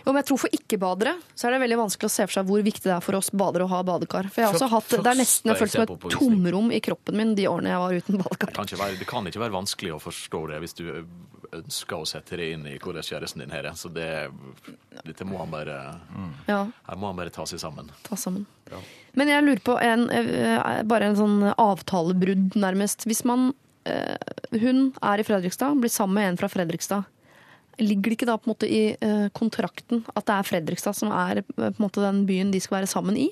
Jo, 0.02 0.12
men 0.12 0.18
jeg 0.22 0.26
tror 0.32 0.40
For 0.42 0.54
ikke-badere 0.56 1.12
så 1.34 1.46
er 1.48 1.54
det 1.54 1.60
veldig 1.62 1.78
vanskelig 1.78 2.08
å 2.08 2.12
se 2.12 2.26
for 2.26 2.34
seg 2.38 2.48
hvor 2.48 2.62
viktig 2.66 2.88
det 2.88 2.94
er 2.96 3.04
for 3.04 3.18
oss 3.18 3.30
badere 3.30 3.66
å 3.66 3.70
ha 3.70 3.82
badekar. 3.86 4.28
For 4.32 4.42
jeg 4.42 4.48
har 4.50 4.56
også 4.58 4.70
hatt, 4.72 4.88
Det 4.96 5.12
er 5.12 5.20
nesten 5.20 5.52
jeg 5.52 5.60
følt 5.60 5.74
som 5.76 5.84
et 5.86 6.08
tomrom 6.16 6.72
i 6.74 6.80
kroppen 6.84 7.16
min 7.16 7.34
de 7.38 7.46
årene 7.50 7.70
jeg 7.74 7.82
var 7.84 7.98
uten 8.00 8.18
badekar. 8.22 8.50
Det 8.52 8.56
kan, 8.58 8.80
være, 8.82 8.98
det 8.98 9.08
kan 9.10 9.30
ikke 9.30 9.44
være 9.44 9.56
vanskelig 9.58 9.94
å 9.94 10.00
forstå 10.02 10.42
det 10.50 10.62
hvis 10.64 10.74
du 10.80 10.84
ønsker 11.52 12.00
å 12.00 12.06
sette 12.08 12.38
deg 12.40 12.54
inn 12.56 12.66
i 12.70 12.78
hvordan 12.80 13.04
kjæresten 13.04 13.42
din 13.44 13.52
har 13.52 13.66
det. 13.66 13.74
Så 13.78 13.90
det, 13.92 14.08
dette 15.04 15.26
må 15.28 15.38
han 15.42 15.52
bare, 15.52 15.78
Ja, 16.48 16.62
her 16.88 16.96
må 17.00 17.10
han 17.12 17.18
bare 17.18 17.30
ta 17.34 17.44
seg 17.48 17.60
sammen. 17.62 17.90
ta 18.06 18.16
sammen. 18.16 18.46
Men 19.14 19.28
jeg 19.28 19.44
lurer 19.44 19.60
på 19.60 19.76
en, 19.82 20.06
eh, 20.10 20.82
bare 20.88 21.10
en 21.10 21.18
sånn 21.18 21.54
avtalebrudd, 21.60 22.56
nærmest. 22.56 23.04
Hvis 23.04 23.24
man 23.28 23.52
eh, 23.84 24.16
Hun 24.52 24.94
er 25.02 25.20
i 25.20 25.24
Fredrikstad, 25.26 25.76
blir 25.80 25.90
sammen 25.92 26.14
med 26.14 26.28
en 26.30 26.36
fra 26.40 26.48
Fredrikstad. 26.48 27.04
Ligger 27.80 28.12
det 28.12 28.18
ikke 28.18 28.28
da 28.28 28.36
på 28.36 28.48
en 28.48 28.52
måte 28.52 28.68
i 28.68 28.82
eh, 28.92 29.28
kontrakten 29.32 30.02
at 30.12 30.26
det 30.28 30.34
er 30.34 30.48
Fredrikstad 30.48 30.96
som 30.98 31.12
er 31.14 31.40
eh, 31.40 31.46
på 31.48 31.70
en 31.70 31.80
måte 31.80 32.04
den 32.04 32.24
byen 32.28 32.52
de 32.52 32.60
skal 32.60 32.80
være 32.80 32.90
sammen 32.90 33.16
i? 33.16 33.30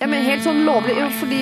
Ja, 0.00 0.08
men 0.08 0.24
helt 0.24 0.44
sånn 0.44 0.62
lovlig, 0.64 0.96
jo, 0.96 1.08
fordi 1.20 1.40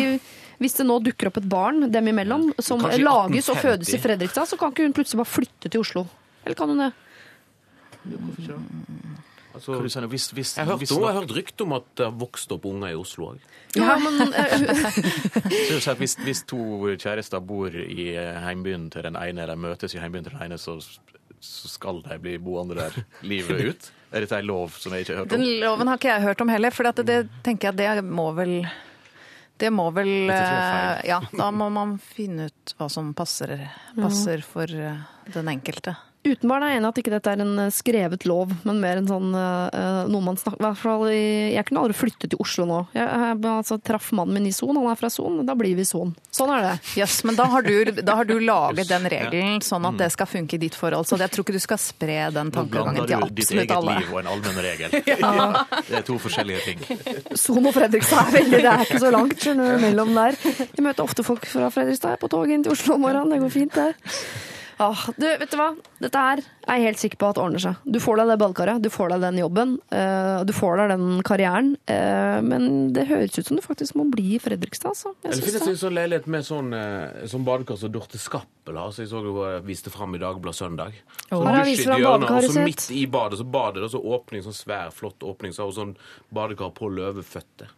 hvis 0.59 0.75
det 0.79 0.87
nå 0.89 0.99
dukker 1.03 1.31
opp 1.31 1.39
et 1.39 1.51
barn 1.51 1.87
dem 1.93 2.11
imellom 2.11 2.49
som 2.59 2.81
Kanskje 2.83 3.05
lages 3.05 3.51
og 3.53 3.61
fødes 3.63 3.93
i 3.95 4.01
Fredrikstad, 4.03 4.49
så 4.51 4.59
kan 4.59 4.75
ikke 4.75 4.89
hun 4.89 4.97
plutselig 4.97 5.23
bare 5.23 5.31
flytte 5.31 5.71
til 5.71 5.85
Oslo? 5.85 6.07
Eller 6.45 6.59
kan 6.59 6.73
hun 6.73 6.83
det? 6.83 6.93
Altså, 9.59 9.79
du 9.83 9.89
sier? 9.91 10.07
Hvis, 10.11 10.29
hvis, 10.35 10.57
jeg 10.57 10.67
har 10.67 10.79
hørt, 10.79 11.15
hørt 11.19 11.35
rykte 11.35 11.67
om 11.67 11.75
at 11.79 11.87
det 11.99 12.07
har 12.07 12.15
vokst 12.19 12.53
opp 12.55 12.67
unger 12.71 12.93
i 12.93 12.99
Oslo 12.99 13.33
òg. 13.33 13.47
Ja, 13.77 13.97
men 13.99 14.33
eh, 14.33 15.99
hvis 16.27 16.43
to 16.47 16.61
kjærester 16.95 17.43
bor 17.43 17.75
i 17.75 18.11
heimbyen 18.47 18.89
til 18.95 19.07
den 19.07 19.19
ene, 19.19 19.45
eller 19.45 19.59
møtes 19.59 19.95
i 19.95 20.03
heimbyen 20.03 20.27
til 20.27 20.37
den 20.37 20.47
ene, 20.47 20.59
så, 20.63 20.79
så 21.45 21.71
skal 21.71 22.03
de 22.05 22.19
bli 22.23 22.37
boende 22.43 22.79
der 22.79 22.99
livet 23.27 23.65
ut? 23.71 23.89
Er 24.09 24.25
dette 24.25 24.39
en 24.41 24.47
lov 24.49 24.73
som 24.81 24.95
jeg 24.97 25.05
ikke 25.05 25.13
har 25.13 25.19
hørt 25.21 25.33
om? 25.37 25.43
Den 25.43 25.59
loven 25.61 25.89
har 25.91 25.99
ikke 26.01 26.09
jeg 26.09 26.23
hørt 26.25 26.41
om 26.41 26.49
heller, 26.49 26.73
for 26.73 26.89
det, 26.89 27.05
det 27.05 27.17
tenker 27.45 27.69
jeg 27.69 27.99
det 28.01 28.05
må 28.09 28.31
vel 28.33 28.55
det 29.59 29.69
må 29.75 29.89
vel 29.91 30.31
eh, 30.31 31.01
Ja, 31.09 31.19
da 31.35 31.51
må 31.53 31.67
man 31.75 31.97
finne 32.01 32.47
ut 32.49 32.75
hva 32.79 32.87
som 32.93 33.11
passer, 33.19 33.57
passer 33.99 34.45
for 34.47 34.71
eh, 34.71 35.03
den 35.35 35.51
enkelte. 35.51 35.97
Uten 36.27 36.51
barn 36.51 36.65
er 36.67 36.73
jeg 36.73 36.81
enig 36.81 36.89
i 36.89 36.91
at 36.91 36.99
ikke 37.01 37.13
dette 37.13 37.31
er 37.31 37.43
en 37.45 37.61
eh, 37.63 37.71
skrevet 37.73 38.25
lov, 38.27 38.51
men 38.67 38.81
mer 38.83 38.99
en 38.99 39.07
sånn 39.09 39.29
eh, 39.39 40.01
noe 40.11 40.25
man 40.25 40.39
snakker 40.41 40.65
hvert 40.65 40.81
fall 40.81 41.05
Jeg 41.13 41.63
kunne 41.69 41.85
aldri 41.85 41.95
flyttet 41.95 42.33
til 42.33 42.43
Oslo 42.43 42.67
nå. 42.69 42.81
Jeg, 42.97 43.07
jeg 43.07 43.39
altså, 43.53 43.79
traff 43.79 44.11
mannen 44.17 44.35
min 44.35 44.49
i 44.51 44.55
Son, 44.55 44.75
han 44.75 44.91
er 44.91 44.99
fra 44.99 45.11
Son, 45.15 45.41
da 45.47 45.55
blir 45.59 45.79
vi 45.79 45.87
Son. 45.87 46.11
Sånn 46.35 46.51
er 46.57 46.65
det. 46.67 46.75
Jøss, 46.99 47.21
men 47.29 47.39
da 47.39 47.47
har, 47.53 47.63
du, 47.63 48.03
da 48.03 48.19
har 48.19 48.29
du 48.29 48.35
laget 48.53 48.91
den 48.91 49.07
regelen 49.15 49.63
sånn 49.65 49.87
at 49.89 50.01
det 50.01 50.11
skal 50.15 50.29
funke 50.31 50.59
i 50.59 50.63
ditt 50.67 50.77
forhold. 50.79 51.07
Så 51.09 51.21
jeg 51.23 51.31
tror 51.33 51.47
ikke 51.47 51.57
du 51.57 51.63
skal 51.63 51.81
spre 51.83 52.19
den 52.35 52.53
tankegangen 52.55 53.07
til 53.07 53.17
absolutt 53.23 53.23
alle. 53.23 53.39
ditt 53.39 53.55
eget 53.63 53.89
liv 53.89 54.13
og 54.13 54.21
en 54.23 54.33
allmenn 54.35 54.61
regel. 54.67 54.99
Det 55.89 55.97
er 56.01 56.05
to 56.05 56.19
forskjellige 56.21 56.61
ting. 56.67 56.83
Son 57.39 57.65
og 57.65 57.73
Fredrikstad 57.75 58.29
er 58.29 58.35
veldig 58.35 58.61
Det 58.65 58.71
er 58.71 58.85
ikke 58.85 59.01
så 59.01 59.11
langt 59.15 59.43
skjønner 59.43 59.75
du, 59.75 59.83
mellom 59.87 60.13
der. 60.17 60.39
Jeg 60.45 60.85
møter 60.85 61.07
ofte 61.07 61.25
folk 61.27 61.47
fra 61.49 61.71
Fredrikstad 61.73 62.19
på 62.21 62.31
toget 62.33 62.59
inn 62.59 62.67
til 62.67 62.75
Oslo 62.75 62.97
om 62.99 63.07
morgenen. 63.07 63.33
Det 63.35 63.43
går 63.45 63.55
fint, 63.55 63.79
det. 63.79 64.59
Ah, 64.79 65.09
du, 65.17 65.27
vet 65.27 65.51
du 65.51 65.57
hva? 65.59 65.73
Dette 65.99 66.21
her 66.23 66.41
er 66.41 66.79
jeg 66.79 66.87
helt 66.87 67.01
sikker 67.01 67.19
på 67.19 67.29
at 67.33 67.39
ordner 67.43 67.63
seg. 67.63 67.81
Du 67.83 67.99
får 68.03 68.21
deg 68.21 68.29
det 68.31 68.37
ballkaret, 68.39 68.83
du 68.83 68.91
får 68.95 69.11
deg 69.11 69.25
den 69.27 69.41
jobben, 69.41 69.73
uh, 69.91 70.45
du 70.47 70.53
får 70.55 70.79
deg 70.79 70.93
den 70.93 71.07
karrieren. 71.27 71.73
Uh, 71.91 72.39
men 72.47 72.93
det 72.95 73.09
høres 73.11 73.35
ut 73.35 73.51
som 73.51 73.59
du 73.59 73.65
faktisk 73.65 73.97
må 73.99 74.07
bli 74.13 74.37
i 74.37 74.41
Fredrikstad, 74.43 74.95
altså. 74.95 75.15
Jeg 75.27 75.41
finnes 75.41 75.59
det. 75.59 75.65
det 75.65 75.73
en 75.75 75.81
sånn 75.83 75.99
leilighet 75.99 76.29
med 76.31 76.47
sånn, 76.47 76.71
uh, 76.71 77.27
sånn 77.31 77.47
badekar 77.49 77.81
som 77.81 77.93
Dorte 77.95 78.23
Skappel 78.23 78.79
har? 78.79 78.95
Så 78.95 79.03
jeg 79.03 79.11
så 79.11 79.25
du 79.25 79.33
viste 79.67 79.91
fram 79.95 80.15
i 80.15 80.23
Dagbladet 80.23 80.61
Søndag. 80.61 81.03
Så 81.27 81.43
Her 81.43 81.59
har 81.59 81.67
dusj 81.67 81.83
i 81.83 81.89
fram 81.89 82.29
og 82.29 82.47
så 82.47 82.69
midt 82.69 82.87
i 82.95 83.03
badet, 83.11 83.43
så 83.43 83.49
badet 83.59 83.83
det, 83.83 83.91
så 83.97 84.05
åpning, 84.19 84.47
sånn 84.47 84.59
svær, 84.61 84.95
flott 84.95 85.27
åpning, 85.27 85.57
så 85.57 85.65
har 85.65 85.73
hun 85.73 85.79
sånn 85.81 85.99
badekar 86.39 86.71
på 86.79 86.93
løveføtter. 86.95 87.75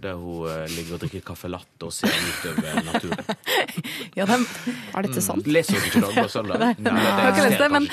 Der 0.00 0.16
hun 0.16 0.46
eh, 0.48 0.64
ligger 0.72 0.96
og 0.96 1.02
drikker 1.02 1.20
caffè 1.26 1.50
latte 1.52 1.84
og 1.84 1.92
ser 1.92 2.08
utover 2.08 2.78
naturen. 2.86 3.26
Ja, 4.16 4.26
det, 4.28 4.36
Er 4.92 5.06
dette 5.06 5.22
sant? 5.24 5.46
Leser 5.48 5.76
du 5.78 5.86
ikke 5.88 6.00
Dagbladet 6.04 6.32
Søndag? 6.36 6.60
Nei, 6.60 6.72
det 6.76 6.84
det, 6.84 6.92
det, 6.92 7.44
ikke 7.44 7.60
det, 7.62 7.68
men, 7.72 7.86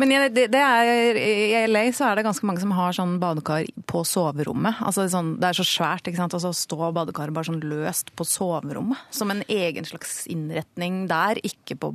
men 0.00 0.12
jeg, 0.14 0.32
det, 0.36 0.44
det 0.54 0.62
er, 0.64 1.18
i 1.20 1.62
LA 1.68 1.82
så 1.96 2.06
er 2.08 2.20
det 2.20 2.24
ganske 2.28 2.48
mange 2.48 2.62
som 2.62 2.72
har 2.76 2.96
sånn 2.96 3.16
badekar 3.20 3.68
på 3.90 4.02
soverommet. 4.08 4.80
Altså 4.84 5.04
sånn, 5.12 5.34
det 5.40 5.50
er 5.50 5.58
så 5.60 5.66
svært, 5.68 6.08
ikke 6.08 6.20
sant? 6.20 6.36
og 6.36 6.44
så 6.44 6.54
står 6.56 6.92
badekaret 6.96 7.36
bare 7.36 7.50
sånn 7.50 7.60
løst 7.64 8.14
på 8.16 8.28
soverommet. 8.28 9.00
Som 9.14 9.32
en 9.34 9.44
egen 9.48 9.88
slags 9.88 10.22
innretning 10.32 11.06
der, 11.10 11.40
ikke 11.44 11.76
på 11.80 11.92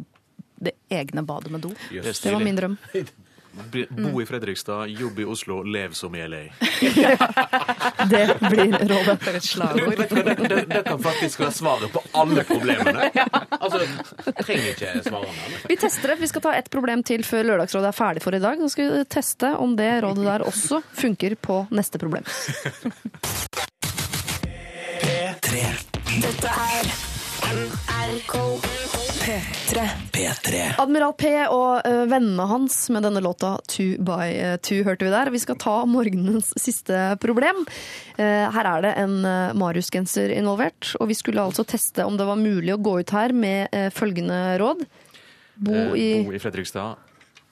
det 0.63 0.75
egne 0.93 1.25
badet 1.27 1.51
med 1.53 1.65
do. 1.65 1.73
Just, 1.91 2.23
Det 2.23 2.33
var 2.33 2.43
min 2.45 2.57
drøm. 2.57 2.77
Bli- 3.71 3.87
Bo 3.89 4.21
i 4.21 4.25
Fredrikstad, 4.25 4.87
jobb 4.89 5.19
i 5.19 5.25
Oslo, 5.29 5.59
lev 5.63 5.91
som 5.93 6.15
i 6.15 6.23
LA. 6.27 6.37
Det 8.09 8.23
blir 8.49 8.73
rådet. 8.89 9.19
For 9.23 9.37
et 9.37 9.43
slagord. 9.45 9.95
Det, 9.97 10.47
det, 10.49 10.65
det 10.71 10.81
kan 10.87 10.99
faktisk 11.03 11.39
være 11.43 11.51
svaret 11.55 11.91
på 11.93 12.01
alle 12.17 12.43
problemene. 12.49 13.09
Altså, 13.63 13.79
trenger 14.43 14.73
ikke 14.73 14.89
svarene. 15.05 15.59
Vi 15.69 15.77
tester 15.79 16.11
det. 16.11 16.17
Vi 16.19 16.27
skal 16.27 16.41
ta 16.43 16.51
ett 16.57 16.67
problem 16.73 17.03
til 17.07 17.23
før 17.23 17.45
Lørdagsrådet 17.47 17.87
er 17.93 17.95
ferdig 17.95 18.23
for 18.25 18.35
i 18.35 18.41
dag. 18.43 18.59
Så 18.59 18.73
skal 18.73 18.89
vi 18.91 19.03
teste 19.13 19.53
om 19.55 19.77
det 19.79 19.91
rådet 20.03 20.25
der 20.27 20.43
også 20.49 20.81
funker 20.99 21.37
på 21.39 21.61
neste 21.71 22.01
problem. 22.01 22.27
Dette 26.23 26.51
er 26.51 26.91
NRK 27.53 28.35
P3. 29.23 30.63
Admiral 30.81 31.13
P 31.17 31.29
og 31.47 31.85
eh, 31.87 32.03
vennene 32.11 32.47
hans 32.49 32.77
med 32.93 33.05
denne 33.07 33.21
låta 33.23 33.55
Two 33.71 33.95
by 34.03 34.27
eh, 34.31 34.57
Two 34.63 34.83
hørte 34.87 35.07
vi 35.07 35.13
der. 35.13 35.31
Vi 35.33 35.41
skal 35.43 35.59
ta 35.61 35.77
morgenens 35.89 36.51
siste 36.59 37.15
problem. 37.23 37.63
Eh, 38.17 38.49
her 38.53 38.69
er 38.75 38.83
det 38.83 38.93
en 39.03 39.15
uh, 39.23 39.55
Marius-genser 39.57 40.33
involvert, 40.35 40.91
og 40.99 41.09
vi 41.11 41.17
skulle 41.17 41.43
altså 41.43 41.65
teste 41.67 42.05
om 42.05 42.19
det 42.19 42.27
var 42.27 42.39
mulig 42.39 42.75
å 42.75 42.81
gå 42.83 42.99
ut 42.99 43.15
her 43.15 43.33
med 43.35 43.71
følgende 43.95 44.43
råd. 44.61 44.85
Bo 45.55 45.73
Eh, 45.73 45.99
i 45.99 46.23
Bo 46.23 46.33
i 46.33 46.39
Fredrikstad, 46.39 46.95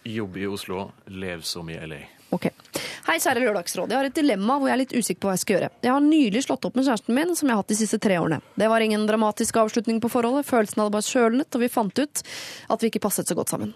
jobb 0.04 0.38
i 0.38 0.48
Oslo, 0.48 0.92
lev 1.06 1.42
som 1.42 1.70
i 1.70 1.78
LA. 1.88 2.02
Ok. 2.30 2.48
Hei, 2.72 3.18
kjære 3.20 3.42
Lørdagsråd. 3.44 3.92
Jeg 3.92 4.00
har 4.00 4.08
et 4.08 4.16
dilemma 4.16 4.56
hvor 4.56 4.70
jeg 4.70 4.76
er 4.78 4.80
litt 4.80 4.94
usikker 4.96 5.20
på 5.20 5.28
hva 5.28 5.34
jeg 5.36 5.42
skal 5.44 5.56
gjøre. 5.58 5.70
Jeg 5.84 5.92
har 5.92 6.04
nylig 6.06 6.44
slått 6.46 6.68
opp 6.70 6.78
med 6.80 6.86
kjæresten 6.88 7.18
min, 7.18 7.34
som 7.36 7.50
jeg 7.50 7.58
har 7.58 7.64
hatt 7.64 7.74
de 7.74 7.78
siste 7.82 8.00
tre 8.00 8.16
årene. 8.22 8.40
Det 8.56 8.70
var 8.72 8.86
ingen 8.86 9.04
dramatisk 9.10 9.60
avslutning 9.60 10.00
på 10.04 10.12
forholdet, 10.14 10.48
følelsen 10.48 10.80
hadde 10.80 10.96
bare 10.96 11.08
kjølnet, 11.10 11.50
og 11.52 11.66
vi 11.66 11.72
fant 11.74 12.00
ut 12.00 12.24
at 12.72 12.84
vi 12.84 12.92
ikke 12.92 13.04
passet 13.04 13.28
så 13.28 13.36
godt 13.36 13.52
sammen. 13.52 13.74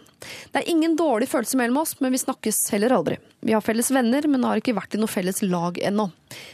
Det 0.53 0.61
er 0.61 0.71
ingen 0.71 0.95
dårlig 0.95 1.27
følelse 1.27 1.59
mellom 1.59 1.81
oss, 1.83 1.97
men 1.99 2.15
vi 2.15 2.21
snakkes 2.21 2.61
heller 2.71 2.95
aldri. 2.95 3.19
Vi 3.45 3.53
har 3.53 3.61
felles 3.61 3.91
venner, 3.93 4.25
men 4.31 4.45
har 4.47 4.61
ikke 4.61 4.73
vært 4.73 4.95
i 4.95 5.01
noe 5.01 5.11
felles 5.11 5.43
lag 5.45 5.75
ennå. 5.83 6.07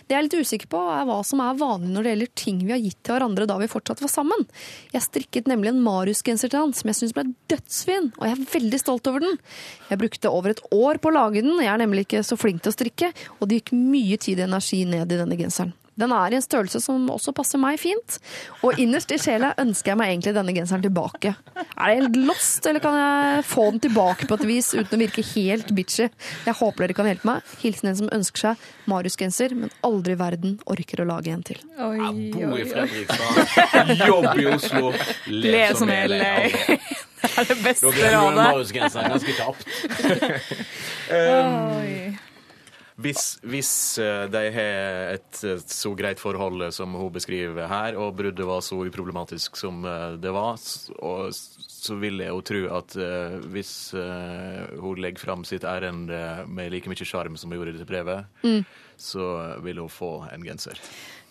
Det 0.07 0.11
jeg 0.11 0.17
er 0.17 0.25
litt 0.25 0.35
usikker 0.43 0.67
på, 0.71 0.79
er 0.91 1.05
hva 1.07 1.21
som 1.25 1.39
er 1.43 1.59
vanlig 1.59 1.93
når 1.93 2.03
det 2.03 2.11
gjelder 2.11 2.31
ting 2.41 2.57
vi 2.65 2.73
har 2.73 2.81
gitt 2.81 2.97
til 2.99 3.15
hverandre 3.15 3.47
da 3.47 3.55
vi 3.61 3.69
fortsatt 3.71 4.01
var 4.03 4.11
sammen. 4.11 4.43
Jeg 4.91 5.05
strikket 5.05 5.47
nemlig 5.47 5.71
en 5.71 5.79
Marius-genser 5.85 6.51
til 6.51 6.59
han 6.59 6.75
som 6.75 6.91
jeg 6.91 6.99
syns 6.99 7.15
ble 7.15 7.29
dødsfin, 7.51 8.11
og 8.17 8.27
jeg 8.27 8.35
er 8.35 8.51
veldig 8.57 8.81
stolt 8.81 9.07
over 9.07 9.23
den. 9.23 9.39
Jeg 9.87 10.01
brukte 10.01 10.33
over 10.33 10.51
et 10.51 10.63
år 10.75 10.99
på 11.01 11.11
å 11.11 11.15
lage 11.15 11.45
den, 11.45 11.55
jeg 11.63 11.71
er 11.71 11.81
nemlig 11.81 12.05
ikke 12.09 12.25
flink 12.39 12.63
til 12.63 12.71
å 12.71 12.77
strikke, 12.77 13.11
og 13.39 13.49
det 13.49 13.61
gikk 13.61 13.75
mye 13.75 14.19
tid 14.21 14.41
og 14.41 14.49
energi 14.49 14.84
ned 14.86 15.11
i 15.11 15.21
denne 15.21 15.39
genseren. 15.39 15.75
Den 15.99 16.13
er 16.15 16.32
i 16.32 16.38
en 16.38 16.43
størrelse 16.43 16.79
som 16.82 17.03
også 17.11 17.34
passer 17.36 17.59
meg 17.61 17.79
fint, 17.82 18.15
og 18.63 18.79
innerst 18.79 19.11
i 19.11 19.19
sjela 19.21 19.51
ønsker 19.59 19.91
jeg 19.91 19.99
meg 19.99 20.13
egentlig 20.13 20.34
denne 20.38 20.53
genseren 20.55 20.86
tilbake. 20.86 21.34
Er 21.51 21.91
det 21.91 21.97
helt 21.99 22.19
lost, 22.29 22.65
eller 22.65 22.84
kan 22.84 22.95
jeg 22.95 23.43
få 23.49 23.67
den 23.73 23.84
tilbake 23.84 24.29
på 24.29 24.38
et 24.39 24.45
vis 24.47 24.71
uten 24.73 24.95
å 24.95 25.01
virke 25.01 25.25
helt 25.34 25.73
bitchy? 25.75 26.07
Jeg 26.47 26.57
håper 26.61 26.88
dere 26.88 26.97
kan 26.97 27.11
hjelpe 27.11 27.27
meg. 27.27 27.53
Hilsen 27.61 27.91
en 27.91 27.99
som 27.99 28.11
ønsker 28.15 28.45
seg 28.45 28.65
Marius-genser, 28.91 29.57
men 29.57 29.75
aldri 29.86 30.15
i 30.15 30.21
verden 30.21 30.57
orker 30.71 31.03
å 31.03 31.09
lage 31.11 31.36
en 31.36 31.45
til. 31.51 31.59
Jeg 31.75 32.34
bor 32.38 32.57
i 32.57 32.67
Fredrikstad, 32.71 33.95
jobb 34.07 34.32
i 34.32 34.49
Oslo, 34.55 34.95
leser 35.27 35.57
lev 35.59 35.79
som 35.84 35.91
LA. 35.91 36.21
LA. 36.23 37.09
Det 37.22 37.32
er 37.39 37.47
det 37.51 37.59
beste. 37.63 37.93
Marius-genseren 38.36 39.15
ganske 39.15 39.38
kjapt. 39.38 39.65
Oi. 41.22 42.17
Hvis, 43.01 43.38
hvis 43.47 43.72
eh, 44.01 44.26
de 44.30 44.41
har 44.53 45.15
et, 45.15 45.39
så 45.72 45.93
greit 45.97 46.22
forhold 46.22 46.67
som 46.76 46.93
hun 46.97 47.11
beskriver 47.13 47.69
her, 47.72 47.97
og 47.97 48.17
bruddet 48.19 48.45
var 48.47 48.61
så 48.65 48.78
uproblematisk 48.84 49.57
som 49.59 49.86
eh, 49.88 50.17
det 50.22 50.34
var, 50.36 50.59
og, 50.99 51.32
så 51.32 51.97
vil 51.97 52.22
jeg 52.22 52.30
jo 52.30 52.43
tro 52.45 52.61
at 52.78 52.97
eh, 52.99 53.39
hvis 53.53 53.74
hun 53.95 55.01
legger 55.01 55.24
fram 55.24 55.45
sitt 55.47 55.65
ærend 55.65 56.11
med 56.51 56.69
like 56.74 56.91
mye 56.91 57.07
sjarm 57.07 57.39
som 57.39 57.49
hun 57.49 57.57
gjorde 57.57 57.74
i 57.74 57.80
dette 57.80 57.89
brevet, 57.89 58.67
så 59.01 59.32
vil 59.65 59.82
hun 59.82 59.89
få 59.89 60.13
en 60.30 60.45
genser. 60.45 60.78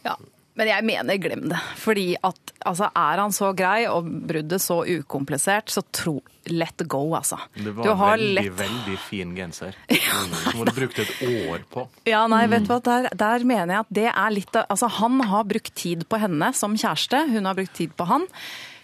Ja. 0.03 0.16
Men 0.61 0.68
jeg 0.68 0.84
mener 0.84 1.16
glem 1.22 1.46
det. 1.48 1.58
Fordi 1.80 2.04
at 2.20 2.50
altså, 2.68 2.90
er 2.92 3.20
han 3.22 3.32
så 3.32 3.48
grei 3.56 3.86
og 3.88 4.04
bruddet 4.28 4.61
så 4.61 4.82
ukomplisert, 4.84 5.72
så 5.72 5.80
tro 5.96 6.18
let 6.50 6.82
go, 6.90 7.00
altså. 7.16 7.38
Det 7.54 7.64
Du 7.70 7.72
var 7.78 7.94
har 7.96 8.16
veldig, 8.18 8.34
lett- 8.42 8.58
veldig 8.61 8.96
fin 9.00 9.32
genser. 9.36 9.76
Som 10.11 10.58
hun 10.58 10.70
brukte 10.76 11.04
et 11.06 11.22
år 11.48 11.64
på. 11.72 11.86
Ja, 12.08 12.26
nei, 12.28 12.42
vet 12.52 12.66
du 12.66 12.72
hva, 12.74 12.80
der, 12.84 13.08
der 13.16 13.44
mener 13.48 13.72
jeg 13.78 13.86
at 13.86 13.94
det 14.00 14.06
er 14.12 14.34
litt 14.36 14.56
av 14.61 14.66
Altså, 14.74 14.88
han 15.00 15.20
har 15.32 15.46
brukt 15.48 15.72
tid 15.80 16.04
på 16.11 16.20
henne 16.20 16.52
som 16.56 16.76
kjæreste, 16.76 17.24
hun 17.32 17.48
har 17.48 17.56
brukt 17.58 17.72
tid 17.80 17.96
på 17.96 18.06
han. 18.11 18.26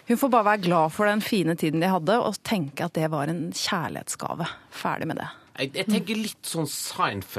Hun 0.07 0.20
får 0.20 0.31
bare 0.37 0.47
være 0.53 0.64
glad 0.68 0.93
for 0.95 1.11
den 1.11 1.20
fine 1.24 1.57
tiden 1.59 1.83
de 1.83 1.89
hadde, 1.91 2.16
og 2.22 2.37
tenke 2.47 2.87
at 2.87 2.95
det 2.95 3.09
var 3.11 3.29
en 3.33 3.49
kjærlighetsgave. 3.53 4.47
Ferdig 4.70 5.09
med 5.11 5.18
det. 5.20 5.29
Jeg, 5.59 5.72
jeg 5.74 5.89
tenker 5.91 6.20
litt 6.20 6.47
sånn 6.47 6.68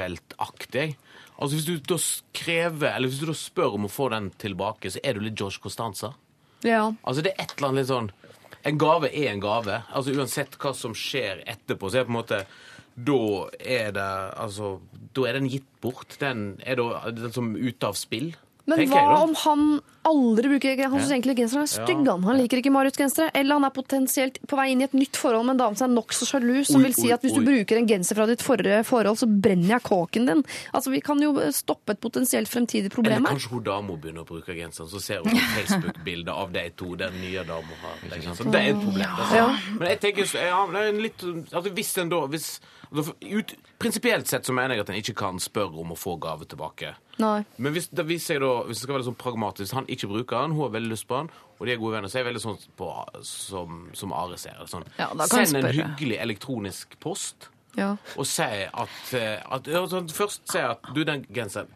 Seinfeld-aktig. 0.02 0.96
Altså 1.38 1.56
Hvis 1.56 1.68
du 1.68 1.76
da 1.78 1.98
krever, 2.34 2.96
eller 2.96 3.12
hvis 3.12 3.22
du 3.22 3.28
da 3.30 3.36
spør 3.38 3.78
om 3.78 3.86
å 3.86 3.92
få 3.92 4.10
den 4.14 4.32
tilbake, 4.42 4.92
så 4.94 5.02
er 5.04 5.18
du 5.18 5.26
litt 5.26 5.38
George 5.38 5.62
Costanza. 5.64 6.14
Ja. 6.66 6.88
Altså 7.04 7.22
Det 7.26 7.36
er 7.36 7.44
et 7.46 7.54
eller 7.58 7.70
annet 7.70 7.84
litt 7.84 7.92
sånn 7.92 8.10
En 8.66 8.80
gave 8.82 9.12
er 9.12 9.30
en 9.32 9.44
gave. 9.44 9.82
Altså 9.94 10.16
Uansett 10.18 10.58
hva 10.62 10.74
som 10.76 10.96
skjer 10.98 11.44
etterpå, 11.46 11.92
så 11.92 12.00
er 12.00 12.06
det 12.06 12.10
på 12.10 12.16
en 12.16 12.18
måte 12.18 12.40
Da 12.98 13.20
er 13.62 13.94
det 13.94 14.10
Altså 14.42 14.72
Da 15.14 15.28
er 15.30 15.38
den 15.38 15.52
gitt 15.52 15.70
bort. 15.84 16.18
Den 16.20 16.58
er 16.66 16.82
da 16.82 17.12
den 17.14 17.36
som 17.36 17.54
ute 17.56 17.92
av 17.92 18.00
spill. 18.00 18.34
Men 18.68 18.90
hva 18.92 19.22
om 19.22 19.38
han 19.46 19.68
aldri 20.08 20.52
bruker 20.52 20.84
Han 20.88 21.00
syns 21.02 21.12
egentlig 21.12 21.38
genseren 21.40 21.66
er 21.66 21.72
stygg. 21.72 22.04
Han 22.08 22.24
Han 22.28 22.38
liker 22.40 22.62
ikke 22.62 22.74
Marius-gensere. 22.74 23.32
Eller 23.34 23.58
han 23.58 23.68
er 23.68 23.74
potensielt 23.76 24.40
på 24.48 24.60
vei 24.60 24.70
inn 24.72 24.82
i 24.82 24.88
et 24.88 24.96
nytt 24.98 25.18
forhold 25.20 25.48
med 25.48 25.58
en 25.58 25.64
dame 25.64 25.80
som 25.80 25.90
er 25.90 25.96
nokså 25.96 26.28
sjalu, 26.30 26.64
som 26.68 26.84
vil 26.84 26.96
si 26.98 27.12
at 27.14 27.24
hvis 27.26 27.36
du 27.38 27.44
bruker 27.46 27.80
en 27.80 27.90
genser 27.90 28.20
fra 28.20 28.28
ditt 28.30 28.44
forrige 28.46 28.84
forhold, 28.88 29.20
så 29.20 29.28
brenner 29.28 29.78
jeg 29.78 29.86
kåken 29.88 30.30
din. 30.32 30.44
Altså, 30.74 30.92
Vi 30.92 31.02
kan 31.02 31.22
jo 31.22 31.34
stoppe 31.52 31.96
et 31.96 32.02
potensielt 32.02 32.50
fremtidig 32.50 32.92
problem 32.94 33.26
her. 33.26 33.36
kanskje 33.36 33.52
hun 33.52 33.64
dama 33.64 33.98
begynner 33.98 34.26
å 34.26 34.30
bruke 34.30 34.56
genseren, 34.56 34.90
så 34.90 35.02
ser 35.02 35.24
hun 35.26 35.36
et 35.36 35.52
Facebook-bilde 35.58 36.34
av 36.34 36.52
de 36.54 36.70
to 36.78 36.96
den 36.96 37.14
nye 37.22 37.44
dama 37.48 37.82
har. 37.84 37.98
Det 38.08 38.62
er 38.62 38.72
et 38.72 38.82
problem. 38.84 39.10
Altså. 39.18 39.76
Men 39.80 39.88
jeg 39.94 40.00
tenker 40.00 40.36
ja, 40.38 40.66
det 40.72 40.88
en 40.88 41.02
litt, 41.02 41.24
altså 41.52 41.72
Hvis 41.78 41.98
en 41.98 42.10
da 42.10 42.20
hvis, 42.32 42.48
altså, 42.92 43.14
ut, 43.22 43.56
Prinsipielt 43.78 44.28
sett 44.28 44.46
så 44.46 44.54
mener 44.54 44.74
jeg 44.74 44.86
at 44.88 44.90
en 44.90 44.98
ikke 44.98 45.14
kan 45.20 45.40
spørre 45.42 45.84
om 45.84 45.92
å 45.94 45.98
få 45.98 46.16
gave 46.22 46.48
tilbake. 46.50 46.96
Nei. 47.22 47.42
Men 47.58 47.74
hvis 47.74 47.90
det 47.94 48.06
viser 48.06 48.38
jeg 48.38 48.42
da, 48.44 48.52
hvis 48.68 48.80
det 48.80 48.86
skal 48.86 48.96
være 48.96 49.06
sånn 49.08 49.18
pragmatisk, 49.18 49.74
han 49.74 49.88
ikke 49.90 49.97
bruker 50.06 50.44
den, 50.46 50.52
hun 50.54 50.62
har 50.68 50.70
veldig 50.70 50.92
lyst 50.94 51.08
på 51.10 51.18
den, 51.18 51.30
og 51.58 51.66
de 51.66 51.72
er 51.74 51.78
gode 51.82 51.96
venner, 51.96 52.08
så 52.08 52.20
er 52.20 52.22
jeg 52.22 52.28
veldig 52.30 52.42
sånn 52.44 52.60
på, 52.78 52.90
som, 53.26 53.90
som 53.98 54.14
Are 54.14 54.38
ser. 54.38 54.60
Sånn. 54.70 54.86
Ja, 55.00 55.10
Send 55.26 55.58
en 55.58 55.66
hyggelig 55.74 56.20
elektronisk 56.22 57.00
post 57.00 57.50
Ja. 57.76 57.96
og 58.16 58.26
si 58.26 58.44
at, 58.44 59.14
eh, 59.14 59.42
at 59.42 59.66
sånn, 59.90 60.08
Først 60.14 60.46
si 60.50 60.60
at 60.60 60.80
du, 60.94 61.04
den 61.04 61.26
genseren 61.34 61.68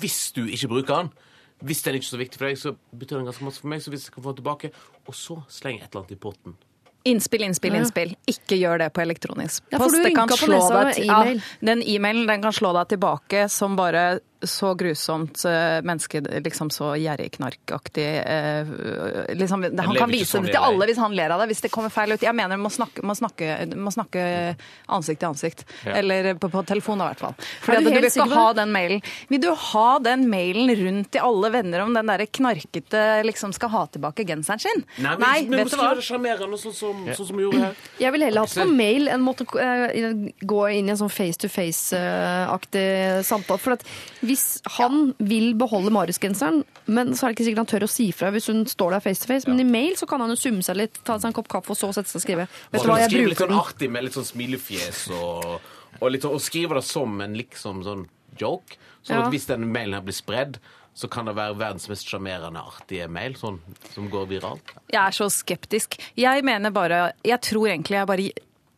Hvis 0.00 0.32
du 0.32 0.46
ikke 0.46 0.68
bruker 0.68 0.96
den, 0.96 1.12
hvis 1.60 1.82
den 1.84 1.94
ikke 1.94 2.04
er 2.08 2.16
så 2.16 2.18
viktig 2.20 2.38
for 2.40 2.46
deg, 2.48 2.56
så 2.56 2.74
betyr 2.96 3.18
den 3.20 3.28
ganske 3.28 3.44
masse 3.44 3.60
for 3.60 3.68
meg. 3.68 3.80
Så 3.84 3.90
hvis 3.92 4.06
jeg 4.08 4.14
kan 4.14 4.22
få 4.24 4.32
den 4.32 4.42
tilbake, 4.42 4.70
og 5.06 5.14
så 5.14 5.42
slenger 5.48 5.84
et 5.84 5.90
eller 5.90 6.02
annet 6.06 6.12
i 6.16 6.20
potten. 6.20 6.54
Innspill, 7.08 7.42
innspill, 7.46 7.74
innspill. 7.78 8.10
Ikke 8.28 8.56
gjør 8.60 8.78
det 8.82 8.90
på 8.92 9.00
elektronisk 9.00 9.64
Ja, 9.72 9.78
for 9.80 9.88
du 9.88 10.02
Det 10.02 10.14
kan 10.16 10.28
slå 10.28 10.58
deg. 10.68 10.98
Ja, 11.06 11.22
den 11.64 11.80
e-mailen 11.82 12.26
den 12.28 12.42
kan 12.44 12.52
slå 12.52 12.74
deg 12.76 12.90
tilbake 12.92 13.46
som 13.48 13.76
bare 13.76 14.20
så 14.42 14.72
grusomt 14.74 15.44
eh, 15.44 15.82
menneske, 15.84 16.20
liksom 16.20 16.70
så 16.72 16.94
gjerrigknarkaktig 16.96 18.06
eh, 18.18 18.70
liksom, 19.36 19.66
Han 19.78 19.96
kan 19.96 20.10
vise 20.10 20.36
sånn 20.36 20.48
det 20.48 20.54
til 20.54 20.64
alle 20.64 20.88
hvis 20.88 21.00
han 21.02 21.14
ler 21.16 21.34
av 21.34 21.42
det, 21.42 21.50
hvis 21.52 21.64
det 21.66 21.72
kommer 21.74 21.92
feil 21.92 22.14
ut. 22.14 22.24
Jeg 22.24 22.36
mener 22.36 22.60
må 22.60 22.72
snakke, 22.72 23.04
må 23.06 23.16
snakke, 23.18 23.52
må 23.76 23.92
snakke 23.92 24.24
ansikt 24.88 25.20
til 25.20 25.30
ansikt. 25.30 25.64
Eller 25.84 26.32
på, 26.40 26.48
på 26.52 26.62
telefon, 26.68 27.02
i 27.04 27.10
hvert 27.10 27.24
fall. 27.26 27.36
Fordi 27.66 27.84
du 27.84 27.90
du 27.90 27.98
vil 27.98 28.08
ikke 28.08 28.26
ha 28.32 28.46
den 28.56 28.72
mailen. 28.74 29.02
Vil 29.30 29.42
du 29.42 29.50
ha 29.72 29.88
den 30.02 30.26
mailen 30.30 30.72
rundt 30.80 31.10
til 31.14 31.26
alle 31.26 31.50
venner 31.54 31.84
om 31.84 31.94
den 31.96 32.10
derre 32.10 32.26
knarkete 32.30 33.04
liksom 33.26 33.54
skal 33.56 33.72
ha 33.74 33.84
tilbake 33.92 34.24
genseren 34.28 34.62
sin? 34.62 34.84
Nei, 35.02 35.16
men, 35.20 35.50
men 35.50 35.64
vet 35.64 35.74
du 35.74 35.78
hva? 35.80 35.90
det 35.98 36.06
sjarmerende, 36.06 36.60
sånn 36.60 36.76
som, 36.76 37.04
sånn 37.10 37.30
som 37.32 37.40
vi 37.40 37.46
gjorde 37.46 37.62
her. 37.66 37.84
Jeg 38.02 38.14
vil 38.16 38.26
heller 38.28 38.46
ha 38.46 38.50
det 38.50 38.66
på 38.66 38.78
mail 38.80 39.10
enn 39.12 39.24
måtte 39.24 39.46
uh, 39.50 40.26
gå 40.54 40.60
inn 40.76 40.90
i 40.90 40.94
en 40.94 41.00
sånn 41.00 41.12
face 41.12 41.40
to 41.44 41.50
face-aktig 41.52 42.86
samtale. 43.26 43.60
For 43.60 43.76
at 43.76 43.86
hvis 44.30 44.44
han 44.78 45.10
vil 45.18 45.52
beholde 45.58 45.90
Marius-genseren, 45.94 46.62
men 46.86 47.12
så 47.18 47.26
er 47.26 47.32
det 47.32 47.36
ikke 47.40 47.46
sikkert 47.50 47.62
han 47.64 47.70
tør 47.74 47.86
å 47.86 47.90
si 47.90 48.06
fra 48.14 48.30
hvis 48.34 48.46
hun 48.52 48.62
står 48.70 48.94
der 48.96 49.02
face 49.04 49.24
to 49.24 49.30
face, 49.32 49.48
men 49.50 49.60
i 49.60 49.66
mail 49.66 49.96
så 49.98 50.06
kan 50.10 50.22
han 50.22 50.30
jo 50.30 50.38
summe 50.38 50.62
seg 50.66 50.78
litt, 50.78 51.00
ta 51.04 51.18
seg 51.18 51.32
en 51.32 51.36
kopp 51.40 51.50
kaffe 51.50 51.74
og 51.74 51.78
så 51.80 51.90
sette 51.96 52.10
seg 52.12 52.20
og 52.22 52.24
skrive. 52.24 52.46
Vet 52.70 52.84
du 52.86 52.90
hva, 52.90 52.98
jeg 53.02 53.10
bruker? 53.12 53.32
litt 53.34 53.42
sånn 53.44 53.56
artig 53.58 53.90
med 53.90 54.06
litt 54.06 54.16
sånn 54.18 54.28
smilefjes 54.30 55.04
og, 55.18 55.56
og, 56.00 56.06
litt, 56.14 56.22
sånn- 56.24 56.36
og 56.38 56.44
skriver 56.44 56.78
det 56.80 56.86
som 56.88 57.20
en 57.26 57.34
liksom 57.38 57.82
sånn 57.86 58.06
joke. 58.38 58.78
Sånn 59.02 59.16
Ja. 59.16 59.24
at 59.26 59.32
hvis 59.34 59.46
den 59.48 59.66
mailen 59.72 59.94
her 59.98 60.04
blir 60.06 60.14
spredd, 60.14 60.58
så 60.94 61.08
kan 61.08 61.24
det 61.30 61.34
være 61.38 61.54
verdens 61.56 61.88
mest 61.88 62.06
sjarmerende, 62.10 62.60
artige 62.60 63.06
mail 63.08 63.34
sånn, 63.38 63.58
som 63.94 64.08
går 64.10 64.26
viralt. 64.28 64.72
Jeg 64.90 65.00
er 65.00 65.14
så 65.16 65.28
skeptisk. 65.32 65.96
Jeg 66.18 66.44
mener 66.44 66.70
bare 66.70 67.12
Jeg 67.24 67.40
tror 67.40 67.68
egentlig 67.70 67.96
jeg 67.96 68.06
bare 68.06 68.30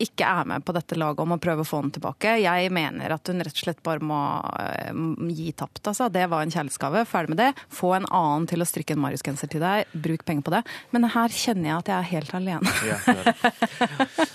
ikke 0.02 0.26
er 0.26 0.48
med 0.48 0.64
på 0.66 0.74
dette 0.76 0.96
laget 0.98 1.22
om 1.24 1.34
å 1.34 1.40
prøve 1.42 1.64
å 1.64 1.68
få 1.68 1.82
den 1.84 1.92
tilbake. 1.96 2.34
Jeg 2.42 2.72
mener 2.74 3.14
at 3.14 3.30
hun 3.30 3.42
rett 3.42 3.54
og 3.54 3.62
slett 3.64 3.82
bare 3.86 4.04
må 4.04 4.18
eh, 4.58 4.92
gi 5.32 5.52
tapt, 5.56 5.82
altså. 5.86 6.08
Det 6.12 6.26
var 6.32 6.44
en 6.44 6.52
kjærlighetsgave. 6.52 7.04
Ferdig 7.08 7.34
med 7.34 7.40
det. 7.42 7.50
Få 7.72 7.94
en 7.96 8.08
annen 8.08 8.48
til 8.50 8.64
å 8.64 8.68
strikke 8.68 8.96
en 8.96 9.02
Marius-genser 9.04 9.50
til 9.52 9.62
deg. 9.64 9.90
Bruk 10.06 10.26
penger 10.28 10.46
på 10.46 10.54
det. 10.56 10.62
Men 10.94 11.08
her 11.14 11.36
kjenner 11.36 11.70
jeg 11.70 11.78
at 11.78 11.92
jeg 11.92 11.98
er 11.98 12.10
helt 12.12 12.36
alene. 12.38 12.76
Ja, 12.88 13.00
ja. 13.16 13.34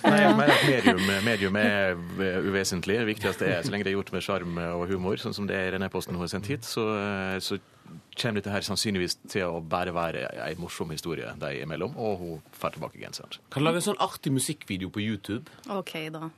Nei, 0.07 0.19
jeg 0.23 0.35
mener 0.41 0.53
at 0.55 0.67
medium, 0.67 1.07
medium 1.27 1.61
er 1.61 1.97
uvesentlig. 2.47 2.99
Det 3.01 3.09
viktigste 3.13 3.49
er, 3.49 3.63
så 3.63 3.73
lenge 3.73 3.87
det 3.87 3.93
er 3.93 3.99
gjort 3.99 4.13
med 4.15 4.25
sjarm 4.25 4.61
og 4.73 4.87
humor, 4.91 5.19
sånn 5.21 5.35
som 5.35 5.49
det 5.49 5.57
er 5.57 5.71
i 5.71 5.77
denne 5.77 5.91
posten 5.93 6.15
hun 6.15 6.23
har 6.23 6.31
sendt 6.31 6.49
hit, 6.51 6.67
så, 6.67 6.85
så 7.43 7.59
kommer 8.17 8.41
dette 8.41 8.53
her 8.53 8.65
sannsynligvis 8.65 9.17
til 9.29 9.45
å 9.47 9.61
bare 9.61 9.93
være 9.95 10.25
ei 10.45 10.55
morsom 10.59 10.91
historie 10.93 11.29
de 11.41 11.53
imellom, 11.61 11.95
og 11.97 12.17
hun 12.21 12.41
får 12.57 12.75
tilbake 12.77 13.01
genseren. 13.01 13.37
Kan 13.53 13.65
lage 13.65 13.81
en 13.81 13.87
sånn 13.91 14.01
artig 14.03 14.33
musikkvideo 14.33 14.89
på 14.93 15.03
YouTube. 15.03 15.53
OK, 15.73 15.95
da. 16.13 16.29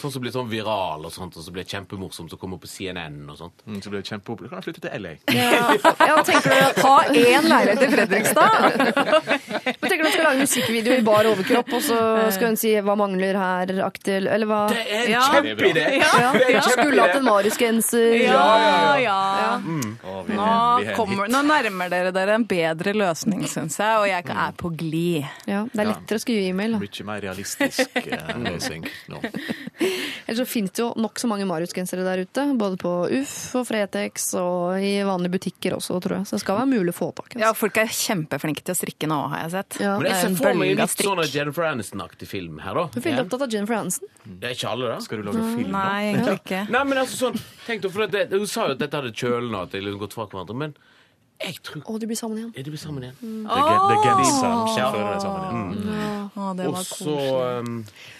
Sånn 0.00 0.12
som 0.14 0.22
blir 0.24 0.32
sånn 0.32 0.48
viral, 0.48 1.02
og 1.04 1.12
sånt, 1.12 1.36
og 1.36 1.44
så 1.44 1.52
blir 1.52 1.64
det 1.66 1.70
kjempemorsomt 1.74 2.32
å 2.32 2.38
komme 2.40 2.56
på 2.60 2.68
CNN 2.70 3.18
og 3.28 3.36
sånt. 3.36 3.62
Mm, 3.66 3.80
Så 3.84 3.90
blir 3.92 4.00
det 4.00 4.08
kjempeopplegg. 4.08 4.48
Kan 4.50 4.62
jeg 4.62 4.66
flytte 4.70 4.80
til 4.86 5.02
LA? 5.02 5.12
Ja, 5.36 6.22
tenker 6.24 6.50
du 6.50 6.80
Ha 6.80 6.94
én 7.12 7.48
leilighet 7.50 7.82
i 7.84 7.90
Fredrikstad! 7.92 8.54
Jeg 9.66 9.76
tenker 9.84 10.04
du 10.04 10.10
skal 10.14 10.24
lage 10.24 10.40
musikkvideo 10.46 10.96
i 10.98 11.04
bar 11.06 11.28
overkropp, 11.30 11.72
og 11.76 11.82
så 11.84 11.98
skal 12.32 12.46
hun 12.52 12.56
si 12.56 12.72
'hva 12.80 12.96
mangler 12.96 13.36
her', 13.36 13.74
aktig, 13.84 14.16
eller 14.26 14.46
hva? 14.48 14.60
Det 14.72 14.86
er 14.88 15.04
en 15.04 15.10
Ja. 15.10 15.20
kjempeidé! 15.34 15.84
Ja, 16.00 16.12
ja. 16.20 16.32
ja. 16.56 16.60
Skulle 16.64 17.00
hatt 17.02 17.16
en 17.20 17.24
Marius-genser. 17.24 18.22
Ja, 18.24 18.96
ja. 18.96 19.60
Å, 19.60 20.24
vi 20.26 20.34
Nå, 20.36 20.94
kommer, 20.96 21.28
nå 21.28 21.42
nærmer 21.44 21.90
dere 21.90 22.12
dere 22.12 22.34
en 22.34 22.44
bedre 22.48 22.92
løsning, 22.96 23.44
syns 23.48 23.76
jeg, 23.78 23.96
og 24.00 24.06
jeg 24.08 24.24
er 24.30 24.52
på 24.56 24.70
glid. 24.76 25.24
Ja, 25.46 25.64
det 25.72 25.80
er 25.84 25.90
lettere 25.92 26.16
å 26.16 26.24
skrive 26.24 26.48
e-mail. 26.48 26.78
Mye 26.80 27.04
mer 27.04 27.20
realistisk 27.20 27.90
eh, 27.96 28.36
løsning 28.38 28.86
nå. 29.10 29.20
Ellers 30.26 30.38
så 30.40 30.46
finnes 30.48 30.72
det 30.76 30.82
jo 30.82 30.88
nokså 31.00 31.28
mange 31.30 31.46
Marius-gensere 31.48 32.04
der 32.06 32.22
ute. 32.26 32.44
Både 32.60 32.78
på 32.80 32.92
Uff 33.20 33.34
og 33.58 33.66
Fretex 33.68 34.28
og 34.40 34.78
i 34.84 34.92
vanlige 35.06 35.34
butikker 35.36 35.76
også, 35.78 35.98
tror 36.04 36.18
jeg. 36.20 36.28
Så 36.30 36.36
det 36.38 36.42
skal 36.44 36.58
være 36.60 36.70
mulig 36.72 36.94
å 36.94 36.98
få 37.00 37.08
tak 37.18 37.36
i. 37.36 37.40
Ja, 37.42 37.52
folk 37.56 37.80
er 37.82 37.90
kjempeflinke 37.94 38.62
til 38.66 38.76
å 38.76 38.78
strikke 38.78 39.10
nå, 39.10 39.18
har 39.32 39.44
jeg 39.46 39.54
sett. 39.56 39.80
Ja. 39.82 39.96
Men 39.98 40.06
jeg 40.06 40.10
Det 40.10 40.16
er 40.16 40.20
ser 40.22 40.30
en 40.32 40.38
for 40.40 40.60
meg 40.60 40.74
litt 40.78 40.96
sånn. 41.04 41.24
Jennifer 41.34 41.68
Aniston-aktig 41.70 42.28
film 42.30 42.60
her, 42.64 42.74
da. 42.74 42.86
Du 42.94 43.00
er 43.00 43.06
veldig 43.08 43.24
opptatt 43.26 43.46
av 43.46 43.54
Jennifer 43.56 43.78
Aniston. 43.80 44.08
Det 44.26 44.50
er 44.50 44.56
ikke 44.58 44.70
alle, 44.74 44.92
da. 44.94 45.00
Skal 45.04 45.22
du 45.22 45.28
lage 45.30 45.44
film 45.56 45.70
nå? 45.70 45.74
Nei, 45.78 46.00
egentlig 46.12 46.38
ikke. 46.42 46.62
Nei, 46.70 46.84
men 46.92 47.02
altså 47.04 47.20
sånn 47.26 47.40
Tenk 47.66 47.82
deg, 47.84 47.92
for 47.94 48.06
det, 48.10 48.22
Hun 48.32 48.46
sa 48.50 48.66
jo 48.70 48.74
at 48.74 48.80
dette 48.82 48.96
hadde 48.98 49.12
kjølna, 49.14 49.64
at 49.66 49.74
de 49.74 49.80
hadde 49.82 49.98
gått 50.00 50.14
fra 50.16 50.26
hverandre. 50.30 50.56
Men 50.64 50.74
jeg 51.40 51.56
tror 51.64 51.82
Og 51.88 52.00
de 52.00 52.06
blir 52.10 52.18
sammen 52.18 52.38
igjen. 52.38 52.52
Ja, 52.56 52.62
de 52.62 52.72
blir 52.72 52.80
sammen 52.80 53.04
igjen? 53.06 53.16
Det 53.20 53.56
er 53.56 53.68
det 53.88 53.94
er 53.96 54.02
genseren 54.04 54.66
som 54.74 54.94
fører 54.94 55.12
deg 55.14 55.22
sammen 55.24 55.44
igjen. 55.48 56.00
Å, 56.30 56.50
det 56.56 56.66
Og 56.68 56.74
var 56.76 56.86
så 56.86 57.14
um, 57.60 57.78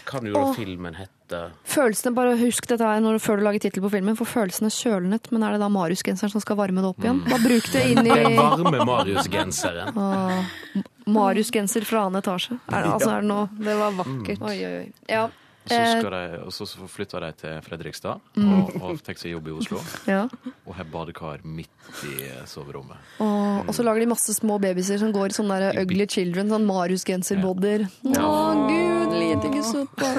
kan 0.08 0.26
jo 0.26 0.34
da 0.34 0.44
oh. 0.48 0.54
filmen 0.56 0.96
hete 0.98 1.42
Følelsene, 1.70 2.10
bare 2.16 2.32
Husk 2.40 2.66
dette 2.66 2.86
her 2.86 3.02
når, 3.04 3.20
før 3.22 3.38
du 3.38 3.44
lager 3.46 3.62
tittel 3.62 3.84
på 3.84 3.92
filmen, 3.92 4.16
for 4.18 4.26
følelsene 4.26 4.70
kjølenhet. 4.74 5.28
Men 5.30 5.44
er 5.46 5.54
det 5.54 5.60
da 5.62 5.68
Marius-genseren 5.70 6.32
som 6.32 6.42
skal 6.42 6.58
varme 6.58 6.82
det 6.82 6.90
opp 6.90 7.04
igjen? 7.04 7.20
Bare 7.28 7.44
bruk 7.44 7.68
det 7.70 7.84
inn 7.92 8.00
Den 8.08 8.32
i 8.32 8.32
varme 8.34 8.88
Marius-genseren. 8.88 9.94
Åh, 9.94 10.80
Marius-genser 11.10 11.86
fra 11.86 12.08
annen 12.08 12.18
etasje. 12.18 12.58
Er 12.66 12.82
det, 12.82 12.96
altså, 12.96 13.12
er 13.12 13.22
det 13.22 13.30
noe 13.30 13.46
Det 13.68 13.76
var 13.78 13.94
vakkert. 14.00 14.42
Oi, 14.48 14.56
oi, 14.58 14.74
oi. 14.80 14.90
Ja. 15.12 15.28
Så 15.68 15.76
Eh, 16.10 16.40
og 16.46 16.50
så 16.52 16.64
flytter 16.88 17.20
de 17.20 17.32
til 17.36 17.60
Fredrikstad 17.62 18.20
Mm. 18.36 18.48
og, 18.64 18.70
og 18.82 19.02
tenker 19.04 19.20
seg 19.20 19.32
jobb 19.34 19.48
i 19.48 19.52
Oslo. 19.60 19.78
ja. 20.08 20.22
Og 20.66 20.74
har 20.74 20.84
badekar 20.90 21.44
midt 21.44 21.68
i 22.08 22.30
soverommet. 22.48 22.96
Og, 23.20 23.68
og 23.68 23.74
så 23.76 23.82
lager 23.84 24.00
de 24.00 24.06
masse 24.10 24.34
små 24.34 24.58
babyer 24.60 24.98
som 24.98 25.12
går 25.12 25.26
i 25.30 25.36
sånne 25.36 25.58
der 25.60 25.80
ugly 25.82 26.06
children, 26.10 26.48
sånn 26.50 26.66
Marius-genserbodyer. 26.66 27.86
Å, 28.16 28.32
gud, 28.66 29.14
lite 29.20 29.62
suppa. 29.66 30.10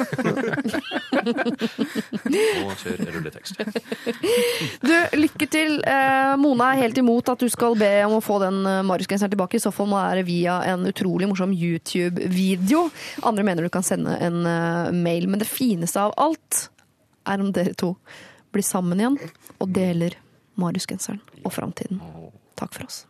Og 2.61 2.75
kjører 2.83 3.11
rulletekst. 3.15 3.55
Du, 4.81 4.93
lykke 5.17 5.45
til. 5.51 5.77
Eh, 5.87 6.33
Mona 6.41 6.71
er 6.73 6.81
helt 6.85 6.97
imot 6.99 7.29
at 7.31 7.41
du 7.41 7.47
skal 7.51 7.75
be 7.79 7.89
om 8.05 8.15
å 8.17 8.21
få 8.23 8.37
den 8.41 8.61
eh, 8.67 8.79
Marius-genseren 8.87 9.31
tilbake. 9.33 9.57
I 9.59 9.63
så 9.63 9.71
fall 9.73 9.87
må 9.91 9.97
det 9.99 10.07
være 10.09 10.25
via 10.27 10.55
en 10.71 10.85
utrolig 10.89 11.27
morsom 11.29 11.53
YouTube-video. 11.55 12.85
Andre 13.27 13.45
mener 13.47 13.65
du 13.67 13.71
kan 13.73 13.85
sende 13.85 14.15
en 14.23 14.39
eh, 14.49 14.91
mail. 14.95 15.27
Men 15.31 15.39
det 15.39 15.47
fineste 15.47 16.01
av 16.03 16.13
alt 16.19 16.67
er 17.29 17.43
om 17.43 17.53
dere 17.55 17.75
to 17.77 17.93
blir 18.51 18.65
sammen 18.67 18.99
igjen 18.99 19.17
og 19.61 19.71
deler 19.71 20.17
Marius-genseren 20.59 21.21
og 21.45 21.53
framtiden. 21.55 22.01
Takk 22.59 22.75
for 22.75 22.89
oss. 22.89 23.05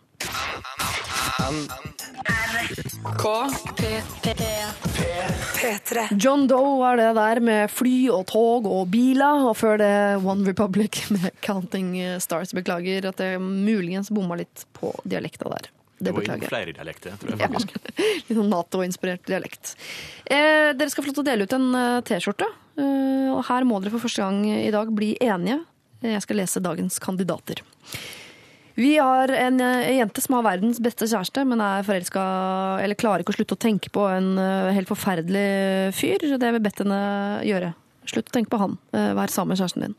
John 6.22 6.46
Doe 6.48 6.78
var 6.80 7.02
det 7.02 7.10
der 7.18 7.42
med 7.44 7.74
fly 7.74 7.96
og 8.14 8.26
tog 8.30 8.70
og 8.70 8.88
biler, 8.94 9.48
og 9.50 9.58
før 9.58 9.82
det 9.82 9.94
One 10.22 10.46
Republic 10.48 11.04
med 11.10 11.34
Counting 11.42 11.98
Stars. 12.22 12.54
Beklager 12.56 13.10
at 13.10 13.20
jeg 13.24 13.42
muligens 13.42 14.14
bomma 14.14 14.38
litt 14.40 14.68
på 14.78 14.94
dialekta 15.04 15.50
der. 15.52 15.72
Det 16.02 16.12
Det 16.12 16.16
var 16.18 16.48
flere 16.50 16.74
dialekter, 16.74 17.14
tror 17.22 17.36
jeg 17.36 17.40
faktisk. 17.46 17.76
Litt 18.28 18.38
sånn 18.38 18.50
Nato-inspirert 18.50 19.28
dialekt. 19.30 19.76
Eh, 20.26 20.72
dere 20.74 20.90
skal 20.90 21.06
få 21.06 21.12
lov 21.12 21.20
til 21.20 21.26
å 21.26 21.30
dele 21.30 21.46
ut 21.46 21.54
en 21.58 21.70
eh, 21.78 22.00
T-skjorte 22.10 22.50
Eh, 22.80 23.28
Og 23.36 23.44
her 23.50 23.66
må 23.68 23.82
dere 23.82 23.92
for 23.92 24.06
første 24.06 24.24
gang 24.24 24.46
i 24.48 24.72
dag 24.74 24.90
bli 24.96 25.14
enige. 25.22 25.60
Jeg 26.02 26.24
skal 26.24 26.40
lese 26.40 26.62
dagens 26.64 26.98
kandidater. 27.04 27.60
Vi 28.80 28.94
har 28.98 29.30
en 29.36 29.60
eh, 29.62 29.92
jente 30.00 30.24
som 30.24 30.38
har 30.38 30.46
verdens 30.48 30.80
beste 30.82 31.06
kjæreste, 31.12 31.44
men 31.46 31.62
er 31.62 31.84
forelska 31.86 32.24
Eller 32.82 32.98
klarer 32.98 33.22
ikke 33.22 33.36
å 33.36 33.38
slutte 33.38 33.58
å 33.58 33.62
tenke 33.68 33.92
på 33.94 34.08
en 34.10 34.32
eh, 34.40 34.72
helt 34.78 34.90
forferdelig 34.90 35.94
fyr. 35.98 36.24
Det 36.32 36.48
har 36.48 36.56
vi 36.56 36.64
bedt 36.64 36.82
henne 36.82 37.02
gjøre. 37.46 37.74
Slutt 38.12 38.28
å 38.28 38.36
tenke 38.36 38.52
på 38.52 38.60
han. 38.60 38.78
Eh, 38.92 39.14
Vær 39.16 39.32
sammen 39.32 39.54
med 39.54 39.62
kjæresten 39.62 39.86
din. 39.86 39.96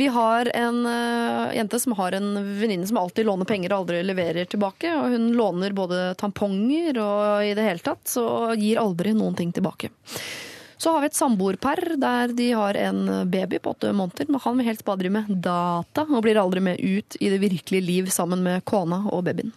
Vi 0.00 0.06
har 0.10 0.48
en 0.56 0.86
eh, 0.88 1.56
jente 1.58 1.80
som 1.80 1.92
har 1.98 2.16
en 2.16 2.30
venninne 2.60 2.86
som 2.88 2.98
alltid 3.02 3.28
låner 3.28 3.48
penger 3.48 3.74
og 3.74 3.84
aldri 3.84 4.00
leverer 4.06 4.48
tilbake. 4.48 4.94
Og 4.96 5.12
hun 5.12 5.28
låner 5.36 5.76
både 5.76 6.14
tamponger 6.20 6.98
og 7.02 7.44
i 7.44 7.52
det 7.56 7.68
hele 7.68 7.84
tatt, 7.84 8.06
så 8.08 8.54
gir 8.56 8.80
aldri 8.80 9.12
noen 9.14 9.36
ting 9.36 9.52
tilbake. 9.52 9.92
Så 10.80 10.90
har 10.90 11.04
vi 11.04 11.06
et 11.06 11.16
samboerpar 11.16 11.78
der 12.00 12.32
de 12.36 12.48
har 12.52 12.76
en 12.76 13.06
baby 13.30 13.60
på 13.62 13.72
åtte 13.72 13.92
måneder, 13.94 14.26
men 14.28 14.42
han 14.42 14.58
vil 14.58 14.66
helst 14.68 14.84
bare 14.84 15.00
drive 15.00 15.20
med 15.20 15.44
data 15.44 16.02
og 16.08 16.24
blir 16.26 16.40
aldri 16.40 16.60
med 16.64 16.80
ut 16.80 17.16
i 17.20 17.30
det 17.32 17.38
virkelige 17.40 17.86
liv 17.86 18.10
sammen 18.12 18.42
med 18.44 18.64
kona 18.68 19.04
og 19.12 19.22
babyen. 19.28 19.54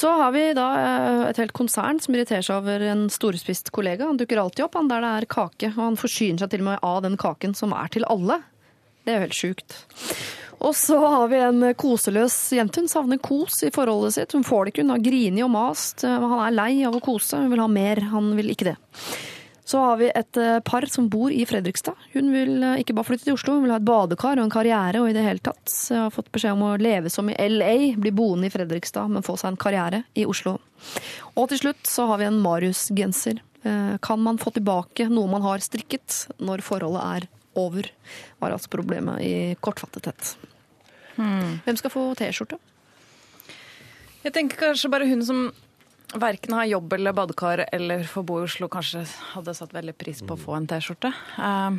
Så 0.00 0.08
har 0.16 0.32
vi 0.32 0.46
da 0.56 0.66
eh, 0.80 1.22
et 1.28 1.38
helt 1.42 1.52
konsern 1.52 1.98
som 2.00 2.14
irriterer 2.14 2.44
seg 2.46 2.62
over 2.62 2.80
en 2.88 3.08
storspist 3.12 3.68
kollega. 3.74 4.06
Han 4.08 4.16
dukker 4.20 4.40
alltid 4.40 4.64
opp 4.64 4.78
han 4.78 4.88
der 4.88 5.04
det 5.04 5.10
er 5.18 5.26
kake, 5.34 5.72
og 5.74 5.82
han 5.82 5.98
forsyner 6.00 6.40
seg 6.40 6.54
til 6.54 6.62
og 6.64 6.70
med 6.70 6.86
av 6.88 7.02
den 7.04 7.18
kaken 7.20 7.52
som 7.58 7.74
er 7.76 7.92
til 7.92 8.06
alle. 8.08 8.38
Det 9.04 9.12
er 9.12 9.18
jo 9.18 9.26
helt 9.26 9.36
sjukt. 9.36 9.76
Og 10.60 10.72
så 10.76 10.96
har 11.00 11.28
vi 11.32 11.42
en 11.44 11.66
koseløs 11.76 12.38
jente. 12.56 12.80
Hun 12.80 12.88
savner 12.92 13.20
kos 13.20 13.60
i 13.64 13.72
forholdet 13.74 14.16
sitt. 14.16 14.32
Hun 14.36 14.44
får 14.44 14.64
det 14.64 14.72
ikke, 14.72 14.86
hun 14.86 14.94
har 14.94 15.04
grinig 15.04 15.44
og 15.44 15.52
mast. 15.52 16.04
Han 16.04 16.36
er 16.46 16.56
lei 16.56 16.72
av 16.88 16.96
å 16.96 17.04
kose, 17.04 17.40
hun 17.40 17.52
vil 17.52 17.64
ha 17.64 17.68
mer. 17.68 18.00
Han 18.12 18.32
vil 18.40 18.52
ikke 18.52 18.70
det. 18.72 18.76
Så 19.70 19.78
har 19.84 19.98
vi 20.00 20.08
et 20.10 20.38
eh, 20.40 20.56
par 20.66 20.82
som 20.90 21.06
bor 21.12 21.30
i 21.30 21.44
Fredrikstad. 21.46 21.94
Hun 22.14 22.32
vil 22.34 22.56
eh, 22.66 22.80
ikke 22.82 22.96
bare 22.96 23.06
flytte 23.06 23.28
til 23.28 23.36
Oslo, 23.36 23.54
hun 23.58 23.66
vil 23.68 23.74
ha 23.74 23.78
et 23.78 23.86
badekar 23.86 24.40
og 24.40 24.46
en 24.48 24.50
karriere 24.54 25.02
og 25.02 25.10
i 25.10 25.14
det 25.14 25.22
hele 25.22 25.42
tatt. 25.46 25.62
Så 25.70 25.94
jeg 25.94 26.02
har 26.08 26.14
fått 26.14 26.30
beskjed 26.34 26.56
om 26.56 26.64
å 26.66 26.72
leve 26.80 27.12
som 27.12 27.30
i 27.30 27.36
LA, 27.38 27.74
bli 28.00 28.10
boende 28.16 28.48
i 28.48 28.54
Fredrikstad, 28.54 29.12
men 29.14 29.22
få 29.26 29.36
seg 29.38 29.52
en 29.52 29.60
karriere 29.62 30.02
i 30.18 30.24
Oslo. 30.26 30.56
Og 31.36 31.50
til 31.52 31.62
slutt 31.62 31.86
så 31.86 32.08
har 32.10 32.18
vi 32.22 32.26
en 32.26 32.40
Marius-genser. 32.42 33.38
Eh, 33.62 33.94
Kan 34.02 34.24
man 34.26 34.40
få 34.42 34.50
tilbake 34.56 35.06
noe 35.12 35.30
man 35.30 35.46
har 35.46 35.62
strikket 35.62 36.24
når 36.42 36.64
forholdet 36.66 37.06
er 37.06 37.28
over? 37.60 37.92
Var 38.42 38.56
altså 38.56 38.72
problemet 38.74 39.22
i 39.22 39.32
kortfattethet. 39.60 40.34
Hvem 41.20 41.76
skal 41.76 41.92
få 41.92 42.08
T-skjorte? 42.16 42.56
Jeg 44.24 44.32
tenker 44.34 44.58
kanskje 44.66 44.90
bare 44.92 45.06
hun 45.08 45.22
som 45.24 45.50
verken 46.14 46.52
har 46.56 46.64
jobb 46.66 46.92
eller 46.96 47.12
badekar 47.16 47.64
eller 47.72 48.04
få 48.08 48.22
bo 48.26 48.40
i 48.40 48.46
Oslo, 48.48 48.68
kanskje 48.72 49.04
hadde 49.34 49.54
satt 49.54 49.72
veldig 49.76 49.94
pris 49.98 50.22
på 50.26 50.34
å 50.36 50.40
få 50.40 50.56
en 50.56 50.66
T-skjorte. 50.70 51.12
Eh, 51.38 51.78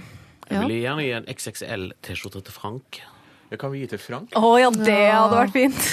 Jeg 0.52 0.68
vil 0.68 0.82
gjerne 0.84 1.04
gi 1.06 1.12
en 1.18 1.28
XXL-T-skjorte 1.32 2.42
til 2.48 2.54
Frank. 2.56 3.02
Det 3.52 3.60
kan 3.60 3.72
vi 3.74 3.82
gi 3.84 3.88
til 3.92 4.00
Frank. 4.00 4.32
Å 4.40 4.52
ja, 4.62 4.70
det 4.72 5.00
hadde 5.12 5.36
vært 5.42 5.56
fint. 5.56 5.92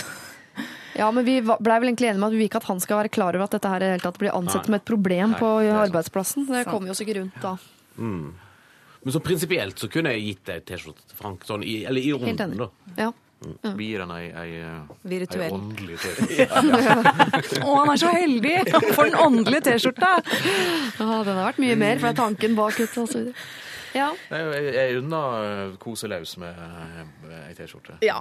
Ja, 0.98 1.10
men 1.14 1.24
vi 1.26 1.36
ble 1.46 1.54
blei 1.62 1.76
vel 1.78 1.90
egentlig 1.92 2.08
enige 2.10 2.18
med 2.22 2.26
at 2.28 2.34
vi 2.34 2.38
vil 2.42 2.48
ikke 2.48 2.58
at 2.62 2.68
han 2.70 2.80
skal 2.82 2.98
være 3.04 3.10
klar 3.14 3.36
over 3.36 3.44
at 3.46 3.52
dette 3.54 3.70
her 3.70 3.84
helt 3.92 4.02
tatt 4.02 4.18
blir 4.18 4.34
ansett 4.34 4.66
som 4.66 4.74
et 4.74 4.84
problem 4.88 5.34
på 5.38 5.50
det 5.60 5.68
er 5.68 5.74
sant. 5.76 5.84
arbeidsplassen. 5.88 6.46
Det 6.50 6.64
kommer 6.66 6.88
vi 6.88 6.94
oss 6.94 7.02
ikke 7.04 7.14
rundt 7.20 7.38
da. 7.42 7.52
Men 7.98 9.14
så 9.14 9.20
prinsipielt 9.22 9.78
så 9.78 9.86
kunne 9.92 10.10
jeg 10.16 10.24
gitt 10.26 10.44
deg 10.50 10.64
T-skjorte 10.66 11.04
til 11.06 11.18
Frank. 11.18 11.44
Sånn 11.46 11.62
i, 11.62 11.84
eller 11.86 12.02
i 12.02 12.10
runden, 12.16 12.56
da. 12.58 12.68
Ja. 12.98 13.12
Vi 13.78 13.86
gir 13.92 14.02
han 14.02 14.10
ei, 14.16 14.24
ei, 14.34 14.48
eh, 14.66 14.96
Virtuell. 15.06 15.44
ei 15.46 15.54
åndelig 15.54 16.00
T-skjorte. 16.02 16.48
Å, 17.68 17.76
han 17.78 17.92
er 17.92 18.00
så 18.02 18.10
heldig! 18.10 18.56
Han 18.74 18.88
får 18.96 19.10
den 19.12 19.20
åndelige 19.28 19.64
T-skjorta. 19.68 20.10
Ja, 20.98 21.22
den 21.22 21.38
har 21.38 21.44
vært 21.52 21.62
mye 21.62 21.78
mer, 21.78 22.00
for 22.00 22.08
det 22.08 22.14
er 22.16 22.20
tanken 22.24 22.58
bak 22.58 22.80
ut. 22.82 22.98
og 22.98 23.08
så 23.12 23.22
videre. 23.22 23.48
Ja. 23.96 24.10
Jeg 24.28 24.64
jeg 24.74 24.96
unner 25.00 25.70
koselaus 25.80 26.34
med 26.40 26.58
eh, 26.58 27.46
ei 27.48 27.54
T-skjorte. 27.56 27.96
Ja, 28.04 28.18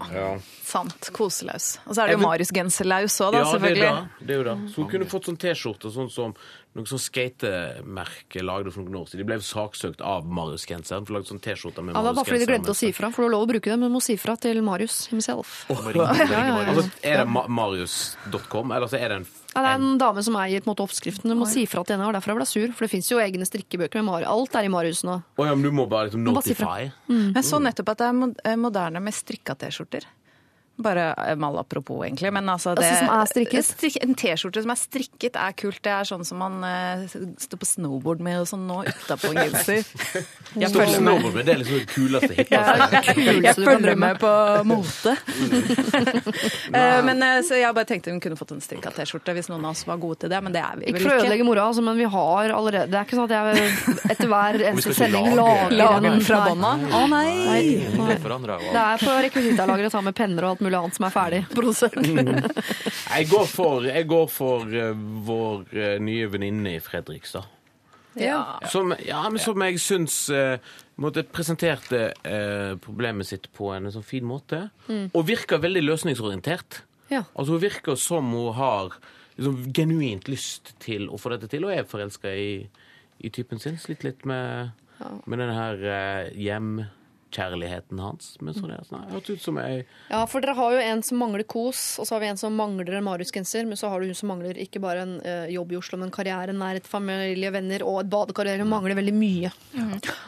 sant. 0.64 1.10
Koseløs. 1.16 1.74
Og 1.86 1.98
så 1.98 2.04
er 2.06 2.12
det 2.14 2.16
jo 2.18 2.22
Marius-genserlaus 2.24 3.18
òg, 3.26 3.34
da, 3.36 3.42
Ja, 3.42 3.44
det 3.44 3.48
er 3.48 3.52
selvfølgelig. 3.58 3.90
det. 3.90 4.28
det 4.28 4.36
er 4.36 4.40
jo 4.40 4.46
det. 4.48 4.56
Så 4.72 4.82
hun 4.84 4.92
kunne 4.94 5.10
fått 5.12 5.28
sånn 5.32 5.40
T-skjorte, 5.44 5.92
sånn 5.94 6.10
som 6.14 6.38
noe 6.78 6.90
sånn 6.90 7.02
skatemerke 7.02 8.44
lagde 8.46 8.74
for 8.74 8.86
noen 8.86 9.00
år 9.02 9.10
siden. 9.10 9.24
De 9.24 9.28
ble 9.30 9.38
saksøkt 9.44 10.04
av 10.06 10.28
Marius 10.30 10.68
Genseren 10.70 11.08
for 11.08 11.16
å 11.16 11.18
lage 11.18 11.32
sånn 11.32 11.42
T-skjorter 11.44 11.86
med 11.86 11.96
ja, 11.96 12.02
Det 12.02 12.10
var 12.10 12.18
bare 12.20 12.30
fordi 12.30 12.42
de 12.44 12.50
glemte 12.52 12.74
å 12.74 12.78
si 12.78 12.92
fra. 12.96 13.10
For 13.14 13.24
du 13.24 13.28
har 13.28 13.34
lov 13.36 13.48
å 13.48 13.50
bruke 13.52 13.72
det, 13.72 13.78
men 13.80 13.92
du 13.92 13.96
må 13.98 14.02
si 14.04 14.18
fra 14.22 14.38
til 14.42 14.62
Marius 14.66 15.00
himself. 15.12 15.60
Oh, 15.74 15.82
Ja, 15.98 16.08
ja, 16.22 16.44
ja. 16.48 16.58
Altså, 16.68 16.88
er 17.02 17.22
det 17.24 17.28
ma 17.32 17.46
marius.com, 17.48 18.74
eller 18.76 18.92
så 18.92 19.00
er 19.00 19.14
det 19.14 19.20
en 19.22 19.28
Ja, 19.56 19.64
det 19.64 19.70
er 19.72 19.80
en 19.80 19.98
dame 20.02 20.22
som 20.26 20.36
eier 20.38 20.62
på 20.62 20.70
en 20.70 20.74
måte 20.76 20.86
oppskriften. 20.86 21.32
Du 21.32 21.38
må 21.40 21.48
si 21.50 21.66
fra 21.70 21.82
til 21.88 21.98
henne, 21.98 22.10
og 22.10 22.14
derfor 22.18 22.36
jeg 22.36 22.42
ble 22.42 22.50
sur. 22.50 22.76
For 22.78 22.86
det 22.86 22.92
fins 22.94 23.10
jo 23.10 23.22
egne 23.24 23.48
strikkebøker 23.48 24.04
med 24.04 24.10
Marius. 24.12 24.30
Alt 24.34 24.60
er 24.60 24.68
i 24.68 24.74
Marius 24.74 25.02
nå. 25.08 25.18
Oh, 25.38 25.48
ja, 25.48 25.56
men 25.56 25.66
du 25.66 25.74
må 25.74 25.88
bare 25.90 26.12
liksom 26.12 26.26
notify. 26.28 26.64
bare 26.64 26.92
si 26.92 27.10
mm. 27.10 27.18
notify. 27.18 27.40
Jeg 27.40 27.50
så 27.50 27.64
nettopp 27.64 27.94
at 27.96 28.04
det 28.04 28.12
er 28.12 28.52
eh, 28.52 28.62
moderne 28.68 29.04
med 29.04 29.18
strikka 29.18 29.58
T-skjorter. 29.58 30.06
Bare 30.78 31.08
malapropos, 31.18 31.40
mal 31.42 31.58
apropos, 31.60 32.06
egentlig. 32.06 32.30
Men 32.34 32.50
altså, 32.50 32.76
det, 32.78 32.86
Altså, 32.86 33.06
som 33.06 33.10
er 33.18 33.26
strikket? 33.32 33.66
Strik, 33.66 33.96
en 34.04 34.14
T-skjorte 34.18 34.62
som 34.62 34.72
er 34.74 34.78
strikket, 34.78 35.36
er 35.42 35.56
kult. 35.58 35.80
Det 35.82 35.90
er 35.90 36.06
sånn 36.06 36.26
som 36.28 36.38
man 36.38 36.60
uh, 36.62 37.06
står 37.42 37.58
på 37.64 37.66
snowboard 37.66 38.22
med 38.22 38.44
og 38.44 38.46
sånn 38.52 38.68
nå 38.70 38.84
utapå 38.86 39.32
en 39.34 39.40
genser. 39.42 39.82
Jeg 40.54 40.70
Stå 40.70 40.84
følger 40.84 41.02
med. 41.02 41.02
snowboard 41.02 41.34
med, 41.40 41.46
det 41.48 41.54
er 41.56 41.62
liksom 41.64 41.80
det 41.80 41.88
kuleste, 41.90 42.30
hippeste. 42.38 43.18
Jeg 43.48 43.56
følger 43.58 43.98
med 43.98 44.20
på 44.22 44.34
mote. 44.70 45.16
uh, 46.78 47.00
men 47.10 47.26
eh, 47.26 47.40
så 47.48 47.58
jeg 47.58 47.74
bare 47.74 47.90
tenkte 47.90 48.14
hun 48.14 48.22
kunne 48.24 48.38
fått 48.40 48.54
en 48.56 48.62
strikka 48.64 48.94
T-skjorte 48.96 49.34
hvis 49.38 49.50
noen 49.52 49.66
av 49.66 49.74
oss 49.74 49.84
var 49.90 49.98
gode 50.02 50.22
til 50.24 50.32
det, 50.34 50.44
men 50.46 50.54
det 50.56 50.62
er 50.62 50.78
vi 50.78 50.92
Ikke 50.92 51.00
vel 51.00 51.08
for 51.08 51.10
å 51.10 51.18
ikke. 51.18 51.26
ødelegge 51.26 51.48
mora, 51.50 51.66
altså, 51.72 51.84
men 51.86 51.98
vi 52.00 52.08
har 52.14 52.54
allerede 52.58 52.88
Det 52.94 53.00
er 53.02 53.08
ikke 53.10 53.18
sånn 53.18 53.32
at 53.32 53.36
jeg 53.36 53.48
etter 54.14 54.32
hver 54.32 54.60
eneste 54.72 54.94
sending 54.98 55.34
lager 55.38 55.76
Lager 55.78 56.06
den 56.06 56.22
fra 56.26 56.44
bånna. 56.48 56.72
Å 56.98 57.04
nei! 57.12 57.34
Nei. 57.48 57.68
Det 57.98 58.82
er 58.86 59.02
på 59.02 59.18
rekvisittalageret 59.26 59.94
sammen 59.94 60.12
med 60.12 60.18
penner 60.18 60.46
og 60.46 60.50
alt 60.56 60.62
mulig 60.62 60.67
annet 60.76 60.98
som 60.98 61.06
er 61.08 61.14
ferdig 61.14 61.44
produsert. 61.54 61.96
Jeg 63.18 63.30
går 63.32 63.46
for, 63.50 63.86
jeg 63.88 64.08
går 64.10 64.26
for 64.30 64.66
uh, 64.68 65.06
vår 65.26 65.62
uh, 65.72 65.94
nye 66.04 66.28
venninne 66.30 66.76
i 66.76 66.82
Fredrikstad. 66.84 67.48
Ja. 68.20 68.60
Som, 68.70 68.92
ja, 69.06 69.22
men 69.30 69.40
som 69.42 69.62
jeg 69.62 69.80
syns 69.82 70.16
uh, 70.34 70.58
måtte 70.98 71.24
presenterte 71.30 72.10
problemet 72.82 73.30
sitt 73.30 73.46
på 73.54 73.70
en 73.76 73.90
sånn 73.94 74.06
fin 74.06 74.26
måte. 74.26 74.64
Og 75.14 75.28
virker 75.30 75.62
veldig 75.62 75.84
løsningsorientert. 75.86 76.82
Ja. 77.14 77.24
Altså 77.34 77.54
Hun 77.56 77.62
virker 77.62 77.96
som 77.96 78.32
hun 78.34 78.54
har 78.58 78.98
liksom, 79.38 79.62
genuint 79.74 80.28
lyst 80.28 80.74
til 80.84 81.08
å 81.10 81.20
få 81.22 81.34
dette 81.36 81.50
til, 81.52 81.66
og 81.68 81.74
er 81.74 81.88
forelska 81.88 82.34
i, 82.34 82.52
i 83.20 83.32
typen 83.34 83.62
sin. 83.64 83.80
Slitt 83.82 84.06
litt 84.08 84.26
med, 84.28 84.74
med 85.26 85.40
denne 85.40 85.56
her 85.56 85.88
eh, 85.94 86.32
hjemkjærligheten 87.28 88.00
hans. 88.00 88.38
Men 88.42 88.54
sånn 88.54 88.72
er 88.72 88.82
det. 88.82 88.88
Sånn, 88.88 89.06
hørtes 89.12 89.38
ut 89.38 89.42
som 89.42 89.58
ei 89.58 89.86
Ja, 90.10 90.26
for 90.28 90.42
dere 90.42 90.56
har 90.56 90.74
jo 90.74 90.80
en 90.80 91.04
som 91.04 91.18
mangler 91.18 91.44
kos, 91.44 92.00
og 92.00 92.08
så 92.08 92.16
har 92.16 92.22
vi 92.22 92.28
en 92.28 92.38
som 92.38 92.56
mangler 92.56 92.98
en 92.98 93.04
Marius-genser. 93.04 93.66
Men 93.68 93.78
så 93.78 93.90
har 93.90 94.00
du 94.00 94.08
hun 94.08 94.16
som 94.16 94.30
mangler 94.30 94.58
ikke 94.58 94.80
bare 94.80 95.04
en 95.04 95.16
uh, 95.22 95.48
jobb 95.52 95.72
i 95.74 95.78
Oslo, 95.78 95.98
men 95.98 96.12
karriere, 96.12 96.54
nærhet, 96.54 96.88
familie, 96.88 97.52
venner 97.52 97.84
og 97.84 98.02
et 98.04 98.12
badekarriere. 98.12 98.64
Hun 98.64 98.72
mangler 98.72 98.98
veldig 98.98 99.16
mye. 99.16 99.52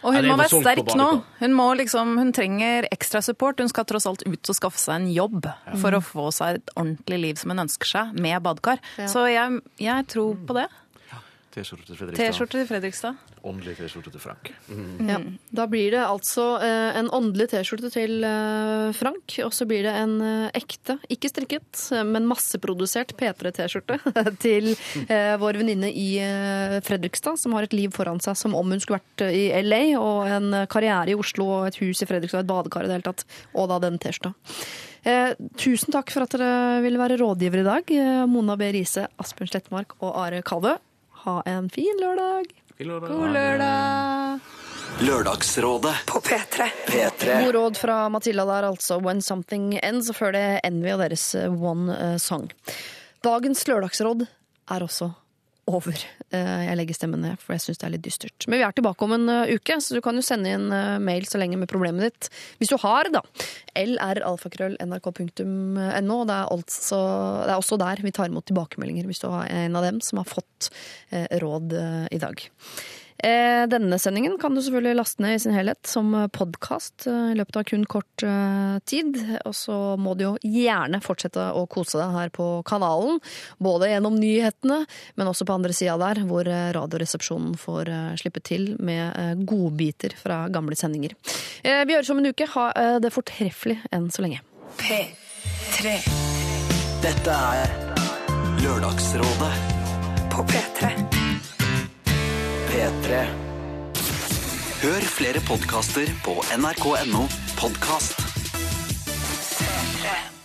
Og 0.04 0.16
hun 0.16 0.30
må 0.30 0.38
være 0.40 0.62
sterk 0.62 0.94
nå. 1.00 1.10
Hun, 1.40 1.56
må 1.56 1.70
liksom, 1.80 2.18
hun 2.20 2.34
trenger 2.36 2.90
ekstra 2.92 3.24
support. 3.26 3.60
Hun 3.60 3.72
skal 3.72 3.88
tross 3.90 4.08
alt 4.10 4.26
ut 4.28 4.52
og 4.52 4.58
skaffe 4.58 4.82
seg 4.82 5.00
en 5.00 5.10
jobb 5.14 5.48
for 5.80 5.96
å 5.96 6.04
få 6.04 6.30
seg 6.36 6.60
et 6.60 6.76
ordentlig 6.76 7.24
liv 7.24 7.40
som 7.40 7.54
hun 7.54 7.66
ønsker 7.66 7.90
seg, 7.90 8.20
med 8.20 8.42
badekar. 8.46 8.84
Ja. 9.00 9.10
Så 9.12 9.26
jeg, 9.32 9.64
jeg 9.82 10.08
tror 10.12 10.38
på 10.48 10.58
det. 10.58 10.70
T-skjorte 11.60 11.88
til 11.90 11.98
Fredrikstad. 12.00 12.32
T-skjorte 12.32 12.56
til 12.56 12.68
Fredrikstad. 12.70 13.18
Åndelig 13.50 13.76
T-skjorte 13.78 14.12
til 14.14 14.22
Frank. 14.24 14.52
Ja. 15.08 15.18
Da 15.56 15.66
blir 15.72 15.94
det 15.96 16.02
altså 16.06 16.46
eh, 16.64 17.00
en 17.00 17.10
åndelig 17.16 17.50
T-skjorte 17.52 17.92
til 17.94 18.24
eh, 18.28 18.90
Frank, 18.96 19.36
og 19.46 19.56
så 19.56 19.68
blir 19.68 19.84
det 19.88 19.94
en 20.00 20.16
eh, 20.24 20.60
ekte, 20.60 20.98
ikke 21.12 21.32
strikket, 21.32 21.84
men 22.08 22.28
masseprodusert 22.30 23.16
P3-T-skjorte 23.20 24.00
til 24.46 24.72
vår 25.40 25.60
venninne 25.60 25.90
i 25.92 26.10
Fredrikstad, 26.86 27.40
som 27.42 27.56
har 27.58 27.68
et 27.68 27.76
liv 27.76 27.94
foran 27.96 28.22
seg 28.24 28.38
som 28.40 28.56
om 28.58 28.76
hun 28.76 28.82
skulle 28.84 29.02
vært 29.02 29.26
i 29.36 29.48
LA, 29.66 29.84
og 30.00 30.30
en 30.30 30.62
karriere 30.72 31.14
i 31.14 31.18
Oslo 31.18 31.50
og 31.60 31.70
et 31.70 31.80
hus 31.82 32.04
i 32.04 32.10
Fredrikstad, 32.10 32.46
et 32.46 32.52
badekar 32.52 32.86
i 32.86 32.92
det 32.92 33.00
hele 33.00 33.10
tatt, 33.10 33.26
og 33.56 33.72
da 33.72 33.82
den 33.84 34.00
T-skjorta. 34.02 34.36
Eh, 35.08 35.32
tusen 35.60 35.96
takk 35.96 36.12
for 36.12 36.26
at 36.26 36.36
dere 36.36 36.84
ville 36.84 37.00
være 37.00 37.20
rådgiver 37.22 37.62
i 37.62 37.68
dag. 37.68 37.96
Mona 38.30 38.58
B. 38.60 38.68
Riise, 38.76 39.08
Asbjørn 39.22 39.52
Slettmark 39.54 39.96
og 40.04 40.14
Are 40.20 40.44
Kalvø. 40.46 40.76
Ha 41.26 41.42
en 41.46 41.70
fin 41.70 42.00
lørdag. 42.00 42.48
God 42.80 43.34
lørdag! 43.36 44.40
Lørdagsrådet 45.00 45.96
På 46.08 46.20
P3. 46.20 46.68
God 47.46 47.56
råd 47.56 47.78
fra 47.78 47.98
Matilda 48.10 48.46
der, 48.48 48.68
altså 48.70 48.98
When 49.04 49.22
Something 49.22 49.74
Ends, 49.84 50.10
og 50.12 50.16
før 50.16 50.32
det 50.36 50.44
Envy 50.68 50.94
og 50.94 51.04
deres 51.04 51.26
eh, 51.36 51.52
One 51.52 51.96
eh, 51.96 52.16
Song. 52.20 52.50
Dagens 53.24 53.66
lørdagsråd 53.68 54.26
er 54.72 54.86
også 54.86 55.12
over. 55.70 55.96
Eh, 56.34 56.62
Jeg 56.68 56.78
legger 56.80 56.96
stemmen 56.98 57.22
ned, 57.24 57.36
for 57.42 57.50
jeg 57.56 57.64
syns 57.64 57.80
det 57.82 57.88
er 57.88 57.94
litt 57.96 58.06
dystert. 58.06 58.40
Men 58.50 58.58
vi 58.60 58.66
er 58.68 58.76
tilbake 58.76 59.02
om 59.06 59.14
en 59.16 59.28
eh, 59.34 59.52
uke, 59.56 59.76
så 59.84 59.90
du 59.96 60.02
kan 60.06 60.18
jo 60.18 60.24
sende 60.26 60.50
inn 60.56 60.68
eh, 60.76 61.02
mail 61.04 61.24
så 61.30 61.38
lenge 61.42 61.58
med 61.62 61.72
problemet 61.72 62.02
ditt. 62.08 62.24
Hvis 62.60 62.72
du 62.74 62.78
har, 62.82 63.04
da. 63.14 63.22
lralfakrøll.nrk.no. 63.80 66.18
Det, 66.30 66.40
altså, 66.56 67.00
det 67.46 67.52
er 67.54 67.58
også 67.58 67.76
der 67.82 67.98
vi 68.06 68.16
tar 68.16 68.30
imot 68.32 68.48
tilbakemeldinger, 68.50 69.06
hvis 69.10 69.24
du 69.24 69.28
har 69.32 69.44
en 69.50 69.78
av 69.80 69.84
dem 69.86 69.98
som 70.06 70.16
har 70.22 70.28
fått 70.30 70.62
råd 71.42 71.68
i 72.14 72.20
dag. 72.22 72.38
Eh, 73.24 73.66
Denne 73.68 73.98
sendingen 74.00 74.38
kan 74.40 74.56
du 74.56 74.62
selvfølgelig 74.64 74.96
laste 74.96 75.24
ned 75.24 75.36
i 75.36 75.40
sin 75.44 75.52
helhet 75.56 75.84
som 75.90 76.14
podkast 76.32 77.04
i 77.10 77.36
løpet 77.36 77.58
av 77.60 77.66
kun 77.68 77.84
kort 77.92 78.24
eh, 78.24 78.78
tid. 78.88 79.18
Og 79.44 79.56
så 79.58 79.76
må 80.00 80.14
du 80.16 80.24
jo 80.24 80.32
gjerne 80.46 81.02
fortsette 81.04 81.50
å 81.52 81.66
kose 81.72 82.00
deg 82.00 82.16
her 82.16 82.32
på 82.36 82.48
kanalen. 82.70 83.20
Både 83.60 83.90
gjennom 83.92 84.16
nyhetene, 84.20 84.82
men 85.20 85.32
også 85.32 85.48
på 85.50 85.58
andre 85.60 85.76
sida 85.76 85.98
der, 86.00 86.24
hvor 86.30 86.48
eh, 86.48 86.70
Radioresepsjonen 86.78 87.58
får 87.60 87.92
eh, 87.92 88.10
slippe 88.24 88.44
til 88.46 88.72
med 88.80 89.04
eh, 89.12 89.34
godbiter 89.44 90.16
fra 90.20 90.46
gamle 90.54 90.80
sendinger. 90.80 91.18
Eh, 91.64 91.84
Vi 91.90 91.98
høres 91.98 92.10
om 92.16 92.24
en 92.24 92.32
uke. 92.32 92.48
Ha 92.56 92.70
eh, 92.72 92.98
det 93.04 93.12
fortreffelig 93.16 93.82
enn 93.92 94.08
så 94.16 94.24
lenge. 94.24 94.40
P3 94.80 95.98
Dette 97.04 97.36
er 97.36 97.76
Lørdagsrådet 98.64 99.54
på 100.32 100.48
P3. 100.52 101.19
P3. 102.70 103.24
Hør 104.84 105.06
flere 105.10 105.42
podkaster 105.48 106.12
på 106.26 106.36
nrk.no 106.58 107.24
podkast. 107.58 108.20
3 110.04 110.39